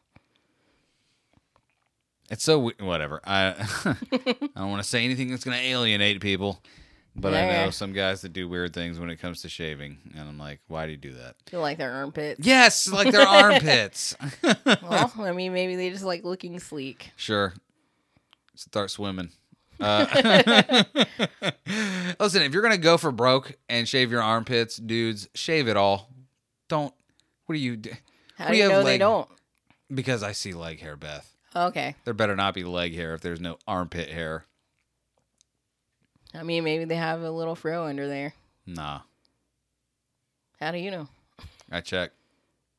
It's 2.30 2.42
so 2.42 2.70
whatever. 2.80 3.20
I 3.24 3.48
I 3.84 3.94
don't 4.60 4.70
want 4.70 4.82
to 4.82 4.88
say 4.88 5.04
anything 5.04 5.28
that's 5.30 5.44
going 5.44 5.56
to 5.56 5.62
alienate 5.64 6.20
people, 6.20 6.60
but 7.14 7.34
I 7.34 7.64
know 7.64 7.70
some 7.70 7.92
guys 7.92 8.22
that 8.22 8.32
do 8.32 8.48
weird 8.48 8.72
things 8.74 8.98
when 8.98 9.10
it 9.10 9.16
comes 9.18 9.42
to 9.42 9.48
shaving, 9.48 9.98
and 10.12 10.28
I'm 10.28 10.36
like, 10.38 10.60
why 10.66 10.86
do 10.86 10.90
you 10.90 10.96
do 10.98 11.12
that? 11.14 11.36
Feel 11.46 11.60
like 11.60 11.78
their 11.78 11.92
armpits. 11.92 12.44
Yes, 12.44 12.88
like 12.90 13.12
their 13.12 13.26
armpits. 13.28 14.16
Well, 14.82 15.12
I 15.18 15.32
mean, 15.32 15.52
maybe 15.52 15.76
they 15.76 15.90
just 15.90 16.02
like 16.04 16.24
looking 16.24 16.58
sleek. 16.58 17.12
Sure. 17.16 17.54
Start 18.56 18.90
swimming. 18.90 19.30
Uh, 19.80 20.84
listen, 22.20 22.42
if 22.42 22.52
you're 22.52 22.62
gonna 22.62 22.78
go 22.78 22.96
for 22.96 23.12
broke 23.12 23.56
and 23.68 23.86
shave 23.88 24.10
your 24.10 24.22
armpits, 24.22 24.76
dudes, 24.76 25.28
shave 25.34 25.68
it 25.68 25.76
all. 25.76 26.10
Don't. 26.68 26.94
What 27.46 27.54
do 27.54 27.60
you 27.60 27.76
do? 27.76 27.90
How 28.36 28.50
do 28.50 28.56
you 28.56 28.68
know 28.68 28.82
they 28.82 28.98
don't? 28.98 29.28
Because 29.92 30.22
I 30.22 30.32
see 30.32 30.52
leg 30.52 30.80
hair, 30.80 30.96
Beth. 30.96 31.32
Okay. 31.54 31.94
There 32.04 32.12
better 32.12 32.36
not 32.36 32.54
be 32.54 32.64
leg 32.64 32.94
hair 32.94 33.14
if 33.14 33.20
there's 33.20 33.40
no 33.40 33.58
armpit 33.66 34.10
hair. 34.10 34.44
I 36.34 36.42
mean, 36.42 36.64
maybe 36.64 36.84
they 36.84 36.96
have 36.96 37.22
a 37.22 37.30
little 37.30 37.54
fro 37.54 37.86
under 37.86 38.08
there. 38.08 38.34
Nah, 38.66 39.00
How 40.60 40.72
do 40.72 40.78
you 40.78 40.90
know? 40.90 41.08
I 41.70 41.80
check 41.80 42.10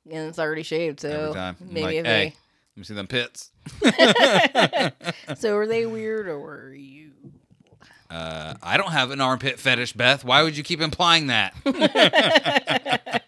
And 0.09 0.27
it's 0.29 0.37
already 0.37 0.63
shaved, 0.63 0.99
so 0.99 1.09
every 1.09 1.33
time. 1.33 1.55
I'm 1.61 1.67
maybe 1.73 1.81
like, 1.81 1.95
if 1.95 2.05
hey, 2.05 2.23
let 2.25 2.77
me 2.77 2.83
see 2.83 2.93
them 2.93 3.07
pits. 3.07 3.51
So 5.37 5.57
are 5.57 5.67
they 5.67 5.85
weird 5.85 6.27
or 6.27 6.67
are 6.67 6.73
you? 6.73 7.11
Uh, 8.09 8.53
I 8.63 8.77
don't 8.77 8.91
have 8.91 9.11
an 9.11 9.19
armpit 9.19 9.59
fetish, 9.59 9.93
Beth. 9.93 10.23
Why 10.23 10.43
would 10.43 10.55
you 10.55 10.63
keep 10.63 10.79
implying 10.81 11.27
that? 11.27 11.53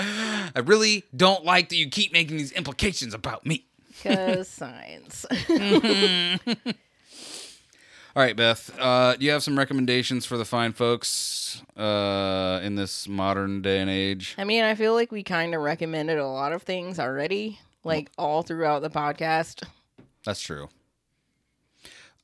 I 0.00 0.60
really 0.64 1.04
don't 1.16 1.44
like 1.44 1.68
that 1.68 1.76
you 1.76 1.88
keep 1.88 2.12
making 2.12 2.36
these 2.36 2.52
implications 2.52 3.14
about 3.14 3.46
me. 3.46 3.64
Because 3.88 4.48
science. 4.48 5.24
All 8.18 8.24
right, 8.24 8.34
Beth. 8.34 8.76
Uh, 8.80 9.14
do 9.14 9.24
you 9.24 9.30
have 9.30 9.44
some 9.44 9.56
recommendations 9.56 10.26
for 10.26 10.36
the 10.36 10.44
fine 10.44 10.72
folks 10.72 11.62
uh, 11.76 12.58
in 12.64 12.74
this 12.74 13.06
modern 13.06 13.62
day 13.62 13.78
and 13.78 13.88
age? 13.88 14.34
I 14.36 14.42
mean, 14.42 14.64
I 14.64 14.74
feel 14.74 14.92
like 14.92 15.12
we 15.12 15.22
kind 15.22 15.54
of 15.54 15.60
recommended 15.60 16.18
a 16.18 16.26
lot 16.26 16.52
of 16.52 16.64
things 16.64 16.98
already, 16.98 17.60
like 17.84 18.10
all 18.18 18.42
throughout 18.42 18.82
the 18.82 18.90
podcast. 18.90 19.62
That's 20.24 20.40
true. 20.40 20.68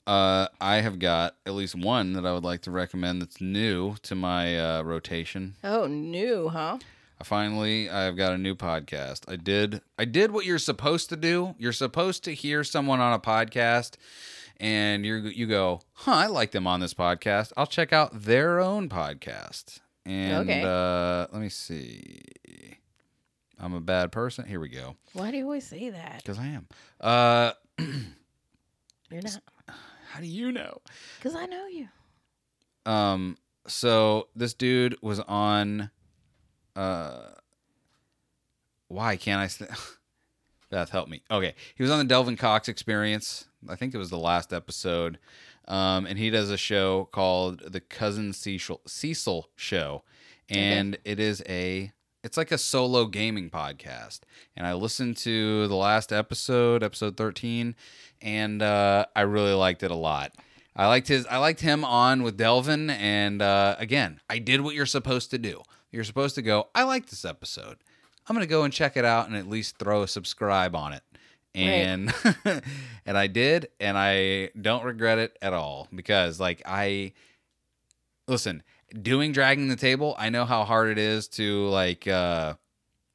Uh, 0.05 0.49
I 0.61 0.81
have 0.81 0.99
got 0.99 1.37
at 1.47 1.55
least 1.55 1.77
one 1.77 2.15
that 2.15 2.27
I 2.27 2.33
would 2.33 2.43
like 2.43 2.63
to 2.63 2.73
recommend 2.73 3.23
that's 3.23 3.41
new 3.41 3.95
to 4.03 4.17
my 4.17 4.59
uh, 4.59 4.83
rotation. 4.83 5.55
Oh, 5.63 5.87
new, 5.87 6.49
huh? 6.49 6.79
I 7.21 7.25
Finally, 7.25 7.89
I've 7.89 8.17
got 8.17 8.33
a 8.33 8.39
new 8.39 8.57
podcast. 8.57 9.31
I 9.31 9.37
did 9.37 9.81
I 9.97 10.07
did 10.07 10.33
what 10.33 10.45
you're 10.45 10.59
supposed 10.59 11.09
to 11.11 11.17
do. 11.17 11.55
You're 11.57 11.71
supposed 11.71 12.25
to 12.25 12.35
hear 12.35 12.65
someone 12.65 12.99
on 12.99 13.13
a 13.13 13.21
podcast 13.21 13.95
and 14.59 15.05
you 15.05 15.17
you 15.17 15.47
go, 15.47 15.81
"Huh, 15.93 16.13
I 16.13 16.27
like 16.27 16.51
them 16.53 16.67
on 16.67 16.81
this 16.81 16.95
podcast. 16.95 17.53
I'll 17.57 17.67
check 17.67 17.93
out 17.93 18.23
their 18.23 18.61
own 18.61 18.89
podcast." 18.89 19.81
And 20.07 20.49
Okay. 20.49 20.63
uh 20.63 21.27
let 21.33 21.41
me 21.41 21.49
see. 21.49 22.21
I'm 23.59 23.73
a 23.75 23.81
bad 23.81 24.13
person. 24.13 24.47
Here 24.47 24.61
we 24.61 24.69
go. 24.69 24.97
Why 25.13 25.31
do 25.31 25.37
you 25.39 25.45
always 25.45 25.67
say 25.67 25.91
that? 25.91 26.23
Cuz 26.25 26.39
I 26.39 26.47
am. 26.47 26.67
Uh 27.01 27.53
You're 29.11 29.23
not. 29.23 29.41
how 30.11 30.21
do 30.21 30.27
you 30.27 30.51
know? 30.53 30.79
Because 31.19 31.35
I 31.37 31.47
know 31.47 31.67
you. 31.67 31.89
Um, 32.87 33.39
so 33.67 34.29
this 34.37 34.55
dude 34.55 34.97
was 35.03 35.21
on. 35.21 35.91
Uh, 36.77 37.29
why 38.89 39.17
can't 39.17 39.41
I? 39.41 39.47
St- 39.47 39.71
Beth, 40.75 40.91
help 40.91 41.09
me. 41.09 41.23
Okay, 41.31 41.55
he 41.77 41.85
was 41.85 41.93
on 41.93 42.01
the 42.01 42.05
Delvin 42.05 42.37
Cox 42.37 42.69
Experience. 42.69 43.45
I 43.69 43.77
think 43.77 43.95
it 43.95 43.99
was 43.99 44.11
the 44.11 44.19
last 44.19 44.53
episode. 44.53 45.21
Um, 45.69 46.05
and 46.05 46.19
he 46.19 46.31
does 46.31 46.51
a 46.51 46.57
show 46.57 47.05
called 47.13 47.61
the 47.61 47.81
CuzNCiseal, 47.81 48.81
Cecil 48.85 49.51
Show, 49.55 50.03
and 50.49 50.99
it 51.05 51.21
is 51.21 51.45
a 51.49 51.93
it's 52.25 52.37
like 52.37 52.51
a 52.51 52.59
solo 52.59 53.07
gaming 53.07 53.51
podcast. 53.51 54.23
And 54.57 54.67
I 54.67 54.73
listened 54.73 55.17
to 55.19 55.69
the 55.69 55.77
last 55.77 56.13
episode, 56.13 56.83
episode 56.83 57.17
thirteen, 57.17 57.77
and 58.21 58.61
uh, 58.61 59.07
I 59.15 59.21
really 59.21 59.55
liked 59.55 59.85
it 59.85 59.93
a 59.93 59.97
lot. 59.97 60.35
I 60.75 60.89
liked 60.89 61.07
his. 61.07 61.25
I 61.27 61.39
liked 61.39 61.61
him 61.61 61.85
on 61.85 62.25
with 62.25 62.37
Delvin, 62.37 62.91
and 62.91 63.41
uh, 63.41 63.77
again, 63.79 64.21
I 64.29 64.41
did 64.41 64.61
what 64.61 64.75
you're 64.75 64.87
supposed 64.87 65.31
to 65.31 65.39
do. 65.39 65.63
You're 65.93 66.03
supposed 66.03 66.35
to 66.35 66.43
go. 66.43 66.67
I 66.75 66.83
like 66.83 67.11
this 67.11 67.25
episode. 67.25 67.77
I'm 68.27 68.35
gonna 68.35 68.47
go 68.47 68.65
and 68.65 68.73
check 68.73 68.97
it 68.97 69.05
out 69.05 69.29
and 69.29 69.37
at 69.37 69.49
least 69.49 69.79
throw 69.79 70.03
a 70.03 70.09
subscribe 70.09 70.75
on 70.75 70.93
it. 70.93 71.03
And 71.55 72.13
and 73.07 73.17
I 73.19 73.27
did, 73.27 73.69
and 73.79 73.97
I 73.97 74.51
don't 74.61 74.85
regret 74.85 75.19
it 75.19 75.37
at 75.41 75.53
all 75.53 75.89
because 75.95 76.41
like 76.41 76.63
I 76.67 77.13
listen, 78.27 78.63
doing 79.01 79.33
dragging 79.33 79.69
the 79.69 79.77
table, 79.77 80.15
I 80.19 80.31
know 80.31 80.45
how 80.45 80.65
hard 80.65 80.89
it 80.91 80.99
is 80.99 81.29
to 81.29 81.69
like 81.69 82.09
uh 82.09 82.55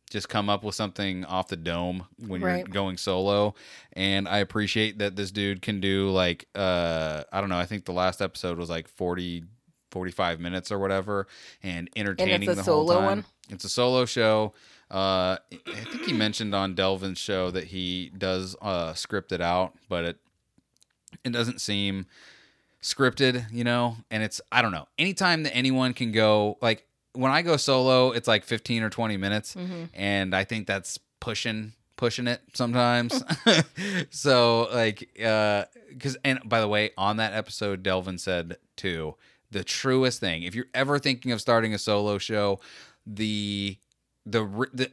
just 0.09 0.27
come 0.27 0.49
up 0.49 0.63
with 0.63 0.73
something 0.73 1.23
off 1.25 1.49
the 1.49 1.55
dome 1.55 2.05
when 2.27 2.41
you're 2.41 2.63
going 2.63 2.97
solo. 2.97 3.53
And 3.93 4.27
i 4.27 4.39
appreciate 4.39 4.99
that 4.99 5.15
this 5.15 5.31
dude 5.31 5.61
can 5.61 5.79
do 5.79 6.09
like 6.09 6.47
uh 6.55 7.23
i 7.31 7.41
don't 7.41 7.49
know 7.49 7.59
i 7.59 7.65
think 7.65 7.85
the 7.85 7.91
last 7.93 8.21
episode 8.21 8.57
was 8.57 8.69
like 8.69 8.87
40 8.87 9.43
45 9.91 10.39
minutes 10.39 10.71
or 10.71 10.79
whatever 10.79 11.27
and 11.63 11.89
entertaining 11.95 12.49
a 12.49 12.55
the 12.55 12.63
whole 12.63 12.87
solo 12.87 12.99
time. 12.99 13.05
one? 13.05 13.25
it's 13.49 13.63
a 13.63 13.69
solo 13.69 14.05
show 14.05 14.53
uh 14.91 15.37
i 15.51 15.83
think 15.91 16.05
he 16.05 16.13
mentioned 16.13 16.53
on 16.55 16.73
delvin's 16.73 17.17
show 17.19 17.51
that 17.51 17.65
he 17.65 18.11
does 18.17 18.55
uh 18.61 18.93
script 18.93 19.31
it 19.31 19.41
out 19.41 19.73
but 19.87 20.03
it 20.03 20.17
it 21.23 21.31
doesn't 21.31 21.59
seem 21.59 22.05
scripted, 22.81 23.51
you 23.51 23.63
know, 23.63 23.97
and 24.11 24.23
it's 24.23 24.39
I 24.51 24.61
don't 24.61 24.71
know. 24.71 24.87
Anytime 24.97 25.43
that 25.43 25.55
anyone 25.55 25.93
can 25.93 26.11
go 26.11 26.57
like 26.61 26.85
when 27.13 27.31
I 27.31 27.41
go 27.41 27.57
solo, 27.57 28.11
it's 28.11 28.27
like 28.27 28.45
15 28.45 28.83
or 28.83 28.89
20 28.89 29.17
minutes 29.17 29.55
Mm-hmm. 29.55 29.85
and 29.95 30.35
I 30.35 30.43
think 30.43 30.67
that's 30.67 30.97
pushing 31.19 31.73
pushing 31.97 32.27
it 32.27 32.41
sometimes. 32.53 33.21
so 34.11 34.69
like 34.71 35.09
uh 35.23 35.65
cuz 35.99 36.15
and 36.23 36.39
by 36.45 36.61
the 36.61 36.67
way, 36.67 36.91
on 36.97 37.17
that 37.17 37.33
episode 37.33 37.83
Delvin 37.83 38.17
said 38.17 38.57
too, 38.75 39.15
the 39.51 39.63
truest 39.63 40.19
thing, 40.19 40.43
if 40.43 40.55
you're 40.55 40.67
ever 40.73 40.99
thinking 40.99 41.31
of 41.31 41.41
starting 41.41 41.73
a 41.73 41.79
solo 41.79 42.17
show, 42.17 42.59
the 43.05 43.77
the 44.25 44.45
the 44.73 44.91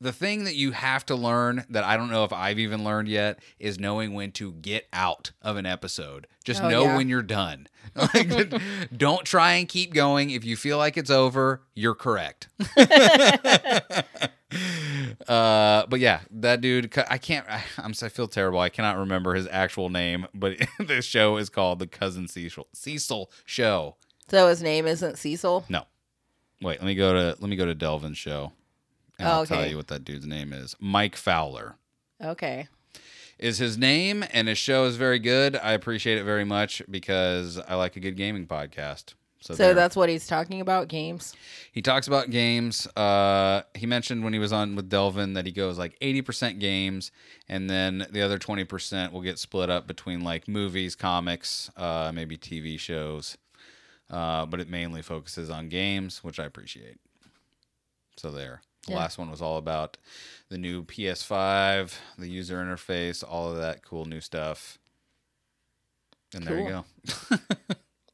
the 0.00 0.12
thing 0.12 0.44
that 0.44 0.54
you 0.54 0.70
have 0.70 1.04
to 1.06 1.16
learn 1.16 1.64
that 1.70 1.82
I 1.82 1.96
don't 1.96 2.10
know 2.10 2.22
if 2.22 2.32
I've 2.32 2.58
even 2.60 2.84
learned 2.84 3.08
yet 3.08 3.40
is 3.58 3.80
knowing 3.80 4.14
when 4.14 4.30
to 4.32 4.52
get 4.52 4.86
out 4.92 5.32
of 5.42 5.56
an 5.56 5.66
episode. 5.66 6.28
Just 6.44 6.62
Oh, 6.62 6.68
know 6.68 6.82
yeah. 6.84 6.96
when 6.96 7.08
you're 7.08 7.22
done. 7.22 7.66
Like, 8.14 8.52
don't 8.96 9.24
try 9.24 9.54
and 9.54 9.66
keep 9.68 9.92
going. 9.92 10.30
If 10.30 10.44
you 10.44 10.56
feel 10.56 10.78
like 10.78 10.96
it's 10.96 11.10
over, 11.10 11.62
you're 11.74 11.96
correct. 11.96 12.48
uh, 15.28 15.86
but 15.86 15.98
yeah, 16.00 16.20
that 16.30 16.60
dude. 16.60 16.96
I 17.08 17.18
can't. 17.18 17.48
I, 17.48 17.62
I'm. 17.78 17.92
I 18.02 18.08
feel 18.08 18.28
terrible. 18.28 18.60
I 18.60 18.68
cannot 18.68 18.98
remember 18.98 19.34
his 19.34 19.48
actual 19.50 19.88
name, 19.88 20.26
but 20.34 20.56
this 20.78 21.04
show 21.04 21.36
is 21.36 21.48
called 21.48 21.78
the 21.78 21.86
CuzNCiseal 21.86 22.64
Cecil 22.72 23.30
Show. 23.44 23.96
So 24.28 24.48
his 24.48 24.62
name 24.62 24.86
isn't 24.86 25.18
Cecil. 25.18 25.64
No, 25.68 25.84
wait. 26.62 26.78
Let 26.80 26.86
me 26.86 26.94
go 26.94 27.12
to. 27.12 27.36
Let 27.40 27.48
me 27.50 27.56
go 27.56 27.66
to 27.66 27.74
Delvin's 27.74 28.18
show, 28.18 28.52
and 29.18 29.28
I'll 29.28 29.46
tell 29.46 29.66
you 29.66 29.76
what 29.76 29.88
that 29.88 30.04
dude's 30.04 30.26
name 30.26 30.52
is. 30.52 30.74
Mike 30.80 31.16
Fowler 31.16 31.76
Okay. 32.22 32.68
is 33.38 33.58
his 33.58 33.78
name, 33.78 34.24
and 34.32 34.48
his 34.48 34.58
show 34.58 34.84
is 34.84 34.96
very 34.96 35.18
good. 35.18 35.56
I 35.56 35.72
appreciate 35.72 36.18
it 36.18 36.24
very 36.24 36.44
much 36.44 36.82
because 36.90 37.58
I 37.58 37.74
like 37.76 37.96
a 37.96 38.00
good 38.00 38.16
gaming 38.16 38.46
podcast. 38.46 39.14
So, 39.40 39.54
So 39.54 39.72
that's 39.72 39.94
what 39.94 40.08
he's 40.08 40.26
talking 40.26 40.60
about 40.60 40.88
games. 40.88 41.32
he 41.70 41.80
talks 41.80 42.08
about 42.08 42.28
games. 42.30 42.88
Uh, 42.96 43.62
he 43.72 43.86
mentioned 43.86 44.24
when 44.24 44.32
he 44.32 44.40
was 44.40 44.52
on 44.52 44.74
with 44.74 44.88
Delvin 44.88 45.34
that 45.34 45.46
he 45.46 45.52
goes 45.52 45.78
like 45.78 45.96
eighty 46.00 46.22
percent 46.22 46.58
games, 46.58 47.12
and 47.48 47.70
then 47.70 48.04
the 48.10 48.20
other 48.20 48.36
twenty 48.38 48.64
percent 48.64 49.12
will 49.12 49.20
get 49.22 49.38
split 49.38 49.70
up 49.70 49.86
between 49.86 50.22
like 50.22 50.48
movies, 50.48 50.96
comics, 50.96 51.70
uh, 51.76 52.10
maybe 52.12 52.36
TV 52.36 52.76
shows. 52.80 53.38
Uh, 54.10 54.46
but 54.46 54.60
it 54.60 54.68
mainly 54.68 55.02
focuses 55.02 55.50
on 55.50 55.68
games, 55.68 56.24
which 56.24 56.40
I 56.40 56.44
appreciate. 56.44 56.98
So 58.16 58.30
there. 58.30 58.62
The 58.86 58.92
Yeah. 58.92 58.98
last 58.98 59.18
one 59.18 59.30
was 59.30 59.42
all 59.42 59.58
about 59.58 59.96
the 60.48 60.56
new 60.58 60.82
PS5, 60.84 61.92
the 62.16 62.28
user 62.28 62.56
interface, 62.56 63.22
all 63.26 63.50
of 63.50 63.58
that 63.58 63.84
cool 63.84 64.06
new 64.06 64.20
stuff. 64.20 64.78
And 66.34 66.46
there 66.46 66.58
you 66.58 66.68
go. 66.68 66.84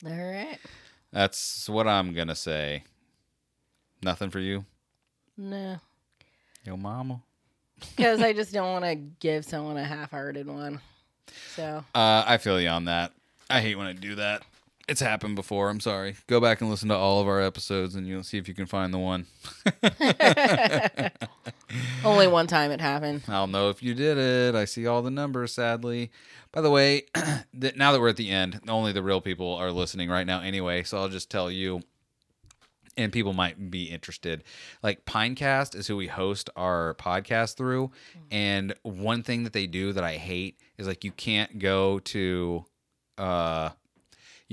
All 0.07 0.13
right. 0.33 0.59
That's 1.13 1.69
what 1.69 1.89
I'm 1.89 2.13
gonna 2.13 2.35
say. 2.35 2.85
Nothing 4.03 4.31
for 4.31 4.39
you, 4.41 4.65
No. 5.37 5.81
yo 6.65 6.77
mama. 6.77 7.23
Because 7.97 8.21
I 8.21 8.33
just 8.35 8.53
don't 8.53 8.71
want 8.73 8.85
to 8.85 8.95
give 8.97 9.45
someone 9.45 9.77
a 9.77 9.85
half 9.85 10.11
hearted 10.11 10.47
one. 10.47 10.81
So, 11.57 11.85
Uh, 11.95 12.25
I 12.27 12.37
feel 12.39 12.61
you 12.61 12.69
on 12.69 12.85
that. 12.85 13.13
I 13.49 13.61
hate 13.61 13.77
when 13.77 13.87
I 13.87 13.93
do 13.95 14.15
that. 14.17 14.43
It's 14.87 15.01
happened 15.01 15.35
before. 15.35 15.71
I'm 15.71 15.81
sorry. 15.81 16.17
Go 16.27 16.41
back 16.41 16.61
and 16.61 16.69
listen 16.69 16.91
to 16.91 16.95
all 16.95 17.21
of 17.21 17.27
our 17.27 17.41
episodes, 17.41 17.95
and 17.95 18.07
you'll 18.07 18.23
see 18.23 18.37
if 18.37 18.49
you 18.49 18.55
can 18.55 18.67
find 18.67 18.93
the 18.93 18.99
one. 18.99 19.27
only 22.05 22.27
one 22.27 22.47
time 22.47 22.71
it 22.71 22.83
happened. 22.83 23.23
I'll 23.27 23.47
know 23.47 23.71
if 23.71 23.83
you 23.83 23.95
did 23.95 24.19
it. 24.19 24.55
I 24.55 24.67
see 24.67 24.87
all 24.87 25.01
the 25.01 25.11
numbers, 25.11 25.55
sadly. 25.55 26.11
By 26.53 26.61
the 26.61 26.71
way, 26.71 27.05
now 27.75 27.93
that 27.93 28.01
we're 28.01 28.11
at 28.11 28.17
the 28.17 28.31
end, 28.31 28.61
only 28.69 28.93
the 28.93 29.03
real 29.03 29.23
people 29.23 29.55
are 29.55 29.73
listening 29.73 30.11
right 30.11 30.27
now 30.27 30.41
anyway. 30.41 30.83
So 30.83 30.99
I'll 30.99 31.09
just 31.09 31.31
tell 31.31 31.51
you, 31.51 31.81
and 32.97 33.11
people 33.11 33.33
might 33.33 33.71
be 33.71 33.85
interested. 33.85 34.45
Like 34.83 35.07
Pinecast 35.07 35.75
is 35.75 35.87
who 35.87 35.97
we 35.97 36.09
host 36.09 36.51
our 36.57 36.95
podcast 36.95 37.57
through. 37.57 37.91
And 38.31 38.75
one 38.83 39.23
thing 39.23 39.45
that 39.45 39.55
they 39.55 39.67
do 39.67 39.95
that 39.95 40.05
I 40.05 40.17
hate 40.17 40.61
is 40.77 40.87
like 40.87 41.05
you 41.05 41.11
can't 41.11 41.59
go 41.59 42.01
to, 42.01 42.67
uh, 43.17 43.71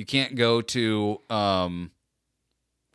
you 0.02 0.06
can't 0.06 0.34
go 0.36 0.62
to, 0.62 1.22
um, 1.30 1.92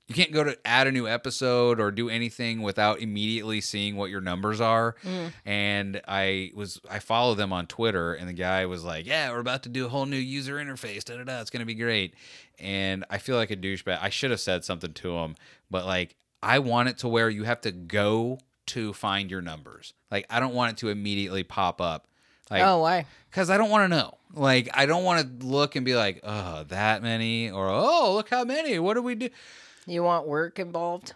you 0.08 0.14
can't 0.16 0.32
go 0.32 0.42
to 0.42 0.58
add 0.66 0.88
a 0.88 0.92
new 0.92 1.06
episode 1.06 1.78
or 1.78 1.92
do 1.92 2.08
anything 2.08 2.62
without 2.62 2.98
immediately 2.98 3.60
seeing 3.60 3.94
what 3.94 4.10
your 4.10 4.20
numbers 4.20 4.60
are. 4.60 4.96
And 5.44 6.02
I 6.08 6.50
was 6.56 6.80
I 6.90 6.98
follow 6.98 7.36
them 7.36 7.52
on 7.52 7.68
Twitter, 7.68 8.12
and 8.14 8.28
the 8.28 8.32
guy 8.32 8.66
was 8.66 8.82
like, 8.82 9.06
"Yeah, 9.06 9.30
we're 9.30 9.38
about 9.38 9.62
to 9.64 9.68
do 9.68 9.86
a 9.86 9.88
whole 9.88 10.04
new 10.04 10.16
user 10.16 10.56
interface. 10.56 11.04
Da 11.04 11.16
da 11.16 11.22
da. 11.22 11.40
It's 11.40 11.50
gonna 11.50 11.64
be 11.64 11.74
great." 11.74 12.14
And 12.58 13.04
I 13.08 13.18
feel 13.18 13.36
like 13.36 13.52
a 13.52 13.56
douchebag. 13.56 13.98
I 14.02 14.08
should 14.08 14.32
have 14.32 14.40
said 14.40 14.64
something 14.64 14.92
to 14.94 15.16
him, 15.18 15.36
but 15.70 15.86
like 15.86 16.16
I 16.42 16.58
want 16.58 16.88
it 16.88 16.98
to 16.98 17.08
where 17.08 17.30
you 17.30 17.44
have 17.44 17.60
to 17.60 17.70
go 17.70 18.40
to 18.66 18.92
find 18.94 19.30
your 19.30 19.42
numbers. 19.42 19.94
Like 20.10 20.26
I 20.28 20.40
don't 20.40 20.54
want 20.54 20.72
it 20.72 20.78
to 20.78 20.88
immediately 20.88 21.44
pop 21.44 21.80
up. 21.80 22.08
Like, 22.50 22.62
oh, 22.62 22.80
why? 22.80 23.06
because 23.30 23.50
I 23.50 23.58
don't 23.58 23.70
want 23.70 23.84
to 23.90 23.96
know. 23.96 24.18
Like, 24.36 24.68
I 24.74 24.84
don't 24.84 25.02
want 25.02 25.40
to 25.40 25.46
look 25.46 25.76
and 25.76 25.84
be 25.84 25.96
like, 25.96 26.20
oh, 26.22 26.64
that 26.64 27.02
many, 27.02 27.50
or 27.50 27.68
oh, 27.70 28.12
look 28.14 28.28
how 28.28 28.44
many. 28.44 28.78
What 28.78 28.94
do 28.94 29.02
we 29.02 29.14
do? 29.14 29.30
You 29.86 30.02
want 30.02 30.26
work 30.28 30.58
involved? 30.58 31.14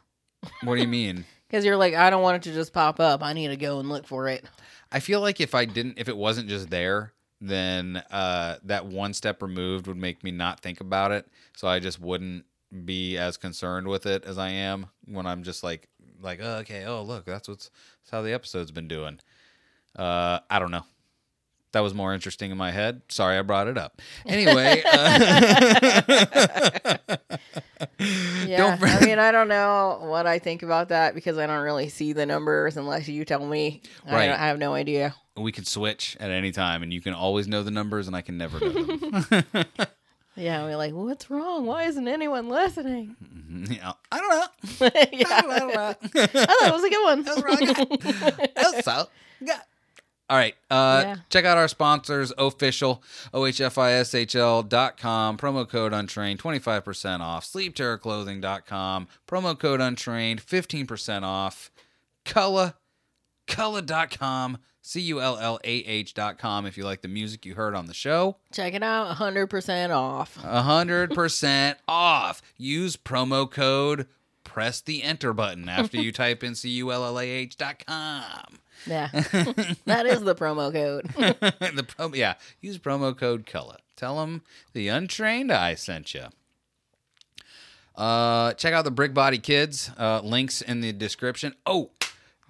What 0.62 0.76
do 0.76 0.80
you 0.80 0.88
mean? 0.88 1.24
Because 1.50 1.64
you're 1.64 1.76
like, 1.76 1.94
I 1.94 2.10
don't 2.10 2.22
want 2.22 2.36
it 2.36 2.48
to 2.48 2.54
just 2.54 2.72
pop 2.72 3.00
up. 3.00 3.24
I 3.24 3.32
need 3.32 3.48
to 3.48 3.56
go 3.56 3.80
and 3.80 3.88
look 3.88 4.06
for 4.06 4.28
it. 4.28 4.44
I 4.92 5.00
feel 5.00 5.20
like 5.20 5.40
if 5.40 5.52
I 5.52 5.64
didn't, 5.64 5.98
if 5.98 6.08
it 6.08 6.16
wasn't 6.16 6.48
just 6.48 6.70
there, 6.70 7.12
then 7.40 8.00
uh, 8.12 8.58
that 8.62 8.86
one 8.86 9.12
step 9.12 9.42
removed 9.42 9.88
would 9.88 9.96
make 9.96 10.22
me 10.22 10.30
not 10.30 10.60
think 10.60 10.80
about 10.80 11.10
it. 11.10 11.26
So 11.56 11.66
I 11.66 11.80
just 11.80 12.00
wouldn't 12.00 12.44
be 12.84 13.18
as 13.18 13.36
concerned 13.36 13.88
with 13.88 14.06
it 14.06 14.24
as 14.24 14.38
I 14.38 14.50
am 14.50 14.86
when 15.06 15.26
I'm 15.26 15.42
just 15.42 15.64
like, 15.64 15.88
like, 16.22 16.38
oh, 16.40 16.58
okay, 16.58 16.84
oh, 16.84 17.02
look, 17.02 17.24
that's 17.24 17.48
what's 17.48 17.70
that's 18.02 18.12
how 18.12 18.22
the 18.22 18.32
episode's 18.32 18.70
been 18.70 18.86
doing. 18.86 19.18
Uh, 19.96 20.38
I 20.48 20.60
don't 20.60 20.70
know. 20.70 20.84
That 21.72 21.80
was 21.80 21.94
more 21.94 22.12
interesting 22.12 22.50
in 22.50 22.56
my 22.56 22.72
head. 22.72 23.02
Sorry, 23.08 23.38
I 23.38 23.42
brought 23.42 23.68
it 23.68 23.78
up. 23.78 24.02
Anyway, 24.26 24.82
uh, 24.84 26.96
Yeah. 28.46 28.78
I 28.80 29.04
mean, 29.04 29.18
I 29.26 29.30
don't 29.30 29.48
know 29.48 29.98
what 30.02 30.26
I 30.26 30.38
think 30.38 30.62
about 30.62 30.88
that 30.88 31.14
because 31.14 31.38
I 31.38 31.46
don't 31.46 31.62
really 31.62 31.88
see 31.88 32.12
the 32.12 32.26
numbers 32.26 32.76
unless 32.76 33.08
you 33.08 33.24
tell 33.24 33.46
me. 33.46 33.80
I, 34.06 34.12
Right. 34.12 34.26
don't- 34.26 34.40
I 34.40 34.46
have 34.48 34.58
no 34.58 34.74
idea. 34.74 35.14
we 35.36 35.52
can 35.52 35.64
switch 35.64 36.16
at 36.20 36.30
any 36.30 36.52
time, 36.52 36.82
and 36.82 36.92
you 36.92 37.00
can 37.00 37.14
always 37.14 37.48
know 37.48 37.62
the 37.62 37.70
numbers, 37.70 38.06
and 38.08 38.16
I 38.16 38.20
can 38.22 38.36
never 38.36 38.60
know 38.60 38.72
them. 38.72 39.24
Yeah, 40.36 40.62
we're 40.64 40.76
like, 40.76 40.94
what's 40.94 41.28
wrong? 41.28 41.66
Why 41.66 41.82
isn't 41.84 42.06
anyone 42.08 42.48
listening? 42.48 43.16
yeah, 43.68 43.92
I 44.10 44.18
don't 44.18 44.30
know. 44.30 44.46
yeah. 45.12 45.26
I 45.28 45.40
don't 45.42 45.74
know. 45.74 45.90
I 45.90 45.92
thought 46.26 46.68
it 46.68 46.72
was 46.72 46.84
a 46.84 46.88
good 46.88 47.04
one. 47.04 47.22
That's 47.24 47.42
what 47.42 47.62
I 47.62 47.72
got. 47.72 48.54
That's 48.54 48.84
so 48.84 49.08
good. 49.44 49.56
All 50.30 50.36
right. 50.36 50.54
Uh, 50.70 51.02
Yeah. 51.04 51.16
Check 51.28 51.44
out 51.44 51.58
our 51.58 51.66
sponsors, 51.68 52.32
ohfishl, 52.38 53.00
ohfishl.com, 53.34 55.36
promo 55.36 55.68
code 55.68 55.92
untrained, 55.92 56.38
25% 56.40 57.20
off, 57.20 57.44
sleepterrorclothing.com, 57.44 59.08
promo 59.26 59.58
code 59.58 59.80
untrained, 59.80 60.40
15% 60.40 61.22
off, 61.24 61.70
Cullah, 62.24 62.74
Cullah.com, 63.48 64.58
C 64.82 65.00
U 65.02 65.20
L 65.20 65.36
L 65.38 65.58
A 65.64 65.68
H.com 65.70 66.64
if 66.64 66.78
you 66.78 66.84
like 66.84 67.02
the 67.02 67.08
music 67.08 67.44
you 67.44 67.54
heard 67.54 67.74
on 67.74 67.86
the 67.86 67.94
show. 67.94 68.36
Check 68.52 68.72
it 68.74 68.82
out. 68.82 69.14
100% 69.16 69.90
off. 69.90 70.38
100% 70.42 71.74
off. 71.86 72.40
Use 72.56 72.96
promo 72.96 73.50
code, 73.50 74.06
press 74.50 74.80
the 74.80 75.04
enter 75.04 75.32
button 75.32 75.68
after 75.68 75.96
you 75.96 76.10
type 76.10 76.42
in 76.42 76.56
C 76.56 76.70
U 76.70 76.90
L 76.90 77.04
L 77.04 77.20
A 77.20 77.24
H.com. 77.24 78.58
Yeah. 78.84 79.08
that 79.84 80.06
is 80.06 80.22
the 80.22 80.34
promo 80.34 80.72
code. 80.72 81.06
the 81.14 81.84
promo, 81.84 82.16
yeah, 82.16 82.34
use 82.60 82.76
promo 82.76 83.16
code 83.16 83.46
Cullah. 83.46 83.76
Tell 83.94 84.18
them 84.18 84.42
the 84.72 84.88
untrained 84.88 85.52
eye 85.52 85.76
sent 85.76 86.14
you. 86.14 86.24
Uh, 87.94 88.54
check 88.54 88.74
out 88.74 88.82
the 88.82 88.90
Brick 88.90 89.14
Body 89.14 89.38
Kids. 89.38 89.92
Uh, 89.96 90.20
links 90.24 90.62
in 90.62 90.80
the 90.80 90.92
description. 90.92 91.54
Oh, 91.64 91.90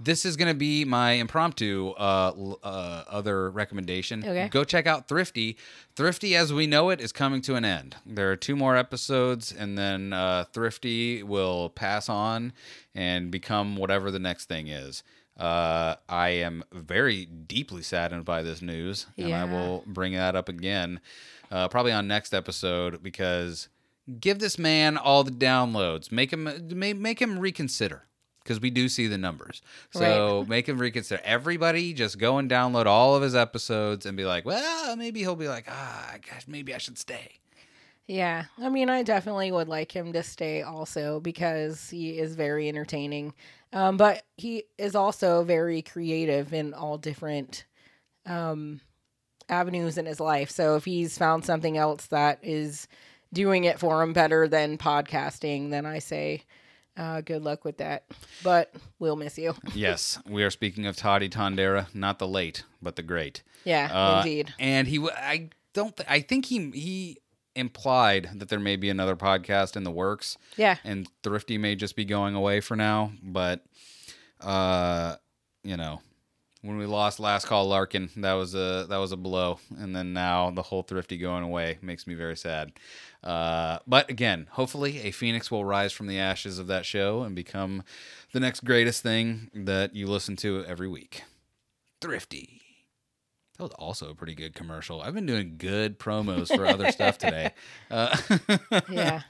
this 0.02 0.24
is 0.24 0.36
gonna 0.36 0.54
be 0.54 0.84
my 0.84 1.12
impromptu 1.12 1.90
uh, 1.90 2.32
uh, 2.62 3.04
other 3.08 3.50
recommendation. 3.50 4.24
Okay. 4.24 4.48
Go 4.48 4.64
check 4.64 4.86
out 4.86 5.08
Thrifty. 5.08 5.56
Thrifty, 5.94 6.34
as 6.34 6.52
we 6.52 6.66
know 6.66 6.90
it, 6.90 7.00
is 7.00 7.12
coming 7.12 7.42
to 7.42 7.54
an 7.54 7.64
end. 7.64 7.96
There 8.06 8.30
are 8.30 8.36
two 8.36 8.56
more 8.56 8.76
episodes, 8.76 9.52
and 9.52 9.76
then 9.76 10.12
uh, 10.12 10.44
Thrifty 10.52 11.22
will 11.22 11.68
pass 11.68 12.08
on 12.08 12.52
and 12.94 13.30
become 13.30 13.76
whatever 13.76 14.10
the 14.10 14.18
next 14.18 14.46
thing 14.46 14.68
is. 14.68 15.02
Uh, 15.38 15.96
I 16.08 16.30
am 16.30 16.64
very 16.72 17.24
deeply 17.24 17.82
saddened 17.82 18.24
by 18.24 18.42
this 18.42 18.60
news, 18.60 19.06
and 19.16 19.34
I 19.34 19.44
will 19.44 19.84
bring 19.86 20.12
that 20.14 20.36
up 20.36 20.48
again, 20.48 21.00
uh, 21.50 21.68
probably 21.68 21.92
on 21.92 22.06
next 22.06 22.34
episode 22.34 23.02
because 23.02 23.68
give 24.18 24.38
this 24.38 24.58
man 24.58 24.98
all 24.98 25.24
the 25.24 25.30
downloads, 25.30 26.10
make 26.12 26.32
him 26.32 26.44
ma- 26.44 26.92
make 26.94 27.22
him 27.22 27.38
reconsider 27.38 28.04
because 28.42 28.60
we 28.60 28.70
do 28.70 28.88
see 28.88 29.06
the 29.06 29.18
numbers. 29.18 29.62
So 29.90 30.44
make 30.48 30.68
him 30.68 30.78
reconsider. 30.78 31.22
Everybody 31.24 31.92
just 31.92 32.18
go 32.18 32.38
and 32.38 32.50
download 32.50 32.86
all 32.86 33.14
of 33.14 33.22
his 33.22 33.34
episodes 33.34 34.06
and 34.06 34.16
be 34.16 34.24
like, 34.24 34.44
well, 34.44 34.96
maybe 34.96 35.20
he'll 35.20 35.36
be 35.36 35.48
like, 35.48 35.66
ah, 35.68 36.14
gosh, 36.28 36.46
maybe 36.48 36.74
I 36.74 36.78
should 36.78 36.98
stay. 36.98 37.40
Yeah, 38.06 38.46
I 38.58 38.70
mean, 38.70 38.90
I 38.90 39.04
definitely 39.04 39.52
would 39.52 39.68
like 39.68 39.94
him 39.94 40.12
to 40.14 40.24
stay 40.24 40.62
also 40.62 41.20
because 41.20 41.90
he 41.90 42.18
is 42.18 42.34
very 42.34 42.68
entertaining. 42.68 43.34
Um, 43.72 43.96
but 43.96 44.24
he 44.36 44.64
is 44.78 44.96
also 44.96 45.44
very 45.44 45.82
creative 45.82 46.52
in 46.52 46.74
all 46.74 46.98
different 46.98 47.66
um, 48.26 48.80
avenues 49.48 49.96
in 49.96 50.06
his 50.06 50.18
life. 50.18 50.50
So 50.50 50.74
if 50.74 50.84
he's 50.84 51.16
found 51.16 51.44
something 51.44 51.76
else 51.76 52.06
that 52.06 52.40
is 52.42 52.88
doing 53.32 53.64
it 53.64 53.78
for 53.78 54.02
him 54.02 54.12
better 54.12 54.48
than 54.48 54.76
podcasting, 54.76 55.70
then 55.70 55.86
I 55.86 56.00
say 56.00 56.42
uh, 56.96 57.20
good 57.22 57.42
luck 57.42 57.64
with 57.64 57.78
that. 57.78 58.04
But 58.42 58.74
we'll 58.98 59.16
miss 59.16 59.38
you. 59.38 59.54
yes, 59.74 60.18
we 60.28 60.42
are 60.44 60.50
speaking 60.50 60.86
of 60.86 60.96
Toddy 60.96 61.28
Tondera, 61.28 61.86
not 61.94 62.18
the 62.18 62.28
late, 62.28 62.64
but 62.82 62.96
the 62.96 63.02
great. 63.02 63.42
Yeah, 63.64 63.88
Uh, 63.92 64.18
indeed. 64.18 64.54
And 64.58 64.88
he, 64.88 64.98
I 65.10 65.50
don't, 65.74 65.96
th- 65.96 66.08
I 66.08 66.20
think 66.20 66.46
he 66.46 66.70
he 66.70 67.18
implied 67.54 68.30
that 68.36 68.48
there 68.48 68.60
may 68.60 68.76
be 68.76 68.88
another 68.90 69.16
podcast 69.16 69.76
in 69.76 69.82
the 69.84 69.90
works, 69.90 70.38
Yeah. 70.56 70.76
and 70.84 71.08
Thrifty 71.22 71.58
may 71.58 71.74
just 71.76 71.96
be 71.96 72.04
going 72.04 72.34
away 72.34 72.60
for 72.60 72.76
now. 72.76 73.12
But, 73.22 73.64
uh, 74.40 75.16
you 75.62 75.76
know, 75.76 76.00
when 76.62 76.76
we 76.78 76.86
lost 76.86 77.20
last 77.20 77.46
call 77.46 77.66
Larkin, 77.68 78.10
that 78.16 78.34
was 78.34 78.54
a 78.54 78.86
that 78.88 78.98
was 78.98 79.12
a 79.12 79.16
blow, 79.16 79.58
and 79.78 79.94
then 79.96 80.12
now 80.12 80.50
the 80.50 80.62
whole 80.62 80.82
Thrifty 80.82 81.16
going 81.18 81.42
away 81.44 81.78
makes 81.82 82.06
me 82.06 82.14
very 82.14 82.36
sad. 82.36 82.72
Uh, 83.22 83.78
but 83.86 84.08
again, 84.08 84.48
hopefully 84.52 85.00
a 85.00 85.10
phoenix 85.10 85.50
will 85.50 85.64
rise 85.64 85.92
from 85.92 86.06
the 86.06 86.18
ashes 86.18 86.58
of 86.58 86.66
that 86.68 86.86
show 86.86 87.22
and 87.22 87.34
become 87.36 87.82
the 88.32 88.40
next 88.40 88.64
greatest 88.64 89.02
thing 89.02 89.50
that 89.54 89.94
you 89.94 90.06
listen 90.06 90.36
to 90.36 90.64
every 90.66 90.88
week. 90.88 91.22
Thrifty. 92.00 92.62
That 93.58 93.64
was 93.64 93.72
also 93.72 94.10
a 94.10 94.14
pretty 94.14 94.34
good 94.34 94.54
commercial. 94.54 95.02
I've 95.02 95.12
been 95.12 95.26
doing 95.26 95.56
good 95.58 95.98
promos 95.98 96.54
for 96.54 96.64
other 96.66 96.90
stuff 96.92 97.18
today. 97.18 97.52
Uh, 97.90 98.16
Yeah. 98.88 99.20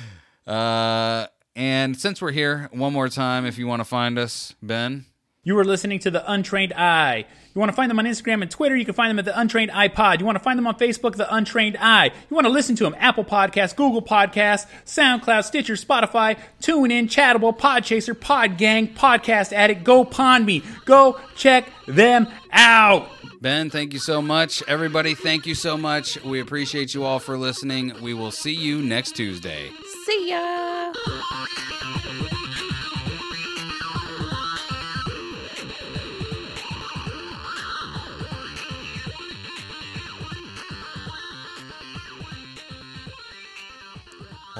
uh, 0.46 1.26
and 1.56 1.96
since 1.96 2.22
we're 2.22 2.30
here, 2.30 2.68
one 2.72 2.92
more 2.92 3.08
time, 3.08 3.44
if 3.46 3.58
you 3.58 3.66
want 3.66 3.80
to 3.80 3.84
find 3.84 4.16
us, 4.16 4.54
Ben. 4.62 5.06
You 5.42 5.58
are 5.58 5.64
listening 5.64 6.00
to 6.00 6.10
The 6.10 6.30
Untrained 6.30 6.74
Eye. 6.74 7.24
You 7.54 7.58
want 7.58 7.70
to 7.70 7.74
find 7.76 7.90
them 7.90 7.98
on 7.98 8.04
Instagram 8.04 8.42
and 8.42 8.50
Twitter, 8.50 8.76
you 8.76 8.84
can 8.84 8.92
find 8.92 9.08
them 9.08 9.18
at 9.18 9.24
The 9.24 9.38
Untrained 9.40 9.70
EyePod. 9.70 10.20
You 10.20 10.26
want 10.26 10.36
to 10.36 10.44
find 10.44 10.58
them 10.58 10.66
on 10.66 10.76
Facebook, 10.76 11.16
The 11.16 11.34
Untrained 11.34 11.78
Eye. 11.80 12.10
You 12.28 12.34
want 12.34 12.46
to 12.46 12.52
listen 12.52 12.76
to 12.76 12.84
them, 12.84 12.94
Apple 12.98 13.24
Podcasts, 13.24 13.74
Google 13.74 14.02
Podcasts, 14.02 14.66
SoundCloud, 14.84 15.44
Stitcher, 15.44 15.76
Spotify, 15.76 16.38
TuneIn, 16.60 17.04
Chartable, 17.06 17.56
Podchaser, 17.58 18.12
Podgang, 18.12 18.94
Podcast 18.94 19.54
Addict, 19.54 19.82
Go 19.82 20.04
Pond 20.04 20.44
Me. 20.44 20.62
Go 20.84 21.18
check 21.36 21.70
them 21.86 22.28
out. 22.52 23.08
Ben, 23.40 23.70
thank 23.70 23.94
you 23.94 23.98
so 23.98 24.20
much. 24.20 24.62
Everybody, 24.68 25.14
thank 25.14 25.46
you 25.46 25.54
so 25.54 25.78
much. 25.78 26.22
We 26.22 26.40
appreciate 26.40 26.92
you 26.92 27.04
all 27.04 27.18
for 27.18 27.38
listening. 27.38 27.94
We 28.02 28.12
will 28.12 28.30
see 28.30 28.54
you 28.54 28.82
next 28.82 29.12
Tuesday. 29.16 29.70
See 30.04 30.28
ya. 30.28 30.92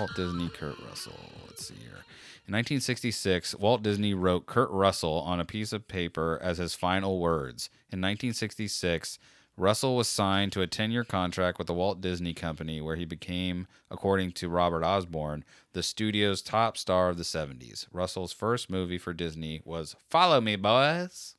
Walt 0.01 0.15
Disney, 0.17 0.49
Kurt 0.49 0.79
Russell. 0.89 1.13
Let's 1.47 1.67
see 1.67 1.75
here. 1.75 2.07
In 2.49 2.55
1966, 2.55 3.55
Walt 3.57 3.83
Disney 3.83 4.15
wrote 4.15 4.47
Kurt 4.47 4.71
Russell 4.71 5.19
on 5.27 5.41
a 5.41 5.45
piece 5.45 5.75
of 5.75 5.89
paper 5.89 6.39
as 6.41 6.57
his 6.57 6.75
final 6.75 7.21
words. 7.21 7.69
In 7.91 8.01
1966, 8.01 9.19
Russell 9.59 9.97
was 9.97 10.09
signed 10.09 10.53
to 10.53 10.63
a 10.63 10.67
10 10.67 10.91
year 10.91 11.05
contract 11.05 11.59
with 11.59 11.67
the 11.67 11.75
Walt 11.75 12.01
Disney 12.01 12.33
Company, 12.33 12.81
where 12.81 12.97
he 12.97 13.05
became, 13.05 13.67
according 13.91 14.33
to 14.33 14.49
Robert 14.49 14.83
Osborne, 14.83 15.45
the 15.75 15.83
studio's 15.83 16.41
top 16.41 16.79
star 16.79 17.11
of 17.11 17.19
the 17.19 17.23
70s. 17.23 17.87
Russell's 17.93 18.33
first 18.33 18.71
movie 18.71 18.97
for 18.97 19.13
Disney 19.13 19.61
was 19.67 19.97
Follow 20.09 20.41
Me, 20.41 20.57
Boys. 20.57 21.35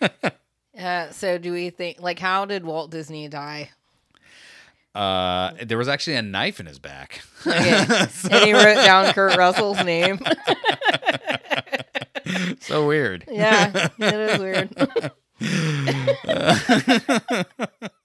Uh, 0.78 1.10
so 1.10 1.36
do 1.36 1.52
we 1.52 1.68
think 1.68 2.00
like 2.00 2.18
how 2.20 2.46
did 2.46 2.64
Walt 2.64 2.90
Disney 2.90 3.28
die? 3.28 3.68
Uh, 4.94 5.52
there 5.64 5.78
was 5.78 5.88
actually 5.88 6.16
a 6.16 6.22
knife 6.22 6.58
in 6.60 6.66
his 6.66 6.78
back. 6.78 7.22
Okay. 7.46 7.86
and 8.30 8.44
he 8.44 8.52
wrote 8.52 8.84
down 8.84 9.12
Kurt 9.12 9.36
Russell's 9.36 9.82
name. 9.84 10.18
so 12.60 12.86
weird. 12.86 13.24
yeah, 13.30 13.88
it 13.98 14.14
is 14.14 14.38
weird. 14.40 14.70